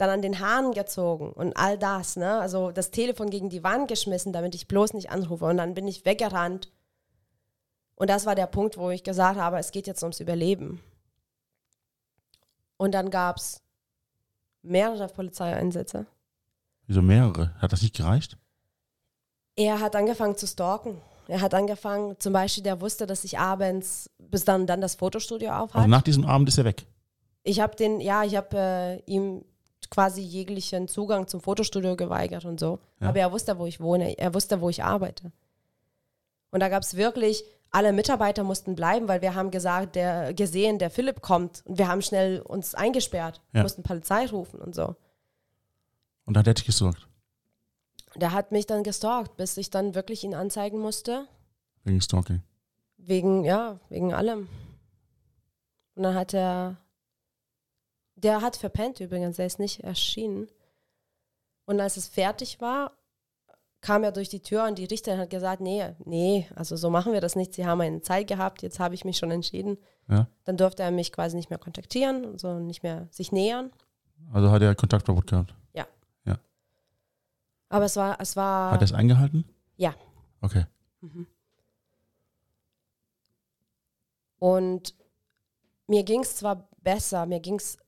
dann 0.00 0.10
an 0.10 0.22
den 0.22 0.40
Haaren 0.40 0.72
gezogen 0.72 1.32
und 1.32 1.56
all 1.56 1.76
das, 1.76 2.16
ne? 2.16 2.40
Also 2.40 2.70
das 2.70 2.90
Telefon 2.90 3.28
gegen 3.28 3.50
die 3.50 3.62
Wand 3.62 3.86
geschmissen, 3.88 4.32
damit 4.32 4.54
ich 4.54 4.66
bloß 4.66 4.94
nicht 4.94 5.10
anrufe. 5.10 5.44
Und 5.44 5.58
dann 5.58 5.74
bin 5.74 5.86
ich 5.86 6.06
weggerannt. 6.06 6.72
Und 7.96 8.08
das 8.08 8.24
war 8.24 8.34
der 8.34 8.46
Punkt, 8.46 8.78
wo 8.78 8.88
ich 8.88 9.02
gesagt 9.02 9.38
habe, 9.38 9.58
es 9.58 9.72
geht 9.72 9.86
jetzt 9.86 10.02
ums 10.02 10.20
Überleben. 10.20 10.80
Und 12.78 12.92
dann 12.92 13.10
gab 13.10 13.36
es 13.36 13.60
mehrere 14.62 15.06
Polizeieinsätze. 15.08 16.06
Wieso 16.86 17.02
mehrere? 17.02 17.54
Hat 17.58 17.72
das 17.72 17.82
nicht 17.82 17.94
gereicht? 17.94 18.38
Er 19.54 19.80
hat 19.80 19.94
angefangen 19.94 20.36
zu 20.36 20.46
stalken. 20.46 20.98
Er 21.28 21.42
hat 21.42 21.52
angefangen, 21.52 22.18
zum 22.18 22.32
Beispiel, 22.32 22.64
der 22.64 22.80
wusste, 22.80 23.06
dass 23.06 23.22
ich 23.24 23.38
abends 23.38 24.08
bis 24.18 24.46
dann, 24.46 24.66
dann 24.66 24.80
das 24.80 24.94
Fotostudio 24.94 25.50
aufhatte. 25.50 25.76
Also 25.76 25.88
nach 25.88 26.02
diesem 26.02 26.24
Abend 26.24 26.48
ist 26.48 26.56
er 26.56 26.64
weg. 26.64 26.86
Ich 27.42 27.60
habe 27.60 27.76
den, 27.76 28.00
ja, 28.00 28.24
ich 28.24 28.34
habe 28.34 28.56
äh, 28.56 29.02
ihm 29.04 29.44
quasi 29.88 30.20
jeglichen 30.20 30.88
Zugang 30.88 31.26
zum 31.28 31.40
Fotostudio 31.40 31.96
geweigert 31.96 32.44
und 32.44 32.60
so. 32.60 32.78
Ja. 33.00 33.08
Aber 33.08 33.18
er 33.20 33.32
wusste, 33.32 33.58
wo 33.58 33.66
ich 33.66 33.80
wohne, 33.80 34.18
er 34.18 34.34
wusste, 34.34 34.60
wo 34.60 34.68
ich 34.68 34.84
arbeite. 34.84 35.32
Und 36.50 36.60
da 36.60 36.68
gab 36.68 36.82
es 36.82 36.96
wirklich, 36.96 37.44
alle 37.70 37.92
Mitarbeiter 37.92 38.42
mussten 38.42 38.74
bleiben, 38.74 39.06
weil 39.08 39.22
wir 39.22 39.34
haben 39.34 39.50
gesagt, 39.52 39.94
der 39.94 40.34
gesehen, 40.34 40.78
der 40.80 40.90
Philipp 40.90 41.22
kommt 41.22 41.62
und 41.66 41.78
wir 41.78 41.86
haben 41.88 42.02
schnell 42.02 42.40
uns 42.40 42.74
eingesperrt, 42.74 43.40
Ja. 43.52 43.62
mussten 43.62 43.82
Polizei 43.84 44.26
rufen 44.26 44.60
und 44.60 44.74
so. 44.74 44.96
Und 46.26 46.34
dann 46.34 46.44
hätte 46.44 46.60
ich 46.60 46.66
gesorgt. 46.66 47.06
Der 48.16 48.32
hat 48.32 48.50
mich 48.50 48.66
dann 48.66 48.82
gestalkt, 48.82 49.36
bis 49.36 49.56
ich 49.56 49.70
dann 49.70 49.94
wirklich 49.94 50.24
ihn 50.24 50.34
anzeigen 50.34 50.80
musste, 50.80 51.26
Wegen 51.84 52.00
Stalking. 52.00 52.42
wegen, 52.96 53.44
ja, 53.44 53.78
wegen 53.88 54.12
allem. 54.12 54.48
Und 55.94 56.02
dann 56.02 56.14
hat 56.16 56.34
er, 56.34 56.76
der 58.22 58.42
hat 58.42 58.56
verpennt 58.56 59.00
übrigens, 59.00 59.36
der 59.36 59.46
ist 59.46 59.58
nicht 59.58 59.80
erschienen. 59.80 60.48
Und 61.64 61.80
als 61.80 61.96
es 61.96 62.08
fertig 62.08 62.60
war, 62.60 62.92
kam 63.80 64.04
er 64.04 64.12
durch 64.12 64.28
die 64.28 64.40
Tür 64.40 64.64
und 64.66 64.78
die 64.78 64.84
Richterin 64.84 65.18
hat 65.18 65.30
gesagt, 65.30 65.60
nee, 65.60 65.94
nee, 66.04 66.46
also 66.54 66.76
so 66.76 66.90
machen 66.90 67.12
wir 67.12 67.20
das 67.20 67.36
nicht. 67.36 67.54
Sie 67.54 67.66
haben 67.66 67.80
eine 67.80 68.02
Zeit 68.02 68.26
gehabt, 68.26 68.62
jetzt 68.62 68.78
habe 68.78 68.94
ich 68.94 69.04
mich 69.04 69.16
schon 69.16 69.30
entschieden. 69.30 69.78
Ja. 70.08 70.26
Dann 70.44 70.56
durfte 70.56 70.82
er 70.82 70.90
mich 70.90 71.12
quasi 71.12 71.36
nicht 71.36 71.50
mehr 71.50 71.58
kontaktieren, 71.58 72.38
so 72.38 72.58
nicht 72.58 72.82
mehr 72.82 73.08
sich 73.10 73.32
nähern. 73.32 73.70
Also 74.32 74.50
hat 74.50 74.60
er 74.60 74.74
Kontaktverbot 74.74 75.26
gehabt. 75.28 75.54
Aber 77.70 77.84
es 77.84 77.96
war, 77.96 78.20
es 78.20 78.36
war, 78.36 78.72
Hat 78.72 78.82
er 78.82 78.84
es 78.84 78.92
eingehalten? 78.92 79.44
Ja. 79.76 79.94
Okay. 80.42 80.66
Und 84.38 84.94
mir 85.86 86.02
ging 86.02 86.22
es 86.22 86.36
zwar 86.36 86.68
besser, 86.82 87.26
mir 87.26 87.40
ging 87.40 87.54
es, 87.54 87.78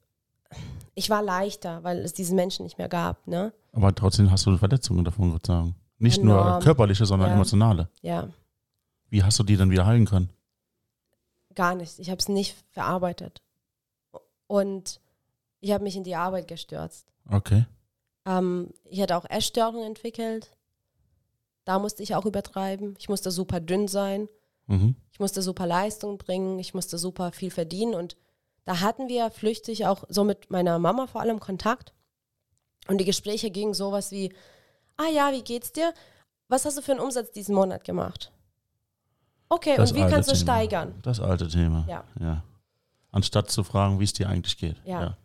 ich 0.94 1.08
war 1.10 1.22
leichter, 1.22 1.82
weil 1.84 1.98
es 1.98 2.12
diesen 2.12 2.36
Menschen 2.36 2.64
nicht 2.64 2.78
mehr 2.78 2.88
gab, 2.88 3.26
ne? 3.26 3.52
Aber 3.72 3.94
trotzdem 3.94 4.30
hast 4.30 4.44
du 4.46 4.56
Verletzungen 4.58 5.04
davon 5.04 5.32
getragen. 5.32 5.74
Nicht 5.98 6.22
nur 6.22 6.40
Enorm. 6.40 6.62
körperliche, 6.62 7.06
sondern 7.06 7.28
Ja. 7.30 7.34
emotionale. 7.34 7.88
Ja, 8.02 8.28
Wie 9.08 9.22
hast 9.22 9.38
du 9.38 9.42
die 9.44 9.56
dann 9.56 9.70
wieder 9.70 9.86
heilen 9.86 10.06
können? 10.06 10.30
gar 11.54 11.74
nicht. 11.74 11.98
Ich 11.98 12.08
habe 12.08 12.18
es 12.18 12.28
nicht 12.30 12.56
verarbeitet. 12.70 13.42
Und 14.46 15.00
ich 15.60 15.70
habe 15.72 15.84
mich 15.84 15.96
in 15.96 16.02
die 16.04 16.16
Arbeit 16.16 16.48
gestürzt. 16.48 17.12
Okay. 17.30 17.66
Ähm, 18.24 18.70
ich 18.84 19.02
hatte 19.02 19.16
auch 19.18 19.26
Essstörungen 19.28 19.84
entwickelt. 19.86 20.56
Da 21.66 21.78
musste 21.78 22.02
ich 22.02 22.14
auch 22.14 22.24
übertreiben. 22.24 22.94
Ich 22.98 23.10
musste 23.10 23.30
super 23.30 23.60
dünn 23.60 23.86
sein. 23.86 24.28
Mhm. 24.66 24.96
Ich 25.12 25.20
musste 25.20 25.42
super 25.42 25.66
Leistung 25.66 26.16
bringen. 26.16 26.58
Ich 26.58 26.72
musste 26.72 26.96
super 26.96 27.32
viel 27.32 27.50
verdienen. 27.50 27.94
Und 27.94 28.16
da 28.64 28.80
hatten 28.80 29.08
wir 29.08 29.30
flüchtig 29.30 29.86
auch 29.86 30.04
so 30.08 30.24
mit 30.24 30.50
meiner 30.50 30.78
Mama 30.78 31.06
vor 31.06 31.20
allem 31.20 31.40
Kontakt. 31.40 31.92
Und 32.88 32.98
die 32.98 33.04
Gespräche 33.04 33.50
gingen 33.50 33.74
sowas 33.74 34.10
wie, 34.10 34.32
ah 34.96 35.08
ja, 35.12 35.32
wie 35.32 35.42
geht's 35.42 35.72
dir? 35.72 35.92
Was 36.48 36.64
hast 36.64 36.76
du 36.78 36.82
für 36.82 36.92
einen 36.92 37.00
Umsatz 37.00 37.30
diesen 37.32 37.54
Monat 37.54 37.84
gemacht? 37.84 38.32
Okay, 39.48 39.76
Das 39.76 39.92
und 39.92 39.98
wie 39.98 40.10
kannst 40.10 40.30
du 40.30 40.34
Thema. 40.34 40.42
steigern? 40.42 40.94
Das 41.02 41.20
alte 41.20 41.48
Thema. 41.48 41.84
Ja. 41.88 42.04
ja. 42.20 42.42
Anstatt 43.10 43.50
zu 43.50 43.62
fragen, 43.64 44.00
wie 44.00 44.04
es 44.04 44.12
dir 44.12 44.28
eigentlich 44.28 44.56
geht. 44.56 44.76
Ja. 44.84 45.16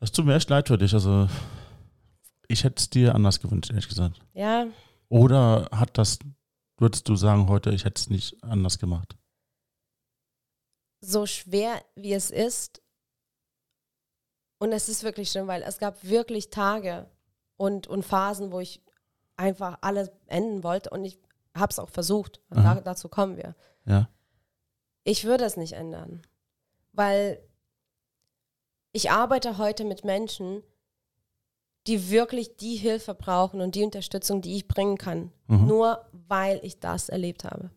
Das 0.00 0.10
tut 0.10 0.26
mir 0.26 0.34
echt 0.34 0.50
leid 0.50 0.68
für 0.68 0.76
dich. 0.78 0.92
Also, 0.94 1.28
ich 2.48 2.64
hätte 2.64 2.80
es 2.80 2.90
dir 2.90 3.14
anders 3.14 3.40
gewünscht, 3.40 3.70
ehrlich 3.70 3.88
gesagt. 3.88 4.20
Ja, 4.34 4.66
Oder 5.08 5.68
hat 5.70 5.96
das, 5.96 6.18
würdest 6.78 7.08
du 7.08 7.14
sagen 7.14 7.48
heute, 7.48 7.70
ich 7.70 7.84
hätte 7.84 8.00
es 8.00 8.10
nicht 8.10 8.42
anders 8.42 8.78
gemacht? 8.78 9.16
So 11.04 11.26
schwer 11.26 11.82
wie 11.96 12.14
es 12.14 12.30
ist. 12.30 12.80
Und 14.58 14.72
es 14.72 14.88
ist 14.88 15.02
wirklich 15.02 15.30
schlimm, 15.30 15.48
weil 15.48 15.62
es 15.62 15.78
gab 15.78 16.02
wirklich 16.04 16.48
Tage 16.48 17.10
und, 17.56 17.88
und 17.88 18.04
Phasen, 18.04 18.52
wo 18.52 18.60
ich 18.60 18.80
einfach 19.36 19.78
alles 19.80 20.10
enden 20.26 20.62
wollte 20.62 20.90
und 20.90 21.04
ich 21.04 21.18
habe 21.54 21.70
es 21.70 21.78
auch 21.78 21.90
versucht. 21.90 22.40
Da, 22.48 22.76
dazu 22.76 23.08
kommen 23.08 23.36
wir. 23.36 23.54
Ja. 23.84 24.08
Ich 25.04 25.24
würde 25.24 25.44
es 25.44 25.56
nicht 25.56 25.72
ändern, 25.72 26.22
weil 26.92 27.42
ich 28.92 29.10
arbeite 29.10 29.58
heute 29.58 29.84
mit 29.84 30.04
Menschen, 30.04 30.62
die 31.88 32.10
wirklich 32.10 32.56
die 32.56 32.76
Hilfe 32.76 33.14
brauchen 33.14 33.60
und 33.60 33.74
die 33.74 33.82
Unterstützung, 33.82 34.40
die 34.42 34.54
ich 34.56 34.68
bringen 34.68 34.96
kann, 34.98 35.32
Mhm. 35.48 35.66
nur 35.66 36.06
weil 36.12 36.60
ich 36.62 36.78
das 36.78 37.08
erlebt 37.08 37.42
habe. 37.42 37.70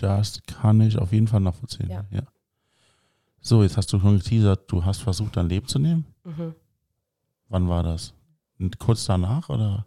Das 0.00 0.40
kann 0.46 0.80
ich 0.80 0.98
auf 0.98 1.12
jeden 1.12 1.28
Fall 1.28 1.40
nachvollziehen. 1.40 1.90
Ja. 1.90 2.04
ja. 2.10 2.22
So, 3.40 3.62
jetzt 3.62 3.76
hast 3.76 3.92
du 3.92 3.98
schon 4.00 4.18
geteasert, 4.18 4.70
du 4.70 4.84
hast 4.84 5.02
versucht, 5.02 5.36
dein 5.36 5.48
Leben 5.48 5.66
zu 5.66 5.78
nehmen. 5.78 6.04
Mhm. 6.24 6.54
Wann 7.48 7.68
war 7.68 7.82
das? 7.82 8.12
Und 8.58 8.78
Kurz 8.78 9.04
danach 9.06 9.48
oder? 9.48 9.86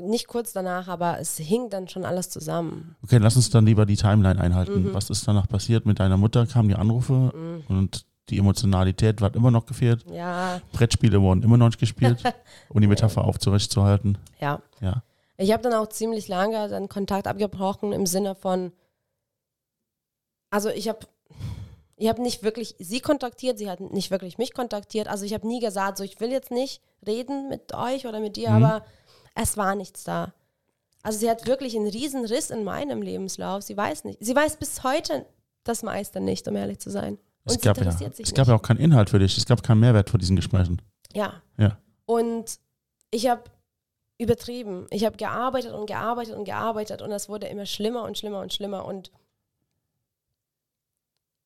Nicht 0.00 0.28
kurz 0.28 0.52
danach, 0.52 0.86
aber 0.86 1.18
es 1.18 1.36
hing 1.38 1.70
dann 1.70 1.88
schon 1.88 2.04
alles 2.04 2.30
zusammen. 2.30 2.94
Okay, 3.02 3.18
lass 3.18 3.34
uns 3.34 3.50
dann 3.50 3.66
lieber 3.66 3.84
die 3.84 3.96
Timeline 3.96 4.40
einhalten. 4.40 4.84
Mhm. 4.84 4.94
Was 4.94 5.10
ist 5.10 5.26
danach 5.26 5.48
passiert 5.48 5.86
mit 5.86 5.98
deiner 5.98 6.16
Mutter? 6.16 6.46
Kamen 6.46 6.68
die 6.68 6.76
Anrufe 6.76 7.32
Mhm. 7.34 7.64
und 7.68 8.06
die 8.28 8.38
Emotionalität 8.38 9.20
hat 9.20 9.34
immer 9.34 9.50
noch 9.50 9.66
gefehlt. 9.66 10.04
Ja, 10.10 10.60
Brettspiele 10.72 11.20
wurden 11.20 11.42
immer 11.42 11.56
noch 11.56 11.66
nicht 11.66 11.80
gespielt, 11.80 12.22
um 12.68 12.80
die 12.80 12.86
Metapher 12.86 13.24
aufzurechtzuerhalten. 13.24 14.18
ja. 14.40 14.60
Ja. 14.80 15.02
Ich 15.38 15.52
habe 15.52 15.62
dann 15.62 15.72
auch 15.74 15.88
ziemlich 15.88 16.28
lange 16.28 16.68
dann 16.68 16.88
Kontakt 16.88 17.26
abgebrochen 17.26 17.92
im 17.92 18.06
Sinne 18.06 18.34
von, 18.34 18.72
also 20.50 20.68
ich 20.68 20.88
habe 20.88 21.00
ich 21.96 22.08
habe 22.08 22.22
nicht 22.22 22.42
wirklich 22.44 22.76
sie 22.78 23.00
kontaktiert, 23.00 23.58
sie 23.58 23.68
hat 23.68 23.80
nicht 23.80 24.10
wirklich 24.10 24.38
mich 24.38 24.54
kontaktiert. 24.54 25.08
Also 25.08 25.24
ich 25.24 25.34
habe 25.34 25.46
nie 25.46 25.60
gesagt, 25.60 25.98
so 25.98 26.04
ich 26.04 26.20
will 26.20 26.30
jetzt 26.30 26.50
nicht 26.50 26.80
reden 27.06 27.48
mit 27.48 27.74
euch 27.74 28.06
oder 28.06 28.20
mit 28.20 28.36
dir, 28.36 28.50
Mhm. 28.50 28.64
aber 28.64 28.84
es 29.34 29.56
war 29.56 29.74
nichts 29.74 30.04
da. 30.04 30.32
Also 31.02 31.18
sie 31.18 31.30
hat 31.30 31.46
wirklich 31.46 31.76
einen 31.76 31.88
riesen 31.88 32.24
Riss 32.24 32.50
in 32.50 32.64
meinem 32.64 33.02
Lebenslauf. 33.02 33.62
Sie 33.62 33.76
weiß 33.76 34.04
nicht. 34.04 34.18
Sie 34.24 34.34
weiß 34.34 34.56
bis 34.58 34.82
heute 34.84 35.26
das 35.64 35.82
meiste 35.82 36.20
nicht, 36.20 36.46
um 36.48 36.56
ehrlich 36.56 36.78
zu 36.80 36.90
sein. 36.90 37.18
Es, 37.44 37.54
Und 37.54 37.62
sie 37.62 37.68
gab 37.68 37.78
ja, 37.78 37.88
es 37.88 37.98
gab 37.98 38.18
nicht. 38.18 38.36
ja 38.48 38.54
auch 38.54 38.62
keinen 38.62 38.78
Inhalt 38.80 39.10
für 39.10 39.18
dich, 39.18 39.36
es 39.36 39.46
gab 39.46 39.62
keinen 39.62 39.80
Mehrwert 39.80 40.10
für 40.10 40.18
diesen 40.18 40.36
Gesprächen. 40.36 40.80
Ja. 41.14 41.40
Ja. 41.56 41.78
Und 42.06 42.58
ich 43.10 43.28
habe 43.28 43.42
übertrieben. 44.18 44.86
Ich 44.90 45.04
habe 45.04 45.16
gearbeitet 45.16 45.72
und 45.72 45.86
gearbeitet 45.86 46.34
und 46.34 46.44
gearbeitet 46.44 47.02
und 47.02 47.12
es 47.12 47.28
wurde 47.28 47.46
immer 47.46 47.66
schlimmer 47.66 48.02
und 48.02 48.18
schlimmer 48.18 48.40
und 48.40 48.52
schlimmer 48.52 48.84
und 48.84 49.10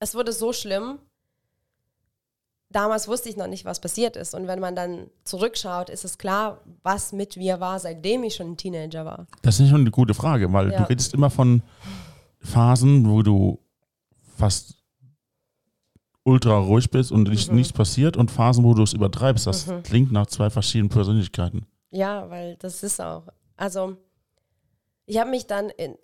es 0.01 0.15
wurde 0.15 0.33
so 0.33 0.53
schlimm. 0.53 0.99
Damals 2.71 3.07
wusste 3.07 3.29
ich 3.29 3.37
noch 3.37 3.47
nicht, 3.49 3.67
was 3.67 3.81
passiert 3.81 4.17
ist. 4.17 4.35
Und 4.35 4.47
wenn 4.47 4.59
man 4.59 4.75
dann 4.75 5.11
zurückschaut, 5.25 5.91
ist 5.91 6.05
es 6.07 6.17
klar, 6.17 6.63
was 6.83 7.13
mit 7.13 7.37
mir 7.37 7.61
war, 7.61 7.79
seitdem 7.79 8.25
ich 8.25 8.35
schon 8.35 8.53
ein 8.53 8.57
Teenager 8.57 9.05
war. 9.05 9.27
Das 9.43 9.61
ist 9.61 9.69
schon 9.69 9.83
eine 9.83 9.91
gute 9.91 10.15
Frage, 10.15 10.51
weil 10.53 10.73
Ja. 10.73 10.79
du 10.79 10.89
redest 10.89 11.13
immer 11.13 11.29
von 11.29 11.63
Phasen, 12.41 13.09
wo 13.09 13.23
du 13.23 13.59
fast 14.39 14.79
ultra 16.25 16.57
ruhig 16.57 16.91
bist 16.91 17.13
und 17.13 17.29
Mhm. 17.29 17.55
nichts 17.57 17.73
passiert 17.75 18.17
und 18.17 18.31
Phasen, 18.31 18.65
wo 18.65 18.73
du 18.73 18.83
es 18.83 18.95
übertreibst. 18.95 19.47
Das 19.47 19.67
Mhm. 19.67 19.83
klingt 19.83 20.11
nach 20.13 20.27
zwei 20.29 20.49
verschiedenen 20.49 20.89
Persönlichkeiten. 20.89 21.67
Ja, 21.93 22.29
weil 22.31 22.57
das 22.57 22.83
ist 22.83 23.01
auch. 23.01 23.25
Also, 23.57 23.97
ich 25.07 25.19
habe 25.19 25.31
mich 25.31 25.47
dann 25.47 25.71
in, 25.71 25.97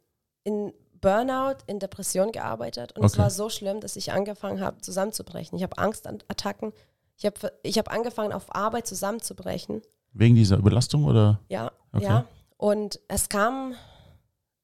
in 0.45 0.73
Burnout, 1.01 1.57
in 1.67 1.79
Depression 1.79 2.31
gearbeitet 2.33 2.93
und 2.97 3.05
es 3.05 3.15
Okay. 3.15 3.23
war 3.23 3.31
so 3.31 3.49
schlimm, 3.49 3.81
dass 3.81 3.97
ich 3.97 4.13
angefangen 4.13 4.61
habe, 4.61 4.81
zusammenzubrechen. 4.81 5.57
Ich 5.57 5.63
habe 5.65 5.79
Angstattacken. 5.79 6.73
Ich 7.17 7.25
habe 7.27 7.53
ich 7.63 7.79
hab 7.79 7.91
angefangen, 7.93 8.33
auf 8.33 8.55
Arbeit 8.55 8.87
zusammenzubrechen. 8.87 9.83
Wegen 10.13 10.35
dieser 10.37 10.57
Überlastung 10.59 11.05
oder? 11.05 11.41
Ja, 11.49 11.73
Okay. 11.93 12.05
ja. 12.05 12.25
Und 12.57 13.01
es 13.09 13.29
kam, 13.29 13.75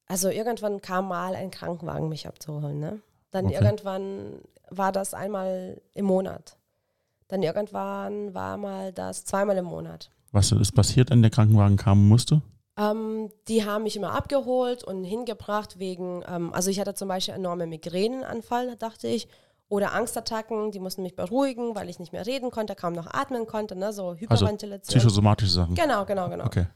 also 0.06 0.28
irgendwann 0.28 0.80
kam 0.80 1.08
mal 1.08 1.34
ein 1.34 1.50
Krankenwagen, 1.50 2.08
mich 2.08 2.26
abzuholen. 2.28 2.78
Ne? 2.80 3.00
Dann 3.30 3.46
Okay. 3.46 3.54
irgendwann 3.54 4.40
war 4.68 4.92
das 4.92 5.14
einmal 5.14 5.80
im 5.94 6.04
Monat. 6.04 6.56
Dann 7.28 7.42
irgendwann 7.42 8.34
war 8.34 8.56
mal 8.56 8.92
das 8.92 9.24
zweimal 9.24 9.56
im 9.56 9.64
Monat. 9.64 10.10
Was 10.34 10.50
ist 10.50 10.72
passiert, 10.72 11.10
wenn 11.10 11.22
der 11.22 11.30
Krankenwagen 11.30 11.76
kam 11.76 12.08
musste? 12.08 12.42
Ähm, 12.76 13.30
die 13.46 13.64
haben 13.64 13.84
mich 13.84 13.94
immer 13.94 14.12
abgeholt 14.12 14.82
und 14.82 15.04
hingebracht 15.04 15.78
wegen, 15.78 16.24
ähm, 16.28 16.52
also 16.52 16.70
ich 16.70 16.80
hatte 16.80 16.94
zum 16.94 17.06
Beispiel 17.06 17.34
enorme 17.34 17.68
Migränenanfall, 17.68 18.74
dachte 18.76 19.06
ich, 19.06 19.28
oder 19.68 19.92
Angstattacken, 19.92 20.72
die 20.72 20.80
mussten 20.80 21.02
mich 21.02 21.14
beruhigen, 21.14 21.76
weil 21.76 21.88
ich 21.88 22.00
nicht 22.00 22.12
mehr 22.12 22.26
reden 22.26 22.50
konnte, 22.50 22.74
kaum 22.74 22.94
noch 22.94 23.06
atmen 23.06 23.46
konnte, 23.46 23.76
ne, 23.76 23.92
so 23.92 24.16
Hyperventilation. 24.16 24.98
Psychosomatische 24.98 25.52
Sachen. 25.52 25.76
genau, 25.76 26.04
genau, 26.04 26.28
genau. 26.28 26.46
Okay. 26.46 26.66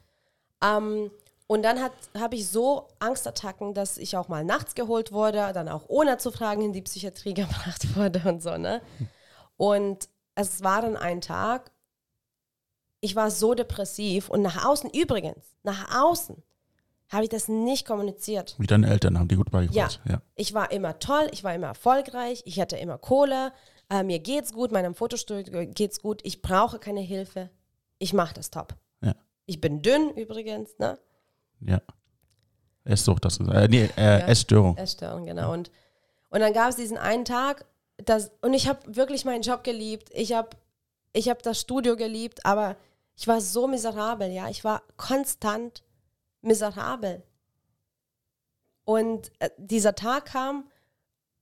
Ähm, 0.63 1.11
und 1.47 1.63
dann 1.63 1.79
habe 2.17 2.35
ich 2.35 2.47
so 2.47 2.87
Angstattacken, 2.99 3.73
dass 3.73 3.97
ich 3.97 4.15
auch 4.15 4.29
mal 4.29 4.45
nachts 4.45 4.75
geholt 4.75 5.11
wurde, 5.11 5.51
dann 5.53 5.67
auch 5.67 5.83
ohne 5.89 6.17
zu 6.17 6.31
fragen 6.31 6.61
in 6.61 6.71
die 6.71 6.81
Psychiatrie 6.81 7.33
gebracht 7.43 7.97
wurde 7.97 8.21
und 8.25 8.41
so, 8.41 8.57
ne? 8.57 8.81
Und 9.57 10.07
es 10.35 10.63
war 10.63 10.81
dann 10.81 10.95
ein 10.95 11.19
Tag, 11.19 11.71
ich 13.01 13.15
war 13.15 13.31
so 13.31 13.53
depressiv 13.53 14.29
und 14.29 14.41
nach 14.41 14.65
außen 14.65 14.89
übrigens, 14.91 15.43
nach 15.63 16.01
außen 16.03 16.41
habe 17.09 17.23
ich 17.23 17.29
das 17.29 17.47
nicht 17.47 17.87
kommuniziert. 17.87 18.55
Wie 18.59 18.67
deine 18.67 18.87
Eltern 18.87 19.17
haben 19.17 19.27
die 19.27 19.35
gut 19.35 19.49
beigebracht. 19.51 19.99
Ja. 20.05 20.21
Ich 20.35 20.53
war 20.53 20.71
immer 20.71 20.99
toll, 20.99 21.27
ich 21.31 21.43
war 21.43 21.55
immer 21.55 21.67
erfolgreich, 21.67 22.43
ich 22.45 22.59
hatte 22.59 22.77
immer 22.77 22.97
Kohle, 22.97 23.51
äh, 23.89 24.03
mir 24.03 24.19
geht's 24.19 24.53
gut, 24.53 24.71
meinem 24.71 24.93
Fotostudio 24.93 25.65
geht's 25.67 26.01
gut, 26.01 26.21
ich 26.23 26.41
brauche 26.41 26.77
keine 26.77 27.01
Hilfe, 27.01 27.49
ich 27.97 28.13
mache 28.13 28.35
das 28.35 28.51
top. 28.51 28.75
Ja. 29.01 29.15
Ich 29.45 29.59
bin 29.59 29.81
dünn 29.81 30.11
übrigens, 30.11 30.77
ne? 30.77 30.99
ja. 31.61 31.81
Esssucht, 32.85 33.25
das 33.25 33.37
ist. 33.37 33.47
Äh, 33.49 33.67
nee, 33.67 33.89
äh, 33.97 34.19
Ja. 34.19 34.27
Essstörung. 34.27 34.77
Essstörung, 34.77 35.25
genau. 35.25 35.53
Und, 35.53 35.69
und 36.29 36.39
dann 36.39 36.53
gab 36.53 36.69
es 36.69 36.75
diesen 36.75 36.97
einen 36.97 37.25
Tag, 37.25 37.65
das, 37.97 38.31
und 38.41 38.53
ich 38.53 38.67
habe 38.67 38.95
wirklich 38.95 39.25
meinen 39.25 39.41
Job 39.41 39.63
geliebt. 39.63 40.09
Ich 40.13 40.33
habe 40.33 40.49
ich 41.13 41.29
hab 41.29 41.43
das 41.43 41.59
Studio 41.59 41.95
geliebt, 41.95 42.45
aber 42.45 42.77
ich 43.19 43.27
war 43.27 43.41
so 43.41 43.67
miserabel, 43.67 44.31
ja. 44.31 44.47
Ich 44.47 44.63
war 44.63 44.81
konstant 44.95 45.83
miserabel. 46.39 47.21
Und 48.85 49.29
äh, 49.39 49.49
dieser 49.57 49.93
Tag 49.93 50.27
kam, 50.27 50.71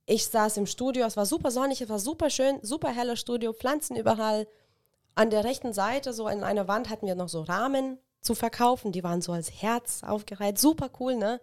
ich 0.08 0.26
saß 0.26 0.58
im 0.58 0.66
Studio, 0.66 1.06
es 1.06 1.18
war 1.18 1.28
super 1.28 1.52
sonnig, 1.52 1.80
es 1.80 1.88
war 1.88 2.00
super 2.00 2.32
schön, 2.32 2.58
super 2.64 2.90
helles 2.90 3.20
Studio, 3.20 3.54
Pflanzen 3.54 3.96
überall. 3.96 4.48
An 5.14 5.30
der 5.30 5.44
rechten 5.44 5.72
Seite, 5.72 6.14
so 6.14 6.28
in 6.28 6.44
einer 6.44 6.68
Wand, 6.68 6.90
hatten 6.90 7.06
wir 7.06 7.14
noch 7.14 7.30
so 7.30 7.44
Rahmen 7.44 8.00
zu 8.22 8.34
verkaufen. 8.34 8.92
Die 8.92 9.04
waren 9.04 9.22
so 9.22 9.32
als 9.32 9.52
Herz 9.62 10.02
aufgereiht. 10.02 10.58
Super 10.58 10.90
cool, 11.00 11.16
ne? 11.16 11.40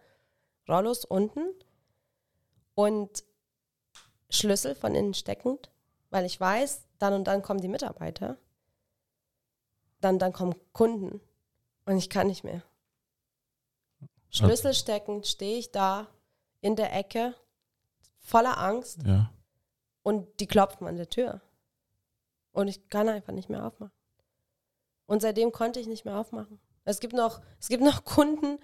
Rollos 0.68 1.04
unten 1.04 1.44
und 2.74 3.22
Schlüssel 4.30 4.74
von 4.74 4.96
innen 4.96 5.14
steckend, 5.14 5.70
weil 6.10 6.24
ich 6.24 6.40
weiß, 6.40 6.88
dann 6.98 7.12
und 7.12 7.24
dann 7.28 7.42
kommen 7.42 7.60
die 7.60 7.68
Mitarbeiter. 7.68 8.36
Dann, 10.04 10.18
dann 10.18 10.34
kommen 10.34 10.54
Kunden 10.72 11.22
und 11.86 11.96
ich 11.96 12.10
kann 12.10 12.26
nicht 12.26 12.44
mehr. 12.44 12.62
Schlüssel 14.28 14.74
steckend 14.74 15.26
stehe 15.26 15.56
ich 15.58 15.72
da 15.72 16.08
in 16.60 16.76
der 16.76 16.94
Ecke, 16.94 17.34
voller 18.18 18.58
Angst 18.58 19.02
Ja. 19.06 19.30
und 20.02 20.40
die 20.40 20.46
klopfen 20.46 20.86
an 20.86 20.96
der 20.96 21.08
Tür. 21.08 21.40
Und 22.52 22.68
ich 22.68 22.88
kann 22.90 23.08
einfach 23.08 23.32
nicht 23.32 23.48
mehr 23.48 23.64
aufmachen. 23.64 23.92
Und 25.06 25.22
seitdem 25.22 25.52
konnte 25.52 25.80
ich 25.80 25.86
nicht 25.86 26.04
mehr 26.04 26.18
aufmachen. 26.18 26.60
Es 26.84 27.00
gibt 27.00 27.14
noch, 27.14 27.40
es 27.58 27.68
gibt 27.68 27.82
noch 27.82 28.04
Kunden, 28.04 28.58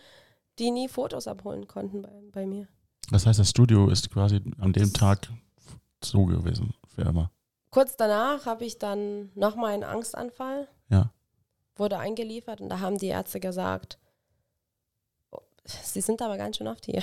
die 0.58 0.70
nie 0.70 0.88
Fotos 0.88 1.26
abholen 1.26 1.66
konnten 1.66 2.02
bei, 2.02 2.22
bei 2.32 2.46
mir. 2.46 2.68
Das 3.10 3.24
heißt, 3.24 3.38
das 3.38 3.48
Studio 3.48 3.88
ist 3.88 4.10
quasi 4.10 4.42
an 4.58 4.74
dem 4.74 4.92
Tag 4.92 5.30
so 6.04 6.26
gewesen 6.26 6.74
für 6.86 7.02
immer. 7.02 7.30
Kurz 7.70 7.96
danach 7.96 8.44
habe 8.44 8.66
ich 8.66 8.78
dann 8.78 9.30
nochmal 9.34 9.72
einen 9.72 9.84
Angstanfall. 9.84 10.68
Wurde 11.80 11.98
eingeliefert 11.98 12.60
und 12.60 12.68
da 12.68 12.78
haben 12.78 12.98
die 12.98 13.08
Ärzte 13.08 13.40
gesagt, 13.40 13.98
"Oh, 15.32 15.40
Sie 15.64 16.00
sind 16.00 16.22
aber 16.22 16.36
ganz 16.36 16.58
schön 16.58 16.68
oft 16.68 16.86
hier. 16.86 17.02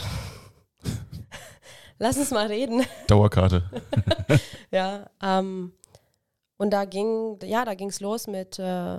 Lass 2.00 2.18
uns 2.18 2.32
mal 2.32 2.48
reden. 2.48 2.86
Dauerkarte. 3.08 3.70
Ja, 4.70 5.10
ähm, 5.22 5.72
und 6.58 6.72
da 6.72 6.84
ging, 6.84 7.40
ja, 7.44 7.64
da 7.64 7.74
ging 7.74 7.88
es 7.88 8.02
los 8.02 8.28
mit, 8.28 8.60
äh, 8.60 8.98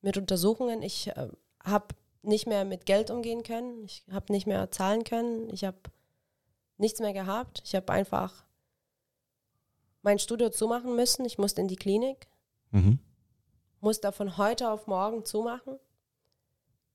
mit 0.00 0.16
Untersuchungen. 0.16 0.80
Ich 0.82 1.08
äh, 1.08 1.28
habe 1.62 1.88
nicht 2.22 2.46
mehr 2.46 2.64
mit 2.64 2.86
Geld 2.86 3.10
umgehen 3.10 3.42
können. 3.42 3.84
Ich 3.84 4.02
habe 4.10 4.32
nicht 4.32 4.46
mehr 4.46 4.70
zahlen 4.70 5.04
können. 5.04 5.50
Ich 5.50 5.64
habe 5.64 5.76
nichts 6.78 7.00
mehr 7.00 7.12
gehabt. 7.12 7.60
Ich 7.66 7.74
habe 7.74 7.92
einfach 7.92 8.44
mein 10.00 10.18
Studio 10.18 10.48
zumachen 10.48 10.96
müssen. 10.96 11.26
Ich 11.26 11.36
musste 11.36 11.60
in 11.60 11.68
die 11.68 11.76
Klinik, 11.76 12.26
Mhm. 12.70 12.98
Musste 13.80 14.10
von 14.12 14.36
heute 14.36 14.70
auf 14.70 14.86
morgen 14.86 15.24
zumachen. 15.24 15.78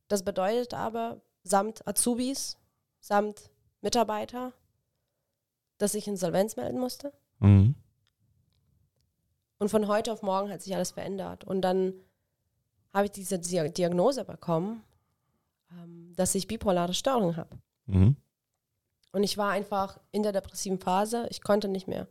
Das 0.08 0.24
bedeutet 0.24 0.74
aber, 0.74 1.22
samt 1.44 1.88
Azubis, 1.88 2.58
samt 3.00 3.50
Mitarbeiter, 3.82 4.54
dass 5.78 5.96
ich 5.96 6.08
Insolvenz 6.08 6.56
melden 6.56 6.80
musste. 6.80 7.14
Mhm. 7.40 7.76
Und 9.60 9.70
von 9.70 9.88
heute 9.88 10.12
auf 10.12 10.22
morgen 10.22 10.50
hat 10.52 10.62
sich 10.62 10.76
alles 10.76 10.92
verändert. 10.92 11.44
Und 11.46 11.62
dann 11.62 11.94
habe 12.94 13.06
ich 13.06 13.12
diese 13.12 13.40
Dia- 13.40 13.70
Diagnose 13.70 14.26
bekommen, 14.26 14.84
ähm, 15.72 16.14
dass 16.16 16.36
ich 16.36 16.48
bipolare 16.48 16.94
Störung 16.94 17.38
habe. 17.38 17.58
Mhm. 17.86 18.18
Und 19.12 19.24
ich 19.24 19.38
war 19.38 19.52
einfach 19.52 20.00
in 20.12 20.24
der 20.24 20.32
depressiven 20.32 20.80
Phase. 20.80 21.28
Ich 21.30 21.42
konnte 21.42 21.68
nicht 21.68 21.88
mehr. 21.88 22.08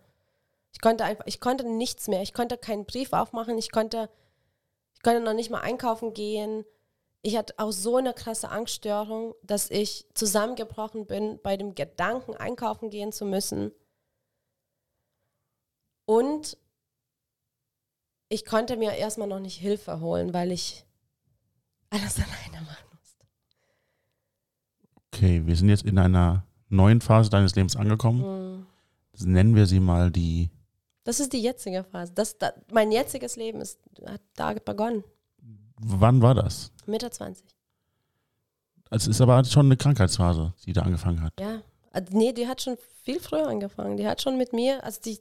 Ich 0.72 0.80
konnte 0.80 1.04
einfach, 1.04 1.26
ich 1.26 1.40
konnte 1.40 1.68
nichts 1.68 2.08
mehr. 2.08 2.22
Ich 2.22 2.32
konnte 2.32 2.56
keinen 2.56 2.86
Brief 2.86 3.12
aufmachen. 3.12 3.58
Ich 3.58 3.70
konnte, 3.70 4.08
konnte 5.02 5.20
noch 5.20 5.34
nicht 5.34 5.50
mal 5.50 5.60
einkaufen 5.60 6.14
gehen. 6.14 6.64
Ich 7.22 7.36
hatte 7.36 7.54
auch 7.58 7.70
so 7.70 7.96
eine 7.96 8.14
krasse 8.14 8.48
Angststörung, 8.48 9.34
dass 9.42 9.70
ich 9.70 10.06
zusammengebrochen 10.14 11.06
bin 11.06 11.38
bei 11.42 11.56
dem 11.56 11.74
Gedanken, 11.74 12.34
einkaufen 12.34 12.90
gehen 12.90 13.12
zu 13.12 13.24
müssen. 13.24 13.72
Und 16.04 16.56
ich 18.28 18.44
konnte 18.44 18.76
mir 18.76 18.94
erstmal 18.94 19.28
noch 19.28 19.40
nicht 19.40 19.58
Hilfe 19.58 20.00
holen, 20.00 20.32
weil 20.32 20.52
ich 20.52 20.84
alles 21.90 22.16
alleine 22.16 22.66
machen 22.66 22.86
musste. 22.98 23.26
Okay, 25.08 25.42
wir 25.46 25.54
sind 25.54 25.68
jetzt 25.68 25.84
in 25.84 25.98
einer 25.98 26.44
neuen 26.68 27.00
Phase 27.00 27.30
deines 27.30 27.54
Lebens 27.54 27.76
angekommen. 27.76 28.24
Hm. 28.24 29.32
Nennen 29.32 29.54
wir 29.54 29.66
sie 29.66 29.80
mal 29.80 30.10
die. 30.10 30.50
Das 31.04 31.18
ist 31.20 31.32
die 31.32 31.42
jetzige 31.42 31.84
Phase. 31.84 32.12
Das, 32.14 32.38
da, 32.38 32.52
mein 32.72 32.92
jetziges 32.92 33.36
Leben 33.36 33.60
ist, 33.60 33.78
hat 34.06 34.20
da 34.36 34.52
begonnen. 34.54 35.02
Wann 35.80 36.22
war 36.22 36.34
das? 36.34 36.70
Mitte 36.86 37.10
20. 37.10 37.44
Also 38.90 39.10
es 39.10 39.16
ist 39.16 39.20
aber 39.20 39.42
schon 39.44 39.66
eine 39.66 39.76
Krankheitsphase, 39.76 40.52
die 40.64 40.72
da 40.72 40.82
angefangen 40.82 41.22
hat. 41.22 41.32
Ja. 41.40 41.62
Also, 41.92 42.16
nee, 42.16 42.32
die 42.32 42.46
hat 42.46 42.60
schon 42.62 42.76
viel 43.02 43.20
früher 43.20 43.48
angefangen. 43.48 43.96
Die 43.96 44.06
hat 44.06 44.22
schon 44.22 44.36
mit 44.38 44.52
mir, 44.52 44.84
also 44.84 45.00
die, 45.00 45.18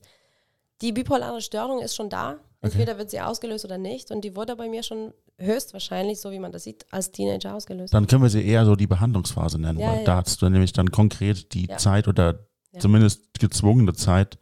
die 0.82 0.92
bipolare 0.92 1.42
Störung 1.42 1.80
ist 1.82 1.96
schon 1.96 2.10
da. 2.10 2.38
Entweder 2.64 3.00
wird 3.00 3.10
sie 3.10 3.20
ausgelöst 3.20 3.66
oder 3.66 3.80
nicht. 3.80 4.12
Und 4.12 4.22
die 4.22 4.36
wurde 4.36 4.56
bei 4.56 4.70
mir 4.70 4.84
schon 4.84 5.14
höchstwahrscheinlich, 5.40 6.22
so 6.22 6.30
wie 6.30 6.38
man 6.38 6.52
das 6.52 6.64
sieht, 6.66 6.86
als 6.92 7.10
Teenager 7.12 7.56
ausgelöst. 7.56 7.92
Dann 7.92 8.06
können 8.06 8.22
wir 8.22 8.30
sie 8.30 8.46
eher 8.46 8.66
so 8.66 8.76
die 8.76 8.86
Behandlungsphase 8.86 9.58
nennen, 9.60 9.80
Ja, 9.80 9.88
weil 9.90 9.98
ja. 10.00 10.04
da 10.04 10.16
hast 10.18 10.42
du 10.44 10.50
nämlich 10.50 10.72
dann 10.72 10.92
konkret 10.92 11.54
die 11.56 11.66
Ja. 11.68 11.78
Zeit 11.78 12.08
oder 12.08 12.46
zumindest 12.78 13.34
gezwungene 13.40 13.94
Zeit, 13.94 14.38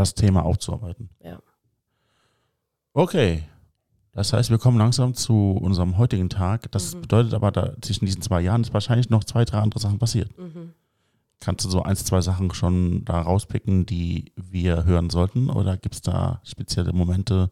das 0.00 0.14
Thema 0.14 0.44
aufzuarbeiten. 0.44 1.10
Ja. 1.22 1.38
Okay. 2.92 3.44
Das 4.12 4.32
heißt, 4.32 4.50
wir 4.50 4.58
kommen 4.58 4.76
langsam 4.78 5.14
zu 5.14 5.52
unserem 5.52 5.96
heutigen 5.96 6.28
Tag. 6.28 6.70
Das 6.72 6.94
Mhm. 6.94 7.02
bedeutet 7.02 7.34
aber, 7.34 7.52
da 7.52 7.74
zwischen 7.80 8.06
diesen 8.06 8.22
zwei 8.22 8.40
Jahren 8.40 8.62
ist 8.62 8.74
wahrscheinlich 8.74 9.08
noch 9.08 9.22
zwei, 9.24 9.44
drei 9.44 9.58
andere 9.58 9.80
Sachen 9.80 9.98
passiert. 9.98 10.36
Mhm. 10.36 10.72
Kannst 11.38 11.64
du 11.64 11.70
so 11.70 11.82
eins, 11.82 12.04
zwei 12.04 12.20
Sachen 12.20 12.52
schon 12.52 13.04
da 13.04 13.20
rauspicken, 13.22 13.86
die 13.86 14.32
wir 14.36 14.84
hören 14.84 15.08
sollten? 15.10 15.48
Oder 15.48 15.76
gibt 15.78 15.94
es 15.94 16.02
da 16.02 16.40
spezielle 16.44 16.92
Momente? 16.92 17.50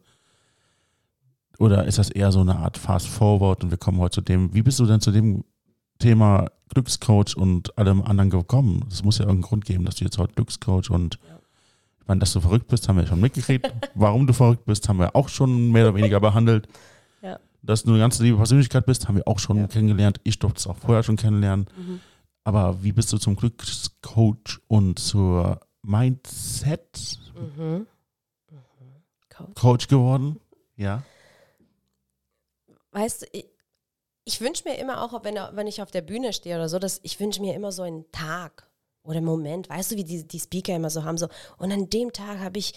Oder 1.57 1.85
ist 1.85 1.97
das 1.97 2.09
eher 2.09 2.31
so 2.31 2.41
eine 2.41 2.57
Art 2.57 2.77
Fast 2.77 3.07
Forward 3.07 3.63
und 3.63 3.71
wir 3.71 3.77
kommen 3.77 3.99
heute 3.99 4.15
zu 4.15 4.21
dem, 4.21 4.53
wie 4.53 4.61
bist 4.61 4.79
du 4.79 4.85
denn 4.85 5.01
zu 5.01 5.11
dem 5.11 5.43
Thema 5.97 6.51
Glückscoach 6.69 7.35
und 7.35 7.77
allem 7.77 8.01
anderen 8.01 8.29
gekommen? 8.29 8.85
Es 8.91 9.03
muss 9.03 9.17
ja 9.17 9.25
irgendeinen 9.25 9.49
Grund 9.49 9.65
geben, 9.65 9.85
dass 9.85 9.95
du 9.95 10.03
jetzt 10.05 10.17
heute 10.17 10.35
Glückscoach 10.35 10.89
und 10.91 11.15
Ja. 11.27 11.38
Meine, 12.09 12.19
dass 12.19 12.33
du 12.33 12.41
verrückt 12.41 12.67
bist, 12.67 12.89
haben 12.89 12.97
wir 12.97 13.07
schon 13.07 13.21
mitgekriegt. 13.21 13.71
Warum 13.95 14.27
du 14.27 14.33
verrückt 14.33 14.65
bist, 14.65 14.89
haben 14.89 14.99
wir 14.99 15.15
auch 15.15 15.29
schon 15.29 15.71
mehr 15.71 15.85
oder 15.87 15.95
weniger 15.95 16.19
behandelt. 16.19 16.67
Ja. 17.21 17.39
Dass 17.61 17.83
du 17.83 17.91
eine 17.91 17.99
ganz 17.99 18.19
liebe 18.19 18.35
Persönlichkeit 18.37 18.85
bist, 18.85 19.07
haben 19.07 19.15
wir 19.15 19.27
auch 19.27 19.39
schon 19.39 19.57
Ja. 19.57 19.67
kennengelernt. 19.67 20.19
Ich 20.25 20.39
durfte 20.39 20.59
es 20.59 20.67
auch 20.67 20.77
vorher 20.77 21.03
schon 21.03 21.15
kennenlernen. 21.15 21.67
Mhm. 21.77 21.99
Aber 22.43 22.83
wie 22.83 22.91
bist 22.91 23.13
du 23.13 23.17
zum 23.17 23.35
Glückscoach 23.37 24.59
und 24.67 24.99
zur 24.99 25.59
Mindset 25.83 27.19
Mhm. 27.35 27.65
Mhm. 27.65 27.85
Coach. 29.29 29.53
Coach 29.55 29.87
geworden? 29.87 30.39
Ja. 30.75 31.03
Weißt 32.91 33.21
du, 33.21 33.25
ich, 33.31 33.45
ich 34.25 34.41
wünsche 34.41 34.63
mir 34.67 34.77
immer 34.77 35.01
auch, 35.03 35.23
wenn, 35.23 35.35
wenn 35.53 35.67
ich 35.67 35.81
auf 35.81 35.91
der 35.91 36.01
Bühne 36.01 36.33
stehe 36.33 36.55
oder 36.55 36.69
so, 36.69 36.79
dass 36.79 36.99
ich 37.03 37.19
wünsche 37.19 37.41
mir 37.41 37.55
immer 37.55 37.71
so 37.71 37.83
einen 37.83 38.11
Tag 38.11 38.68
oder 39.09 39.17
einen 39.17 39.25
Moment, 39.25 39.69
weißt 39.69 39.91
du, 39.91 39.95
wie 39.95 40.03
die, 40.03 40.27
die 40.27 40.39
Speaker 40.39 40.75
immer 40.75 40.89
so 40.89 41.03
haben, 41.03 41.17
so, 41.17 41.27
und 41.57 41.71
an 41.71 41.89
dem 41.89 42.13
Tag 42.13 42.39
habe 42.39 42.59
ich 42.59 42.73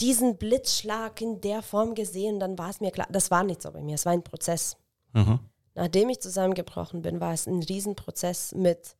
diesen 0.00 0.36
Blitzschlag 0.36 1.20
in 1.20 1.40
der 1.40 1.62
Form 1.62 1.94
gesehen, 1.94 2.40
dann 2.40 2.58
war 2.58 2.68
es 2.68 2.80
mir 2.80 2.90
klar, 2.90 3.06
das 3.10 3.30
war 3.30 3.44
nicht 3.44 3.62
so 3.62 3.70
bei 3.70 3.80
mir, 3.80 3.94
es 3.94 4.04
war 4.04 4.12
ein 4.12 4.24
Prozess. 4.24 4.76
Aha. 5.12 5.40
Nachdem 5.74 6.08
ich 6.08 6.20
zusammengebrochen 6.20 7.02
bin, 7.02 7.20
war 7.20 7.32
es 7.32 7.46
ein 7.46 7.62
Riesenprozess 7.62 8.54
mit 8.54 8.96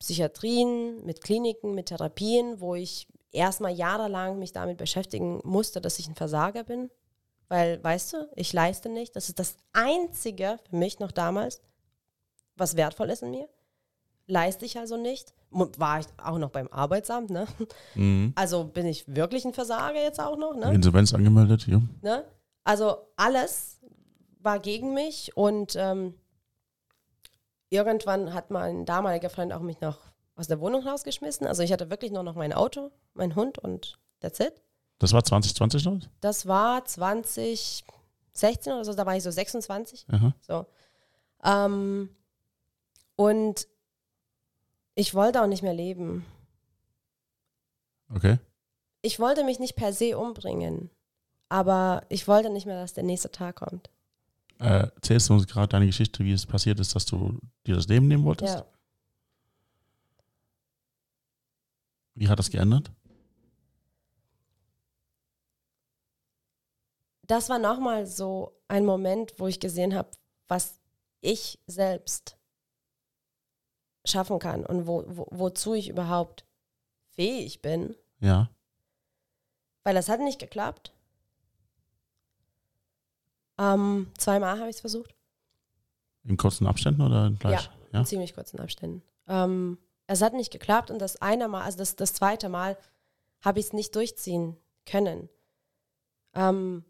Psychiatrien, 0.00 1.04
mit 1.04 1.22
Kliniken, 1.22 1.74
mit 1.74 1.86
Therapien, 1.86 2.60
wo 2.60 2.74
ich 2.74 3.08
erstmal 3.32 3.72
jahrelang 3.72 4.38
mich 4.38 4.52
damit 4.52 4.76
beschäftigen 4.76 5.40
musste, 5.44 5.80
dass 5.80 5.98
ich 5.98 6.08
ein 6.08 6.14
Versager 6.14 6.64
bin. 6.64 6.90
Weil, 7.48 7.82
weißt 7.82 8.12
du, 8.12 8.28
ich 8.34 8.52
leiste 8.52 8.88
nicht. 8.88 9.14
Das 9.16 9.28
ist 9.28 9.38
das 9.38 9.56
Einzige 9.72 10.58
für 10.68 10.76
mich 10.76 10.98
noch 10.98 11.12
damals, 11.12 11.60
was 12.56 12.76
wertvoll 12.76 13.10
ist 13.10 13.22
in 13.22 13.30
mir. 13.30 13.48
Leiste 14.26 14.64
ich 14.64 14.78
also 14.78 14.96
nicht. 14.96 15.34
War 15.50 16.00
ich 16.00 16.06
auch 16.16 16.38
noch 16.38 16.50
beim 16.50 16.68
Arbeitsamt, 16.68 17.30
ne? 17.30 17.46
Mhm. 17.94 18.32
Also 18.34 18.64
bin 18.64 18.86
ich 18.86 19.04
wirklich 19.06 19.44
ein 19.44 19.54
Versager 19.54 20.02
jetzt 20.02 20.20
auch 20.20 20.36
noch, 20.36 20.56
ne? 20.56 20.74
Insolvenz 20.74 21.14
angemeldet, 21.14 21.66
ja. 21.66 21.80
Ne? 22.02 22.24
Also 22.64 22.96
alles 23.16 23.78
war 24.40 24.58
gegen 24.58 24.94
mich 24.94 25.36
und 25.36 25.76
ähm, 25.76 26.14
irgendwann 27.70 28.34
hat 28.34 28.50
mein 28.50 28.84
damaliger 28.84 29.30
Freund 29.30 29.52
auch 29.52 29.60
mich 29.60 29.80
noch 29.80 29.98
aus 30.36 30.48
der 30.48 30.60
Wohnung 30.60 30.86
rausgeschmissen. 30.86 31.46
Also 31.46 31.62
ich 31.62 31.72
hatte 31.72 31.90
wirklich 31.90 32.10
nur 32.10 32.22
noch 32.22 32.34
mein 32.34 32.52
Auto, 32.52 32.90
mein 33.12 33.36
Hund 33.36 33.58
und 33.58 33.98
that's 34.20 34.40
it. 34.40 34.54
Das 34.98 35.12
war 35.12 35.22
2020 35.22 35.84
noch? 35.84 35.98
Das 36.20 36.46
war 36.46 36.84
2016 36.84 38.72
oder 38.72 38.84
so, 38.84 38.94
da 38.94 39.06
war 39.06 39.16
ich 39.16 39.22
so 39.22 39.30
26. 39.30 40.06
Aha. 40.10 40.34
So. 40.40 40.66
Ähm, 41.44 42.08
und 43.16 43.68
ich 44.94 45.14
wollte 45.14 45.42
auch 45.42 45.46
nicht 45.46 45.62
mehr 45.62 45.74
leben. 45.74 46.24
Okay. 48.14 48.38
Ich 49.02 49.18
wollte 49.18 49.44
mich 49.44 49.58
nicht 49.58 49.76
per 49.76 49.92
se 49.92 50.16
umbringen, 50.16 50.90
aber 51.48 52.04
ich 52.08 52.26
wollte 52.28 52.50
nicht 52.50 52.66
mehr, 52.66 52.80
dass 52.80 52.94
der 52.94 53.04
nächste 53.04 53.30
Tag 53.30 53.56
kommt. 53.56 53.90
Äh, 54.58 54.88
erzählst 54.94 55.28
du 55.28 55.34
uns 55.34 55.46
gerade 55.46 55.68
deine 55.68 55.86
Geschichte, 55.86 56.24
wie 56.24 56.32
es 56.32 56.46
passiert 56.46 56.80
ist, 56.80 56.94
dass 56.94 57.04
du 57.04 57.38
dir 57.66 57.74
das 57.74 57.88
Leben 57.88 58.08
nehmen 58.08 58.24
wolltest? 58.24 58.54
Ja. 58.54 58.66
Wie 62.14 62.28
hat 62.28 62.38
das 62.38 62.50
geändert? 62.50 62.90
das 67.26 67.48
war 67.48 67.58
nochmal 67.58 68.06
so 68.06 68.52
ein 68.68 68.84
Moment, 68.84 69.34
wo 69.38 69.46
ich 69.46 69.60
gesehen 69.60 69.94
habe, 69.94 70.10
was 70.48 70.80
ich 71.20 71.58
selbst 71.66 72.36
schaffen 74.04 74.38
kann 74.38 74.64
und 74.64 74.86
wo, 74.86 75.04
wo, 75.06 75.26
wozu 75.30 75.74
ich 75.74 75.88
überhaupt 75.88 76.44
fähig 77.08 77.62
bin. 77.62 77.94
Ja. 78.20 78.50
Weil 79.82 79.94
das 79.94 80.08
hat 80.08 80.20
nicht 80.20 80.38
geklappt. 80.38 80.92
Ähm, 83.58 84.10
zweimal 84.18 84.58
habe 84.58 84.68
ich 84.68 84.76
es 84.76 84.80
versucht. 84.80 85.14
In 86.24 86.36
kurzen 86.36 86.66
Abständen 86.66 87.02
oder 87.02 87.30
gleich? 87.38 87.70
Ja. 87.92 88.00
in 88.00 88.06
ziemlich 88.06 88.34
kurzen 88.34 88.58
Abständen. 88.58 89.02
Ähm, 89.28 89.78
es 90.06 90.22
hat 90.22 90.34
nicht 90.34 90.52
geklappt 90.52 90.90
und 90.90 90.98
das 90.98 91.20
eine 91.22 91.48
Mal, 91.48 91.62
also 91.62 91.78
das, 91.78 91.96
das 91.96 92.14
zweite 92.14 92.48
Mal, 92.48 92.76
habe 93.42 93.60
ich 93.60 93.66
es 93.66 93.72
nicht 93.72 93.94
durchziehen 93.94 94.56
können. 94.86 95.28
Ähm, 96.34 96.84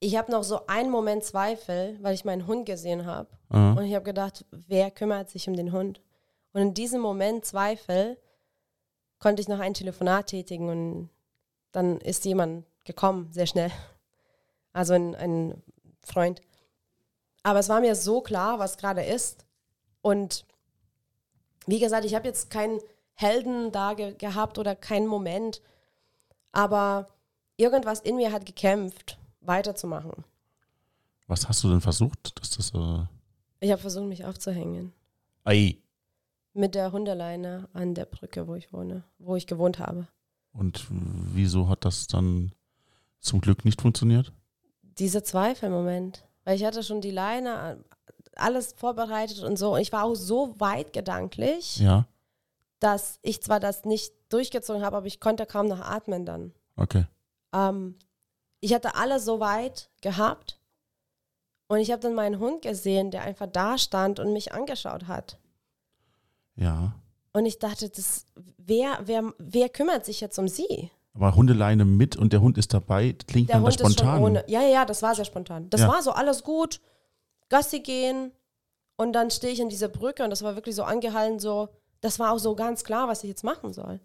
ich 0.00 0.16
habe 0.16 0.32
noch 0.32 0.42
so 0.42 0.66
einen 0.66 0.90
Moment 0.90 1.22
Zweifel, 1.22 1.98
weil 2.02 2.14
ich 2.14 2.24
meinen 2.24 2.46
Hund 2.46 2.66
gesehen 2.66 3.06
habe. 3.06 3.28
Und 3.76 3.84
ich 3.84 3.94
habe 3.94 4.04
gedacht, 4.04 4.44
wer 4.50 4.90
kümmert 4.90 5.30
sich 5.30 5.48
um 5.48 5.54
den 5.54 5.70
Hund? 5.70 6.00
Und 6.52 6.60
in 6.60 6.74
diesem 6.74 7.00
Moment 7.00 7.44
Zweifel 7.44 8.18
konnte 9.18 9.40
ich 9.40 9.48
noch 9.48 9.60
ein 9.60 9.74
Telefonat 9.74 10.26
tätigen 10.28 10.68
und 10.68 11.10
dann 11.70 11.98
ist 12.00 12.24
jemand 12.24 12.66
gekommen, 12.84 13.28
sehr 13.32 13.46
schnell. 13.46 13.70
Also 14.74 14.94
ein, 14.94 15.14
ein 15.16 15.62
Freund. 16.00 16.40
Aber 17.42 17.58
es 17.58 17.68
war 17.68 17.82
mir 17.82 17.94
so 17.94 18.22
klar, 18.22 18.58
was 18.58 18.78
gerade 18.78 19.02
ist. 19.02 19.44
Und 20.00 20.46
wie 21.66 21.78
gesagt, 21.78 22.06
ich 22.06 22.14
habe 22.14 22.26
jetzt 22.26 22.48
keinen 22.48 22.80
Helden 23.12 23.70
da 23.70 23.92
ge 23.92 24.14
gehabt 24.14 24.56
oder 24.56 24.74
keinen 24.74 25.06
Moment. 25.06 25.60
Aber 26.52 27.08
irgendwas 27.58 28.00
in 28.00 28.16
mir 28.16 28.32
hat 28.32 28.46
gekämpft, 28.46 29.18
weiterzumachen. 29.42 30.24
Was 31.26 31.46
hast 31.48 31.62
du 31.64 31.68
denn 31.68 31.82
versucht, 31.82 32.40
dass 32.40 32.50
das 32.50 32.72
äh, 32.74 33.04
Ich 33.60 33.70
habe 33.70 33.80
versucht, 33.82 34.06
mich 34.06 34.24
aufzuhängen. 34.24 34.94
Ei. 35.44 35.81
Mit 36.54 36.74
der 36.74 36.92
Hundeleine 36.92 37.68
an 37.72 37.94
der 37.94 38.04
Brücke, 38.04 38.46
wo 38.46 38.54
ich 38.54 38.72
wohne, 38.72 39.04
wo 39.18 39.36
ich 39.36 39.46
gewohnt 39.46 39.78
habe. 39.78 40.06
Und 40.52 40.86
wieso 40.90 41.68
hat 41.68 41.84
das 41.86 42.06
dann 42.08 42.52
zum 43.20 43.40
Glück 43.40 43.64
nicht 43.64 43.80
funktioniert? 43.80 44.32
Dieser 44.82 45.24
Zweifelmoment. 45.24 46.24
Weil 46.44 46.56
ich 46.56 46.64
hatte 46.64 46.82
schon 46.82 47.00
die 47.00 47.10
Leine, 47.12 47.82
alles 48.36 48.72
vorbereitet 48.74 49.40
und 49.42 49.56
so. 49.58 49.74
Und 49.74 49.80
ich 49.80 49.92
war 49.92 50.04
auch 50.04 50.14
so 50.14 50.58
weit 50.60 50.92
gedanklich, 50.92 51.78
Ja. 51.78 52.06
dass 52.80 53.18
ich 53.22 53.42
zwar 53.42 53.60
das 53.60 53.84
nicht 53.84 54.12
durchgezogen 54.28 54.82
habe, 54.84 54.96
aber 54.96 55.06
ich 55.06 55.20
konnte 55.20 55.46
kaum 55.46 55.68
noch 55.68 55.80
atmen 55.80 56.26
dann. 56.26 56.52
Okay. 56.76 57.06
Ähm, 57.54 57.96
ich 58.60 58.74
hatte 58.74 58.94
alles 58.96 59.24
so 59.24 59.40
weit 59.40 59.88
gehabt. 60.02 60.58
Und 61.68 61.78
ich 61.78 61.90
habe 61.90 62.00
dann 62.02 62.14
meinen 62.14 62.38
Hund 62.38 62.60
gesehen, 62.62 63.10
der 63.10 63.22
einfach 63.22 63.46
da 63.46 63.78
stand 63.78 64.18
und 64.20 64.32
mich 64.32 64.52
angeschaut 64.52 65.06
hat. 65.06 65.38
Ja. 66.56 66.94
Und 67.32 67.46
ich 67.46 67.58
dachte, 67.58 67.88
das, 67.88 68.26
wer, 68.58 69.00
wer, 69.04 69.32
wer 69.38 69.68
kümmert 69.68 70.04
sich 70.04 70.20
jetzt 70.20 70.38
um 70.38 70.48
sie? 70.48 70.90
Aber 71.14 71.34
Hundeleine 71.34 71.84
mit 71.84 72.16
und 72.16 72.32
der 72.32 72.40
Hund 72.40 72.56
ist 72.58 72.72
dabei, 72.72 73.12
klingt 73.26 73.48
Der 73.50 73.56
dann 73.56 73.64
das 73.64 73.74
Hund 73.76 73.80
ist 73.80 73.98
schon 73.98 74.06
spontan. 74.08 74.22
ohne. 74.22 74.44
Ja, 74.48 74.60
ja, 74.62 74.68
ja, 74.68 74.84
das 74.84 75.02
war 75.02 75.14
sehr 75.14 75.24
spontan. 75.24 75.68
Das 75.70 75.82
Ja. 75.82 75.88
war 75.88 76.02
so 76.02 76.12
alles 76.12 76.42
gut. 76.42 76.80
Gassi 77.48 77.80
gehen. 77.80 78.32
Und 78.96 79.12
dann 79.14 79.30
stehe 79.30 79.52
ich 79.52 79.60
an 79.62 79.68
dieser 79.68 79.88
Brücke 79.88 80.22
und 80.24 80.30
das 80.30 80.42
war 80.42 80.54
wirklich 80.54 80.74
so 80.74 80.84
angehalten, 80.84 81.38
so, 81.40 81.68
das 82.02 82.18
war 82.18 82.32
auch 82.32 82.38
so 82.38 82.54
ganz 82.54 82.84
klar, 82.84 83.08
was 83.08 83.24
ich 83.24 83.28
jetzt 83.28 83.42
machen 83.44 83.72
soll. 83.72 84.00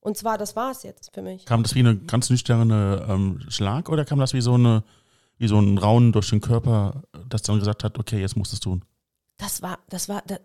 Und 0.00 0.16
zwar, 0.16 0.36
das 0.38 0.54
war 0.56 0.70
es 0.72 0.82
jetzt 0.82 1.12
für 1.14 1.22
mich. 1.22 1.46
Kam 1.46 1.62
das 1.62 1.74
wie 1.74 1.80
eine 1.80 1.96
ganz 1.96 2.28
nüchterne 2.30 3.06
ähm, 3.08 3.40
Schlag 3.48 3.88
oder 3.88 4.04
kam 4.04 4.18
das 4.18 4.34
wie 4.34 4.40
so 4.40 4.54
eine, 4.54 4.84
wie 5.38 5.48
so 5.48 5.58
ein 5.58 5.78
Raunen 5.78 6.12
durch 6.12 6.30
den 6.30 6.40
Körper, 6.40 7.02
das 7.28 7.42
dann 7.42 7.58
gesagt 7.58 7.82
hat, 7.82 7.98
okay, 7.98 8.20
jetzt 8.20 8.36
musst 8.36 8.52
du 8.52 8.56
es 8.56 8.60
tun? 8.60 8.84
Das 9.38 9.62
war, 9.62 9.78
das 9.88 10.08
war, 10.08 10.22
das, 10.26 10.40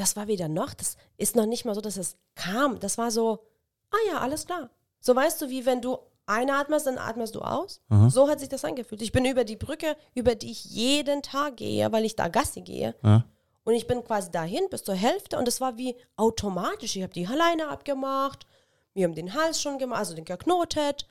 das 0.00 0.16
war 0.16 0.28
wieder 0.28 0.48
noch, 0.48 0.72
das 0.72 0.96
ist 1.18 1.36
noch 1.36 1.44
nicht 1.44 1.66
mal 1.66 1.74
so, 1.74 1.82
dass 1.82 1.98
es 1.98 2.16
kam. 2.34 2.80
Das 2.80 2.96
war 2.96 3.10
so, 3.10 3.44
ah 3.90 3.98
ja, 4.08 4.18
alles 4.20 4.46
klar. 4.46 4.70
So 4.98 5.14
weißt 5.14 5.42
du, 5.42 5.50
wie 5.50 5.66
wenn 5.66 5.82
du 5.82 5.98
einatmest, 6.24 6.86
dann 6.86 6.96
atmest 6.96 7.34
du 7.34 7.40
aus. 7.40 7.82
Aha. 7.90 8.08
So 8.08 8.28
hat 8.28 8.40
sich 8.40 8.48
das 8.48 8.64
angefühlt. 8.64 9.02
Ich 9.02 9.12
bin 9.12 9.26
über 9.26 9.44
die 9.44 9.56
Brücke, 9.56 9.96
über 10.14 10.34
die 10.34 10.52
ich 10.52 10.64
jeden 10.64 11.22
Tag 11.22 11.58
gehe, 11.58 11.92
weil 11.92 12.06
ich 12.06 12.16
da 12.16 12.28
Gassi 12.28 12.62
gehe. 12.62 12.94
Ja. 13.02 13.24
Und 13.64 13.74
ich 13.74 13.86
bin 13.86 14.02
quasi 14.02 14.30
dahin 14.30 14.64
bis 14.70 14.84
zur 14.84 14.94
Hälfte 14.94 15.36
und 15.38 15.46
es 15.46 15.60
war 15.60 15.76
wie 15.76 15.94
automatisch. 16.16 16.96
Ich 16.96 17.02
habe 17.02 17.12
die 17.12 17.24
Leine 17.24 17.68
abgemacht, 17.68 18.46
mir 18.94 19.06
um 19.06 19.14
den 19.14 19.34
Hals 19.34 19.60
schon 19.60 19.78
gemacht, 19.78 19.98
also 19.98 20.14
den 20.14 20.24
geknotet. 20.24 21.06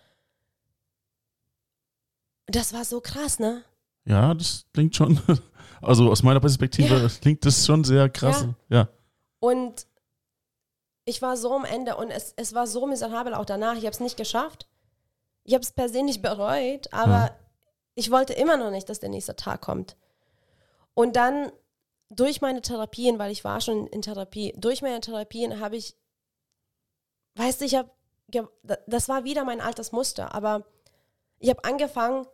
Das 2.47 2.73
war 2.73 2.85
so 2.85 3.01
krass, 3.01 3.37
ne? 3.37 3.63
Ja, 4.05 4.33
das 4.33 4.65
klingt 4.73 4.95
schon, 4.95 5.21
also 5.81 6.09
aus 6.11 6.23
meiner 6.23 6.39
Perspektive 6.39 6.97
Ja. 6.97 7.07
klingt 7.21 7.45
das 7.45 7.65
schon 7.65 7.83
sehr 7.83 8.09
krass. 8.09 8.45
Ja. 8.69 8.87
Und 9.39 9.87
ich 11.05 11.21
war 11.21 11.37
so 11.37 11.53
am 11.53 11.65
Ende 11.65 11.95
und 11.95 12.11
es, 12.11 12.33
es 12.35 12.53
war 12.53 12.67
so 12.67 12.85
miserabel 12.85 13.33
auch 13.33 13.45
danach. 13.45 13.73
Ich 13.75 13.85
habe 13.85 13.91
es 13.91 13.99
nicht 13.99 14.17
geschafft. 14.17 14.67
Ich 15.43 15.53
habe 15.53 15.63
es 15.63 15.71
per 15.71 15.89
se 15.89 16.03
nicht 16.03 16.21
bereut, 16.21 16.91
aber 16.93 17.11
Ja. 17.11 17.35
Ich 17.95 18.11
wollte 18.11 18.31
immer 18.31 18.55
noch 18.55 18.71
nicht, 18.71 18.87
dass 18.87 18.99
der 19.01 19.09
nächste 19.09 19.35
Tag 19.35 19.59
kommt. 19.61 19.97
Und 20.93 21.17
dann 21.17 21.51
durch 22.09 22.39
meine 22.39 22.61
Therapien, 22.61 23.19
weil 23.19 23.29
ich 23.31 23.43
war 23.43 23.59
schon 23.59 23.87
in 23.87 24.01
Therapie, 24.01 24.53
durch 24.55 24.81
meine 24.81 25.01
Therapien 25.01 25.59
habe 25.59 25.75
ich, 25.75 25.97
weißt 27.35 27.59
du, 27.59 27.65
ich 27.65 27.75
habe, 27.75 27.89
das 28.87 29.09
war 29.09 29.25
wieder 29.25 29.43
mein 29.43 29.59
altes 29.59 29.91
Muster, 29.91 30.33
aber 30.33 30.63
ich 31.39 31.49
habe 31.49 31.63
angefangen, 31.65 32.25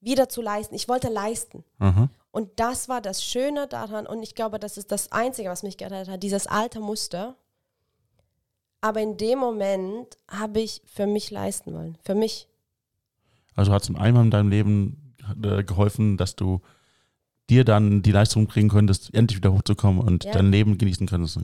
wieder 0.00 0.28
zu 0.28 0.42
leisten. 0.42 0.74
Ich 0.74 0.86
wollte 0.88 1.08
leisten. 1.08 1.64
Aha. 1.78 2.10
Und 2.32 2.48
das 2.56 2.88
war 2.88 3.00
das 3.00 3.22
Schöne 3.22 3.68
daran. 3.68 4.06
Und 4.06 4.22
ich 4.22 4.34
glaube, 4.34 4.58
das 4.58 4.76
ist 4.78 4.90
das 4.90 5.12
Einzige, 5.12 5.48
was 5.50 5.62
mich 5.62 5.76
gerettet 5.76 6.08
hat, 6.08 6.22
dieses 6.22 6.46
alte 6.46 6.80
Muster. 6.80 7.36
Aber 8.80 9.00
in 9.00 9.16
dem 9.16 9.38
Moment 9.38 10.16
habe 10.28 10.60
ich 10.60 10.82
für 10.86 11.06
mich 11.06 11.30
leisten 11.30 11.72
wollen. 11.72 11.96
Für 12.02 12.14
mich. 12.14 12.48
Also 13.54 13.70
hat 13.72 13.82
es 13.82 13.94
einmal 13.94 14.24
in 14.24 14.30
deinem 14.30 14.48
Leben 14.48 15.14
äh, 15.44 15.62
geholfen, 15.62 16.16
dass 16.16 16.34
du 16.34 16.62
dir 17.50 17.64
dann 17.64 18.02
die 18.02 18.12
Leistung 18.12 18.46
bringen 18.46 18.70
könntest, 18.70 19.14
endlich 19.14 19.36
wieder 19.36 19.52
hochzukommen 19.52 20.00
und 20.02 20.24
Ja. 20.24 20.32
dein 20.32 20.50
Leben 20.50 20.78
genießen 20.78 21.06
könntest. 21.06 21.38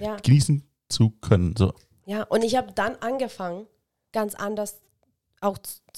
Ja. 0.00 0.16
Genießen 0.16 0.64
zu 0.88 1.10
können. 1.20 1.54
So. 1.56 1.72
Ja, 2.04 2.24
und 2.24 2.42
ich 2.42 2.56
habe 2.56 2.72
dann 2.72 2.96
angefangen, 2.96 3.66
ganz 4.12 4.34
anders 4.34 4.80
auch 5.40 5.56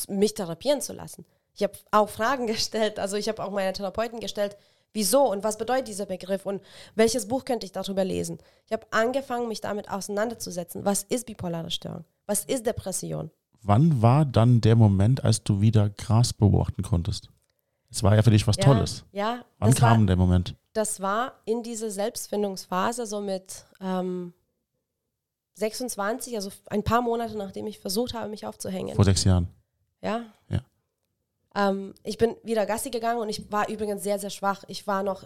mich 0.08 0.34
therapieren 0.34 0.80
zu 0.80 0.92
lassen. 0.92 1.24
Ich 1.54 1.62
habe 1.62 1.74
auch 1.90 2.08
Fragen 2.08 2.46
gestellt, 2.48 2.98
also 2.98 3.16
ich 3.16 3.28
habe 3.28 3.42
auch 3.42 3.50
meine 3.50 3.72
Therapeuten 3.72 4.20
gestellt, 4.20 4.56
wieso 4.92 5.30
und 5.30 5.44
was 5.44 5.58
bedeutet 5.58 5.88
dieser 5.88 6.06
Begriff 6.06 6.46
und 6.46 6.62
welches 6.94 7.26
Buch 7.28 7.44
könnte 7.44 7.66
ich 7.66 7.72
darüber 7.72 8.04
lesen. 8.04 8.38
Ich 8.66 8.72
habe 8.72 8.86
angefangen, 8.90 9.48
mich 9.48 9.60
damit 9.60 9.90
auseinanderzusetzen. 9.90 10.84
Was 10.84 11.02
ist 11.02 11.26
bipolare 11.26 11.70
Störung? 11.70 12.04
Was 12.26 12.44
ist 12.44 12.66
Depression? 12.66 13.30
Wann 13.62 14.02
war 14.02 14.24
dann 14.24 14.60
der 14.60 14.76
Moment, 14.76 15.24
als 15.24 15.42
du 15.42 15.60
wieder 15.60 15.88
Gras 15.90 16.32
beobachten 16.32 16.82
konntest? 16.82 17.30
Es 17.90 18.02
war 18.02 18.14
ja 18.14 18.22
für 18.22 18.30
dich 18.30 18.46
was 18.46 18.56
Ja, 18.56 18.64
Tolles. 18.64 19.04
Ja, 19.12 19.44
Wann 19.58 19.70
das 19.70 19.80
war, 19.80 19.90
kam 19.90 20.06
der 20.06 20.16
Moment? 20.16 20.54
das 20.72 21.00
war 21.00 21.34
in 21.44 21.62
dieser 21.62 21.90
Selbstfindungsphase 21.90 23.06
so 23.06 23.20
mit 23.20 23.64
ähm, 23.80 24.34
26, 25.54 26.34
also 26.34 26.50
ein 26.66 26.82
paar 26.82 27.00
Monate 27.00 27.36
nachdem 27.38 27.66
ich 27.66 27.78
versucht 27.78 28.14
habe, 28.14 28.28
mich 28.28 28.46
aufzuhängen. 28.46 28.94
Vor 28.94 29.04
sechs 29.04 29.24
Jahren. 29.24 29.48
Ja. 30.02 30.24
Ja. 30.48 30.60
Ähm, 31.54 31.94
ich 32.02 32.18
bin 32.18 32.36
wieder 32.42 32.66
Gassi 32.66 32.90
gegangen 32.90 33.20
und 33.20 33.28
ich 33.28 33.50
war 33.52 33.68
übrigens 33.68 34.02
sehr, 34.02 34.18
sehr 34.18 34.30
schwach. 34.30 34.64
Ich 34.68 34.86
war 34.86 35.02
noch, 35.02 35.24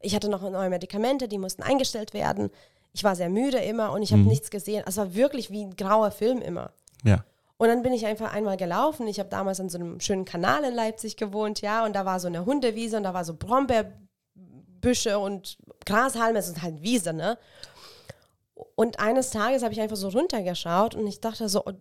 ich 0.00 0.14
hatte 0.14 0.28
noch 0.28 0.42
neue 0.48 0.70
Medikamente, 0.70 1.28
die 1.28 1.38
mussten 1.38 1.62
eingestellt 1.62 2.14
werden. 2.14 2.50
Ich 2.92 3.02
war 3.04 3.16
sehr 3.16 3.28
müde 3.28 3.58
immer 3.58 3.92
und 3.92 4.02
ich 4.02 4.12
habe 4.12 4.22
Mhm. 4.22 4.28
nichts 4.28 4.50
gesehen. 4.50 4.84
Es 4.86 4.96
war 4.96 5.14
wirklich 5.14 5.50
wie 5.50 5.64
ein 5.64 5.74
grauer 5.76 6.10
Film 6.12 6.40
immer. 6.40 6.72
Ja. 7.02 7.24
Und 7.56 7.68
dann 7.68 7.82
bin 7.82 7.92
ich 7.92 8.06
einfach 8.06 8.32
einmal 8.32 8.56
gelaufen. 8.56 9.06
Ich 9.08 9.18
habe 9.18 9.28
damals 9.28 9.58
an 9.60 9.68
so 9.68 9.78
einem 9.78 9.98
schönen 10.00 10.24
Kanal 10.24 10.64
in 10.64 10.74
Leipzig 10.74 11.16
gewohnt, 11.16 11.60
ja, 11.60 11.84
und 11.84 11.94
da 11.94 12.04
war 12.04 12.20
so 12.20 12.26
eine 12.28 12.44
Hundewiese 12.46 12.96
und 12.96 13.02
da 13.04 13.14
war 13.14 13.24
so 13.24 13.34
Brombeerbüsche 13.34 15.18
und 15.18 15.56
Grashalme, 15.86 16.38
es 16.38 16.48
ist 16.48 16.62
halt 16.62 16.82
Wiese, 16.82 17.12
ne? 17.12 17.38
Und 18.76 18.98
eines 19.00 19.30
Tages 19.30 19.62
habe 19.62 19.72
ich 19.72 19.80
einfach 19.80 19.96
so 19.96 20.08
runtergeschaut 20.08 20.94
und 20.94 21.06
ich 21.06 21.20
dachte 21.20 21.48
so, 21.48 21.62
oh, 21.64 21.72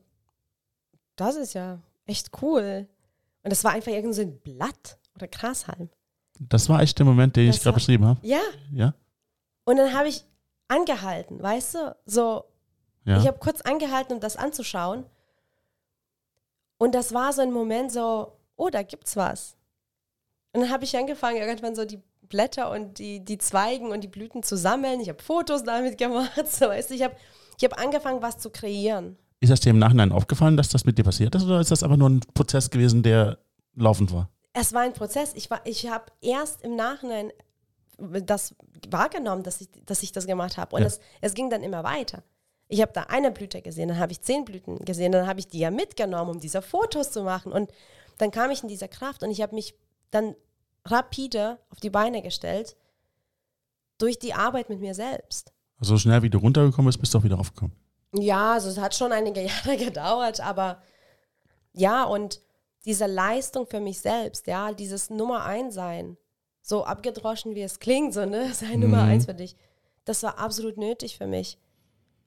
das 1.16 1.36
ist 1.36 1.54
ja 1.54 1.80
echt 2.06 2.32
cool. 2.42 2.88
Und 3.44 3.52
das 3.52 3.64
war 3.64 3.72
einfach 3.72 3.92
irgend 3.92 4.16
so 4.16 4.22
ein 4.22 4.40
Blatt 4.40 4.98
oder 5.16 5.28
Grashalm. 5.28 5.90
Das 6.40 6.68
war 6.70 6.82
echt 6.82 6.98
der 6.98 7.06
Moment, 7.06 7.36
den 7.36 7.50
ich 7.50 7.56
Das 7.58 7.64
gerade 7.64 7.74
war- 7.74 7.80
beschrieben 7.80 8.06
habe. 8.06 8.20
Ja. 8.26 8.42
Ja. 8.72 8.94
Und 9.66 9.78
dann 9.78 9.94
habe 9.94 10.08
ich 10.08 10.26
angehalten, 10.68 11.42
weißt 11.42 11.76
du? 11.76 11.96
So, 12.06 12.46
Ja. 13.06 13.20
Ich 13.20 13.28
habe 13.28 13.38
kurz 13.40 13.62
angehalten, 13.62 14.14
um 14.14 14.20
das 14.22 14.38
anzuschauen. 14.38 15.06
Und 16.78 16.96
das 16.96 17.14
war 17.14 17.34
so 17.34 17.42
ein 17.42 17.52
Moment 17.52 17.92
so, 17.92 18.34
oh, 18.56 18.70
da 18.70 18.82
gibt's 18.84 19.16
was. 19.16 19.56
Und 20.54 20.62
dann 20.62 20.70
habe 20.72 20.84
ich 20.84 20.96
angefangen, 20.98 21.38
irgendwann 21.38 21.76
so 21.76 21.86
die 21.86 22.02
Blätter 22.22 22.72
und 22.72 23.00
die, 23.00 23.20
die 23.24 23.38
Zweigen 23.38 23.92
und 23.92 24.02
die 24.02 24.08
Blüten 24.08 24.44
zu 24.44 24.56
sammeln. 24.58 25.00
Ich 25.02 25.10
habe 25.10 25.22
Fotos 25.22 25.64
damit 25.64 25.98
gemacht. 25.98 26.32
So, 26.48 26.68
weißt 26.68 26.90
du, 26.90 26.94
ich 26.96 27.04
habe 27.04 27.16
ich 27.58 27.64
hab 27.64 27.78
angefangen, 27.80 28.22
was 28.22 28.38
zu 28.40 28.50
kreieren. 28.50 29.18
Ist 29.44 29.50
das 29.50 29.60
dir 29.60 29.72
im 29.72 29.80
Nachhinein 29.80 30.14
aufgefallen, 30.14 30.56
dass 30.56 30.70
das 30.70 30.86
mit 30.86 30.98
dir 30.98 31.04
passiert 31.04 31.36
ist 31.36 31.44
oder 31.44 31.60
ist 31.60 31.70
das 31.70 31.84
einfach 31.84 31.98
nur 31.98 32.10
ein 32.10 32.22
Prozess 32.34 32.70
gewesen, 32.70 33.04
der 33.04 33.40
laufend 33.76 34.14
war? 34.14 34.30
Es 34.54 34.72
war 34.72 34.84
ein 34.84 34.94
Prozess. 34.94 35.34
Ich, 35.36 35.50
war- 35.52 35.60
ich 35.66 35.90
habe 35.90 36.06
erst 36.22 36.62
im 36.62 36.78
Nachhinein 36.78 37.32
das 37.98 38.56
wahrgenommen, 38.90 39.44
dass 39.44 39.60
ich, 39.60 39.68
dass 39.86 40.02
ich 40.02 40.14
das 40.14 40.28
gemacht 40.28 40.56
habe. 40.58 40.76
Und 40.78 40.82
Ja. 40.84 40.88
es, 40.88 41.02
es 41.20 41.34
ging 41.34 41.50
dann 41.50 41.62
immer 41.62 41.84
weiter. 41.84 42.24
Ich 42.70 42.82
habe 42.82 42.94
da 42.94 43.02
eine 43.10 43.32
Blüte 43.32 43.62
gesehen, 43.62 43.90
dann 43.90 44.00
habe 44.00 44.14
ich 44.14 44.22
zehn 44.22 44.46
Blüten 44.46 44.80
gesehen, 44.86 45.12
dann 45.12 45.28
habe 45.28 45.42
ich 45.42 45.48
die 45.50 45.60
ja 45.60 45.72
mitgenommen, 45.72 46.32
um 46.32 46.40
diese 46.40 46.62
Fotos 46.62 47.12
zu 47.12 47.24
machen. 47.24 47.52
Und 47.52 47.70
dann 48.20 48.32
kam 48.32 48.50
ich 48.50 48.64
in 48.64 48.70
diese 48.70 48.88
Kraft 48.88 49.24
und 49.24 49.30
ich 49.32 49.42
habe 49.42 49.54
mich 49.56 49.76
dann 50.12 50.36
rapide 50.86 51.60
auf 51.70 51.82
die 51.82 51.90
Beine 51.90 52.22
gestellt 52.22 52.78
durch 53.98 54.18
die 54.20 54.34
Arbeit 54.34 54.70
mit 54.70 54.80
mir 54.80 54.96
selbst. 54.96 55.52
Also 55.80 55.96
so 55.96 56.00
schnell 56.00 56.22
wie 56.22 56.30
du 56.30 56.38
runtergekommen 56.38 56.88
bist, 56.88 57.00
bist 57.02 57.14
du 57.14 57.18
auch 57.18 57.24
wieder 57.24 57.38
aufgekommen. 57.40 57.76
Ja, 58.14 58.54
also 58.54 58.70
es 58.70 58.78
hat 58.78 58.96
schon 58.96 59.12
einige 59.12 59.42
Jahre 59.46 59.78
gedauert, 59.78 60.40
aber 60.40 60.82
ja, 61.74 62.04
und 62.04 62.42
diese 62.86 63.06
Leistung 63.08 63.66
für 63.66 63.80
mich 63.80 64.00
selbst, 64.02 64.48
ja, 64.48 64.72
dieses 64.74 65.10
Nummer 65.10 65.44
eins 65.46 65.74
sein, 65.76 66.18
so 66.62 66.84
abgedroschen 66.86 67.56
wie 67.56 67.62
es 67.64 67.80
klingt, 67.80 68.14
so, 68.14 68.26
ne, 68.26 68.50
sei 68.54 68.76
Nummer 68.76 69.04
Mhm. 69.04 69.10
eins 69.10 69.26
für 69.26 69.34
dich, 69.34 69.56
das 70.06 70.22
war 70.24 70.38
absolut 70.38 70.78
nötig 70.78 71.18
für 71.18 71.28
mich. 71.28 71.58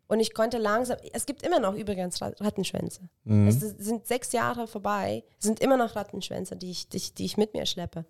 Und 0.08 0.20
ich 0.20 0.34
konnte 0.34 0.58
langsam, 0.58 0.98
es 1.12 1.26
gibt 1.26 1.42
immer 1.42 1.58
noch 1.58 1.74
übrigens 1.74 2.22
Rat- 2.22 2.40
Rattenschwänze. 2.40 3.08
Mhm. 3.24 3.48
Es 3.48 3.58
sind 3.60 4.06
sechs 4.06 4.30
Jahre 4.32 4.66
vorbei, 4.68 5.24
es 5.38 5.44
sind 5.46 5.58
immer 5.60 5.76
noch 5.76 5.96
Rattenschwänze, 5.96 6.56
die 6.56 6.70
ich, 6.70 6.88
die, 6.88 7.00
die 7.14 7.24
ich 7.24 7.36
mit 7.36 7.54
mir 7.54 7.66
schleppe. 7.66 8.04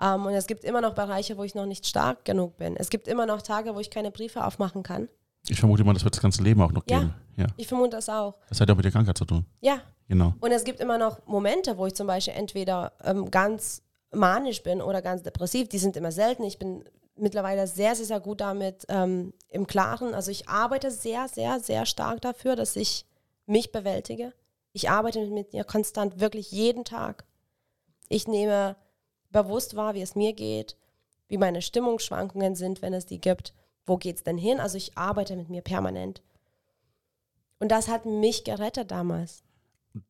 Ähm, 0.00 0.26
und 0.26 0.34
es 0.34 0.46
gibt 0.46 0.64
immer 0.64 0.80
noch 0.82 0.94
Bereiche, 0.94 1.36
wo 1.38 1.44
ich 1.44 1.54
noch 1.54 1.64
nicht 1.66 1.86
stark 1.86 2.24
genug 2.24 2.56
bin. 2.58 2.76
Es 2.76 2.90
gibt 2.90 3.08
immer 3.08 3.24
noch 3.26 3.40
Tage, 3.42 3.74
wo 3.74 3.80
ich 3.80 3.90
keine 3.90 4.10
Briefe 4.10 4.44
aufmachen 4.44 4.82
kann. 4.82 5.08
Ich 5.48 5.58
vermute 5.60 5.84
mal, 5.84 5.92
das 5.92 6.04
wird 6.04 6.14
das 6.14 6.22
ganze 6.22 6.42
Leben 6.42 6.60
auch 6.62 6.72
noch 6.72 6.84
Ja. 6.88 6.98
geben. 7.00 7.14
Ja. 7.36 7.46
Ich 7.56 7.66
vermute 7.66 7.90
das 7.90 8.08
auch. 8.08 8.34
Das 8.48 8.60
hat 8.60 8.68
ja 8.68 8.72
auch 8.74 8.76
mit 8.76 8.84
der 8.84 8.92
Krankheit 8.92 9.18
zu 9.18 9.24
tun. 9.24 9.44
Ja, 9.60 9.80
Genau. 10.08 10.34
Und 10.40 10.52
es 10.52 10.64
gibt 10.64 10.80
immer 10.80 10.98
noch 10.98 11.26
Momente, 11.26 11.78
wo 11.78 11.86
ich 11.86 11.94
zum 11.94 12.06
Beispiel 12.06 12.34
entweder 12.34 12.92
ähm, 13.02 13.30
ganz 13.30 13.82
manisch 14.12 14.62
bin 14.62 14.82
oder 14.82 15.00
ganz 15.00 15.22
depressiv. 15.22 15.68
Die 15.68 15.78
sind 15.78 15.96
immer 15.96 16.12
selten. 16.12 16.44
Ich 16.44 16.58
bin 16.58 16.84
mittlerweile 17.16 17.66
sehr, 17.66 17.94
sehr, 17.96 18.04
sehr 18.06 18.20
gut 18.20 18.40
damit 18.40 18.84
ähm, 18.88 19.32
im 19.48 19.66
Klaren. 19.66 20.14
Also 20.14 20.30
ich 20.30 20.48
arbeite 20.48 20.90
sehr, 20.90 21.28
sehr, 21.28 21.58
sehr 21.60 21.86
stark 21.86 22.20
dafür, 22.20 22.54
dass 22.56 22.76
ich 22.76 23.06
mich 23.46 23.72
bewältige. 23.72 24.32
Ich 24.72 24.90
arbeite 24.90 25.24
mit 25.26 25.52
mir 25.52 25.64
konstant, 25.64 26.20
wirklich 26.20 26.50
jeden 26.50 26.84
Tag. 26.84 27.24
Ich 28.08 28.28
nehme 28.28 28.76
bewusst 29.30 29.74
wahr, 29.74 29.94
wie 29.94 30.02
es 30.02 30.14
mir 30.14 30.32
geht, 30.34 30.76
wie 31.28 31.38
meine 31.38 31.62
Stimmungsschwankungen 31.62 32.54
sind, 32.56 32.82
wenn 32.82 32.92
es 32.92 33.06
die 33.06 33.20
gibt. 33.20 33.54
Wo 33.86 33.96
geht 33.96 34.16
es 34.16 34.22
denn 34.24 34.38
hin? 34.38 34.60
Also 34.60 34.76
ich 34.78 34.96
arbeite 34.96 35.36
mit 35.36 35.48
mir 35.50 35.62
permanent. 35.62 36.22
Und 37.58 37.70
das 37.70 37.88
hat 37.88 38.06
mich 38.06 38.44
gerettet 38.44 38.90
damals. 38.90 39.42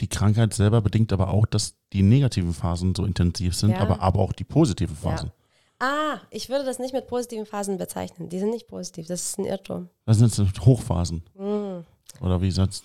Die 0.00 0.08
Krankheit 0.08 0.54
selber 0.54 0.80
bedingt 0.80 1.12
aber 1.12 1.28
auch, 1.28 1.44
dass 1.46 1.74
die 1.92 2.02
negativen 2.02 2.54
Phasen 2.54 2.94
so 2.94 3.04
intensiv 3.04 3.54
sind, 3.54 3.70
Ja. 3.72 3.80
aber, 3.80 4.00
aber 4.00 4.20
auch 4.20 4.32
die 4.32 4.44
positiven 4.44 4.96
Phasen. 4.96 5.30
Ah, 5.78 6.18
ich 6.30 6.48
würde 6.48 6.64
das 6.64 6.78
nicht 6.78 6.94
mit 6.94 7.06
positiven 7.06 7.44
Phasen 7.46 7.76
bezeichnen. 7.76 8.28
Die 8.28 8.38
sind 8.38 8.50
nicht 8.50 8.66
positiv, 8.68 9.06
das 9.08 9.22
ist 9.26 9.38
ein 9.38 9.44
Irrtum. 9.44 9.90
Das 10.06 10.18
sind 10.18 10.60
Hochphasen. 10.64 11.22
Mm. 11.34 11.84
Oder 12.24 12.40
wie 12.40 12.50
sonst? 12.50 12.84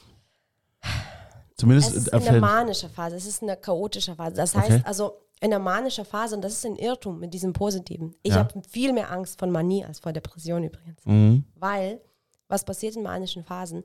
Zumindest 1.55 1.91
Es 1.95 2.07
ist 2.07 2.13
eine 2.13 2.39
manische 2.39 2.89
Phase, 2.89 3.15
es 3.15 3.25
ist 3.25 3.43
eine 3.43 3.55
chaotische 3.57 4.15
Phase. 4.15 4.35
Das 4.35 4.55
Okay. 4.55 4.71
heißt 4.73 4.85
also, 4.85 5.13
in 5.41 5.51
der 5.51 5.59
manischen 5.59 6.05
Phase, 6.05 6.35
und 6.35 6.41
das 6.41 6.53
ist 6.53 6.65
ein 6.65 6.75
Irrtum 6.75 7.19
mit 7.19 7.33
diesem 7.33 7.53
Positiven. 7.53 8.15
Ich 8.23 8.33
Ja. 8.33 8.39
habe 8.39 8.61
viel 8.67 8.91
mehr 8.93 9.11
Angst 9.11 9.39
vor 9.39 9.47
Manie 9.47 9.85
als 9.85 9.99
vor 9.99 10.11
Depression 10.11 10.63
übrigens. 10.63 11.05
Mhm. 11.05 11.45
Weil, 11.55 12.01
was 12.47 12.63
passiert 12.65 12.95
in 12.95 13.03
manischen 13.03 13.43
Phasen? 13.43 13.83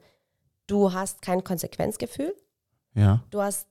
Du 0.67 0.93
hast 0.93 1.23
kein 1.23 1.45
Konsequenzgefühl, 1.45 2.35
Ja. 2.95 3.23
du 3.31 3.41
hast 3.43 3.69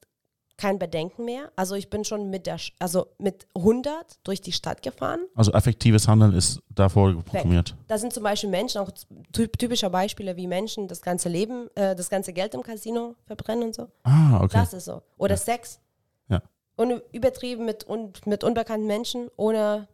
kein 0.56 0.78
Bedenken 0.78 1.26
mehr. 1.26 1.52
Also 1.56 1.74
ich 1.74 1.90
bin 1.90 2.06
schon 2.06 2.30
mit 2.30 2.46
der, 2.46 2.58
also 2.78 3.08
mit 3.18 3.48
100 3.56 4.20
durch 4.24 4.40
die 4.40 4.52
Stadt 4.52 4.84
gefahren. 4.84 5.20
Also 5.36 5.52
affektives 5.52 6.08
Handeln 6.08 6.32
ist 6.34 6.60
davor 6.70 7.12
programmiert. 7.24 7.76
Da 7.88 7.98
sind 7.98 8.14
zum 8.14 8.22
Beispiel 8.24 8.52
Menschen, 8.52 8.80
auch 8.80 8.92
typ, 9.34 9.58
typischer 9.58 9.90
Beispiele, 9.90 10.38
wie 10.38 10.46
Menschen 10.46 10.88
das 10.88 11.02
ganze 11.02 11.28
Leben, 11.28 11.70
äh, 11.76 11.96
das 11.96 12.08
ganze 12.10 12.34
Geld 12.34 12.54
im 12.54 12.62
Casino 12.62 13.16
verbrennen 13.26 13.64
und 13.64 13.76
so. 13.76 13.88
Ah, 14.04 14.38
okay. 14.44 14.50
Das 14.54 14.74
ist 14.74 14.86
so. 14.86 15.02
Oder 15.18 15.38
Sex. 15.38 15.80
Und 16.76 17.02
übertrieben 17.12 17.66
mit, 17.66 17.88
un, 17.88 18.14
mit 18.26 18.44
unbekannten 18.44 18.88
Menschen 18.88 19.30
ohne 19.36 19.88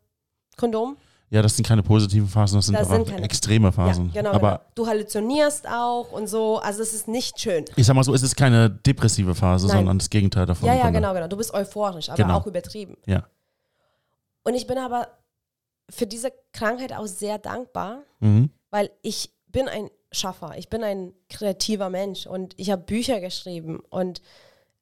Kondom. 0.58 0.98
Ja, 1.32 1.42
das 1.44 1.56
sind 1.56 1.68
keine 1.68 1.84
positiven 1.84 2.28
Phasen, 2.28 2.58
das 2.58 2.66
sind 2.66 2.76
Das 2.80 2.88
sind 2.90 3.08
keine- 3.08 3.22
extreme 3.24 3.72
Phasen. 3.72 4.08
Ja, 4.14 4.22
genau, 4.22 4.32
aber 4.34 4.50
genau. 4.50 4.62
Du 4.76 4.88
halluzinierst 4.88 5.68
auch 5.68 6.12
und 6.12 6.28
so. 6.28 6.58
Also 6.58 6.82
es 6.82 6.94
ist 6.94 7.08
nicht 7.08 7.40
schön. 7.40 7.66
ich 7.76 7.86
sag 7.86 7.94
mal 7.96 8.04
so, 8.04 8.14
es 8.16 8.24
ist 8.24 8.36
keine 8.36 8.70
depressive 8.70 9.36
Phase, 9.36 9.68
Nein. 9.68 9.78
sondern 9.78 10.00
das 10.00 10.10
Gegenteil 10.10 10.46
davon. 10.48 10.68
Ja, 10.68 10.74
ja, 10.76 10.90
genau, 10.90 11.14
genau. 11.14 11.28
Du 11.28 11.38
bist 11.38 11.54
euphorisch, 11.54 12.10
aber 12.10 12.18
Genau. 12.24 12.38
auch 12.38 12.48
übertrieben. 12.48 12.98
Ja. 13.06 13.28
Und 14.44 14.56
ich 14.56 14.66
bin 14.66 14.78
aber 14.80 15.10
für 15.90 16.08
diese 16.08 16.32
Krankheit 16.54 16.94
auch 16.94 17.06
sehr 17.06 17.38
dankbar, 17.38 18.00
Mhm. 18.20 18.50
weil 18.72 18.90
ich 19.04 19.32
bin 19.48 19.68
ein 19.68 19.90
Schaffer, 20.12 20.54
ich 20.58 20.70
bin 20.70 20.84
ein 20.84 21.14
kreativer 21.30 21.90
Mensch 21.92 22.26
und 22.26 22.54
ich 22.58 22.72
habe 22.72 22.82
Bücher 22.82 23.20
geschrieben 23.20 23.80
und 23.92 24.22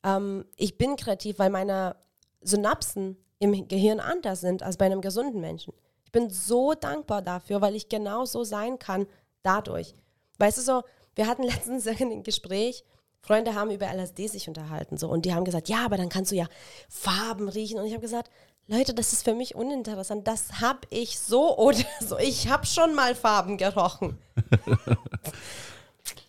ähm, 0.07 0.45
ich 0.55 0.77
bin 0.77 0.95
kreativ, 0.95 1.39
weil 1.39 1.49
meine 1.49 1.95
Synapsen 2.41 3.17
im 3.39 3.67
Gehirn 3.67 3.99
anders 3.99 4.41
sind 4.41 4.63
als 4.63 4.77
bei 4.77 4.85
einem 4.85 5.01
gesunden 5.01 5.41
Menschen. 5.41 5.73
Ich 6.05 6.11
bin 6.11 6.29
so 6.29 6.73
dankbar 6.73 7.21
dafür, 7.21 7.61
weil 7.61 7.75
ich 7.75 7.89
genau 7.89 8.25
so 8.25 8.43
sein 8.43 8.79
kann 8.79 9.05
dadurch. 9.43 9.93
Weißt 10.39 10.57
du 10.57 10.61
so, 10.61 10.83
wir 11.15 11.27
hatten 11.27 11.43
letztens 11.51 11.85
ein 11.87 12.23
Gespräch, 12.23 12.83
Freunde 13.21 13.55
haben 13.55 13.71
über 13.71 13.87
LSD 13.93 14.27
sich 14.27 14.47
unterhalten 14.47 14.95
so 14.97 15.09
und 15.09 15.25
die 15.25 15.33
haben 15.33 15.43
gesagt, 15.43 15.67
ja, 15.67 15.83
aber 15.83 15.97
dann 15.97 16.07
kannst 16.09 16.31
du 16.31 16.35
ja 16.35 16.45
Farben 16.87 17.49
riechen 17.49 17.77
und 17.79 17.85
ich 17.85 17.91
habe 17.93 18.01
gesagt, 18.01 18.29
Leute, 18.69 18.93
das 18.93 19.13
ist 19.13 19.23
für 19.23 19.33
mich 19.33 19.55
uninteressant. 19.55 20.27
Das 20.27 20.59
habe 20.61 20.79
ich 20.89 21.19
so 21.19 21.57
oder 21.57 21.77
so. 22.01 22.17
Ich 22.17 22.49
habe 22.49 22.65
schon 22.65 22.95
mal 22.95 23.15
Farben 23.15 23.57
gerochen. 23.57 24.17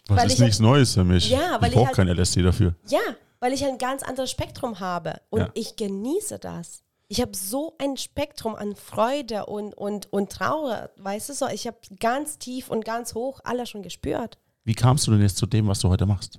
Was 0.08 0.16
Weil 0.18 0.26
ist 0.26 0.32
ich- 0.34 0.40
nichts 0.40 0.58
Neues 0.60 0.94
für 0.94 1.04
mich. 1.04 1.28
Ja, 1.30 1.60
weil 1.60 1.64
ich 1.64 1.68
ich 1.68 1.74
brauche 1.74 1.86
halt- 1.88 1.96
kein 1.96 2.08
LSD 2.08 2.42
dafür. 2.42 2.74
Ja, 2.88 3.00
weil 3.40 3.52
ich 3.52 3.64
ein 3.64 3.78
ganz 3.78 4.02
anderes 4.02 4.30
Spektrum 4.30 4.80
habe 4.80 5.20
und 5.30 5.40
Ja. 5.40 5.50
ich 5.54 5.76
genieße 5.76 6.38
das. 6.38 6.82
Ich 7.08 7.20
habe 7.22 7.34
so 7.34 7.74
ein 7.78 7.96
Spektrum 7.96 8.54
an 8.54 8.76
Freude 8.76 9.46
und, 9.46 9.74
und, 9.74 10.12
und 10.12 10.30
Trauer, 10.30 10.90
weißt 10.96 11.30
du 11.30 11.32
so, 11.34 11.46
ich 11.48 11.66
habe 11.66 11.78
ganz 11.98 12.38
tief 12.38 12.68
und 12.70 12.84
ganz 12.84 13.14
hoch 13.14 13.40
alles 13.44 13.70
schon 13.70 13.82
gespürt. 13.82 14.38
Wie 14.64 14.74
kamst 14.74 15.06
du 15.06 15.12
denn 15.12 15.22
jetzt 15.22 15.38
zu 15.38 15.46
dem, 15.46 15.68
was 15.68 15.78
du 15.80 15.88
heute 15.88 16.04
machst? 16.04 16.38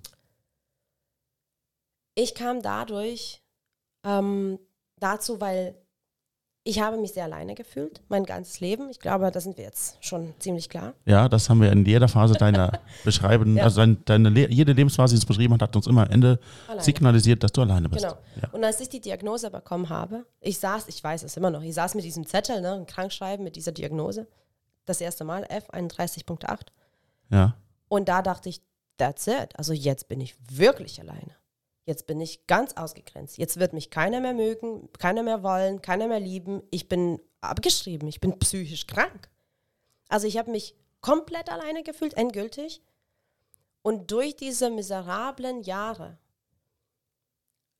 Ich 2.16 2.36
kam 2.36 2.62
dadurch 2.62 3.42
ähm, 4.04 4.60
dazu, 4.98 5.42
weil 5.42 5.76
ich 6.70 6.80
habe 6.80 6.98
mich 6.98 7.14
sehr 7.14 7.24
alleine 7.26 7.56
gefühlt, 7.56 8.02
mein 8.10 8.24
ganzes 8.26 8.60
Leben. 8.60 8.90
Ich 8.90 9.00
glaube, 9.00 9.30
da 9.32 9.40
sind 9.42 9.58
wir 9.58 9.64
jetzt 9.64 9.98
schon 10.06 10.34
ziemlich 10.40 10.70
klar. 10.70 10.94
Ja, 11.06 11.28
das 11.28 11.50
haben 11.50 11.62
wir 11.62 11.72
in 11.72 11.84
jeder 11.86 12.08
Phase 12.08 12.36
deiner 12.36 12.80
Beschreiben, 13.04 13.58
Ja. 13.58 13.64
also 13.64 13.82
dein, 13.82 14.04
deine 14.06 14.30
Le 14.30 14.50
jede 14.52 14.74
Lebensphase, 14.74 15.16
die 15.16 15.22
du 15.22 15.28
beschrieben 15.28 15.54
hat, 15.56 15.62
hat 15.64 15.76
uns 15.76 15.88
immer 15.88 16.04
am 16.04 16.12
Ende 16.12 16.40
Alleine. 16.68 16.84
signalisiert, 16.84 17.44
dass 17.44 17.52
du 17.52 17.62
alleine 17.62 17.90
bist. 17.90 18.04
Genau. 18.06 18.18
Ja. 18.42 18.50
Und 18.52 18.64
als 18.64 18.80
ich 18.80 18.90
die 18.90 19.02
Diagnose 19.02 19.50
bekommen 19.50 19.90
habe, 19.90 20.26
ich 20.42 20.60
saß, 20.60 20.88
ich 20.88 21.04
weiß 21.04 21.24
es 21.24 21.36
immer 21.38 21.50
noch, 21.50 21.64
ich 21.64 21.74
saß 21.74 21.96
mit 21.96 22.04
diesem 22.06 22.26
Zettel, 22.26 22.62
ne, 22.62 22.74
ein 22.74 22.86
Krankschreiben 22.86 23.44
mit 23.44 23.56
dieser 23.56 23.72
Diagnose, 23.72 24.28
das 24.86 25.02
erste 25.02 25.24
Mal, 25.24 25.46
F31.8. 25.46 26.60
ja. 27.32 27.56
Und 27.88 28.08
da 28.08 28.22
dachte 28.22 28.50
ich, 28.50 28.62
that's 28.98 29.26
it. 29.26 29.58
Also 29.58 29.74
jetzt 29.74 30.08
bin 30.10 30.22
ich 30.22 30.36
wirklich 30.52 31.02
alleine. 31.02 31.32
Jetzt 31.86 32.08
bin 32.08 32.22
ich 32.22 32.46
ganz 32.48 32.74
ausgegrenzt. 32.74 33.38
Jetzt 33.38 33.60
wird 33.60 33.74
mich 33.74 33.90
keiner 33.90 34.20
mehr 34.20 34.34
mögen, 34.34 34.90
keiner 34.94 35.24
mehr 35.24 35.44
wollen, 35.44 35.82
keiner 35.82 36.08
mehr 36.08 36.20
lieben. 36.20 36.62
Ich 36.72 36.88
bin 36.88 37.20
abgeschrieben, 37.42 38.08
ich 38.08 38.20
bin 38.20 38.38
psychisch 38.40 38.88
krank. 38.88 39.30
Also 40.08 40.28
ich 40.28 40.38
habe 40.38 40.52
mich 40.52 40.76
komplett 41.02 41.50
alleine 41.50 41.84
gefühlt, 41.84 42.16
endgültig. 42.16 42.82
Und 43.82 44.12
durch 44.12 44.36
diese 44.36 44.70
miserablen 44.70 45.64
Jahre 45.64 46.18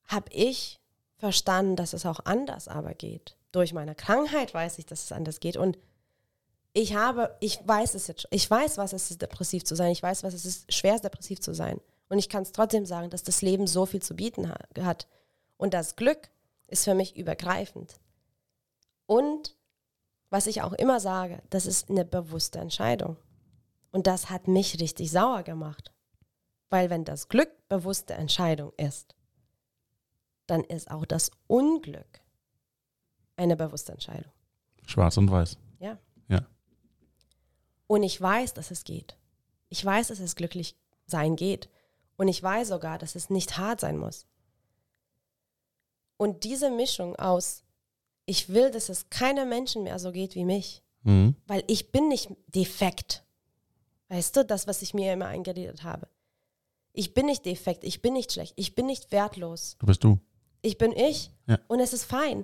habe 0.06 0.32
ich 0.32 0.80
verstanden, 1.18 1.76
dass 1.76 1.94
es 1.94 2.06
auch 2.06 2.22
anders 2.26 2.68
aber 2.68 2.94
geht. 2.94 3.36
Durch 3.52 3.74
meine 3.74 3.96
Krankheit 3.96 4.54
weiß 4.54 4.80
ich, 4.80 4.86
dass 4.86 5.04
es 5.04 5.12
anders 5.12 5.40
geht. 5.40 5.58
Und 5.58 5.78
ich 6.74 6.96
habe, 6.96 7.36
ich 7.40 7.60
weiß 7.68 7.96
es 7.96 8.08
jetzt 8.08 8.28
ich 8.32 8.50
weiß, 8.50 8.78
was 8.78 8.94
es 8.94 9.12
ist, 9.12 9.22
depressiv 9.22 9.64
zu 9.64 9.76
sein. 9.76 9.92
Ich 9.92 10.02
weiß, 10.02 10.24
was 10.24 10.34
es 10.34 10.46
ist, 10.46 10.74
schwer 10.74 11.00
depressiv 11.00 11.40
zu 11.42 11.54
sein. 11.54 11.82
Und 12.10 12.18
ich 12.20 12.28
kann 12.28 12.44
es 12.44 12.52
trotzdem 12.52 12.86
sagen, 12.86 13.10
dass 13.10 13.24
das 13.24 13.42
Leben 13.42 13.68
so 13.68 13.86
viel 13.86 14.02
zu 14.02 14.16
bieten 14.16 14.50
ha 14.50 14.58
hat. 14.82 15.08
Und 15.58 15.74
das 15.74 15.96
Glück 15.96 16.30
ist 16.68 16.84
für 16.84 16.96
mich 16.96 17.16
übergreifend. 17.16 18.00
Und 19.06 19.56
was 20.30 20.48
ich 20.48 20.62
auch 20.62 20.74
immer 20.74 21.00
sage, 21.00 21.42
das 21.50 21.66
ist 21.66 21.90
eine 21.90 22.06
bewusste 22.06 22.60
Entscheidung. 22.60 23.18
Und 23.92 24.08
das 24.08 24.30
hat 24.30 24.48
mich 24.48 24.80
richtig 24.80 25.12
sauer 25.12 25.44
gemacht. 25.44 25.92
Weil 26.70 26.90
wenn 26.90 27.06
das 27.06 27.30
Glück 27.30 27.50
bewusste 27.68 28.14
Entscheidung 28.14 28.72
ist, 28.78 29.16
dann 30.46 30.64
ist 30.64 30.92
auch 30.92 31.06
das 31.06 31.32
Unglück 31.48 32.22
eine 33.36 33.56
bewusste 33.56 33.92
Entscheidung. 33.92 34.32
Schwarz 34.86 35.18
und 35.18 35.32
weiß. 35.32 35.58
Ja. 35.80 35.98
Ja. 36.28 36.46
Und 37.88 38.04
ich 38.04 38.20
weiß, 38.20 38.54
dass 38.54 38.72
es 38.72 38.84
geht. 38.84 39.18
Ich 39.70 39.84
weiß, 39.84 40.10
dass 40.10 40.20
es 40.20 40.36
glücklich 40.36 40.76
sein 41.06 41.36
geht. 41.36 41.70
Und 42.20 42.28
ich 42.28 42.44
weiß 42.44 42.68
sogar, 42.68 42.98
dass 42.98 43.16
es 43.16 43.30
nicht 43.30 43.58
hart 43.58 43.80
sein 43.80 43.98
muss. 43.98 44.26
Und 46.18 46.44
diese 46.44 46.70
Mischung 46.70 47.16
aus, 47.16 47.64
ich 48.26 48.50
will, 48.50 48.72
dass 48.72 48.90
es 48.90 49.10
keinem 49.10 49.48
Menschen 49.48 49.84
mehr 49.84 50.00
so 50.00 50.12
geht 50.12 50.36
wie 50.36 50.44
mich, 50.44 50.84
Mhm. 51.04 51.38
weil 51.48 51.64
ich 51.68 51.94
bin 51.94 52.10
nicht 52.10 52.30
defekt. 52.48 53.24
Weißt 54.10 54.36
du, 54.36 54.44
das, 54.44 54.68
was 54.68 54.82
ich 54.82 54.94
mir 54.94 55.14
immer 55.14 55.28
eingeredet 55.28 55.84
habe. 55.84 56.10
Ich 56.92 57.14
bin 57.14 57.28
nicht 57.28 57.46
defekt, 57.46 57.86
ich 57.86 58.02
bin 58.02 58.12
nicht 58.14 58.34
schlecht, 58.34 58.54
ich 58.58 58.76
bin 58.76 58.86
nicht 58.88 59.14
wertlos. 59.14 59.78
Du 59.80 59.86
bist 59.86 60.04
du. 60.04 60.20
Ich 60.62 60.78
bin 60.78 60.92
ich 60.92 61.32
Ja. 61.48 61.58
und 61.70 61.80
es 61.80 61.94
ist 61.94 62.04
fein. 62.04 62.44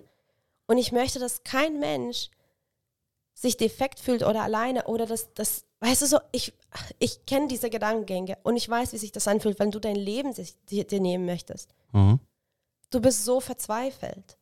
Und 0.68 0.78
ich 0.78 0.94
möchte, 0.94 1.20
dass 1.20 1.44
kein 1.44 1.80
Mensch 1.82 2.30
sich 3.36 3.58
defekt 3.58 4.00
fühlt 4.00 4.24
oder 4.24 4.42
alleine 4.42 4.86
oder 4.86 5.06
das, 5.06 5.34
das 5.34 5.66
weißt 5.82 6.02
du 6.02 6.06
so, 6.08 6.20
ich, 6.32 6.54
ich 7.00 7.26
kenne 7.26 7.48
diese 7.48 7.70
Gedankengänge 7.70 8.38
und 8.44 8.56
ich 8.56 8.68
weiß, 8.68 8.94
wie 8.94 8.98
sich 8.98 9.12
das 9.12 9.28
anfühlt, 9.28 9.60
wenn 9.60 9.72
du 9.72 9.80
dein 9.80 9.98
Leben 9.98 10.34
sich, 10.34 10.56
dir, 10.70 10.86
dir 10.86 11.02
nehmen 11.02 11.26
möchtest. 11.26 11.76
Mhm. 11.92 12.20
Du 12.92 13.02
bist 13.02 13.26
so 13.26 13.42
verzweifelt, 13.42 14.38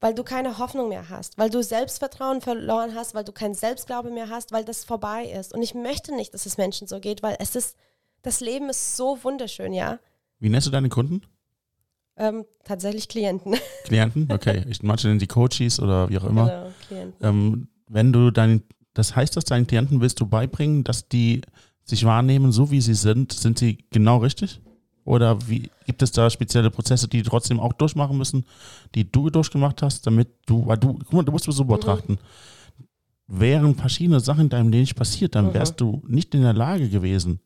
weil 0.00 0.12
du 0.12 0.24
keine 0.24 0.58
Hoffnung 0.58 0.88
mehr 0.88 1.08
hast, 1.08 1.38
weil 1.38 1.50
du 1.50 1.62
Selbstvertrauen 1.62 2.40
verloren 2.40 2.96
hast, 2.96 3.14
weil 3.14 3.24
du 3.24 3.30
keinen 3.30 3.54
Selbstglaube 3.54 4.10
mehr 4.10 4.28
hast, 4.28 4.50
weil 4.50 4.64
das 4.64 4.84
vorbei 4.84 5.26
ist. 5.26 5.54
Und 5.54 5.62
ich 5.62 5.74
möchte 5.74 6.14
nicht, 6.16 6.34
dass 6.34 6.46
es 6.46 6.58
Menschen 6.58 6.88
so 6.88 6.98
geht, 6.98 7.22
weil 7.22 7.36
es 7.38 7.54
ist, 7.54 7.76
das 8.22 8.40
Leben 8.40 8.68
ist 8.70 8.96
so 8.96 9.22
wunderschön, 9.22 9.72
ja. 9.72 10.00
Wie 10.40 10.48
nennst 10.48 10.66
du 10.66 10.72
deine 10.72 10.88
Kunden? 10.88 11.22
Ähm, 12.16 12.44
tatsächlich 12.64 13.08
Klienten. 13.08 13.56
Klienten? 13.84 14.30
Okay. 14.32 14.64
Ich, 14.68 14.82
manche 14.82 15.06
nennen 15.06 15.20
die 15.20 15.26
Coaches 15.28 15.78
oder 15.78 16.08
wie 16.08 16.18
auch 16.18 16.24
immer. 16.24 16.46
Genau, 16.46 16.72
Klienten. 16.88 17.26
Ähm, 17.26 17.68
wenn 17.88 18.12
du 18.12 18.30
deinen, 18.30 18.62
das 18.94 19.14
heißt, 19.16 19.36
dass 19.36 19.44
deinen 19.44 19.66
Klienten 19.66 20.00
willst 20.00 20.20
du 20.20 20.26
beibringen, 20.26 20.84
dass 20.84 21.08
die 21.08 21.42
sich 21.84 22.04
wahrnehmen, 22.04 22.52
so 22.52 22.70
wie 22.70 22.80
sie 22.80 22.94
sind, 22.94 23.32
sind 23.32 23.58
sie 23.58 23.78
genau 23.90 24.18
richtig? 24.18 24.60
Oder 25.04 25.46
wie 25.48 25.70
gibt 25.84 26.00
es 26.02 26.12
da 26.12 26.30
spezielle 26.30 26.70
Prozesse, 26.70 27.08
die 27.08 27.18
die 27.18 27.28
trotzdem 27.28 27.60
auch 27.60 27.74
durchmachen 27.74 28.16
müssen, 28.16 28.46
die 28.94 29.10
du 29.10 29.28
durchgemacht 29.28 29.82
hast, 29.82 30.06
damit 30.06 30.28
du, 30.46 30.66
weil 30.66 30.78
du, 30.78 30.94
guck 30.94 31.12
mal, 31.12 31.22
du 31.24 31.32
musst 31.32 31.46
es 31.46 31.56
so 31.56 31.64
betrachten. 31.64 32.18
Wären 33.26 33.74
verschiedene 33.74 34.20
Sachen 34.20 34.42
in 34.44 34.48
deinem 34.48 34.68
Leben 34.70 34.82
nicht 34.82 34.96
passiert, 34.96 35.34
dann 35.34 35.48
Mhm. 35.48 35.54
wärst 35.54 35.80
du 35.80 36.02
nicht 36.06 36.34
in 36.34 36.42
der 36.42 36.52
Lage 36.52 36.88
gewesen, 36.88 37.40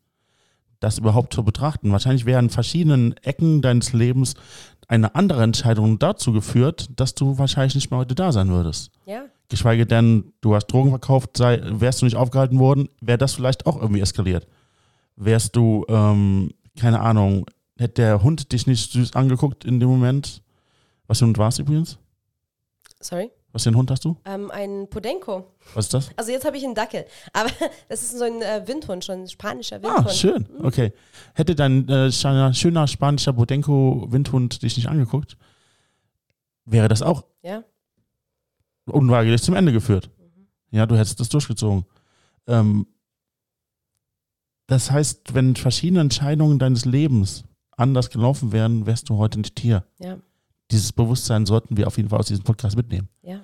das 0.79 0.97
überhaupt 0.99 1.33
zu 1.33 1.43
betrachten. 1.43 1.91
Wahrscheinlich 1.91 2.25
wären 2.25 2.49
verschiedenen 2.49 3.15
Ecken 3.23 3.61
deines 3.61 3.93
Lebens 3.93 4.35
eine 4.87 5.15
andere 5.15 5.43
Entscheidung 5.43 5.99
dazu 5.99 6.31
geführt, 6.31 6.89
dass 6.95 7.13
du 7.15 7.37
wahrscheinlich 7.37 7.75
nicht 7.75 7.91
mehr 7.91 7.99
heute 7.99 8.15
da 8.15 8.31
sein 8.31 8.49
würdest 8.49 8.91
Ja, 9.05 9.23
geschweige 9.49 9.85
denn, 9.85 10.33
du 10.41 10.55
hast 10.55 10.67
Drogen 10.67 10.89
verkauft, 10.89 11.37
sei, 11.37 11.61
wärst 11.63 12.01
du 12.01 12.05
nicht 12.05 12.15
aufgehalten 12.15 12.59
worden, 12.59 12.89
wäre 13.01 13.17
das 13.17 13.33
vielleicht 13.33 13.65
auch 13.65 13.81
irgendwie 13.81 14.01
eskaliert. 14.01 14.47
Wärst 15.15 15.55
du, 15.55 15.85
ähm, 15.89 16.51
keine 16.79 17.01
Ahnung, 17.01 17.45
hätte 17.77 18.01
der 18.01 18.23
Hund 18.23 18.51
dich 18.51 18.67
nicht 18.67 18.91
süß 18.91 19.13
angeguckt 19.15 19.65
in 19.65 19.79
dem 19.79 19.89
Moment? 19.89 20.41
Was 21.07 21.19
für 21.19 21.25
ein 21.25 21.29
Hund 21.29 21.37
war 21.39 21.49
es 21.49 21.59
übrigens? 21.59 21.97
sorry. 23.01 23.31
Was 23.51 23.63
für 23.63 23.71
ein 23.71 23.75
Hund 23.75 23.89
hast 23.89 24.05
du? 24.05 24.15
Ähm, 24.25 24.51
ein 24.51 24.87
Podenco. 24.89 25.47
Was 25.73 25.85
ist 25.85 25.93
das? 25.95 26.09
Also 26.15 26.31
jetzt 26.31 26.45
habe 26.45 26.57
ich 26.57 26.63
einen 26.63 26.75
Dackel. 26.75 27.05
Aber 27.33 27.49
das 27.87 28.03
ist 28.03 28.17
so 28.17 28.23
ein 28.23 28.41
äh, 28.41 28.61
Windhund, 28.67 29.03
schon 29.03 29.23
ein 29.23 29.27
spanischer 29.27 29.81
Windhund. 29.81 30.07
Ah, 30.07 30.09
schön. 30.09 30.47
Okay. 30.61 30.93
Hätte 31.33 31.55
dein 31.55 31.87
äh, 31.89 32.11
schöner, 32.11 32.87
spanischer 32.87 33.33
Bodenko-Windhund 33.33 34.61
dich 34.61 34.77
nicht 34.77 34.87
angeguckt, 34.87 35.35
wäre 36.65 36.87
das 36.87 37.01
auch 37.01 37.23
Ja. 37.41 37.63
Unweigerlich 38.89 39.41
zum 39.41 39.55
Ende 39.55 39.71
geführt. 39.71 40.09
Ja, 40.71 40.85
du 40.85 40.95
hättest 40.97 41.19
das 41.19 41.29
durchgezogen. 41.29 41.85
Ähm, 42.47 42.85
das 44.67 44.91
heißt, 44.91 45.33
wenn 45.33 45.55
verschiedene 45.55 46.01
Entscheidungen 46.01 46.59
deines 46.59 46.85
Lebens 46.85 47.43
anders 47.75 48.09
gelaufen 48.09 48.51
wären, 48.51 48.85
wärst 48.85 49.09
du 49.09 49.17
heute 49.17 49.39
nicht 49.39 49.59
hier. 49.59 49.83
Ja, 49.99 50.17
Dieses 50.71 50.91
Bewusstsein 50.93 51.45
sollten 51.45 51.75
wir 51.77 51.87
auf 51.87 51.97
jeden 51.97 52.09
Fall 52.09 52.19
aus 52.19 52.27
diesem 52.27 52.43
Podcast 52.43 52.75
mitnehmen. 52.77 53.09
ja, 53.23 53.39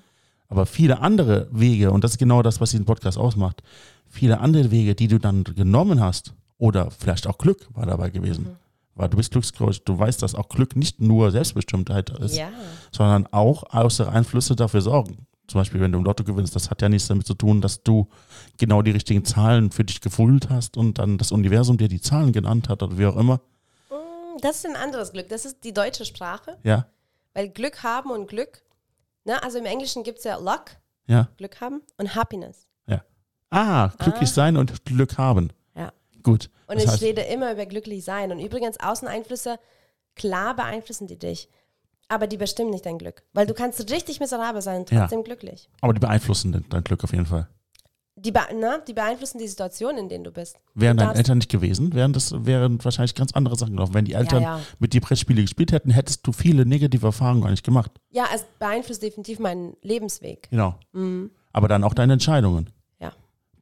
Aber 0.48 0.66
viele 0.68 1.00
andere 1.00 1.48
Wege, 1.52 1.92
und 1.92 2.04
das 2.04 2.12
ist 2.12 2.18
genau 2.20 2.44
das, 2.44 2.62
was 2.62 2.72
diesen 2.72 2.86
Podcast 2.86 3.18
ausmacht, 3.18 3.64
viele 4.08 4.40
andere 4.40 4.70
Wege, 4.70 4.94
die 4.94 5.08
du 5.08 5.18
dann 5.20 5.44
genommen 5.44 6.00
hast, 6.00 6.34
oder 6.58 6.92
vielleicht 6.92 7.28
auch 7.28 7.38
Glück 7.38 7.68
war 7.74 7.86
dabei 7.86 8.10
gewesen. 8.12 8.44
Mhm. 8.46 8.56
Weil 8.94 9.10
du 9.10 9.18
bist 9.18 9.32
Glückscoach, 9.32 9.84
du 9.84 9.98
weißt, 10.00 10.22
dass 10.22 10.36
auch 10.36 10.48
Glück 10.48 10.76
nicht 10.78 11.02
nur 11.02 11.32
Selbstbestimmtheit 11.32 12.12
ist, 12.12 12.38
ja, 12.38 12.50
sondern 12.92 13.28
auch 13.32 13.74
äußere 13.74 14.10
Einflüsse 14.10 14.56
dafür 14.56 14.80
sorgen. 14.82 15.25
Zum 15.48 15.60
Beispiel, 15.62 15.80
wenn 15.82 15.92
du 15.92 16.00
im 16.00 16.04
Lotto 16.06 16.24
gewinnst, 16.24 16.56
das 16.56 16.70
hat 16.70 16.82
ja 16.82 16.90
nichts 16.90 17.08
damit 17.08 17.28
zu 17.28 17.34
tun, 17.36 17.62
dass 17.62 17.84
du 17.84 18.08
genau 18.58 18.82
die 18.82 18.92
richtigen 18.92 19.24
Zahlen 19.26 19.72
für 19.72 19.84
dich 19.84 20.02
gefühlt 20.02 20.50
hast 20.50 20.76
und 20.78 20.98
dann 21.00 21.18
das 21.18 21.32
Universum 21.32 21.78
dir 21.78 21.88
die 21.88 22.02
Zahlen 22.02 22.32
genannt 22.32 22.68
hat 22.70 22.82
oder 22.84 22.98
wie 22.98 23.06
auch 23.06 23.18
immer. 23.18 23.42
Mm, 23.90 24.38
Das 24.42 24.58
ist 24.58 24.66
ein 24.66 24.76
anderes 24.76 25.12
Glück. 25.12 25.30
Das 25.30 25.46
ist 25.46 25.64
die 25.64 25.74
deutsche 25.74 26.06
Sprache. 26.06 26.58
Ja, 26.64 26.88
Weil 27.34 27.50
Glück 27.50 27.84
haben 27.84 28.10
und 28.12 28.28
Glück, 28.28 28.64
ne? 29.26 29.42
also 29.44 29.58
im 29.60 29.66
Englischen 29.66 30.04
gibt 30.04 30.18
es 30.20 30.24
ja 30.24 30.38
Luck, 30.38 30.72
ja. 31.08 31.30
Glück 31.38 31.62
haben, 31.62 31.82
und 31.98 32.16
Happiness. 32.16 32.68
Ah, 33.52 33.90
glücklich 34.00 34.30
Ah. 34.32 34.34
sein 34.34 34.58
und 34.58 34.84
Glück 34.86 35.18
haben. 35.18 35.52
Ja. 35.76 35.94
Gut. 36.24 36.50
Und 36.68 36.76
das 36.78 36.86
ich 36.86 36.90
heißt, 36.92 37.02
rede 37.04 37.22
immer 37.22 37.54
über 37.54 37.66
glücklich 37.68 38.04
sein. 38.04 38.32
Und 38.32 38.40
übrigens, 38.40 38.80
Außeneinflüsse, 38.80 39.60
klar 40.16 40.56
beeinflussen 40.56 41.08
die 41.08 41.18
dich. 41.18 41.48
Aber 42.08 42.28
die 42.28 42.38
bestimmen 42.38 42.70
nicht 42.70 42.86
dein 42.86 42.98
Glück. 42.98 43.24
Weil 43.34 43.48
du 43.48 43.54
kannst 43.54 43.90
richtig 43.92 44.20
miserabel 44.20 44.62
sein 44.62 44.82
und 44.82 44.92
Ja. 44.92 45.02
trotzdem 45.02 45.24
glücklich. 45.24 45.70
Aber 45.82 45.94
die 45.94 46.00
beeinflussen 46.00 46.66
dein, 46.70 46.84
Glück 46.84 47.04
auf 47.04 47.12
jeden 47.12 47.26
Fall. 47.26 47.48
Die, 48.18 48.32
be 48.32 48.40
na, 48.58 48.78
die 48.78 48.94
beeinflussen 48.94 49.40
die 49.40 49.48
Situation, 49.48 49.98
in 49.98 50.08
denen 50.08 50.24
du 50.24 50.32
bist. 50.32 50.58
Wären 50.74 50.96
deine 50.96 51.16
Eltern 51.16 51.40
nicht 51.40 51.52
gewesen, 51.52 51.94
wären 51.94 52.14
das 52.14 52.34
wären 52.46 52.82
wahrscheinlich 52.84 53.14
ganz 53.14 53.34
andere 53.34 53.58
Sachen 53.58 53.74
gelaufen. 53.74 53.94
Wenn 53.94 54.06
die 54.06 54.14
Eltern 54.14 54.42
ja. 54.42 54.62
mit 54.80 54.94
dir 54.94 55.02
Brettspiele 55.02 55.42
gespielt 55.42 55.74
hätten, 55.74 55.90
hättest 55.92 56.26
du 56.26 56.32
viele 56.32 56.66
negative 56.66 57.08
Erfahrungen 57.08 57.42
gar 57.42 57.50
nicht 57.52 57.66
gemacht. 57.66 57.92
Ja, 58.12 58.26
es 58.34 58.46
beeinflusst 58.58 59.02
definitiv 59.04 59.40
meinen 59.40 59.76
Lebensweg. 59.82 60.48
Genau. 60.50 60.76
Mhm. 60.94 61.32
Aber 61.52 61.68
dann 61.68 61.84
auch 61.84 61.94
deine 61.94 62.14
Entscheidungen, 62.14 62.70
Ja. 63.02 63.12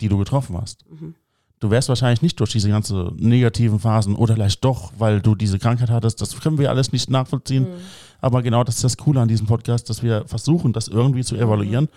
die 0.01 0.07
du 0.09 0.17
getroffen 0.19 0.55
hast. 0.61 0.85
Mhm. 0.87 1.15
Du 1.59 1.71
wärst 1.71 1.89
wahrscheinlich 1.89 2.21
nicht 2.21 2.39
durch 2.39 2.51
diese 2.51 2.69
ganzen 2.69 3.15
negativen 3.15 3.79
Phasen 3.79 4.15
oder 4.15 4.35
vielleicht 4.35 4.63
doch, 4.65 4.91
weil 4.97 5.21
du 5.21 5.33
diese 5.33 5.57
Krankheit 5.59 5.89
hattest. 5.89 6.21
Das 6.21 6.39
können 6.39 6.57
wir 6.57 6.69
alles 6.69 6.91
nicht 6.91 7.09
nachvollziehen. 7.09 7.63
Mhm. 7.71 7.77
Aber 8.23 8.41
genau 8.41 8.63
das 8.63 8.75
ist 8.75 8.85
das 8.85 8.95
Coole 8.95 9.19
an 9.19 9.27
diesem 9.27 9.47
Podcast, 9.47 9.89
dass 9.89 10.01
wir 10.01 10.25
versuchen, 10.29 10.71
das 10.71 10.87
irgendwie 10.87 11.25
zu 11.25 11.35
evaluieren. 11.35 11.89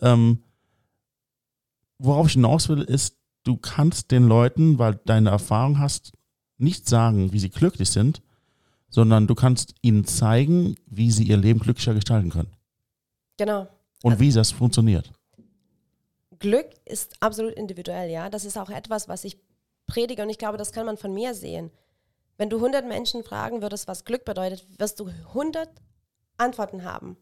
Ähm, 0.00 0.42
worauf 1.98 2.26
ich 2.26 2.32
hinaus 2.32 2.68
will, 2.68 2.82
ist, 2.82 3.16
du 3.44 3.56
kannst 3.56 4.10
den 4.10 4.26
Leuten, 4.26 4.80
weil 4.80 4.98
deine 5.04 5.30
Erfahrung 5.30 5.78
hast, 5.78 6.14
nicht 6.56 6.88
sagen, 6.88 7.32
wie 7.32 7.38
sie 7.38 7.50
glücklich 7.50 7.90
sind, 7.90 8.22
sondern 8.88 9.28
du 9.28 9.36
kannst 9.36 9.76
ihnen 9.80 10.04
zeigen, 10.04 10.74
wie 10.86 11.12
sie 11.12 11.22
ihr 11.22 11.36
Leben 11.36 11.60
glücklicher 11.60 11.94
gestalten 11.94 12.30
können 12.30 12.50
Genau. 13.36 13.68
und 14.02 14.18
wie 14.18 14.32
das 14.32 14.50
funktioniert. 14.50 15.12
Glück 16.40 16.66
ist 16.86 17.14
absolut 17.22 17.52
individuell, 17.52 18.10
ja. 18.10 18.30
Das 18.30 18.44
ist 18.44 18.58
auch 18.58 18.70
etwas, 18.70 19.08
was 19.08 19.22
ich 19.22 19.38
predige 19.86 20.22
und 20.24 20.30
ich 20.30 20.38
glaube, 20.38 20.58
das 20.58 20.72
kann 20.72 20.86
man 20.86 20.96
von 20.96 21.14
mir 21.14 21.34
sehen. 21.34 21.70
Wenn 22.38 22.50
du 22.50 22.56
100 22.56 22.86
Menschen 22.86 23.24
fragen 23.24 23.62
würdest, 23.62 23.88
was 23.88 24.04
Glück 24.04 24.24
bedeutet, 24.24 24.64
wirst 24.78 25.00
du 25.00 25.08
100 25.28 25.68
Antworten 26.38 26.84
haben, 26.84 27.16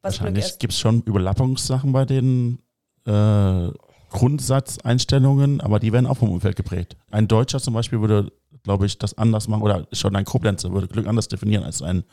was 0.00 0.14
Glück 0.14 0.28
Wahrscheinlich 0.28 0.58
gibt 0.58 0.72
es 0.72 0.78
schon 0.78 1.02
Überlappungssachen 1.02 1.92
bei 1.92 2.04
den 2.04 2.62
äh, 3.04 3.68
Grundsatzeinstellungen, 4.10 5.60
aber 5.60 5.80
die 5.80 5.92
werden 5.92 6.06
auch 6.06 6.16
vom 6.16 6.30
Umfeld 6.30 6.56
geprägt. 6.56 6.96
Ein 7.10 7.26
Deutscher 7.26 7.60
zum 7.60 7.74
Beispiel 7.74 8.00
würde, 8.00 8.32
glaube 8.62 8.86
ich, 8.86 8.96
das 8.96 9.18
anders 9.18 9.48
machen, 9.48 9.62
oder 9.62 9.88
schon 9.92 10.14
ein 10.14 10.24
Koblenzer 10.24 10.72
würde 10.72 10.86
Glück 10.86 11.08
anders 11.08 11.26
definieren 11.26 11.64
als 11.64 11.82
ein 11.82 12.04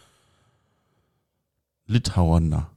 Litauener 1.85 2.71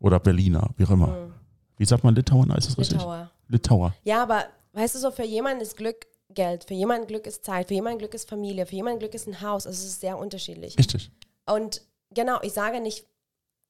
oder 0.00 0.20
Berliner, 0.20 0.70
wie 0.76 0.84
auch 0.84 0.90
immer. 0.90 1.08
Mhm. 1.08 1.32
Wie 1.78 1.86
sagt 1.86 2.04
man 2.04 2.14
Litauener? 2.14 2.56
Ist 2.58 2.68
das 2.68 2.78
richtig? 2.78 2.98
Litauer. 2.98 3.30
Litauer. 3.48 3.94
Ja, 4.04 4.22
aber 4.22 4.44
weißt 4.74 4.94
du 4.94 4.98
so, 4.98 5.10
für 5.10 5.24
jemanden 5.24 5.62
ist 5.62 5.76
Glück 5.76 6.06
Geld, 6.34 6.64
für 6.64 6.74
jemanden 6.74 7.06
Glück 7.06 7.26
ist 7.26 7.44
Zeit, 7.44 7.68
für 7.68 7.74
jemanden 7.74 7.98
Glück 7.98 8.14
ist 8.14 8.28
Familie, 8.28 8.66
für 8.66 8.74
jemanden 8.76 8.98
Glück 9.00 9.14
ist 9.14 9.26
ein 9.26 9.40
Haus. 9.40 9.66
Also 9.66 9.78
es 9.78 9.84
ist 9.92 10.00
sehr 10.00 10.18
unterschiedlich. 10.18 10.78
Richtig. 10.78 11.10
Und 11.46 11.82
genau, 12.10 12.38
ich 12.42 12.52
sage 12.52 12.80
nicht, 12.80 13.06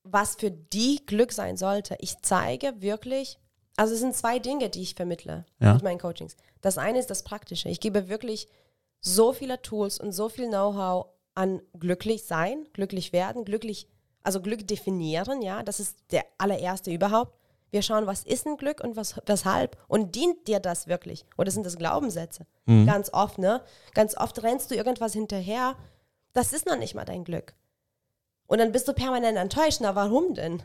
was 0.03 0.37
für 0.37 0.51
die 0.51 1.05
Glück 1.07 1.33
sein 1.33 1.57
sollte. 1.57 1.97
Ich 2.01 2.17
zeige 2.23 2.81
wirklich, 2.83 3.39
also 3.77 3.95
es 3.95 4.01
sind 4.01 4.15
zwei 4.15 4.39
Dinge, 4.39 4.69
die 4.71 4.83
ich 4.83 4.95
vermittle 4.95 5.47
Ja. 5.61 5.75
mit 5.75 5.83
meinen 5.83 5.99
Coachings. 5.99 6.37
Das 6.61 6.79
eine 6.79 6.99
ist 6.99 7.11
das 7.11 7.23
Praktische. 7.23 7.69
Ich 7.69 7.81
gebe 7.81 8.09
wirklich 8.09 8.49
so 9.01 9.33
viele 9.33 9.61
Tools 9.63 9.99
und 9.99 10.13
so 10.13 10.29
viel 10.29 10.49
Know-how 10.49 11.07
an 11.35 11.61
glücklich 11.79 12.25
sein, 12.25 12.67
glücklich 12.73 13.13
werden, 13.13 13.45
glücklich, 13.45 13.89
also 14.23 14.41
Glück 14.41 14.67
definieren, 14.67 15.43
ja, 15.43 15.63
das 15.63 15.81
ist 15.81 15.99
der 16.11 16.25
allererste 16.39 16.91
überhaupt. 16.93 17.37
Wir 17.75 17.83
schauen, 17.83 18.07
was 18.07 18.23
ist 18.23 18.47
ein 18.47 18.57
Glück 18.57 18.85
und 18.85 18.95
was, 18.95 19.21
weshalb 19.27 19.77
und 19.89 20.15
dient 20.15 20.47
dir 20.47 20.61
das 20.61 20.87
wirklich? 20.87 21.27
Oder 21.37 21.51
sind 21.51 21.67
das 21.67 21.77
Glaubenssätze? 21.77 22.47
Ganz 22.87 23.13
oft, 23.13 23.39
ne? 23.39 23.63
Ganz 23.95 24.17
oft 24.17 24.41
rennst 24.45 24.71
du 24.71 24.77
irgendwas 24.77 25.13
hinterher, 25.13 25.75
das 26.35 26.53
ist 26.53 26.67
noch 26.67 26.77
nicht 26.77 26.95
mal 26.95 27.05
dein 27.05 27.25
Glück. 27.25 27.53
Und 28.47 28.59
dann 28.59 28.71
bist 28.71 28.87
du 28.87 28.93
permanent 28.93 29.37
enttäuscht. 29.37 29.79
Na, 29.81 29.97
warum 29.97 30.35
denn? 30.35 30.63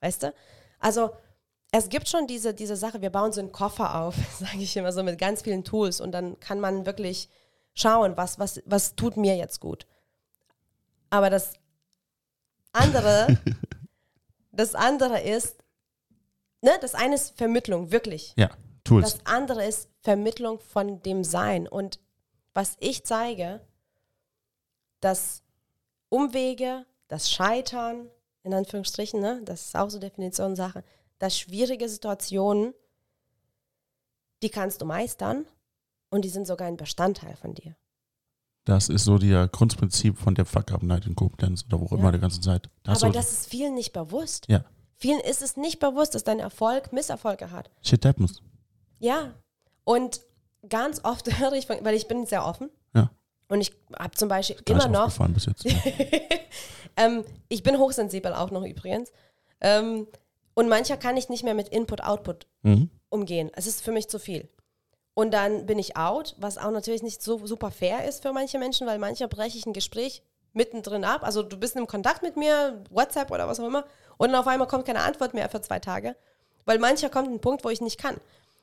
Weißt 0.00 0.24
du? 0.24 0.34
Also, 0.80 1.12
es 1.72 1.88
gibt 1.88 2.10
schon 2.10 2.26
diese, 2.26 2.52
diese 2.52 2.76
Sache, 2.76 3.00
wir 3.00 3.08
bauen 3.08 3.32
so 3.32 3.40
einen 3.40 3.50
Koffer 3.50 4.02
auf, 4.02 4.14
sage 4.38 4.58
ich 4.58 4.76
immer 4.76 4.92
so, 4.92 5.02
mit 5.02 5.18
ganz 5.18 5.40
vielen 5.40 5.64
Tools 5.64 5.98
und 5.98 6.12
dann 6.12 6.38
kann 6.40 6.60
man 6.60 6.84
wirklich 6.84 7.30
schauen, 7.72 8.18
was, 8.18 8.38
was, 8.38 8.60
was 8.66 8.96
tut 8.96 9.16
mir 9.16 9.34
jetzt 9.34 9.60
gut. 9.60 9.86
Aber 11.08 11.30
das 11.30 11.54
andere, 12.74 13.38
das 14.52 14.74
andere 14.74 15.22
ist, 15.22 15.63
ne, 16.64 16.72
das 16.80 16.94
eine 16.94 17.14
ist 17.14 17.36
Vermittlung, 17.36 17.92
wirklich. 17.92 18.32
Ja, 18.36 18.50
Tools. 18.84 19.14
Das 19.14 19.26
andere 19.26 19.64
ist 19.64 19.88
Vermittlung 20.00 20.58
von 20.60 21.02
dem 21.02 21.24
Sein. 21.24 21.68
Und 21.68 22.00
was 22.52 22.76
ich 22.80 23.04
zeige, 23.04 23.60
dass 25.00 25.42
Umwege, 26.08 26.84
das 27.08 27.30
Scheitern, 27.30 28.08
in 28.42 28.52
Anführungsstrichen, 28.54 29.20
ne, 29.20 29.40
das 29.44 29.66
ist 29.66 29.76
auch 29.76 29.90
so 29.90 29.98
Definitionssache, 29.98 30.84
dass 31.18 31.38
schwierige 31.38 31.88
Situationen, 31.88 32.74
die 34.42 34.50
kannst 34.50 34.82
du 34.82 34.86
meistern 34.86 35.46
und 36.10 36.24
die 36.24 36.28
sind 36.28 36.46
sogar 36.46 36.68
ein 36.68 36.76
Bestandteil 36.76 37.36
von 37.36 37.54
dir. 37.54 37.76
Das 38.66 38.88
ist 38.88 39.04
so 39.04 39.18
der 39.18 39.48
Grundprinzip 39.48 40.18
von 40.18 40.34
der 40.34 40.46
Fuck-Up-Night 40.46 41.06
in 41.06 41.14
Koblenz 41.14 41.64
oder 41.66 41.80
wo 41.80 41.86
auch 41.86 41.92
Ja. 41.92 41.98
immer 41.98 42.12
die 42.12 42.18
ganze 42.18 42.40
Zeit. 42.40 42.70
Da 42.82 42.92
hast 42.92 43.04
Aber 43.04 43.12
das 43.12 43.32
ist 43.32 43.48
vielen 43.48 43.74
nicht 43.74 43.92
bewusst. 43.92 44.46
Ja. 44.48 44.64
Vielen 44.96 45.20
ist 45.20 45.42
es 45.42 45.56
nicht 45.56 45.80
bewusst, 45.80 46.14
dass 46.14 46.24
dein 46.24 46.40
Erfolg 46.40 46.92
Misserfolge 46.92 47.50
hat. 47.50 47.70
Shit 47.82 48.04
happens. 48.04 48.40
Ja. 48.98 49.34
Und 49.84 50.20
ganz 50.68 51.00
oft 51.04 51.38
höre 51.38 51.52
ich, 51.52 51.66
von, 51.66 51.76
weil 51.82 51.94
ich 51.94 52.08
bin 52.08 52.26
sehr 52.26 52.46
offen. 52.46 52.70
Ja. 52.94 53.10
Und 53.48 53.60
ich 53.60 53.72
habe 53.98 54.14
zum 54.16 54.28
Beispiel 54.28 54.56
immer 54.66 54.88
noch, 54.88 55.16
bis 55.28 55.46
jetzt. 55.46 55.66
ähm, 56.96 57.24
ich 57.48 57.62
bin 57.62 57.78
hochsensibel 57.78 58.32
auch 58.32 58.50
noch 58.50 58.64
übrigens. 58.64 59.12
Ähm, 59.60 60.06
und 60.54 60.68
mancher 60.68 60.96
kann 60.96 61.16
ich 61.16 61.28
nicht 61.28 61.44
mehr 61.44 61.54
mit 61.54 61.68
Input-Output 61.68 62.46
mhm. 62.62 62.90
umgehen. 63.10 63.50
Es 63.54 63.66
ist 63.66 63.82
für 63.82 63.92
mich 63.92 64.08
zu 64.08 64.18
viel. 64.18 64.48
Und 65.14 65.32
dann 65.32 65.66
bin 65.66 65.78
ich 65.78 65.96
out, 65.96 66.34
was 66.38 66.58
auch 66.58 66.70
natürlich 66.70 67.02
nicht 67.02 67.22
so 67.22 67.46
super 67.46 67.70
fair 67.70 68.08
ist 68.08 68.22
für 68.22 68.32
manche 68.32 68.58
Menschen, 68.58 68.86
weil 68.86 68.98
mancher 68.98 69.28
breche 69.28 69.58
ich 69.58 69.66
ein 69.66 69.72
Gespräch 69.72 70.22
mittendrin 70.54 71.04
ab. 71.04 71.22
Also 71.24 71.42
du 71.42 71.58
bist 71.58 71.76
im 71.76 71.86
Kontakt 71.86 72.22
mit 72.22 72.36
mir, 72.36 72.82
WhatsApp 72.90 73.30
oder 73.30 73.46
was 73.48 73.60
auch 73.60 73.66
immer, 73.66 73.84
und 74.16 74.30
dann 74.30 74.40
auf 74.40 74.46
einmal 74.46 74.68
kommt 74.68 74.86
keine 74.86 75.02
Antwort 75.02 75.34
mehr 75.34 75.48
für 75.48 75.60
zwei 75.60 75.78
Tage. 75.78 76.16
Weil 76.64 76.78
mancher 76.78 77.10
kommt 77.10 77.28
ein 77.28 77.40
Punkt, 77.40 77.64
wo 77.64 77.68
ich 77.68 77.80
nicht 77.80 78.00
kann. 78.00 78.16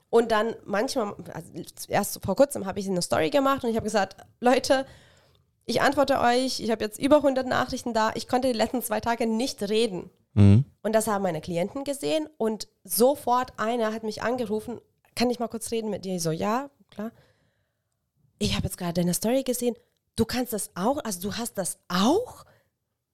Und 0.10 0.32
dann 0.32 0.56
manchmal, 0.66 1.16
also 1.34 1.52
erst 1.88 2.20
vor 2.24 2.36
kurzem 2.36 2.66
habe 2.66 2.80
ich 2.80 2.90
eine 2.90 3.02
Story 3.02 3.30
gemacht 3.30 3.64
und 3.64 3.70
ich 3.70 3.76
habe 3.76 3.86
gesagt, 3.86 4.18
Leute, 4.40 4.86
ich 5.66 5.82
antworte 5.82 6.20
euch, 6.20 6.60
ich 6.60 6.70
habe 6.72 6.84
jetzt 6.84 7.00
über 7.00 7.18
100 7.18 7.48
Nachrichten 7.48 7.94
da, 7.94 8.12
ich 8.16 8.28
konnte 8.28 8.50
die 8.50 8.58
letzten 8.58 8.82
zwei 8.82 9.00
Tage 9.00 9.26
nicht 9.26 9.62
reden. 9.64 10.10
Mhm. 10.34 10.66
Und 10.84 10.94
das 10.94 11.08
haben 11.08 11.22
meine 11.22 11.42
Klienten 11.42 11.84
gesehen 11.84 12.28
und 12.38 12.68
sofort 12.84 13.54
einer 13.58 13.94
hat 13.94 14.04
mich 14.04 14.22
angerufen, 14.22 14.82
kann 15.16 15.30
ich 15.30 15.40
mal 15.40 15.48
kurz 15.48 15.72
reden 15.72 15.90
mit 15.90 16.06
dir? 16.06 16.16
Ich 16.16 16.24
so, 16.24 16.32
ja, 16.32 16.70
klar. 16.90 17.12
Ich 18.40 18.56
habe 18.56 18.66
jetzt 18.66 18.78
gerade 18.78 18.94
deine 18.94 19.14
Story 19.14 19.44
gesehen. 19.44 19.76
Du 20.16 20.26
kannst 20.26 20.54
das 20.54 20.72
auch? 20.76 20.98
Also 21.04 21.22
du 21.30 21.34
hast 21.36 21.58
das 21.58 21.80
auch? 21.88 22.46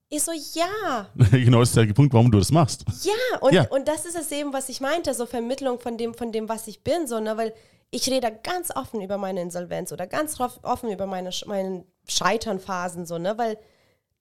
Ich 0.10 0.24
so, 0.24 0.32
ja, 0.54 1.08
genau, 1.32 1.60
das 1.60 1.70
ist 1.70 1.78
der 1.78 1.86
Punkt, 1.94 2.14
warum 2.14 2.32
du 2.32 2.38
das 2.40 2.52
machst. 2.52 2.86
ja. 3.04 3.40
Und, 3.42 3.54
Ja. 3.54 3.68
und 3.70 3.88
das 3.88 4.06
ist 4.06 4.16
es 4.16 4.32
eben, 4.32 4.54
was 4.54 4.70
ich 4.70 4.80
meinte, 4.82 5.14
so 5.14 5.26
Vermittlung 5.26 5.80
von 5.80 5.98
dem, 5.98 6.14
von 6.14 6.32
dem, 6.32 6.48
was 6.48 6.68
ich 6.68 6.82
bin, 6.84 7.08
so, 7.08 7.20
ne? 7.20 7.36
weil 7.38 7.54
ich 7.92 8.10
rede 8.10 8.32
ganz 8.44 8.72
offen 8.76 9.02
über 9.02 9.18
meine 9.18 9.42
Insolvenz 9.42 9.92
oder 9.92 10.08
ganz 10.08 10.40
off- 10.40 10.60
offen 10.64 10.92
über 10.92 11.06
meine, 11.08 11.30
meine 11.46 11.86
Scheiternphasen, 12.08 13.06
so, 13.06 13.18
ne? 13.18 13.38
weil 13.38 13.58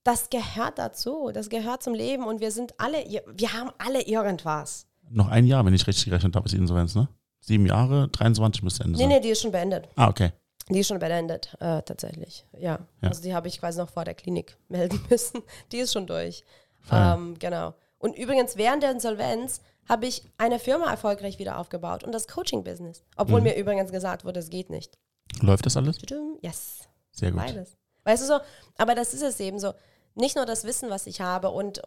das 0.03 0.29
gehört 0.31 0.79
dazu, 0.79 1.31
das 1.33 1.49
gehört 1.51 1.83
zum 1.83 1.95
Leben 1.95 2.25
und 2.27 2.41
wir 2.41 2.51
sind 2.53 2.75
alle, 2.79 2.99
wir 3.35 3.53
haben 3.53 3.71
alle 3.79 4.03
irgendwas. 4.03 4.87
Noch 5.09 5.29
ein 5.29 5.47
Jahr, 5.47 5.65
wenn 5.65 5.75
ich 5.75 5.87
richtig 5.87 6.07
gerechnet 6.07 6.35
habe, 6.37 6.47
ist 6.47 6.53
die 6.53 6.59
Insolvenz, 6.59 6.95
ne? 6.97 7.09
Sieben 7.41 7.67
Jahre, 7.67 8.09
23 8.09 8.63
müsste 8.65 8.83
Ende 8.85 8.97
Nee, 8.99 9.05
sein. 9.05 9.09
nee, 9.09 9.21
die 9.21 9.29
ist 9.31 9.41
schon 9.43 9.53
beendet. 9.53 9.89
Ah, 9.95 10.09
okay. 10.09 10.33
Die 10.69 10.81
ist 10.81 10.89
schon 10.89 10.99
beendet, 10.99 11.55
äh, 11.61 11.83
tatsächlich. 11.83 12.45
Ja. 12.59 12.81
Ja. 13.01 13.09
Also 13.09 13.23
die 13.23 13.35
habe 13.35 13.47
ich 13.49 13.61
quasi 13.61 13.79
noch 13.79 13.91
vor 13.91 14.05
der 14.05 14.15
Klinik 14.15 14.57
melden 14.69 15.01
müssen. 15.09 15.43
Die 15.73 15.79
ist 15.79 15.93
schon 15.93 16.07
durch. 16.07 16.45
Fein. 16.81 17.19
Ähm, 17.19 17.39
genau. 17.39 17.75
Und 17.99 18.17
übrigens, 18.19 18.57
während 18.57 18.83
der 18.83 18.91
Insolvenz 18.91 19.61
habe 19.89 20.07
ich 20.07 20.23
eine 20.39 20.59
Firma 20.59 20.91
erfolgreich 20.91 21.39
wieder 21.39 21.59
aufgebaut 21.59 22.03
und 22.05 22.13
das 22.13 22.27
Coaching-Business. 22.29 23.05
Obwohl 23.17 23.41
Mhm. 23.41 23.45
mir 23.45 23.57
übrigens 23.57 23.93
gesagt 23.93 24.25
wurde, 24.25 24.41
es 24.41 24.51
geht 24.51 24.69
nicht. 24.71 24.99
Läuft 25.41 25.67
das 25.67 25.77
alles? 25.77 25.99
Yes. 26.41 26.89
Sehr 27.13 27.31
gut. 27.31 27.41
Beides. 27.41 27.77
Weißt 28.05 28.23
du 28.23 28.27
so, 28.27 28.39
aber 28.77 28.95
das 28.95 29.15
ist 29.15 29.23
es 29.23 29.39
eben 29.41 29.59
so. 29.59 29.73
Nicht 30.15 30.35
nur 30.37 30.47
das 30.47 30.65
Wissen, 30.65 30.91
was 30.91 31.07
ich 31.07 31.21
habe 31.21 31.51
und 31.51 31.81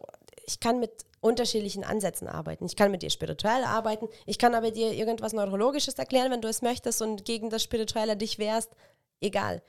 ich 0.50 0.60
kann 0.60 0.80
mit 0.80 0.90
unterschiedlichen 1.20 1.84
Ansätzen 1.84 2.28
arbeiten. 2.28 2.64
Ich 2.66 2.76
kann 2.76 2.90
mit 2.90 3.02
dir 3.02 3.10
spirituell 3.10 3.64
arbeiten. 3.64 4.08
Ich 4.26 4.38
kann 4.38 4.54
aber 4.54 4.70
dir 4.70 4.92
irgendwas 4.92 5.32
Neurologisches 5.32 5.94
erklären, 5.94 6.30
wenn 6.32 6.40
du 6.40 6.48
es 6.48 6.62
möchtest 6.62 7.02
und 7.02 7.24
gegen 7.24 7.50
das 7.50 7.62
Spirituelle 7.62 8.16
dich 8.16 8.38
wehrst. 8.38 8.70
Egal. 9.20 9.62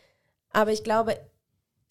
Aber 0.52 0.72
ich 0.72 0.84
glaube, 0.84 1.18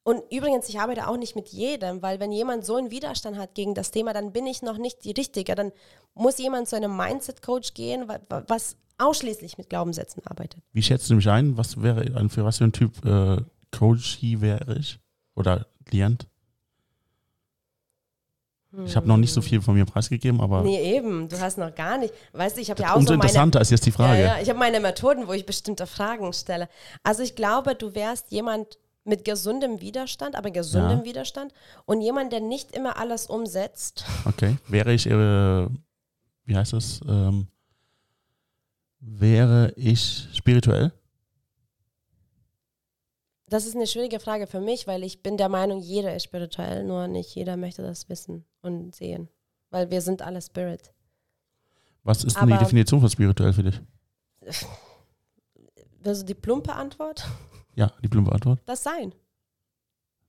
und 0.02 0.22
übrigens, 0.32 0.68
ich 0.70 0.80
arbeite 0.80 1.06
auch 1.08 1.18
nicht 1.18 1.36
mit 1.36 1.48
jedem, 1.48 2.00
weil 2.00 2.20
wenn 2.20 2.32
jemand 2.32 2.64
so 2.64 2.76
einen 2.76 2.90
Widerstand 2.90 3.36
hat 3.36 3.54
gegen 3.54 3.74
das 3.74 3.90
Thema, 3.90 4.14
dann 4.14 4.32
bin 4.32 4.46
ich 4.46 4.62
noch 4.62 4.78
nicht 4.78 5.04
die 5.04 5.12
Richtige. 5.12 5.54
Dann 5.54 5.72
muss 6.14 6.38
jemand 6.38 6.68
zu 6.68 6.76
einem 6.76 6.96
Mindset-Coach 6.96 7.74
gehen, 7.74 8.08
wa- 8.08 8.18
wa- 8.30 8.44
was 8.48 8.76
ausschließlich 8.96 9.58
mit 9.58 9.68
Glaubenssätzen 9.68 10.26
arbeitet. 10.26 10.62
Wie 10.72 10.82
schätzt 10.82 11.10
du 11.10 11.14
mich 11.14 11.28
ein? 11.28 11.56
Was 11.58 11.82
wäre 11.82 12.28
für 12.30 12.44
was 12.46 12.58
für 12.58 12.64
ein 12.64 12.72
Typ 12.72 13.04
äh, 13.04 13.42
Coach 13.70 14.18
wäre 14.22 14.78
ich? 14.78 14.98
Oder 15.36 15.66
Klient? 15.84 16.26
Ich 18.84 18.94
habe 18.94 19.08
noch 19.08 19.16
nicht 19.16 19.32
so 19.32 19.42
viel 19.42 19.60
von 19.60 19.74
mir 19.74 19.84
preisgegeben, 19.84 20.40
aber 20.40 20.62
Nee, 20.62 20.96
eben, 20.96 21.28
du 21.28 21.40
hast 21.40 21.58
noch 21.58 21.74
gar 21.74 21.98
nicht. 21.98 22.14
Weißt 22.32 22.56
du, 22.56 22.60
ich 22.60 22.70
habe 22.70 22.80
ja 22.82 22.92
auch 22.92 22.96
umso 22.96 23.08
so 23.08 23.12
meine, 23.14 23.22
interessanter 23.28 23.60
ist 23.60 23.70
jetzt 23.70 23.84
die 23.84 23.90
Frage. 23.90 24.20
Ja, 24.20 24.36
ja, 24.36 24.42
ich 24.42 24.48
habe 24.48 24.58
meine 24.58 24.78
Methoden, 24.78 25.26
wo 25.26 25.32
ich 25.32 25.44
bestimmte 25.44 25.86
Fragen 25.86 26.32
stelle. 26.32 26.68
Also 27.02 27.22
ich 27.24 27.34
glaube, 27.34 27.74
du 27.74 27.94
wärst 27.96 28.30
jemand 28.30 28.78
mit 29.04 29.24
gesundem 29.24 29.80
Widerstand, 29.80 30.36
aber 30.36 30.52
gesundem 30.52 31.00
Ja. 31.00 31.04
Widerstand 31.04 31.52
und 31.84 32.00
jemand, 32.00 32.32
der 32.32 32.40
nicht 32.40 32.70
immer 32.76 32.96
alles 32.96 33.26
umsetzt. 33.26 34.04
Okay. 34.24 34.56
Wäre 34.68 34.92
ich, 34.92 35.06
äh, 35.06 35.66
wie 36.44 36.56
heißt 36.56 36.72
das? 36.72 37.00
Ähm, 37.08 37.48
wäre 39.00 39.72
ich 39.76 40.28
spirituell? 40.32 40.92
Das 43.50 43.66
ist 43.66 43.74
eine 43.76 43.86
schwierige 43.86 44.20
Frage 44.20 44.46
für 44.46 44.60
mich, 44.60 44.86
weil 44.86 45.02
ich 45.04 45.22
bin 45.22 45.36
der 45.36 45.48
Meinung, 45.48 45.80
jeder 45.80 46.14
ist 46.14 46.22
spirituell, 46.24 46.84
nur 46.84 47.08
nicht 47.08 47.34
jeder 47.34 47.56
möchte 47.56 47.82
das 47.82 48.08
wissen 48.08 48.44
und 48.62 48.94
sehen. 48.94 49.28
Weil 49.70 49.90
wir 49.90 50.00
sind 50.00 50.22
alle 50.22 50.40
Spirit. 50.40 50.92
Was 52.02 52.24
ist 52.24 52.36
denn 52.40 52.46
die 52.46 52.52
Aber- 52.54 52.62
Definition 52.64 53.00
von 53.00 53.10
spirituell 53.10 53.52
für 53.52 53.62
dich? 53.64 53.80
Also 56.04 56.24
die 56.24 56.34
plumpe 56.34 56.72
Antwort, 56.72 57.24
Ja, 57.74 57.92
die 58.02 58.08
plumpe 58.08 58.32
Antwort. 58.32 58.60
das 58.66 58.82
Sein. 58.82 59.12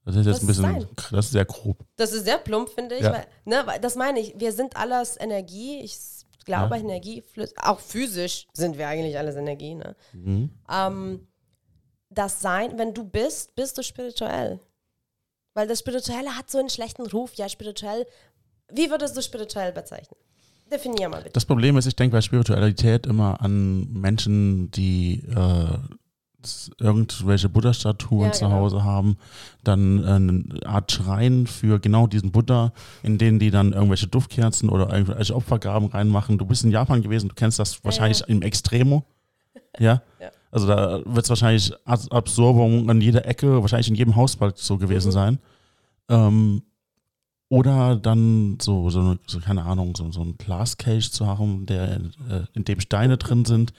Das 0.04 0.16
ist 0.16 0.26
jetzt 0.26 0.36
Das 0.38 0.44
ein 0.44 0.48
bisschen, 0.48 0.64
Sein. 0.64 0.88
das 1.12 1.26
ist 1.28 1.32
sehr 1.32 1.46
grob. 1.46 1.86
Das 1.96 2.12
ist 2.12 2.26
sehr 2.26 2.40
plump, 2.40 2.70
finde 2.70 2.96
ich. 2.96 3.04
Ja. 3.04 3.14
Weil, 3.14 3.28
ne, 3.46 3.62
weil 3.66 3.80
das 3.80 3.96
meine 3.96 4.20
ich. 4.20 4.34
Wir 4.40 4.52
sind 4.52 4.76
alles 4.76 5.16
Energie. 5.20 5.80
Ich 5.82 5.96
glaube, 6.44 6.76
Ja. 6.76 6.82
Energie, 6.82 7.24
auch 7.62 7.80
physisch 7.80 8.48
sind 8.52 8.80
wir 8.80 8.88
eigentlich 8.88 9.16
alles 9.20 9.36
Energie. 9.36 9.76
Ne? 9.76 9.96
Mhm. 10.14 10.50
Ähm, 10.70 11.28
das 12.12 12.42
Sein, 12.42 12.78
wenn 12.78 12.94
du 12.94 13.04
bist, 13.04 13.56
bist 13.56 13.78
du 13.78 13.84
spirituell. 13.84 14.60
Weil 15.54 15.68
das 15.68 15.80
Spirituelle 15.80 16.38
hat 16.38 16.50
so 16.50 16.60
einen 16.60 16.70
schlechten 16.70 17.06
Ruf. 17.08 17.34
Ja, 17.36 17.50
spirituell. 17.50 18.06
Wie 18.72 18.90
würdest 18.90 19.18
du 19.18 19.22
spirituell 19.22 19.72
bezeichnen? 19.72 20.18
Definier 20.72 21.10
mal 21.10 21.18
bitte. 21.18 21.34
Das 21.34 21.46
Problem 21.46 21.78
ist, 21.78 21.86
ich 21.86 21.96
denke 21.96 22.16
bei 22.16 22.22
Spiritualität 22.22 23.06
immer 23.06 23.42
an 23.42 23.92
Menschen, 23.92 24.72
die 24.72 25.24
äh, 25.28 25.78
irgendwelche 26.80 27.50
Buddha-Statuen 27.50 28.28
Ja, 28.28 28.32
zu 28.32 28.46
genau. 28.46 28.58
Hause 28.58 28.84
haben, 28.84 29.18
dann 29.64 30.04
äh, 30.04 30.08
eine 30.08 30.66
Art 30.66 30.92
Schrein 30.92 31.48
für 31.48 31.80
genau 31.80 32.08
diesen 32.08 32.32
Buddha, 32.32 32.72
in 33.04 33.18
denen 33.18 33.40
die 33.40 33.52
dann 33.52 33.74
irgendwelche 33.74 34.08
Duftkerzen 34.08 34.70
oder 34.70 34.92
irgendwelche 34.92 35.36
Opfergaben 35.36 35.90
reinmachen. 35.90 36.38
Du 36.38 36.46
bist 36.46 36.64
in 36.64 36.72
Japan 36.72 37.02
gewesen, 37.02 37.30
du 37.30 37.36
kennst 37.36 37.60
das 37.60 37.84
wahrscheinlich 37.84 38.22
ja. 38.22 38.28
im 38.28 38.42
Extremo. 38.42 39.04
Ja. 39.78 40.02
Ja. 40.20 40.32
Also 40.52 40.68
da 40.68 41.02
wird 41.06 41.24
es 41.24 41.30
wahrscheinlich 41.30 41.74
Ab- 41.86 42.12
Absorbung 42.12 42.90
an 42.90 43.02
jeder 43.02 43.26
Ecke, 43.26 43.62
wahrscheinlich 43.62 43.90
in 43.90 43.96
jedem 43.96 44.16
Haus 44.16 44.36
bald 44.36 44.58
so 44.58 44.78
gewesen 44.78 45.12
sein. 45.12 45.40
Ähm, 46.10 46.64
oder 47.48 47.98
dann 47.98 48.58
so, 48.62 48.90
so, 48.90 49.18
so 49.28 49.40
keine 49.42 49.64
Ahnung, 49.64 49.94
so, 49.98 50.10
so 50.10 50.22
ein 50.22 50.38
Glascage 50.38 51.12
zu 51.12 51.28
haben, 51.28 51.66
der, 51.66 51.96
äh, 52.30 52.44
in 52.54 52.64
dem 52.64 52.80
Steine 52.80 53.18
drin 53.18 53.44
sind, 53.44 53.74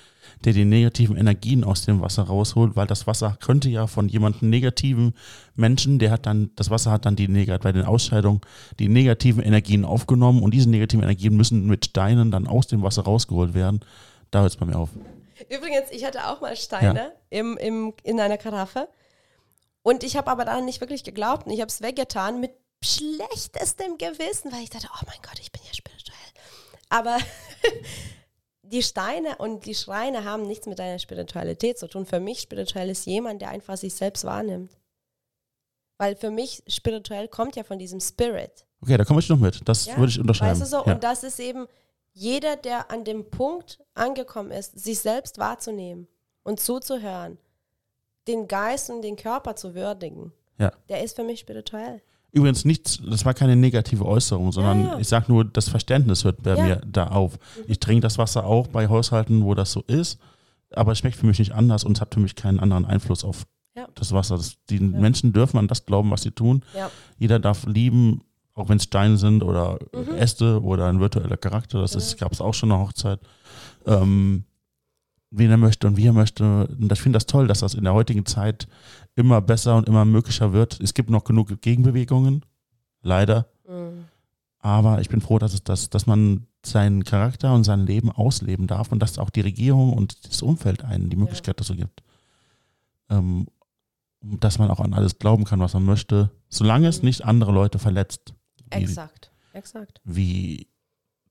der 0.44 0.52
die 0.52 0.66
negativen 0.66 1.16
Energien 1.16 1.64
aus 1.64 1.86
dem 1.86 2.02
Wasser 2.02 2.24
rausholt, 2.24 2.76
weil 2.76 2.86
das 2.86 3.06
Wasser 3.06 3.38
könnte 3.40 3.70
ja 3.70 3.86
von 3.86 4.10
jemandem 4.10 4.50
negativen 4.50 5.14
Menschen, 5.54 5.98
der 5.98 6.10
hat 6.10 6.26
dann, 6.26 6.50
das 6.56 6.68
Wasser 6.68 6.90
hat 6.90 7.06
dann 7.06 7.16
die 7.16 7.28
negat 7.28 7.62
bei 7.62 7.72
den 7.72 7.86
Ausscheidungen 7.86 8.42
die 8.78 8.88
negativen 8.88 9.42
Energien 9.42 9.86
aufgenommen 9.86 10.42
und 10.42 10.52
diese 10.52 10.68
negativen 10.68 11.02
Energien 11.02 11.34
müssen 11.34 11.66
mit 11.66 11.86
Steinen 11.86 12.30
dann 12.30 12.46
aus 12.46 12.66
dem 12.66 12.82
Wasser 12.82 13.04
rausgeholt 13.04 13.54
werden. 13.54 13.80
Da 14.30 14.40
hört 14.40 14.50
es 14.50 14.56
bei 14.58 14.66
mir 14.66 14.76
auf. 14.76 14.90
Übrigens, 15.48 15.90
ich 15.90 16.05
hatte 16.05 16.27
auch 16.28 16.40
mal 16.40 16.56
Steine 16.56 17.12
im, 17.31 17.56
im, 17.59 17.94
in 18.02 18.20
einer 18.20 18.39
Karaffe. 18.39 18.89
Und 19.82 20.05
ich 20.05 20.16
habe 20.16 20.31
aber 20.31 20.44
daran 20.44 20.64
nicht 20.64 20.81
wirklich 20.81 21.05
geglaubt. 21.05 21.47
Und 21.47 21.52
ich 21.52 21.60
habe 21.60 21.69
es 21.69 21.82
weggetan 21.82 22.40
mit 22.40 22.52
schlechtestem 22.85 23.98
Gewissen, 23.98 24.52
weil 24.52 24.62
ich 24.62 24.70
dachte, 24.70 24.89
oh 24.93 25.05
mein 25.06 25.20
Gott, 25.23 25.39
ich 25.40 25.52
bin 25.52 25.62
ja 25.66 25.74
spirituell. 25.74 26.16
Aber 26.89 27.19
die 28.62 28.82
Steine 28.82 29.36
und 29.39 29.66
die 29.66 29.74
Schreine 29.74 30.24
haben 30.24 30.47
nichts 30.47 30.66
mit 30.66 30.78
deiner 30.78 30.98
Spiritualität 30.98 31.78
zu 31.78 31.89
tun. 31.89 32.06
Für 32.06 32.20
mich 32.20 32.40
spirituell 32.40 32.90
ist 32.90 33.06
jemand, 33.06 33.43
der 33.43 33.51
einfach 33.51 33.77
sich 33.77 33.94
selbst 33.94 34.24
wahrnimmt. 34.24 34.77
Weil 35.98 36.16
für 36.16 36.31
mich 36.31 36.62
spirituell 36.66 37.28
kommt 37.28 37.56
ja 37.56 37.64
von 37.64 37.78
diesem 37.78 38.01
Spirit. 38.01 38.66
Okay, 38.81 38.97
da 38.97 39.05
komme 39.05 39.20
ich 39.20 39.28
noch 39.28 39.39
mit. 39.39 39.60
Das 39.69 39.86
Ja, 39.86 39.97
würde 39.97 40.10
ich 40.10 40.19
unterschreiben. 40.19 40.60
Weißt 40.60 40.62
du 40.62 40.66
so? 40.78 40.85
ja. 40.85 40.94
Und 40.94 41.05
das 41.05 41.23
ist 41.23 41.39
eben 41.39 41.66
jeder, 42.12 42.56
der 42.56 42.90
an 42.90 43.05
dem 43.05 43.30
Punkt 43.30 43.80
angekommen 43.94 44.51
ist, 44.51 44.78
sich 44.78 45.01
selbst 45.01 45.39
wahrzunehmen 45.39 46.09
und 46.43 46.60
zuzuhören, 46.60 47.39
den 48.28 48.48
Geist 48.48 48.90
und 48.90 49.02
den 49.02 49.16
Körper 49.16 49.56
zu 49.56 49.74
würdigen, 49.74 50.32
Ja. 50.59 50.72
der 50.89 51.02
ist 51.02 51.16
für 51.16 51.24
mich 51.24 51.40
spirituell. 51.40 52.02
Übrigens 52.30 52.64
nichts, 52.64 52.98
das 53.09 53.24
war 53.26 53.34
keine 53.34 53.56
negative 53.56 54.06
Äußerung, 54.06 54.52
sondern 54.52 54.84
ja. 54.86 54.98
ich 54.98 55.09
sage 55.09 55.26
nur, 55.28 55.44
das 55.44 55.68
Verständnis 55.68 56.24
hört 56.24 56.43
bei 56.43 56.56
Ja. 56.56 56.62
mir 56.64 56.76
da 56.86 57.09
auf. 57.09 57.39
Ich 57.66 57.78
trinke 57.78 58.01
das 58.02 58.16
Wasser 58.18 58.47
auch 58.47 58.68
bei 58.68 58.89
Haushalten, 58.89 59.44
wo 59.44 59.55
das 59.55 59.72
so 59.72 59.82
ist, 59.86 60.18
aber 60.70 60.93
es 60.93 60.98
schmeckt 60.98 61.16
für 61.16 61.26
mich 61.26 61.39
nicht 61.39 61.52
anders 61.52 61.84
und 61.84 61.97
es 61.98 62.01
hat 62.01 62.14
für 62.14 62.20
mich 62.20 62.34
keinen 62.34 62.59
anderen 62.60 62.86
Einfluss 62.86 63.24
auf 63.24 63.44
Ja. 63.74 63.86
das 63.94 64.12
Wasser. 64.12 64.36
Das, 64.36 64.56
die 64.70 64.80
Menschen 64.80 65.32
dürfen 65.32 65.59
an 65.59 65.68
das 65.68 65.84
glauben, 65.84 66.10
was 66.10 66.22
sie 66.22 66.30
tun. 66.30 66.64
Ja. 66.74 66.90
Jeder 67.18 67.39
darf 67.39 67.66
lieben, 67.66 68.22
auch 68.54 68.68
wenn 68.68 68.76
es 68.76 68.84
Steine 68.84 69.16
sind 69.16 69.42
oder 69.42 69.78
Mhm. 69.94 70.14
Äste 70.16 70.62
oder 70.62 70.88
ein 70.88 71.00
virtueller 71.00 71.36
Charakter. 71.36 71.80
Das 71.80 71.94
ist, 71.94 72.18
gab 72.18 72.32
es 72.32 72.40
auch 72.40 72.54
schon 72.54 72.70
eine 72.72 72.80
Hochzeit. 72.82 73.20
Ähm, 73.86 74.44
wen 75.30 75.50
er 75.50 75.56
möchte 75.56 75.86
und 75.86 75.96
wie 75.96 76.06
er 76.06 76.12
möchte. 76.12 76.66
Und 76.66 76.92
ich 76.92 77.00
finde 77.00 77.16
das 77.16 77.26
toll, 77.26 77.46
dass 77.48 77.60
das 77.60 77.74
in 77.74 77.84
der 77.84 77.94
heutigen 77.94 78.26
Zeit 78.26 78.68
immer 79.14 79.40
besser 79.40 79.76
und 79.76 79.88
immer 79.88 80.04
möglicher 80.04 80.52
wird. 80.52 80.78
Es 80.80 80.92
gibt 80.94 81.08
noch 81.10 81.24
genug 81.24 81.60
Gegenbewegungen, 81.62 82.44
leider. 83.02 83.46
Mhm. 83.66 84.04
Aber 84.58 85.00
ich 85.00 85.08
bin 85.08 85.20
froh, 85.22 85.38
dass, 85.38 85.54
es 85.54 85.64
das, 85.64 85.88
dass 85.90 86.06
man 86.06 86.46
seinen 86.64 87.02
Charakter 87.04 87.52
und 87.54 87.64
sein 87.64 87.86
Leben 87.86 88.12
ausleben 88.12 88.66
darf 88.68 88.92
und 88.92 89.00
dass 89.00 89.18
auch 89.18 89.30
die 89.30 89.40
Regierung 89.40 89.92
und 89.94 90.28
das 90.28 90.42
Umfeld 90.42 90.84
einen 90.84 91.10
die 91.10 91.16
Möglichkeit 91.16 91.58
dazu 91.58 91.74
gibt. 91.74 92.02
Ähm, 93.10 93.46
dass 94.20 94.58
man 94.58 94.70
auch 94.70 94.78
an 94.78 94.94
alles 94.94 95.18
glauben 95.18 95.42
kann, 95.44 95.58
was 95.58 95.74
man 95.74 95.84
möchte, 95.84 96.30
solange 96.48 96.86
es 96.86 97.00
Mhm. 97.02 97.06
nicht 97.06 97.24
andere 97.24 97.50
Leute 97.50 97.78
verletzt. 97.80 98.34
Exakt, 98.80 99.30
exakt. 99.52 100.00
wie 100.04 100.66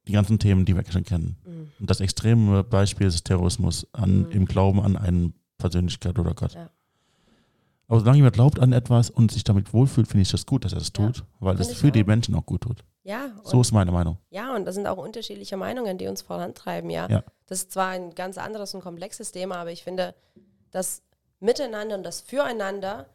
die 0.08 0.14
ganzen 0.14 0.40
Themen, 0.40 0.66
die 0.66 0.76
wir 0.76 0.84
schon 0.92 1.04
kennen. 1.04 1.38
Mhm. 1.46 1.72
Und 1.80 1.90
das 1.90 2.00
extreme 2.00 2.64
Beispiel 2.64 3.08
ist 3.08 3.24
Terrorismus 3.26 3.88
an, 3.94 4.24
Mhm. 4.26 4.32
im 4.32 4.46
Glauben 4.46 4.80
an 4.82 4.98
eine 4.98 5.32
Persönlichkeit 5.58 6.18
oder 6.18 6.34
Gott. 6.34 6.54
Ja. 6.54 6.70
Aber 7.88 8.00
solange 8.00 8.18
jemand 8.18 8.34
glaubt 8.36 8.60
an 8.60 8.72
etwas 8.72 9.10
und 9.10 9.32
sich 9.32 9.44
damit 9.44 9.74
wohlfühlt, 9.74 10.08
finde 10.08 10.22
ich 10.22 10.32
das 10.32 10.46
gut, 10.46 10.64
dass 10.64 10.72
er 10.74 10.80
das 10.80 10.88
Ja, 10.98 11.06
tut, 11.08 11.24
weil 11.40 11.58
find 11.58 11.70
es 11.70 11.78
für 11.78 11.92
die 11.92 12.04
auch. 12.04 12.08
Menschen 12.08 12.34
auch 12.36 12.46
gut 12.46 12.62
tut. 12.62 12.84
Ja, 13.04 13.32
So 13.44 13.60
ist 13.62 13.72
meine 13.74 13.92
Meinung. 13.92 14.18
ja, 14.30 14.56
und 14.56 14.66
das 14.66 14.76
sind 14.76 14.88
auch 14.88 14.98
unterschiedliche 14.98 15.58
Meinungen, 15.58 15.98
die 15.98 16.08
uns 16.08 16.22
vorantreiben, 16.22 16.90
ja. 16.90 17.10
Ja. 17.10 17.24
Das 17.48 17.64
ist 17.64 17.72
zwar 17.74 17.90
ein 17.90 18.16
ganz 18.16 18.38
anderes 18.38 18.74
und 18.74 18.82
komplexes 18.82 19.32
Thema, 19.34 19.56
aber 19.58 19.72
ich 19.72 19.84
finde, 19.84 20.16
das 20.72 21.02
Miteinander 21.42 21.96
und 21.98 22.04
das 22.04 22.22
Füreinander, 22.22 23.10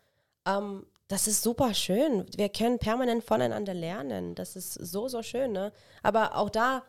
ähm, 0.44 0.84
das 1.08 1.28
ist 1.28 1.42
super 1.42 1.72
schön. 1.74 2.26
Wir 2.36 2.48
können 2.48 2.78
permanent 2.78 3.22
voneinander 3.22 3.74
lernen. 3.74 4.34
Das 4.34 4.56
ist 4.56 4.74
so, 4.74 5.08
so 5.08 5.22
schön. 5.22 5.52
Ne? 5.52 5.72
Aber 6.02 6.36
auch 6.36 6.50
da, 6.50 6.82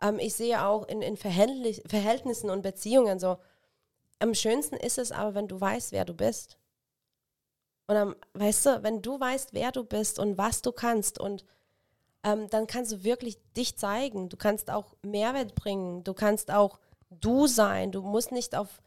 ähm, 0.00 0.18
ich 0.18 0.34
sehe 0.34 0.64
auch 0.64 0.86
in, 0.88 1.00
in 1.00 1.16
Verhältnis, 1.16 1.80
Verhältnissen 1.86 2.50
und 2.50 2.62
Beziehungen 2.62 3.18
so, 3.20 3.38
am 4.18 4.34
schönsten 4.34 4.76
ist 4.76 4.98
es 4.98 5.12
aber, 5.12 5.34
wenn 5.34 5.48
du 5.48 5.60
weißt, 5.60 5.92
wer 5.92 6.04
du 6.04 6.14
bist. 6.14 6.58
Und 7.86 7.96
am, 7.96 8.16
weißt 8.34 8.66
du, 8.66 8.82
wenn 8.82 9.02
du 9.02 9.18
weißt, 9.18 9.52
wer 9.52 9.72
du 9.72 9.84
bist 9.84 10.18
und 10.18 10.38
was 10.38 10.62
du 10.62 10.72
kannst 10.72 11.18
und 11.18 11.44
ähm, 12.24 12.48
dann 12.50 12.66
kannst 12.66 12.92
du 12.92 13.04
wirklich 13.04 13.38
dich 13.56 13.76
zeigen. 13.76 14.28
Du 14.28 14.36
kannst 14.36 14.70
auch 14.70 14.94
Mehrwert 15.02 15.54
bringen. 15.54 16.04
Du 16.04 16.14
kannst 16.14 16.50
auch 16.52 16.78
du 17.10 17.46
sein. 17.46 17.92
Du 17.92 18.02
musst 18.02 18.32
nicht 18.32 18.54
auf 18.56 18.80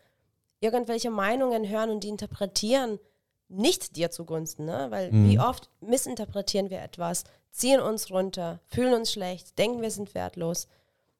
irgendwelche 0.59 1.11
Meinungen 1.11 1.67
hören 1.67 1.89
und 1.89 2.03
die 2.03 2.09
interpretieren, 2.09 2.99
nicht 3.55 3.95
dir 3.95 4.11
zugunsten, 4.11 4.65
ne? 4.65 4.87
Weil 4.89 5.11
Mhm. 5.11 5.29
wie 5.29 5.39
oft 5.39 5.69
missinterpretieren 5.81 6.69
wir 6.69 6.81
etwas, 6.81 7.23
ziehen 7.51 7.79
uns 7.79 8.11
runter, 8.11 8.59
fühlen 8.67 8.93
uns 8.93 9.11
schlecht, 9.11 9.57
denken 9.57 9.81
wir 9.81 9.91
sind 9.91 10.13
wertlos. 10.13 10.67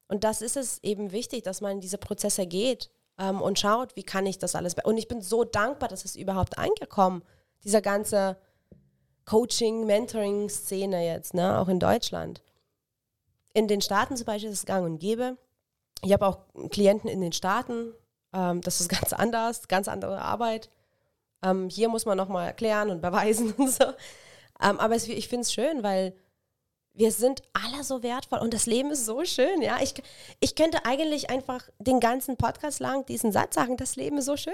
Und 0.08 0.24
das 0.24 0.42
ist 0.42 0.58
es 0.58 0.84
eben 0.84 1.12
wichtig, 1.12 1.44
dass 1.44 1.62
man 1.62 1.74
in 1.74 1.82
diese 1.82 1.98
Prozesse 1.98 2.46
geht 2.46 2.92
ähm, 3.18 3.42
und 3.42 3.58
schaut, 3.60 3.96
wie 3.96 4.04
kann 4.04 4.26
ich 4.26 4.38
das 4.38 4.54
alles. 4.56 4.76
Und 4.84 4.98
ich 4.98 5.08
bin 5.08 5.22
so 5.22 5.44
dankbar, 5.44 5.90
dass 5.90 6.06
es 6.06 6.16
überhaupt 6.16 6.58
angekommen, 6.58 7.24
dieser 7.64 7.82
ganze 7.82 8.38
Coaching, 9.26 9.86
Mentoring-Szene 9.86 11.06
jetzt, 11.08 11.34
ne? 11.34 11.58
auch 11.60 11.68
in 11.68 11.80
Deutschland. 11.80 12.44
In 13.54 13.68
den 13.68 13.82
Staaten 13.82 14.16
zum 14.18 14.26
Beispiel 14.26 14.50
ist 14.52 14.60
es 14.60 14.66
gang 14.66 14.86
und 14.86 15.00
gäbe. 15.00 15.38
Ich 16.04 16.14
habe 16.14 16.28
auch 16.28 16.40
Klienten 16.70 17.10
in 17.10 17.22
den 17.22 17.32
Staaten. 17.32 17.94
Ähm, 18.34 18.62
das 18.62 18.82
ist 18.82 18.90
ganz 19.02 19.14
anders, 19.14 19.68
ganz 19.68 19.88
andere 19.88 20.22
Arbeit. 20.22 20.70
Ähm, 21.44 21.70
hier 21.70 21.90
muss 21.90 22.06
man 22.06 22.18
nochmal 22.18 22.48
erklären 22.48 22.90
und 22.90 23.02
beweisen 23.02 23.54
und 23.58 23.70
so. 23.70 23.84
Ähm, 24.62 24.80
aber 24.80 24.96
es, 24.96 25.08
ich 25.08 25.28
finde 25.28 25.42
es 25.42 25.54
schön, 25.54 25.84
weil 25.84 26.14
wir 26.94 27.12
sind 27.12 27.42
alle 27.54 27.84
so 27.84 28.04
wertvoll 28.04 28.40
und 28.40 28.54
das 28.54 28.66
Leben 28.66 28.92
ist 28.92 29.06
so 29.06 29.24
schön, 29.26 29.62
ja. 29.62 29.78
Ich, 29.82 29.94
ich 30.40 30.56
könnte 30.56 30.86
eigentlich 30.86 31.30
einfach 31.30 31.62
den 31.80 32.00
ganzen 32.00 32.38
Podcast 32.38 32.80
lang 32.80 33.06
diesen 33.06 33.32
Satz 33.32 33.56
sagen, 33.56 33.78
das 33.78 33.96
Leben 33.96 34.18
ist 34.18 34.26
so 34.26 34.38
schön. 34.38 34.54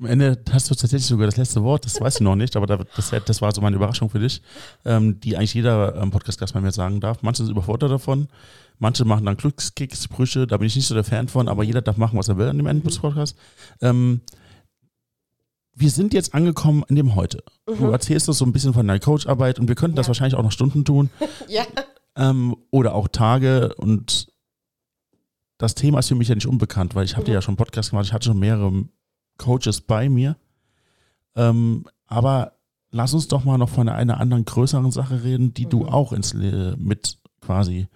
Am 0.00 0.06
Ende 0.06 0.40
hast 0.52 0.70
du 0.70 0.76
tatsächlich 0.76 1.06
sogar 1.06 1.26
das 1.26 1.38
letzte 1.38 1.64
Wort, 1.64 1.84
das 1.84 2.00
weißt 2.00 2.20
du 2.20 2.24
noch 2.24 2.36
nicht, 2.36 2.54
aber 2.54 2.66
das, 2.66 3.10
das 3.24 3.42
war 3.42 3.52
so 3.52 3.60
meine 3.60 3.74
Überraschung 3.74 4.08
für 4.08 4.20
dich, 4.20 4.42
ähm, 4.84 5.18
die 5.18 5.36
eigentlich 5.36 5.54
jeder 5.54 5.96
ähm, 5.96 6.12
Podcast-Gast 6.12 6.54
bei 6.54 6.60
mir 6.60 6.70
sagen 6.70 7.00
darf. 7.00 7.22
Manche 7.22 7.42
sind 7.42 7.50
überfordert 7.50 7.90
davon, 7.90 8.28
manche 8.78 9.04
machen 9.04 9.26
dann 9.26 9.36
Glückskicks-Sprüche, 9.36 10.46
da 10.46 10.56
bin 10.58 10.68
ich 10.68 10.76
nicht 10.76 10.86
so 10.86 10.94
der 10.94 11.02
Fan 11.02 11.26
von, 11.26 11.48
aber 11.48 11.64
jeder 11.64 11.82
darf 11.82 11.96
machen, 11.96 12.16
was 12.16 12.28
er 12.28 12.38
will 12.38 12.48
an 12.48 12.58
dem 12.58 12.66
Ende 12.66 12.86
des 12.86 13.00
Podcasts. 13.00 13.36
Ähm, 13.80 14.20
wir 15.80 15.90
sind 15.90 16.12
jetzt 16.12 16.34
angekommen 16.34 16.84
in 16.88 16.96
dem 16.96 17.14
Heute. 17.14 17.42
Mhm. 17.68 17.78
Du 17.78 17.90
erzählst 17.90 18.28
uns 18.28 18.38
so 18.38 18.44
ein 18.44 18.52
bisschen 18.52 18.74
von 18.74 18.86
deiner 18.86 19.00
Coacharbeit 19.00 19.58
und 19.58 19.68
wir 19.68 19.74
könnten 19.74 19.96
ja. 19.96 20.00
das 20.00 20.08
wahrscheinlich 20.08 20.34
auch 20.34 20.42
noch 20.42 20.52
Stunden 20.52 20.84
tun. 20.84 21.10
ja. 21.48 21.64
Ähm, 22.16 22.56
oder 22.70 22.94
auch 22.94 23.08
Tage 23.08 23.74
und 23.76 24.32
das 25.56 25.74
Thema 25.74 26.00
ist 26.00 26.08
für 26.08 26.14
mich 26.14 26.28
ja 26.28 26.34
nicht 26.34 26.46
unbekannt, 26.46 26.94
weil 26.94 27.04
ich 27.04 27.16
habe 27.16 27.26
mhm. 27.26 27.34
ja 27.34 27.42
schon 27.42 27.52
einen 27.52 27.58
Podcast 27.58 27.90
gemacht, 27.90 28.06
ich 28.06 28.12
hatte 28.12 28.26
schon 28.26 28.38
mehrere 28.38 28.84
Coaches 29.38 29.80
bei 29.80 30.08
mir. 30.08 30.36
Ähm, 31.36 31.84
aber 32.06 32.58
lass 32.90 33.14
uns 33.14 33.28
doch 33.28 33.44
mal 33.44 33.58
noch 33.58 33.68
von 33.68 33.88
einer 33.88 34.18
anderen 34.18 34.44
größeren 34.44 34.90
Sache 34.90 35.22
reden, 35.22 35.54
die 35.54 35.66
mhm. 35.66 35.70
du 35.70 35.86
auch 35.86 36.12
ins, 36.12 36.34
mit 36.34 37.18
quasi 37.40 37.86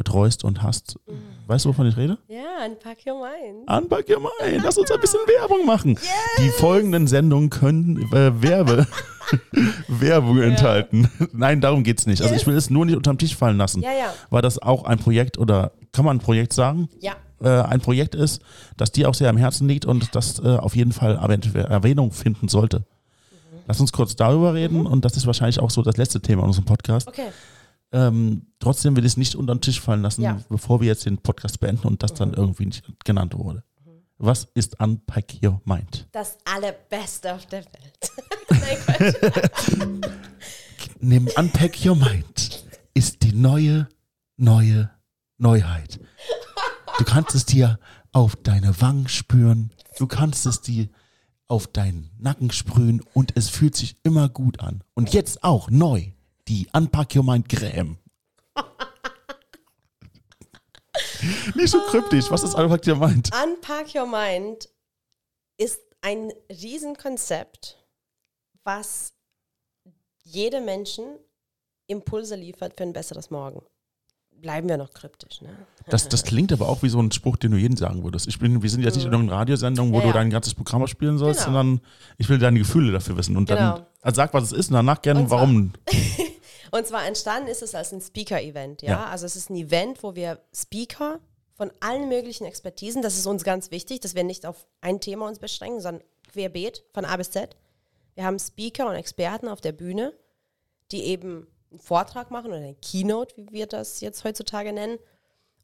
betreust 0.00 0.44
und 0.44 0.62
hast. 0.62 0.96
Mhm. 1.06 1.12
Weißt 1.46 1.66
du, 1.66 1.68
wovon 1.68 1.86
ich 1.86 1.96
rede? 1.98 2.16
Ja, 2.28 2.64
Unpack 2.66 2.98
Your 3.06 3.20
Mind. 3.20 3.68
Unpack 3.68 4.08
Your 4.08 4.20
Mind. 4.20 4.62
Lass 4.64 4.78
uns 4.78 4.90
ein 4.90 4.98
bisschen 4.98 5.20
Werbung 5.26 5.66
machen. 5.66 5.90
Yes. 5.90 6.02
Die 6.38 6.48
folgenden 6.48 7.06
Sendungen 7.06 7.50
können 7.50 7.98
äh, 8.14 8.42
Werbe, 8.42 8.86
Werbung 9.88 10.38
ja. 10.38 10.44
enthalten. 10.44 11.10
Nein, 11.34 11.60
darum 11.60 11.84
geht 11.84 11.98
es 11.98 12.06
nicht. 12.06 12.22
Also 12.22 12.34
ich 12.34 12.46
will 12.46 12.56
es 12.56 12.70
nur 12.70 12.86
nicht 12.86 12.96
unterm 12.96 13.18
Tisch 13.18 13.36
fallen 13.36 13.58
lassen. 13.58 13.82
Ja, 13.82 13.92
ja. 13.92 14.14
War 14.30 14.40
das 14.40 14.58
auch 14.58 14.84
ein 14.84 14.98
Projekt 14.98 15.36
oder 15.36 15.72
kann 15.92 16.06
man 16.06 16.16
ein 16.16 16.20
Projekt 16.20 16.54
sagen? 16.54 16.88
Ja. 17.00 17.12
Äh, 17.42 17.48
ein 17.48 17.82
Projekt 17.82 18.14
ist, 18.14 18.40
das 18.78 18.90
dir 18.92 19.10
auch 19.10 19.14
sehr 19.14 19.28
am 19.28 19.36
Herzen 19.36 19.68
liegt 19.68 19.84
und 19.84 20.14
das 20.14 20.38
äh, 20.38 20.56
auf 20.56 20.74
jeden 20.76 20.92
Fall 20.92 21.16
Erwähnung 21.16 22.12
finden 22.12 22.48
sollte. 22.48 22.78
Mhm. 22.78 23.58
Lass 23.66 23.80
uns 23.80 23.92
kurz 23.92 24.16
darüber 24.16 24.54
reden 24.54 24.78
mhm. 24.78 24.86
und 24.86 25.04
das 25.04 25.18
ist 25.18 25.26
wahrscheinlich 25.26 25.60
auch 25.60 25.70
so 25.70 25.82
das 25.82 25.98
letzte 25.98 26.22
Thema 26.22 26.42
in 26.42 26.48
unserem 26.48 26.64
Podcast. 26.64 27.06
Okay. 27.06 27.28
Ähm, 27.92 28.46
trotzdem 28.60 28.94
will 28.96 29.04
ich 29.04 29.12
es 29.12 29.16
nicht 29.16 29.34
unter 29.34 29.54
den 29.54 29.60
Tisch 29.60 29.80
fallen 29.80 30.02
lassen, 30.02 30.22
ja. 30.22 30.38
bevor 30.48 30.80
wir 30.80 30.86
jetzt 30.86 31.06
den 31.06 31.18
Podcast 31.18 31.60
beenden 31.60 31.88
und 31.88 32.02
das 32.02 32.12
mhm. 32.12 32.16
dann 32.16 32.34
irgendwie 32.34 32.66
nicht 32.66 32.84
genannt 33.04 33.36
wurde. 33.36 33.64
Mhm. 33.84 34.02
Was 34.18 34.48
ist 34.54 34.80
Unpack 34.80 35.34
Your 35.42 35.60
Mind? 35.64 36.06
Das 36.12 36.38
allerbeste 36.44 37.34
auf 37.34 37.46
der 37.46 37.64
Welt. 37.64 38.10
Nimm 41.00 41.28
Unpack 41.36 41.84
Your 41.84 41.96
Mind 41.96 42.64
ist 42.94 43.22
die 43.22 43.32
neue, 43.32 43.88
neue 44.36 44.90
Neuheit. 45.38 45.98
Du 46.98 47.04
kannst 47.04 47.34
es 47.34 47.46
dir 47.46 47.80
auf 48.12 48.36
deine 48.36 48.80
Wangen 48.80 49.08
spüren, 49.08 49.72
du 49.98 50.06
kannst 50.06 50.46
es 50.46 50.60
dir 50.60 50.88
auf 51.48 51.66
deinen 51.66 52.10
Nacken 52.18 52.52
sprühen 52.52 53.02
und 53.14 53.36
es 53.36 53.48
fühlt 53.48 53.74
sich 53.74 53.96
immer 54.02 54.28
gut 54.28 54.60
an. 54.60 54.84
Und 54.94 55.12
jetzt 55.12 55.42
auch 55.42 55.70
neu 55.70 56.12
die 56.50 56.66
Unpack 56.72 57.14
Your 57.14 57.22
Mind 57.22 57.48
Creme. 57.48 57.96
Nicht 61.54 61.70
so 61.70 61.78
kryptisch. 61.86 62.28
Was 62.30 62.42
ist 62.42 62.54
Unpack 62.54 62.86
Your 62.88 62.96
Mind? 62.96 63.30
Unpack 63.32 63.94
Your 63.94 64.06
Mind 64.06 64.68
ist 65.58 65.80
ein 66.00 66.32
Riesenkonzept, 66.50 67.78
was 68.64 69.12
jedem 70.24 70.64
Menschen 70.64 71.04
Impulse 71.86 72.34
liefert 72.34 72.76
für 72.76 72.82
ein 72.82 72.92
besseres 72.92 73.30
Morgen. 73.30 73.62
Bleiben 74.32 74.68
wir 74.68 74.76
noch 74.76 74.92
kryptisch, 74.92 75.42
ne? 75.42 75.50
Das, 75.86 76.08
das 76.08 76.24
klingt 76.24 76.52
aber 76.52 76.68
auch 76.68 76.82
wie 76.82 76.88
so 76.88 76.98
ein 76.98 77.12
Spruch, 77.12 77.36
den 77.36 77.52
du 77.52 77.58
jedem 77.58 77.76
sagen 77.76 78.02
würdest. 78.02 78.26
Ich 78.26 78.38
bin, 78.38 78.62
wir 78.62 78.70
sind 78.70 78.82
jetzt 78.82 78.96
nicht 78.96 79.04
in 79.04 79.12
irgendeiner 79.12 79.40
Radiosendung, 79.40 79.92
wo 79.92 79.98
ja, 79.98 80.06
ja. 80.06 80.08
du 80.08 80.14
dein 80.14 80.30
ganzes 80.30 80.54
Programm 80.54 80.86
spielen 80.86 81.18
sollst, 81.18 81.44
genau. 81.44 81.58
sondern 81.58 81.86
ich 82.16 82.28
will 82.28 82.38
deine 82.38 82.58
Gefühle 82.58 82.90
dafür 82.90 83.18
wissen. 83.18 83.36
Und 83.36 83.46
genau. 83.46 83.76
dann 83.76 83.86
also 84.00 84.16
sag, 84.16 84.32
was 84.32 84.44
es 84.44 84.52
ist 84.52 84.70
und 84.70 84.74
danach 84.74 85.02
gerne, 85.02 85.20
und 85.20 85.30
warum. 85.30 85.72
Und 86.70 86.86
zwar 86.86 87.06
entstanden 87.06 87.48
ist 87.48 87.62
es 87.62 87.74
als 87.74 87.92
ein 87.92 88.00
Speaker-Event, 88.00 88.82
ja? 88.82 88.90
ja? 88.90 89.06
Also 89.06 89.26
es 89.26 89.36
ist 89.36 89.50
ein 89.50 89.56
Event, 89.56 90.02
wo 90.02 90.14
wir 90.14 90.40
Speaker 90.54 91.20
von 91.54 91.70
allen 91.80 92.08
möglichen 92.08 92.46
Expertisen, 92.46 93.02
das 93.02 93.18
ist 93.18 93.26
uns 93.26 93.44
ganz 93.44 93.70
wichtig, 93.70 94.00
dass 94.00 94.14
wir 94.14 94.24
nicht 94.24 94.46
auf 94.46 94.66
ein 94.80 95.00
Thema 95.00 95.26
uns 95.26 95.38
beschränken, 95.38 95.80
sondern 95.80 96.04
querbeet 96.32 96.84
von 96.94 97.04
A 97.04 97.16
bis 97.16 97.30
Z. 97.30 97.56
Wir 98.14 98.24
haben 98.24 98.38
Speaker 98.38 98.88
und 98.88 98.94
Experten 98.94 99.48
auf 99.48 99.60
der 99.60 99.72
Bühne, 99.72 100.14
die 100.90 101.04
eben 101.04 101.46
einen 101.70 101.80
Vortrag 101.80 102.30
machen 102.30 102.48
oder 102.48 102.56
eine 102.56 102.74
Keynote, 102.74 103.36
wie 103.36 103.52
wir 103.52 103.66
das 103.66 104.00
jetzt 104.00 104.24
heutzutage 104.24 104.72
nennen, 104.72 104.98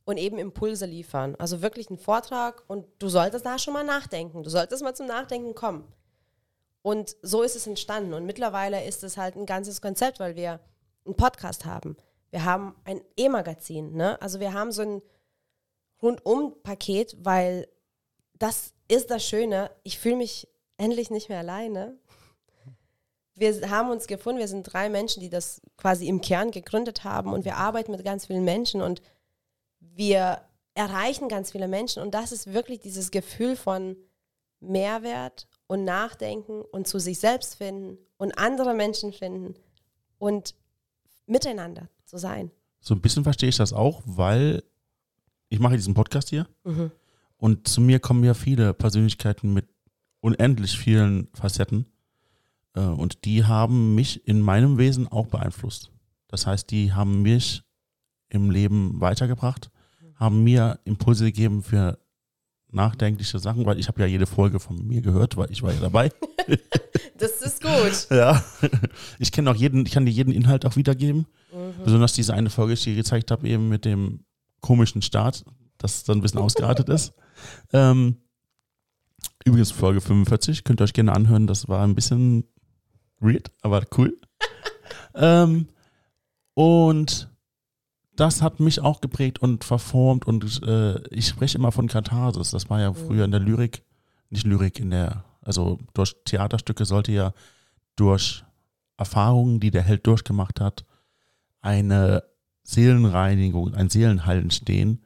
und 0.06 0.18
eben 0.18 0.38
Impulse 0.38 0.86
liefern. 0.86 1.34
Also 1.36 1.62
wirklich 1.62 1.88
einen 1.88 1.98
Vortrag 1.98 2.62
und 2.68 2.86
du 3.00 3.08
solltest 3.08 3.44
da 3.44 3.58
schon 3.58 3.74
mal 3.74 3.84
nachdenken. 3.84 4.44
Du 4.44 4.50
solltest 4.50 4.82
mal 4.82 4.94
zum 4.94 5.06
Nachdenken 5.06 5.54
kommen. 5.54 5.92
Und 6.82 7.16
so 7.22 7.42
ist 7.42 7.56
es 7.56 7.66
entstanden. 7.66 8.14
Und 8.14 8.24
mittlerweile 8.24 8.84
ist 8.84 9.02
es 9.02 9.16
halt 9.16 9.34
ein 9.34 9.46
ganzes 9.46 9.82
Konzept, 9.82 10.20
weil 10.20 10.36
wir 10.36 10.60
einen 11.06 11.16
Podcast 11.16 11.64
haben. 11.64 11.96
Wir 12.30 12.44
haben 12.44 12.74
ein 12.84 13.00
E-Magazin. 13.16 13.94
Ne? 13.94 14.20
Also 14.20 14.40
wir 14.40 14.52
haben 14.52 14.72
so 14.72 14.82
ein 14.82 15.02
Rundum-Paket, 16.02 17.16
weil 17.20 17.68
das 18.34 18.74
ist 18.88 19.10
das 19.10 19.24
Schöne. 19.24 19.70
Ich 19.82 19.98
fühle 19.98 20.16
mich 20.16 20.48
endlich 20.76 21.10
nicht 21.10 21.28
mehr 21.28 21.38
alleine. 21.38 21.98
Wir 23.34 23.70
haben 23.70 23.90
uns 23.90 24.06
gefunden, 24.06 24.40
wir 24.40 24.48
sind 24.48 24.64
drei 24.64 24.88
Menschen, 24.88 25.20
die 25.20 25.30
das 25.30 25.60
quasi 25.76 26.08
im 26.08 26.20
Kern 26.20 26.50
gegründet 26.50 27.04
haben 27.04 27.32
und 27.32 27.44
wir 27.44 27.56
arbeiten 27.56 27.92
mit 27.92 28.04
ganz 28.04 28.26
vielen 28.26 28.44
Menschen 28.44 28.80
und 28.80 29.02
wir 29.80 30.40
erreichen 30.74 31.28
ganz 31.28 31.52
viele 31.52 31.68
Menschen 31.68 32.02
und 32.02 32.14
das 32.14 32.32
ist 32.32 32.52
wirklich 32.52 32.80
dieses 32.80 33.10
Gefühl 33.10 33.56
von 33.56 33.96
Mehrwert 34.60 35.48
und 35.66 35.84
Nachdenken 35.84 36.62
und 36.62 36.88
zu 36.88 36.98
sich 36.98 37.18
selbst 37.18 37.56
finden 37.56 37.98
und 38.16 38.38
andere 38.38 38.72
Menschen 38.72 39.12
finden 39.12 39.54
und 40.18 40.54
miteinander 41.26 41.88
zu 42.04 42.18
sein. 42.18 42.50
So 42.80 42.94
ein 42.94 43.00
bisschen 43.00 43.24
verstehe 43.24 43.48
ich 43.48 43.56
das 43.56 43.72
auch, 43.72 44.02
weil 44.04 44.62
ich 45.48 45.58
mache 45.58 45.76
diesen 45.76 45.94
Podcast 45.94 46.30
hier 46.30 46.46
mhm. 46.64 46.90
und 47.36 47.68
zu 47.68 47.80
mir 47.80 48.00
kommen 48.00 48.24
ja 48.24 48.34
viele 48.34 48.74
Persönlichkeiten 48.74 49.52
mit 49.52 49.66
unendlich 50.20 50.78
vielen 50.78 51.28
Facetten 51.34 51.86
äh, 52.74 52.80
und 52.80 53.24
die 53.24 53.44
haben 53.44 53.94
mich 53.94 54.26
in 54.26 54.40
meinem 54.40 54.78
Wesen 54.78 55.08
auch 55.08 55.26
beeinflusst. 55.26 55.90
Das 56.28 56.46
heißt, 56.46 56.70
die 56.70 56.92
haben 56.92 57.22
mich 57.22 57.62
im 58.28 58.50
Leben 58.50 59.00
weitergebracht, 59.00 59.70
haben 60.14 60.42
mir 60.42 60.80
Impulse 60.84 61.26
gegeben 61.26 61.62
für 61.62 61.98
nachdenkliche 62.70 63.38
Sachen, 63.38 63.64
weil 63.66 63.78
ich 63.78 63.88
habe 63.88 64.00
ja 64.00 64.06
jede 64.06 64.26
Folge 64.26 64.60
von 64.60 64.86
mir 64.86 65.00
gehört, 65.00 65.36
weil 65.36 65.50
ich 65.50 65.62
war 65.62 65.72
ja 65.72 65.80
dabei. 65.80 66.10
das 67.18 67.42
ist 67.42 67.62
gut. 67.62 68.06
Ja, 68.16 68.42
ich 69.18 69.32
kenne 69.32 69.50
auch 69.50 69.54
jeden, 69.54 69.84
ich 69.86 69.92
kann 69.92 70.06
dir 70.06 70.12
jeden 70.12 70.32
Inhalt 70.32 70.64
auch 70.66 70.76
wiedergeben. 70.76 71.26
Mhm. 71.52 71.84
Besonders 71.84 72.12
diese 72.12 72.34
eine 72.34 72.50
Folge, 72.50 72.74
die 72.74 72.78
ich 72.78 72.84
dir 72.84 72.94
gezeigt 72.94 73.30
habe, 73.30 73.48
eben 73.48 73.68
mit 73.68 73.84
dem 73.84 74.24
komischen 74.60 75.02
Start, 75.02 75.44
das 75.78 76.04
dann 76.04 76.18
ein 76.18 76.22
bisschen 76.22 76.40
ausgeartet 76.40 76.88
ist. 76.88 77.12
Ähm, 77.74 78.16
übrigens 79.44 79.70
Folge 79.70 80.00
45, 80.00 80.64
könnt 80.64 80.80
ihr 80.80 80.84
euch 80.84 80.94
gerne 80.94 81.12
anhören, 81.12 81.46
das 81.46 81.68
war 81.68 81.84
ein 81.86 81.94
bisschen 81.94 82.44
weird, 83.20 83.50
aber 83.60 83.82
cool. 83.98 84.18
ähm, 85.14 85.68
und 86.54 87.28
das 88.16 88.42
hat 88.42 88.60
mich 88.60 88.80
auch 88.80 89.00
geprägt 89.00 89.40
und 89.40 89.64
verformt 89.64 90.26
und 90.26 90.62
äh, 90.62 90.98
ich 91.08 91.28
spreche 91.28 91.58
immer 91.58 91.72
von 91.72 91.88
Katharsis. 91.88 92.50
Das 92.50 92.68
war 92.70 92.80
ja 92.80 92.92
früher 92.92 93.24
in 93.24 93.30
der 93.30 93.40
Lyrik, 93.40 93.82
nicht 94.30 94.46
Lyrik, 94.46 94.80
in 94.80 94.90
der, 94.90 95.24
also 95.42 95.78
durch 95.94 96.14
Theaterstücke 96.24 96.84
sollte 96.84 97.12
ja 97.12 97.32
durch 97.94 98.44
Erfahrungen, 98.96 99.60
die 99.60 99.70
der 99.70 99.82
Held 99.82 100.06
durchgemacht 100.06 100.60
hat, 100.60 100.84
eine 101.60 102.24
Seelenreinigung, 102.62 103.74
ein 103.74 103.88
Seelenheil 103.88 104.40
entstehen. 104.40 105.02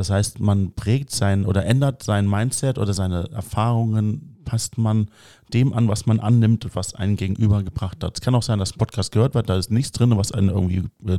Das 0.00 0.08
heißt, 0.08 0.40
man 0.40 0.72
prägt 0.72 1.10
sein 1.10 1.44
oder 1.44 1.66
ändert 1.66 2.02
sein 2.02 2.26
Mindset 2.26 2.78
oder 2.78 2.94
seine 2.94 3.30
Erfahrungen 3.32 4.38
passt 4.46 4.78
man 4.78 5.10
dem 5.52 5.74
an, 5.74 5.88
was 5.88 6.06
man 6.06 6.20
annimmt, 6.20 6.66
was 6.72 6.94
einen 6.94 7.16
gegenübergebracht 7.16 8.02
hat. 8.02 8.16
Es 8.16 8.22
kann 8.22 8.34
auch 8.34 8.42
sein, 8.42 8.58
dass 8.58 8.72
ein 8.72 8.78
Podcast 8.78 9.12
gehört 9.12 9.34
wird, 9.34 9.50
da 9.50 9.58
ist 9.58 9.70
nichts 9.70 9.92
drin, 9.92 10.16
was 10.16 10.32
einen 10.32 10.48
irgendwie, 10.48 10.88
äh, 11.06 11.18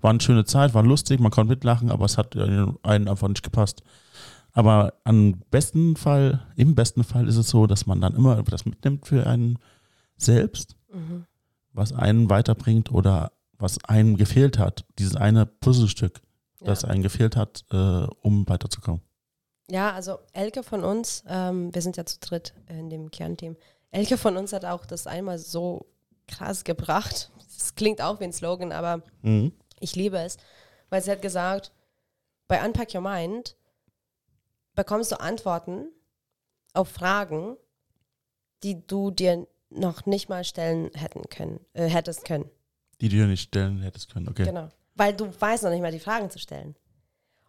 war 0.00 0.10
eine 0.10 0.20
schöne 0.20 0.44
Zeit, 0.44 0.74
war 0.74 0.84
lustig, 0.84 1.18
man 1.18 1.32
konnte 1.32 1.50
mitlachen, 1.50 1.90
aber 1.90 2.04
es 2.04 2.18
hat 2.18 2.36
einen 2.36 3.08
einfach 3.08 3.26
nicht 3.26 3.42
gepasst. 3.42 3.82
Aber 4.52 4.92
am 5.02 5.40
besten 5.50 5.96
Fall, 5.96 6.46
im 6.54 6.76
besten 6.76 7.02
Fall 7.02 7.26
ist 7.26 7.36
es 7.36 7.48
so, 7.48 7.66
dass 7.66 7.86
man 7.86 8.00
dann 8.00 8.14
immer 8.14 8.40
das 8.44 8.64
mitnimmt 8.64 9.08
für 9.08 9.26
einen 9.26 9.58
selbst, 10.16 10.76
mhm. 10.94 11.24
was 11.72 11.92
einen 11.92 12.30
weiterbringt 12.30 12.92
oder 12.92 13.32
was 13.58 13.84
einem 13.86 14.16
gefehlt 14.16 14.56
hat. 14.56 14.84
Dieses 15.00 15.16
eine 15.16 15.46
Puzzlestück. 15.46 16.20
Das 16.60 16.84
einem 16.84 17.02
gefehlt 17.02 17.36
hat, 17.36 17.64
äh, 17.70 18.06
um 18.22 18.48
weiterzukommen. 18.48 19.02
Ja, 19.70 19.92
also 19.92 20.18
Elke 20.32 20.62
von 20.62 20.82
uns, 20.82 21.24
ähm, 21.28 21.72
wir 21.74 21.82
sind 21.82 21.96
ja 21.96 22.04
zu 22.04 22.18
dritt 22.20 22.54
in 22.68 22.90
dem 22.90 23.10
Kernteam. 23.10 23.56
Elke 23.92 24.18
von 24.18 24.36
uns 24.36 24.52
hat 24.52 24.64
auch 24.64 24.84
das 24.84 25.06
einmal 25.06 25.38
so 25.38 25.86
krass 26.26 26.64
gebracht. 26.64 27.30
Das 27.54 27.74
klingt 27.74 28.00
auch 28.00 28.20
wie 28.20 28.24
ein 28.24 28.32
Slogan, 28.32 28.72
aber 28.72 29.02
mhm. 29.22 29.52
ich 29.78 29.94
liebe 29.94 30.18
es, 30.18 30.38
weil 30.88 31.02
sie 31.02 31.10
hat 31.10 31.22
gesagt, 31.22 31.72
bei 32.48 32.64
Unpack 32.64 32.94
Your 32.94 33.00
Mind 33.00 33.56
bekommst 34.74 35.12
du 35.12 35.20
Antworten 35.20 35.88
auf 36.72 36.88
Fragen, 36.88 37.56
die 38.62 38.86
du 38.86 39.10
dir 39.10 39.46
noch 39.70 40.06
nicht 40.06 40.28
mal 40.28 40.44
stellen 40.44 40.90
hätten 40.94 41.22
können, 41.28 41.60
äh, 41.74 41.86
hättest 41.86 42.24
können. 42.24 42.50
Die 43.00 43.08
du 43.08 43.16
dir 43.16 43.26
nicht 43.26 43.42
stellen 43.42 43.82
hättest 43.82 44.12
können, 44.12 44.28
okay. 44.28 44.44
Genau. 44.44 44.68
Weil 45.00 45.14
du 45.14 45.32
weißt 45.40 45.62
noch 45.62 45.70
nicht 45.70 45.80
mal 45.80 45.90
die 45.90 45.98
Fragen 45.98 46.28
zu 46.28 46.38
stellen. 46.38 46.76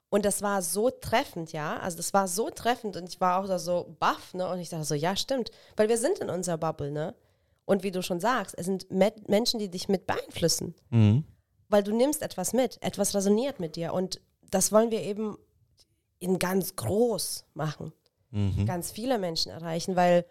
Und 0.10 0.24
das 0.24 0.42
war 0.42 0.62
so 0.62 0.90
treffend, 0.90 1.52
ja. 1.52 1.78
Also 1.80 1.98
das 1.98 2.14
war 2.14 2.30
so 2.30 2.50
treffend 2.50 2.96
und 2.96 3.10
ich 3.10 3.20
war 3.20 3.44
auch 3.44 3.46
da 3.46 3.60
so 3.60 3.94
baff, 4.00 4.34
ne? 4.34 4.48
Und 4.48 4.60
ich 4.60 4.70
dachte 4.70 4.86
so, 4.86 4.96
ja, 4.96 5.18
stimmt. 5.18 5.52
Weil 5.76 5.90
wir 5.90 5.98
sind 5.98 6.20
in 6.20 6.30
unserer 6.30 6.58
Bubble, 6.58 6.92
ne? 6.92 7.14
Und 7.66 7.84
wie 7.84 7.92
du 7.92 8.02
schon 8.02 8.22
sagst, 8.22 8.58
es 8.58 8.68
sind 8.68 8.90
Menschen, 8.90 9.60
die 9.60 9.68
dich 9.68 9.90
mit 9.90 10.08
beeinflussen. 10.08 10.76
Mhm. 10.92 11.26
Weil 11.68 11.84
du 11.84 11.94
nimmst 11.94 12.22
etwas 12.22 12.54
mit, 12.54 12.82
etwas 12.82 13.14
resoniert 13.16 13.60
mit 13.60 13.76
dir. 13.76 13.92
Und 13.92 14.22
das 14.50 14.72
wollen 14.72 14.90
wir 14.90 15.02
eben 15.02 15.38
in 16.20 16.40
ganz 16.40 16.78
groß 16.78 17.48
machen. 17.54 17.92
Mhm. 18.30 18.66
Ganz 18.66 18.92
viele 18.92 19.20
Menschen 19.20 19.52
erreichen, 19.52 19.98
weil 19.98 20.26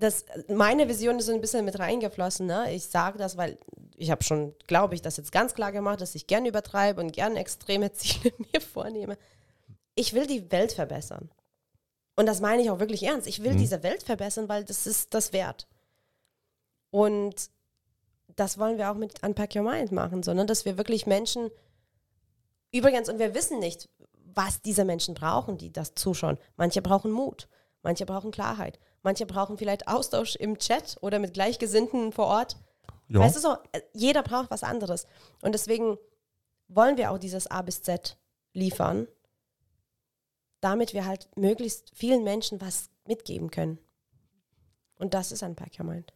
das, 0.00 0.24
meine 0.48 0.88
Vision 0.88 1.18
ist 1.18 1.26
so 1.26 1.34
ein 1.34 1.40
bisschen 1.40 1.64
mit 1.64 1.78
reingeflossen. 1.78 2.46
Ne? 2.46 2.72
Ich 2.72 2.86
sage 2.86 3.18
das, 3.18 3.36
weil 3.36 3.58
ich 3.96 4.10
habe 4.10 4.24
schon, 4.24 4.54
glaube 4.66 4.94
ich, 4.94 5.02
das 5.02 5.18
jetzt 5.18 5.30
ganz 5.30 5.54
klar 5.54 5.72
gemacht, 5.72 6.00
dass 6.00 6.14
ich 6.14 6.26
gern 6.26 6.46
übertreibe 6.46 7.00
und 7.00 7.12
gern 7.12 7.36
extreme 7.36 7.92
Ziele 7.92 8.32
mir 8.52 8.60
vornehme. 8.60 9.18
Ich 9.94 10.14
will 10.14 10.26
die 10.26 10.50
Welt 10.50 10.72
verbessern. 10.72 11.30
Und 12.16 12.26
das 12.26 12.40
meine 12.40 12.62
ich 12.62 12.70
auch 12.70 12.80
wirklich 12.80 13.02
ernst. 13.02 13.28
Ich 13.28 13.42
will 13.42 13.52
Mhm. 13.52 13.58
diese 13.58 13.82
Welt 13.82 14.02
verbessern, 14.02 14.48
weil 14.48 14.64
das 14.64 14.86
ist 14.86 15.14
das 15.14 15.32
wert. 15.32 15.66
Und 16.90 17.50
das 18.36 18.58
wollen 18.58 18.78
wir 18.78 18.90
auch 18.90 18.96
mit 18.96 19.22
Unpack 19.22 19.54
Your 19.54 19.62
Mind 19.62 19.92
machen, 19.92 20.22
sondern 20.22 20.46
dass 20.46 20.64
wir 20.64 20.78
wirklich 20.78 21.06
Menschen, 21.06 21.50
übrigens, 22.72 23.08
und 23.08 23.18
wir 23.18 23.34
wissen 23.34 23.58
nicht, 23.58 23.88
was 24.34 24.62
diese 24.62 24.84
Menschen 24.84 25.14
brauchen, 25.14 25.58
die 25.58 25.72
das 25.72 25.94
zuschauen. 25.94 26.38
Manche 26.56 26.82
brauchen 26.82 27.10
Mut, 27.10 27.48
manche 27.82 28.06
brauchen 28.06 28.30
Klarheit, 28.30 28.78
manche 29.02 29.26
brauchen 29.26 29.58
vielleicht 29.58 29.88
Austausch 29.88 30.36
im 30.36 30.58
Chat 30.58 30.96
oder 31.00 31.18
mit 31.18 31.34
Gleichgesinnten 31.34 32.12
vor 32.12 32.26
Ort. 32.26 32.56
Ja. 33.08 33.20
Weißt 33.20 33.36
du 33.36 33.40
so, 33.40 33.56
äh, 33.72 33.80
jeder 33.92 34.22
braucht 34.22 34.50
was 34.50 34.62
anderes. 34.62 35.06
Und 35.42 35.52
deswegen 35.52 35.98
wollen 36.68 36.96
wir 36.96 37.10
auch 37.10 37.18
dieses 37.18 37.46
A 37.48 37.62
bis 37.62 37.82
Z 37.82 38.16
liefern, 38.52 39.06
damit 40.60 40.94
wir 40.94 41.06
halt 41.06 41.28
möglichst 41.36 41.90
vielen 41.94 42.24
Menschen 42.24 42.60
was 42.60 42.90
mitgeben 43.06 43.50
können. 43.50 43.78
Und 44.96 45.14
das 45.14 45.32
ist 45.32 45.42
ein 45.42 45.56
Pack 45.56 45.78
Your 45.78 45.86
Mind. 45.86 46.12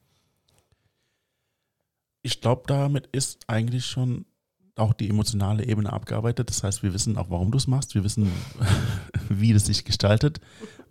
Ich 2.23 2.41
glaube, 2.41 2.63
damit 2.67 3.09
ist 3.09 3.45
eigentlich 3.49 3.87
schon 3.87 4.27
auch 4.77 4.93
die 4.93 5.09
emotionale 5.09 5.65
Ebene 5.67 5.93
abgearbeitet. 5.93 6.51
Das 6.51 6.63
heißt, 6.63 6.83
wir 6.83 6.93
wissen 6.93 7.17
auch, 7.17 7.31
warum 7.31 7.51
du 7.51 7.59
es 7.59 7.67
machst. 7.67 7.95
Wir 7.95 8.05
wissen, 8.05 8.31
wie 9.29 9.53
das 9.53 9.67
sich 9.67 9.85
gestaltet, 9.85 10.41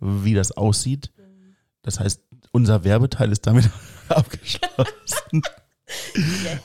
wie 0.00 0.34
das 0.34 0.52
aussieht. 0.52 1.12
Das 1.84 2.00
heißt, 2.00 2.20
unser 2.50 2.82
Werbeteil 2.82 3.30
ist 3.30 3.46
damit 3.46 3.70
abgeschlossen. 4.08 5.42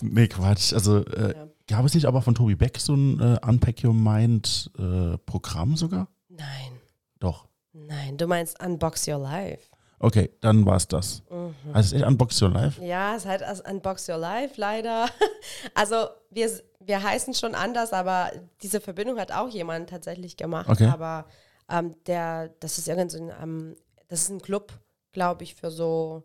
Nee, 0.02 0.28
Quatsch. 0.28 0.74
Also 0.74 1.06
äh, 1.06 1.36
Ja. 1.36 1.48
gab 1.68 1.86
es 1.86 1.94
nicht 1.94 2.06
aber 2.06 2.22
von 2.22 2.36
Tobi 2.36 2.56
Beck 2.56 2.80
so 2.80 2.96
ein 2.96 3.20
äh, 3.20 3.38
Unpack 3.46 3.84
Your 3.84 3.94
Mind 3.94 4.72
äh, 4.78 5.18
Programm 5.20 5.76
sogar? 5.76 6.08
Nein, 6.30 6.72
Doch. 7.20 7.48
nein, 7.74 8.18
du 8.18 8.28
meinst 8.28 8.62
Unbox 8.64 9.08
Your 9.08 9.20
Life. 9.20 9.64
Okay, 10.02 10.30
dann 10.40 10.66
war 10.66 10.78
es 10.78 10.88
das. 10.88 11.22
Mhm. 11.30 11.54
Also 11.74 11.80
es 11.80 11.86
ist 11.88 11.94
echt 11.94 12.06
Unbox 12.08 12.41
Your 12.41 12.50
Life? 12.52 12.82
Ja, 12.86 13.16
es 13.18 13.26
heißt 13.26 13.44
also 13.44 13.64
Unbox 13.70 14.08
Your 14.08 14.18
Life 14.18 14.54
leider. 14.58 15.08
Also 15.74 16.08
wir, 16.30 16.50
wir 16.80 17.04
heißen 17.04 17.34
schon 17.34 17.54
anders, 17.56 17.91
aber 17.91 18.32
diese 18.62 18.80
Verbindung 18.80 19.20
hat 19.20 19.32
auch 19.34 19.50
jemand 19.50 19.90
tatsächlich 19.90 20.38
gemacht. 20.38 20.70
Okay. 20.70 20.86
Aber 20.88 21.26
ähm, 21.70 21.96
der, 22.08 22.50
das 22.62 22.78
ist 22.78 22.88
irgend 22.88 23.12
so 23.12 23.18
ein, 23.18 23.32
ähm, 23.41 23.76
das 24.08 24.22
ist 24.22 24.30
ein 24.30 24.41
Club, 24.41 24.72
glaube 25.11 25.44
ich, 25.44 25.56
für 25.56 25.72
so 25.72 26.23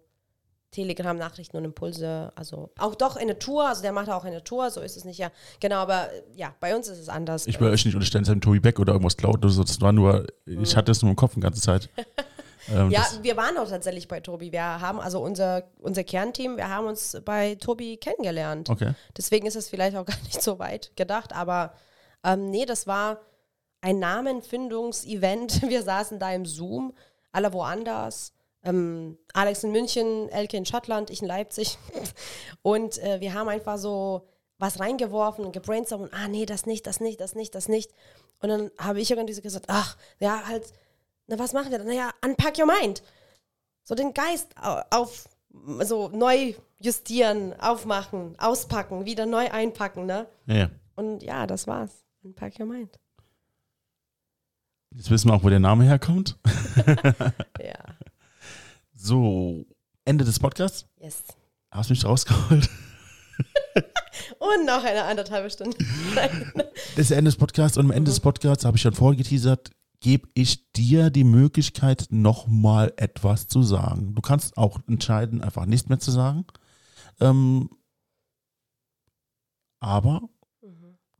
Telegram-Nachrichten 0.70 1.56
und 1.56 1.64
Impulse. 1.64 2.32
Also 2.34 2.70
auch 2.78 2.94
doch 2.94 3.16
eine 3.16 3.38
Tour, 3.38 3.68
also 3.68 3.82
der 3.82 3.92
macht 3.92 4.08
auch 4.08 4.24
eine 4.24 4.42
Tour, 4.42 4.70
so 4.70 4.80
ist 4.80 4.96
es 4.96 5.04
nicht 5.04 5.18
ja. 5.18 5.30
Genau, 5.60 5.76
aber 5.76 6.08
ja, 6.34 6.54
bei 6.60 6.74
uns 6.74 6.88
ist 6.88 6.98
es 6.98 7.08
anders. 7.08 7.46
Ich 7.46 7.60
will 7.60 7.70
euch 7.70 7.84
nicht 7.84 7.94
unterstellen, 7.94 8.24
es 8.24 8.28
ist 8.28 8.40
Tobi 8.42 8.60
Beck 8.60 8.80
oder 8.80 8.92
irgendwas 8.92 9.16
klaut 9.16 9.36
oder 9.36 9.50
so. 9.50 9.62
Das 9.62 9.80
war 9.80 9.92
nur, 9.92 10.26
ich 10.46 10.76
hatte 10.76 10.90
es 10.92 11.02
nur 11.02 11.10
im 11.10 11.16
Kopf 11.16 11.34
die 11.34 11.40
ganze 11.40 11.60
Zeit. 11.60 11.88
Ähm, 12.72 12.90
Ja, 12.90 13.06
wir 13.20 13.36
waren 13.36 13.58
auch 13.58 13.68
tatsächlich 13.68 14.08
bei 14.08 14.20
Tobi. 14.20 14.50
Wir 14.50 14.62
haben 14.62 14.98
also 14.98 15.20
unser, 15.20 15.64
unser 15.80 16.02
Kernteam, 16.02 16.56
wir 16.56 16.70
haben 16.70 16.86
uns 16.86 17.20
bei 17.24 17.56
Tobi 17.56 17.98
kennengelernt. 17.98 18.70
okay. 18.70 18.94
Deswegen 19.16 19.46
ist 19.46 19.56
es 19.56 19.68
vielleicht 19.68 19.96
auch 19.96 20.06
gar 20.06 20.18
nicht 20.22 20.42
so 20.42 20.58
weit 20.58 20.92
gedacht, 20.96 21.34
aber 21.34 21.74
ähm, 22.24 22.50
nee, 22.50 22.64
das 22.64 22.86
war 22.86 23.20
ein 23.80 23.98
Namenfindungsevent. 23.98 25.62
Wir 25.68 25.82
saßen 25.82 26.18
da 26.18 26.32
im 26.32 26.46
Zoom, 26.46 26.94
alle 27.32 27.52
woanders. 27.52 28.32
Ähm, 28.64 29.18
Alex 29.34 29.62
in 29.62 29.72
München, 29.72 30.28
Elke 30.30 30.56
in 30.56 30.64
Schottland, 30.66 31.10
ich 31.10 31.20
in 31.22 31.28
Leipzig. 31.28 31.78
Und 32.62 32.98
äh, 32.98 33.20
wir 33.20 33.34
haben 33.34 33.48
einfach 33.48 33.78
so 33.78 34.26
was 34.58 34.78
reingeworfen 34.80 35.44
und 35.44 35.52
gebrainstormt. 35.52 36.12
Ah, 36.14 36.28
nee, 36.28 36.46
das 36.46 36.64
nicht, 36.64 36.86
das 36.86 37.00
nicht, 37.00 37.20
das 37.20 37.34
nicht, 37.34 37.54
das 37.54 37.68
nicht. 37.68 37.90
Und 38.40 38.48
dann 38.50 38.70
habe 38.78 39.00
ich 39.00 39.10
irgendwie 39.10 39.34
so 39.34 39.42
gesagt, 39.42 39.66
ach, 39.68 39.96
ja, 40.20 40.46
halt, 40.46 40.72
na, 41.26 41.38
was 41.38 41.52
machen 41.52 41.70
wir 41.72 41.78
dann? 41.78 41.88
Naja, 41.88 42.10
unpack 42.24 42.56
your 42.58 42.66
mind. 42.66 43.02
So 43.82 43.94
den 43.94 44.14
Geist 44.14 44.54
au- 44.62 44.82
auf, 44.90 45.28
so 45.80 46.08
neu 46.08 46.54
justieren, 46.78 47.58
aufmachen, 47.60 48.38
auspacken, 48.38 49.04
wieder 49.04 49.26
neu 49.26 49.50
einpacken, 49.50 50.06
ne? 50.06 50.26
Ja. 50.46 50.70
Und 50.94 51.22
ja, 51.22 51.46
das 51.46 51.66
war's. 51.66 52.04
Unpack 52.22 52.58
your 52.60 52.66
mind. 52.66 52.98
Jetzt 54.94 55.10
wissen 55.10 55.28
wir 55.28 55.34
auch, 55.34 55.42
wo 55.42 55.48
der 55.48 55.60
Name 55.60 55.84
herkommt. 55.84 56.38
Ja. 57.60 57.74
So, 59.04 59.66
Ende 60.06 60.24
des 60.24 60.38
Podcasts. 60.38 60.86
Yes. 60.98 61.24
Hast 61.70 61.90
mich 61.90 62.06
rausgeholt. 62.06 62.70
Und 64.38 64.64
noch 64.64 64.82
eine 64.82 65.04
anderthalbe 65.04 65.50
Stunde. 65.50 65.76
Das 66.96 67.06
ist 67.06 67.10
Ende 67.10 67.28
des 67.28 67.36
Podcasts 67.36 67.76
und 67.76 67.86
am 67.86 67.90
Ende 67.90 68.10
des 68.10 68.20
Podcasts 68.20 68.64
habe 68.64 68.76
ich 68.76 68.82
schon 68.82 68.94
vorgeteasert, 68.94 69.72
gebe 70.00 70.28
ich 70.32 70.72
dir 70.72 71.10
die 71.10 71.24
Möglichkeit, 71.24 72.06
nochmal 72.10 72.94
etwas 72.96 73.46
zu 73.48 73.62
sagen. 73.62 74.14
Du 74.14 74.22
kannst 74.22 74.56
auch 74.56 74.80
entscheiden, 74.88 75.42
einfach 75.42 75.66
nichts 75.66 75.88
mehr 75.88 75.98
zu 75.98 76.10
sagen. 76.10 76.46
Ähm, 77.20 77.68
aber 79.80 80.22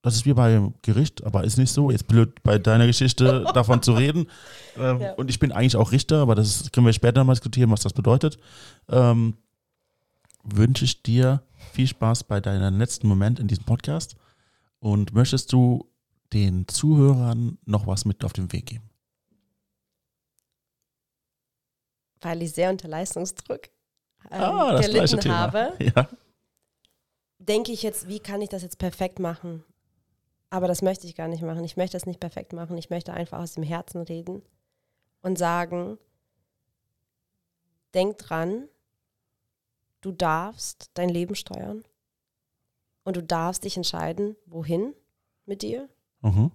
das 0.04 0.14
ist 0.16 0.26
wie 0.26 0.34
beim 0.34 0.74
Gericht, 0.82 1.24
aber 1.24 1.44
ist 1.44 1.56
nicht 1.56 1.72
so. 1.72 1.90
Jetzt 1.90 2.06
blöd 2.06 2.42
bei 2.42 2.58
deiner 2.58 2.86
Geschichte 2.86 3.44
davon 3.54 3.82
zu 3.82 3.94
reden. 3.94 4.28
Ähm, 4.76 5.00
Ja. 5.00 5.12
Und 5.14 5.30
ich 5.30 5.38
bin 5.38 5.50
eigentlich 5.50 5.76
auch 5.76 5.92
Richter, 5.92 6.18
aber 6.18 6.34
das 6.34 6.70
können 6.72 6.84
wir 6.86 6.92
später 6.92 7.24
mal 7.24 7.32
diskutieren, 7.32 7.70
was 7.70 7.80
das 7.80 7.94
bedeutet. 7.94 8.38
Ähm, 8.90 9.36
wünsche 10.42 10.84
ich 10.84 11.02
dir 11.02 11.42
viel 11.72 11.86
Spaß 11.86 12.24
bei 12.24 12.40
deinem 12.40 12.78
letzten 12.78 13.08
Moment 13.08 13.40
in 13.40 13.48
diesem 13.48 13.64
Podcast. 13.64 14.16
Und 14.78 15.14
möchtest 15.14 15.52
du 15.54 15.90
den 16.34 16.68
Zuhörern 16.68 17.56
noch 17.64 17.86
was 17.86 18.04
mit 18.04 18.24
auf 18.26 18.34
den 18.34 18.52
Weg 18.52 18.66
geben? 18.66 18.90
Weil 22.20 22.42
ich 22.42 22.52
sehr 22.52 22.70
unter 22.70 22.88
Leistungsdruck 22.88 23.68
ähm, 24.30 24.40
Ah, 24.42 24.80
gelitten 24.80 25.32
habe, 25.34 25.72
Ja. 25.96 26.08
denke 27.38 27.72
ich 27.72 27.82
jetzt, 27.82 28.08
wie 28.08 28.18
kann 28.20 28.42
ich 28.42 28.48
das 28.50 28.62
jetzt 28.62 28.78
perfekt 28.78 29.18
machen? 29.18 29.64
Aber 30.54 30.68
das 30.68 30.82
möchte 30.82 31.08
ich 31.08 31.16
gar 31.16 31.26
nicht 31.26 31.42
machen. 31.42 31.64
Ich 31.64 31.76
möchte 31.76 31.96
es 31.96 32.06
nicht 32.06 32.20
perfekt 32.20 32.52
machen. 32.52 32.78
Ich 32.78 32.88
möchte 32.88 33.12
einfach 33.12 33.40
aus 33.40 33.54
dem 33.54 33.64
Herzen 33.64 34.02
reden 34.02 34.40
und 35.20 35.36
sagen, 35.36 35.98
denk 37.92 38.18
dran, 38.18 38.68
du 40.00 40.12
darfst 40.12 40.92
dein 40.94 41.08
Leben 41.08 41.34
steuern 41.34 41.82
und 43.02 43.16
du 43.16 43.22
darfst 43.22 43.64
dich 43.64 43.76
entscheiden, 43.76 44.36
wohin 44.46 44.94
mit 45.44 45.62
dir 45.62 45.88
Mhm. 46.22 46.52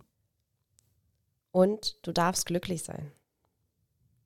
und 1.51 1.97
du 2.03 2.13
darfst 2.13 2.45
glücklich 2.45 2.83
sein. 2.83 3.11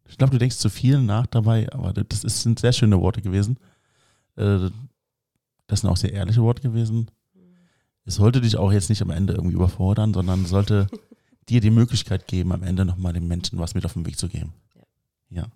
Ich 0.07 0.19
glaube, 0.19 0.33
du 0.33 0.37
denkst 0.37 0.57
zu 0.57 0.69
viel 0.69 0.99
nach 1.01 1.25
dabei, 1.25 1.67
aber 1.73 1.93
das 1.93 2.21
sind 2.21 2.59
sehr 2.59 2.73
schöne 2.73 3.01
Worte 3.01 3.23
gewesen. 3.23 3.57
Äh, 4.35 4.69
Das 5.65 5.79
sind 5.81 5.89
auch 5.89 5.97
sehr 5.97 6.13
ehrliche 6.13 6.43
Worte 6.43 6.61
gewesen. 6.61 7.09
Es 8.05 8.15
sollte 8.15 8.41
dich 8.41 8.57
auch 8.57 8.71
jetzt 8.71 8.89
nicht 8.89 9.01
am 9.01 9.09
Ende 9.11 9.33
irgendwie 9.33 9.55
überfordern, 9.55 10.13
sondern 10.13 10.45
sollte 10.45 10.87
dir 11.49 11.61
die 11.61 11.71
Möglichkeit 11.71 12.27
geben, 12.27 12.51
am 12.51 12.63
Ende 12.63 12.85
nochmal 12.85 13.13
den 13.13 13.27
Menschen 13.27 13.59
was 13.59 13.75
mit 13.75 13.85
auf 13.85 13.93
den 13.93 14.05
Weg 14.05 14.17
zu 14.17 14.27
geben. 14.27 14.53
Ja. 15.29 15.47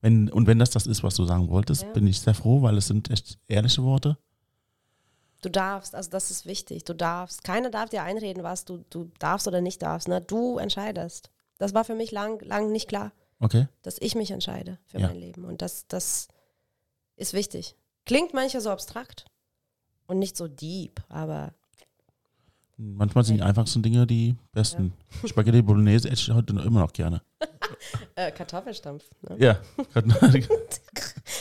Wenn, 0.00 0.30
und 0.30 0.46
wenn 0.46 0.58
das 0.58 0.70
das 0.70 0.86
ist, 0.86 1.02
was 1.02 1.14
du 1.14 1.24
sagen 1.24 1.48
wolltest, 1.50 1.82
Ja. 1.82 1.92
bin 1.92 2.06
ich 2.06 2.20
sehr 2.20 2.34
froh, 2.34 2.62
weil 2.62 2.76
es 2.78 2.86
sind 2.86 3.10
echt 3.10 3.38
ehrliche 3.48 3.82
Worte. 3.82 4.16
Du 5.42 5.48
darfst, 5.50 5.94
also 5.94 6.10
das 6.10 6.30
ist 6.30 6.44
wichtig, 6.46 6.84
du 6.84 6.94
darfst. 6.94 7.44
Keiner 7.44 7.70
darf 7.70 7.88
dir 7.90 8.02
einreden, 8.02 8.42
was 8.42 8.64
du, 8.66 8.84
du 8.90 9.10
darfst 9.18 9.48
oder 9.48 9.60
nicht 9.62 9.80
darfst. 9.82 10.08
Ne? 10.08 10.20
Du 10.20 10.58
entscheidest. 10.58 11.30
Das 11.58 11.72
war 11.74 11.84
für 11.84 11.94
mich 11.94 12.10
lang, 12.12 12.40
lang 12.44 12.72
nicht 12.72 12.88
klar, 12.88 13.12
Okay? 13.38 13.66
dass 13.82 13.96
ich 14.00 14.14
mich 14.14 14.30
entscheide 14.30 14.78
für 14.86 14.98
Ja. 14.98 15.08
mein 15.08 15.16
Leben. 15.18 15.44
Und 15.44 15.62
das, 15.62 15.86
das 15.88 16.28
ist 17.16 17.32
wichtig. 17.32 17.74
Klingt 18.06 18.34
mancher 18.34 18.60
so 18.60 18.70
abstrakt 18.70 19.26
und 20.10 20.18
nicht 20.18 20.36
so 20.36 20.48
deep, 20.48 21.00
aber 21.08 21.52
Manchmal 22.82 23.24
sind 23.24 23.36
die 23.36 23.42
einfachsten 23.42 23.82
Dinge 23.82 24.06
die 24.06 24.36
besten. 24.52 24.94
Spaghetti 25.26 25.60
Bolognese 25.60 26.08
esse 26.08 26.22
ich 26.22 26.30
heute 26.30 26.54
noch 26.54 26.64
immer 26.64 26.80
noch 26.80 26.92
gerne. 26.92 27.22
Äh, 28.14 28.32
Kartoffelstampf. 28.32 29.04
Ne? 29.22 29.36
Ja. 29.38 29.58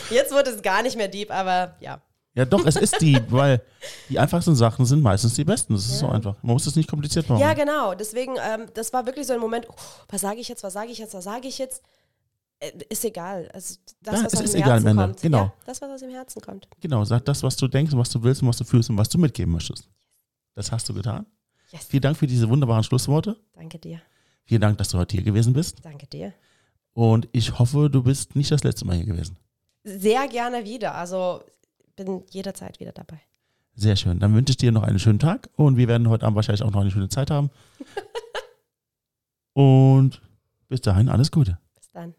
Jetzt 0.09 0.31
wird 0.31 0.47
es 0.47 0.61
gar 0.61 0.81
nicht 0.83 0.95
mehr 0.95 1.07
deep, 1.07 1.31
aber 1.31 1.75
ja. 1.79 2.01
Ja, 2.35 2.45
doch, 2.45 2.65
es 2.65 2.75
ist 2.75 3.01
die, 3.01 3.17
weil 3.29 3.61
die 4.07 4.19
einfachsten 4.19 4.55
Sachen 4.55 4.85
sind 4.85 5.01
meistens 5.01 5.33
die 5.33 5.43
besten. 5.43 5.73
Das 5.73 5.85
ist 5.85 5.99
so 5.99 6.05
Ja. 6.07 6.13
einfach. 6.13 6.35
Man 6.43 6.53
muss 6.53 6.67
es 6.67 6.75
nicht 6.75 6.89
kompliziert 6.89 7.27
machen. 7.27 7.41
Ja, 7.41 7.53
genau. 7.53 7.93
Deswegen, 7.95 8.35
ähm, 8.37 8.67
das 8.75 8.93
war 8.93 9.05
wirklich 9.05 9.27
so 9.27 9.33
ein 9.33 9.39
Moment, 9.39 9.67
oh, 9.69 9.73
was 10.09 10.21
sage 10.21 10.39
ich 10.39 10.47
jetzt, 10.47 10.63
was 10.63 10.73
sage 10.73 10.91
ich 10.91 10.97
jetzt, 10.99 11.13
was 11.13 11.23
sage 11.23 11.47
ich 11.47 11.57
jetzt? 11.57 11.81
Äh, 12.59 12.71
ist 12.89 13.05
egal. 13.05 13.49
Also 13.53 13.75
das, 14.01 14.15
Ja, 14.19 14.25
was 14.25 14.33
es 14.33 14.39
aus 14.39 14.45
ist 14.45 14.53
dem 14.53 14.61
egal 14.61 14.71
Herzen 14.73 14.87
Ende. 14.87 15.03
kommt. 15.03 15.21
Genau. 15.21 15.37
Ja, 15.43 15.53
das, 15.65 15.81
was 15.81 15.89
aus 15.91 15.99
dem 16.01 16.09
Herzen 16.09 16.41
kommt. 16.41 16.67
Genau, 16.81 17.05
sag 17.05 17.25
das, 17.25 17.43
was 17.43 17.55
du 17.55 17.67
denkst 17.67 17.93
und 17.93 17.99
was 17.99 18.09
du 18.09 18.21
willst 18.23 18.41
und 18.41 18.47
was 18.49 18.57
du 18.57 18.63
fühlst 18.63 18.89
und 18.89 18.97
was 18.97 19.09
du 19.09 19.17
mitgeben 19.17 19.53
möchtest. 19.53 19.87
Das 20.55 20.71
hast 20.71 20.87
du 20.89 20.93
getan. 20.93 21.25
Yes. 21.71 21.85
Vielen 21.85 22.01
Dank 22.01 22.17
für 22.17 22.27
diese 22.27 22.49
wunderbaren 22.49 22.83
Schlussworte. 22.83 23.37
Danke 23.53 23.77
dir. 23.79 24.01
Vielen 24.43 24.61
Dank, 24.61 24.77
dass 24.79 24.89
du 24.89 24.97
heute 24.97 25.15
hier 25.15 25.23
gewesen 25.23 25.53
bist. 25.53 25.85
Danke 25.85 26.07
dir. 26.07 26.33
Und 26.93 27.29
ich 27.31 27.59
hoffe, 27.59 27.89
du 27.89 28.03
bist 28.03 28.35
nicht 28.35 28.51
das 28.51 28.63
letzte 28.63 28.85
Mal 28.85 28.95
hier 28.97 29.05
gewesen. 29.05 29.37
Sehr 29.83 30.27
gerne 30.27 30.65
wieder. 30.65 30.95
Also 30.95 31.43
bin 31.95 32.23
jederzeit 32.31 32.79
wieder 32.79 32.91
dabei. 32.91 33.21
Sehr 33.75 33.95
schön. 33.95 34.19
Dann 34.19 34.33
wünsche 34.33 34.51
ich 34.51 34.57
dir 34.57 34.71
noch 34.71 34.83
einen 34.83 34.99
schönen 34.99 35.19
Tag 35.19 35.49
und 35.55 35.77
wir 35.77 35.87
werden 35.87 36.09
heute 36.09 36.25
Abend 36.25 36.35
wahrscheinlich 36.35 36.63
auch 36.63 36.71
noch 36.71 36.81
eine 36.81 36.91
schöne 36.91 37.07
Zeit 37.09 37.29
haben. 37.31 37.51
und 39.53 40.21
bis 40.67 40.81
dahin 40.81 41.09
alles 41.09 41.31
Gute. 41.31 41.57
Bis 41.75 41.89
dann. 41.91 42.13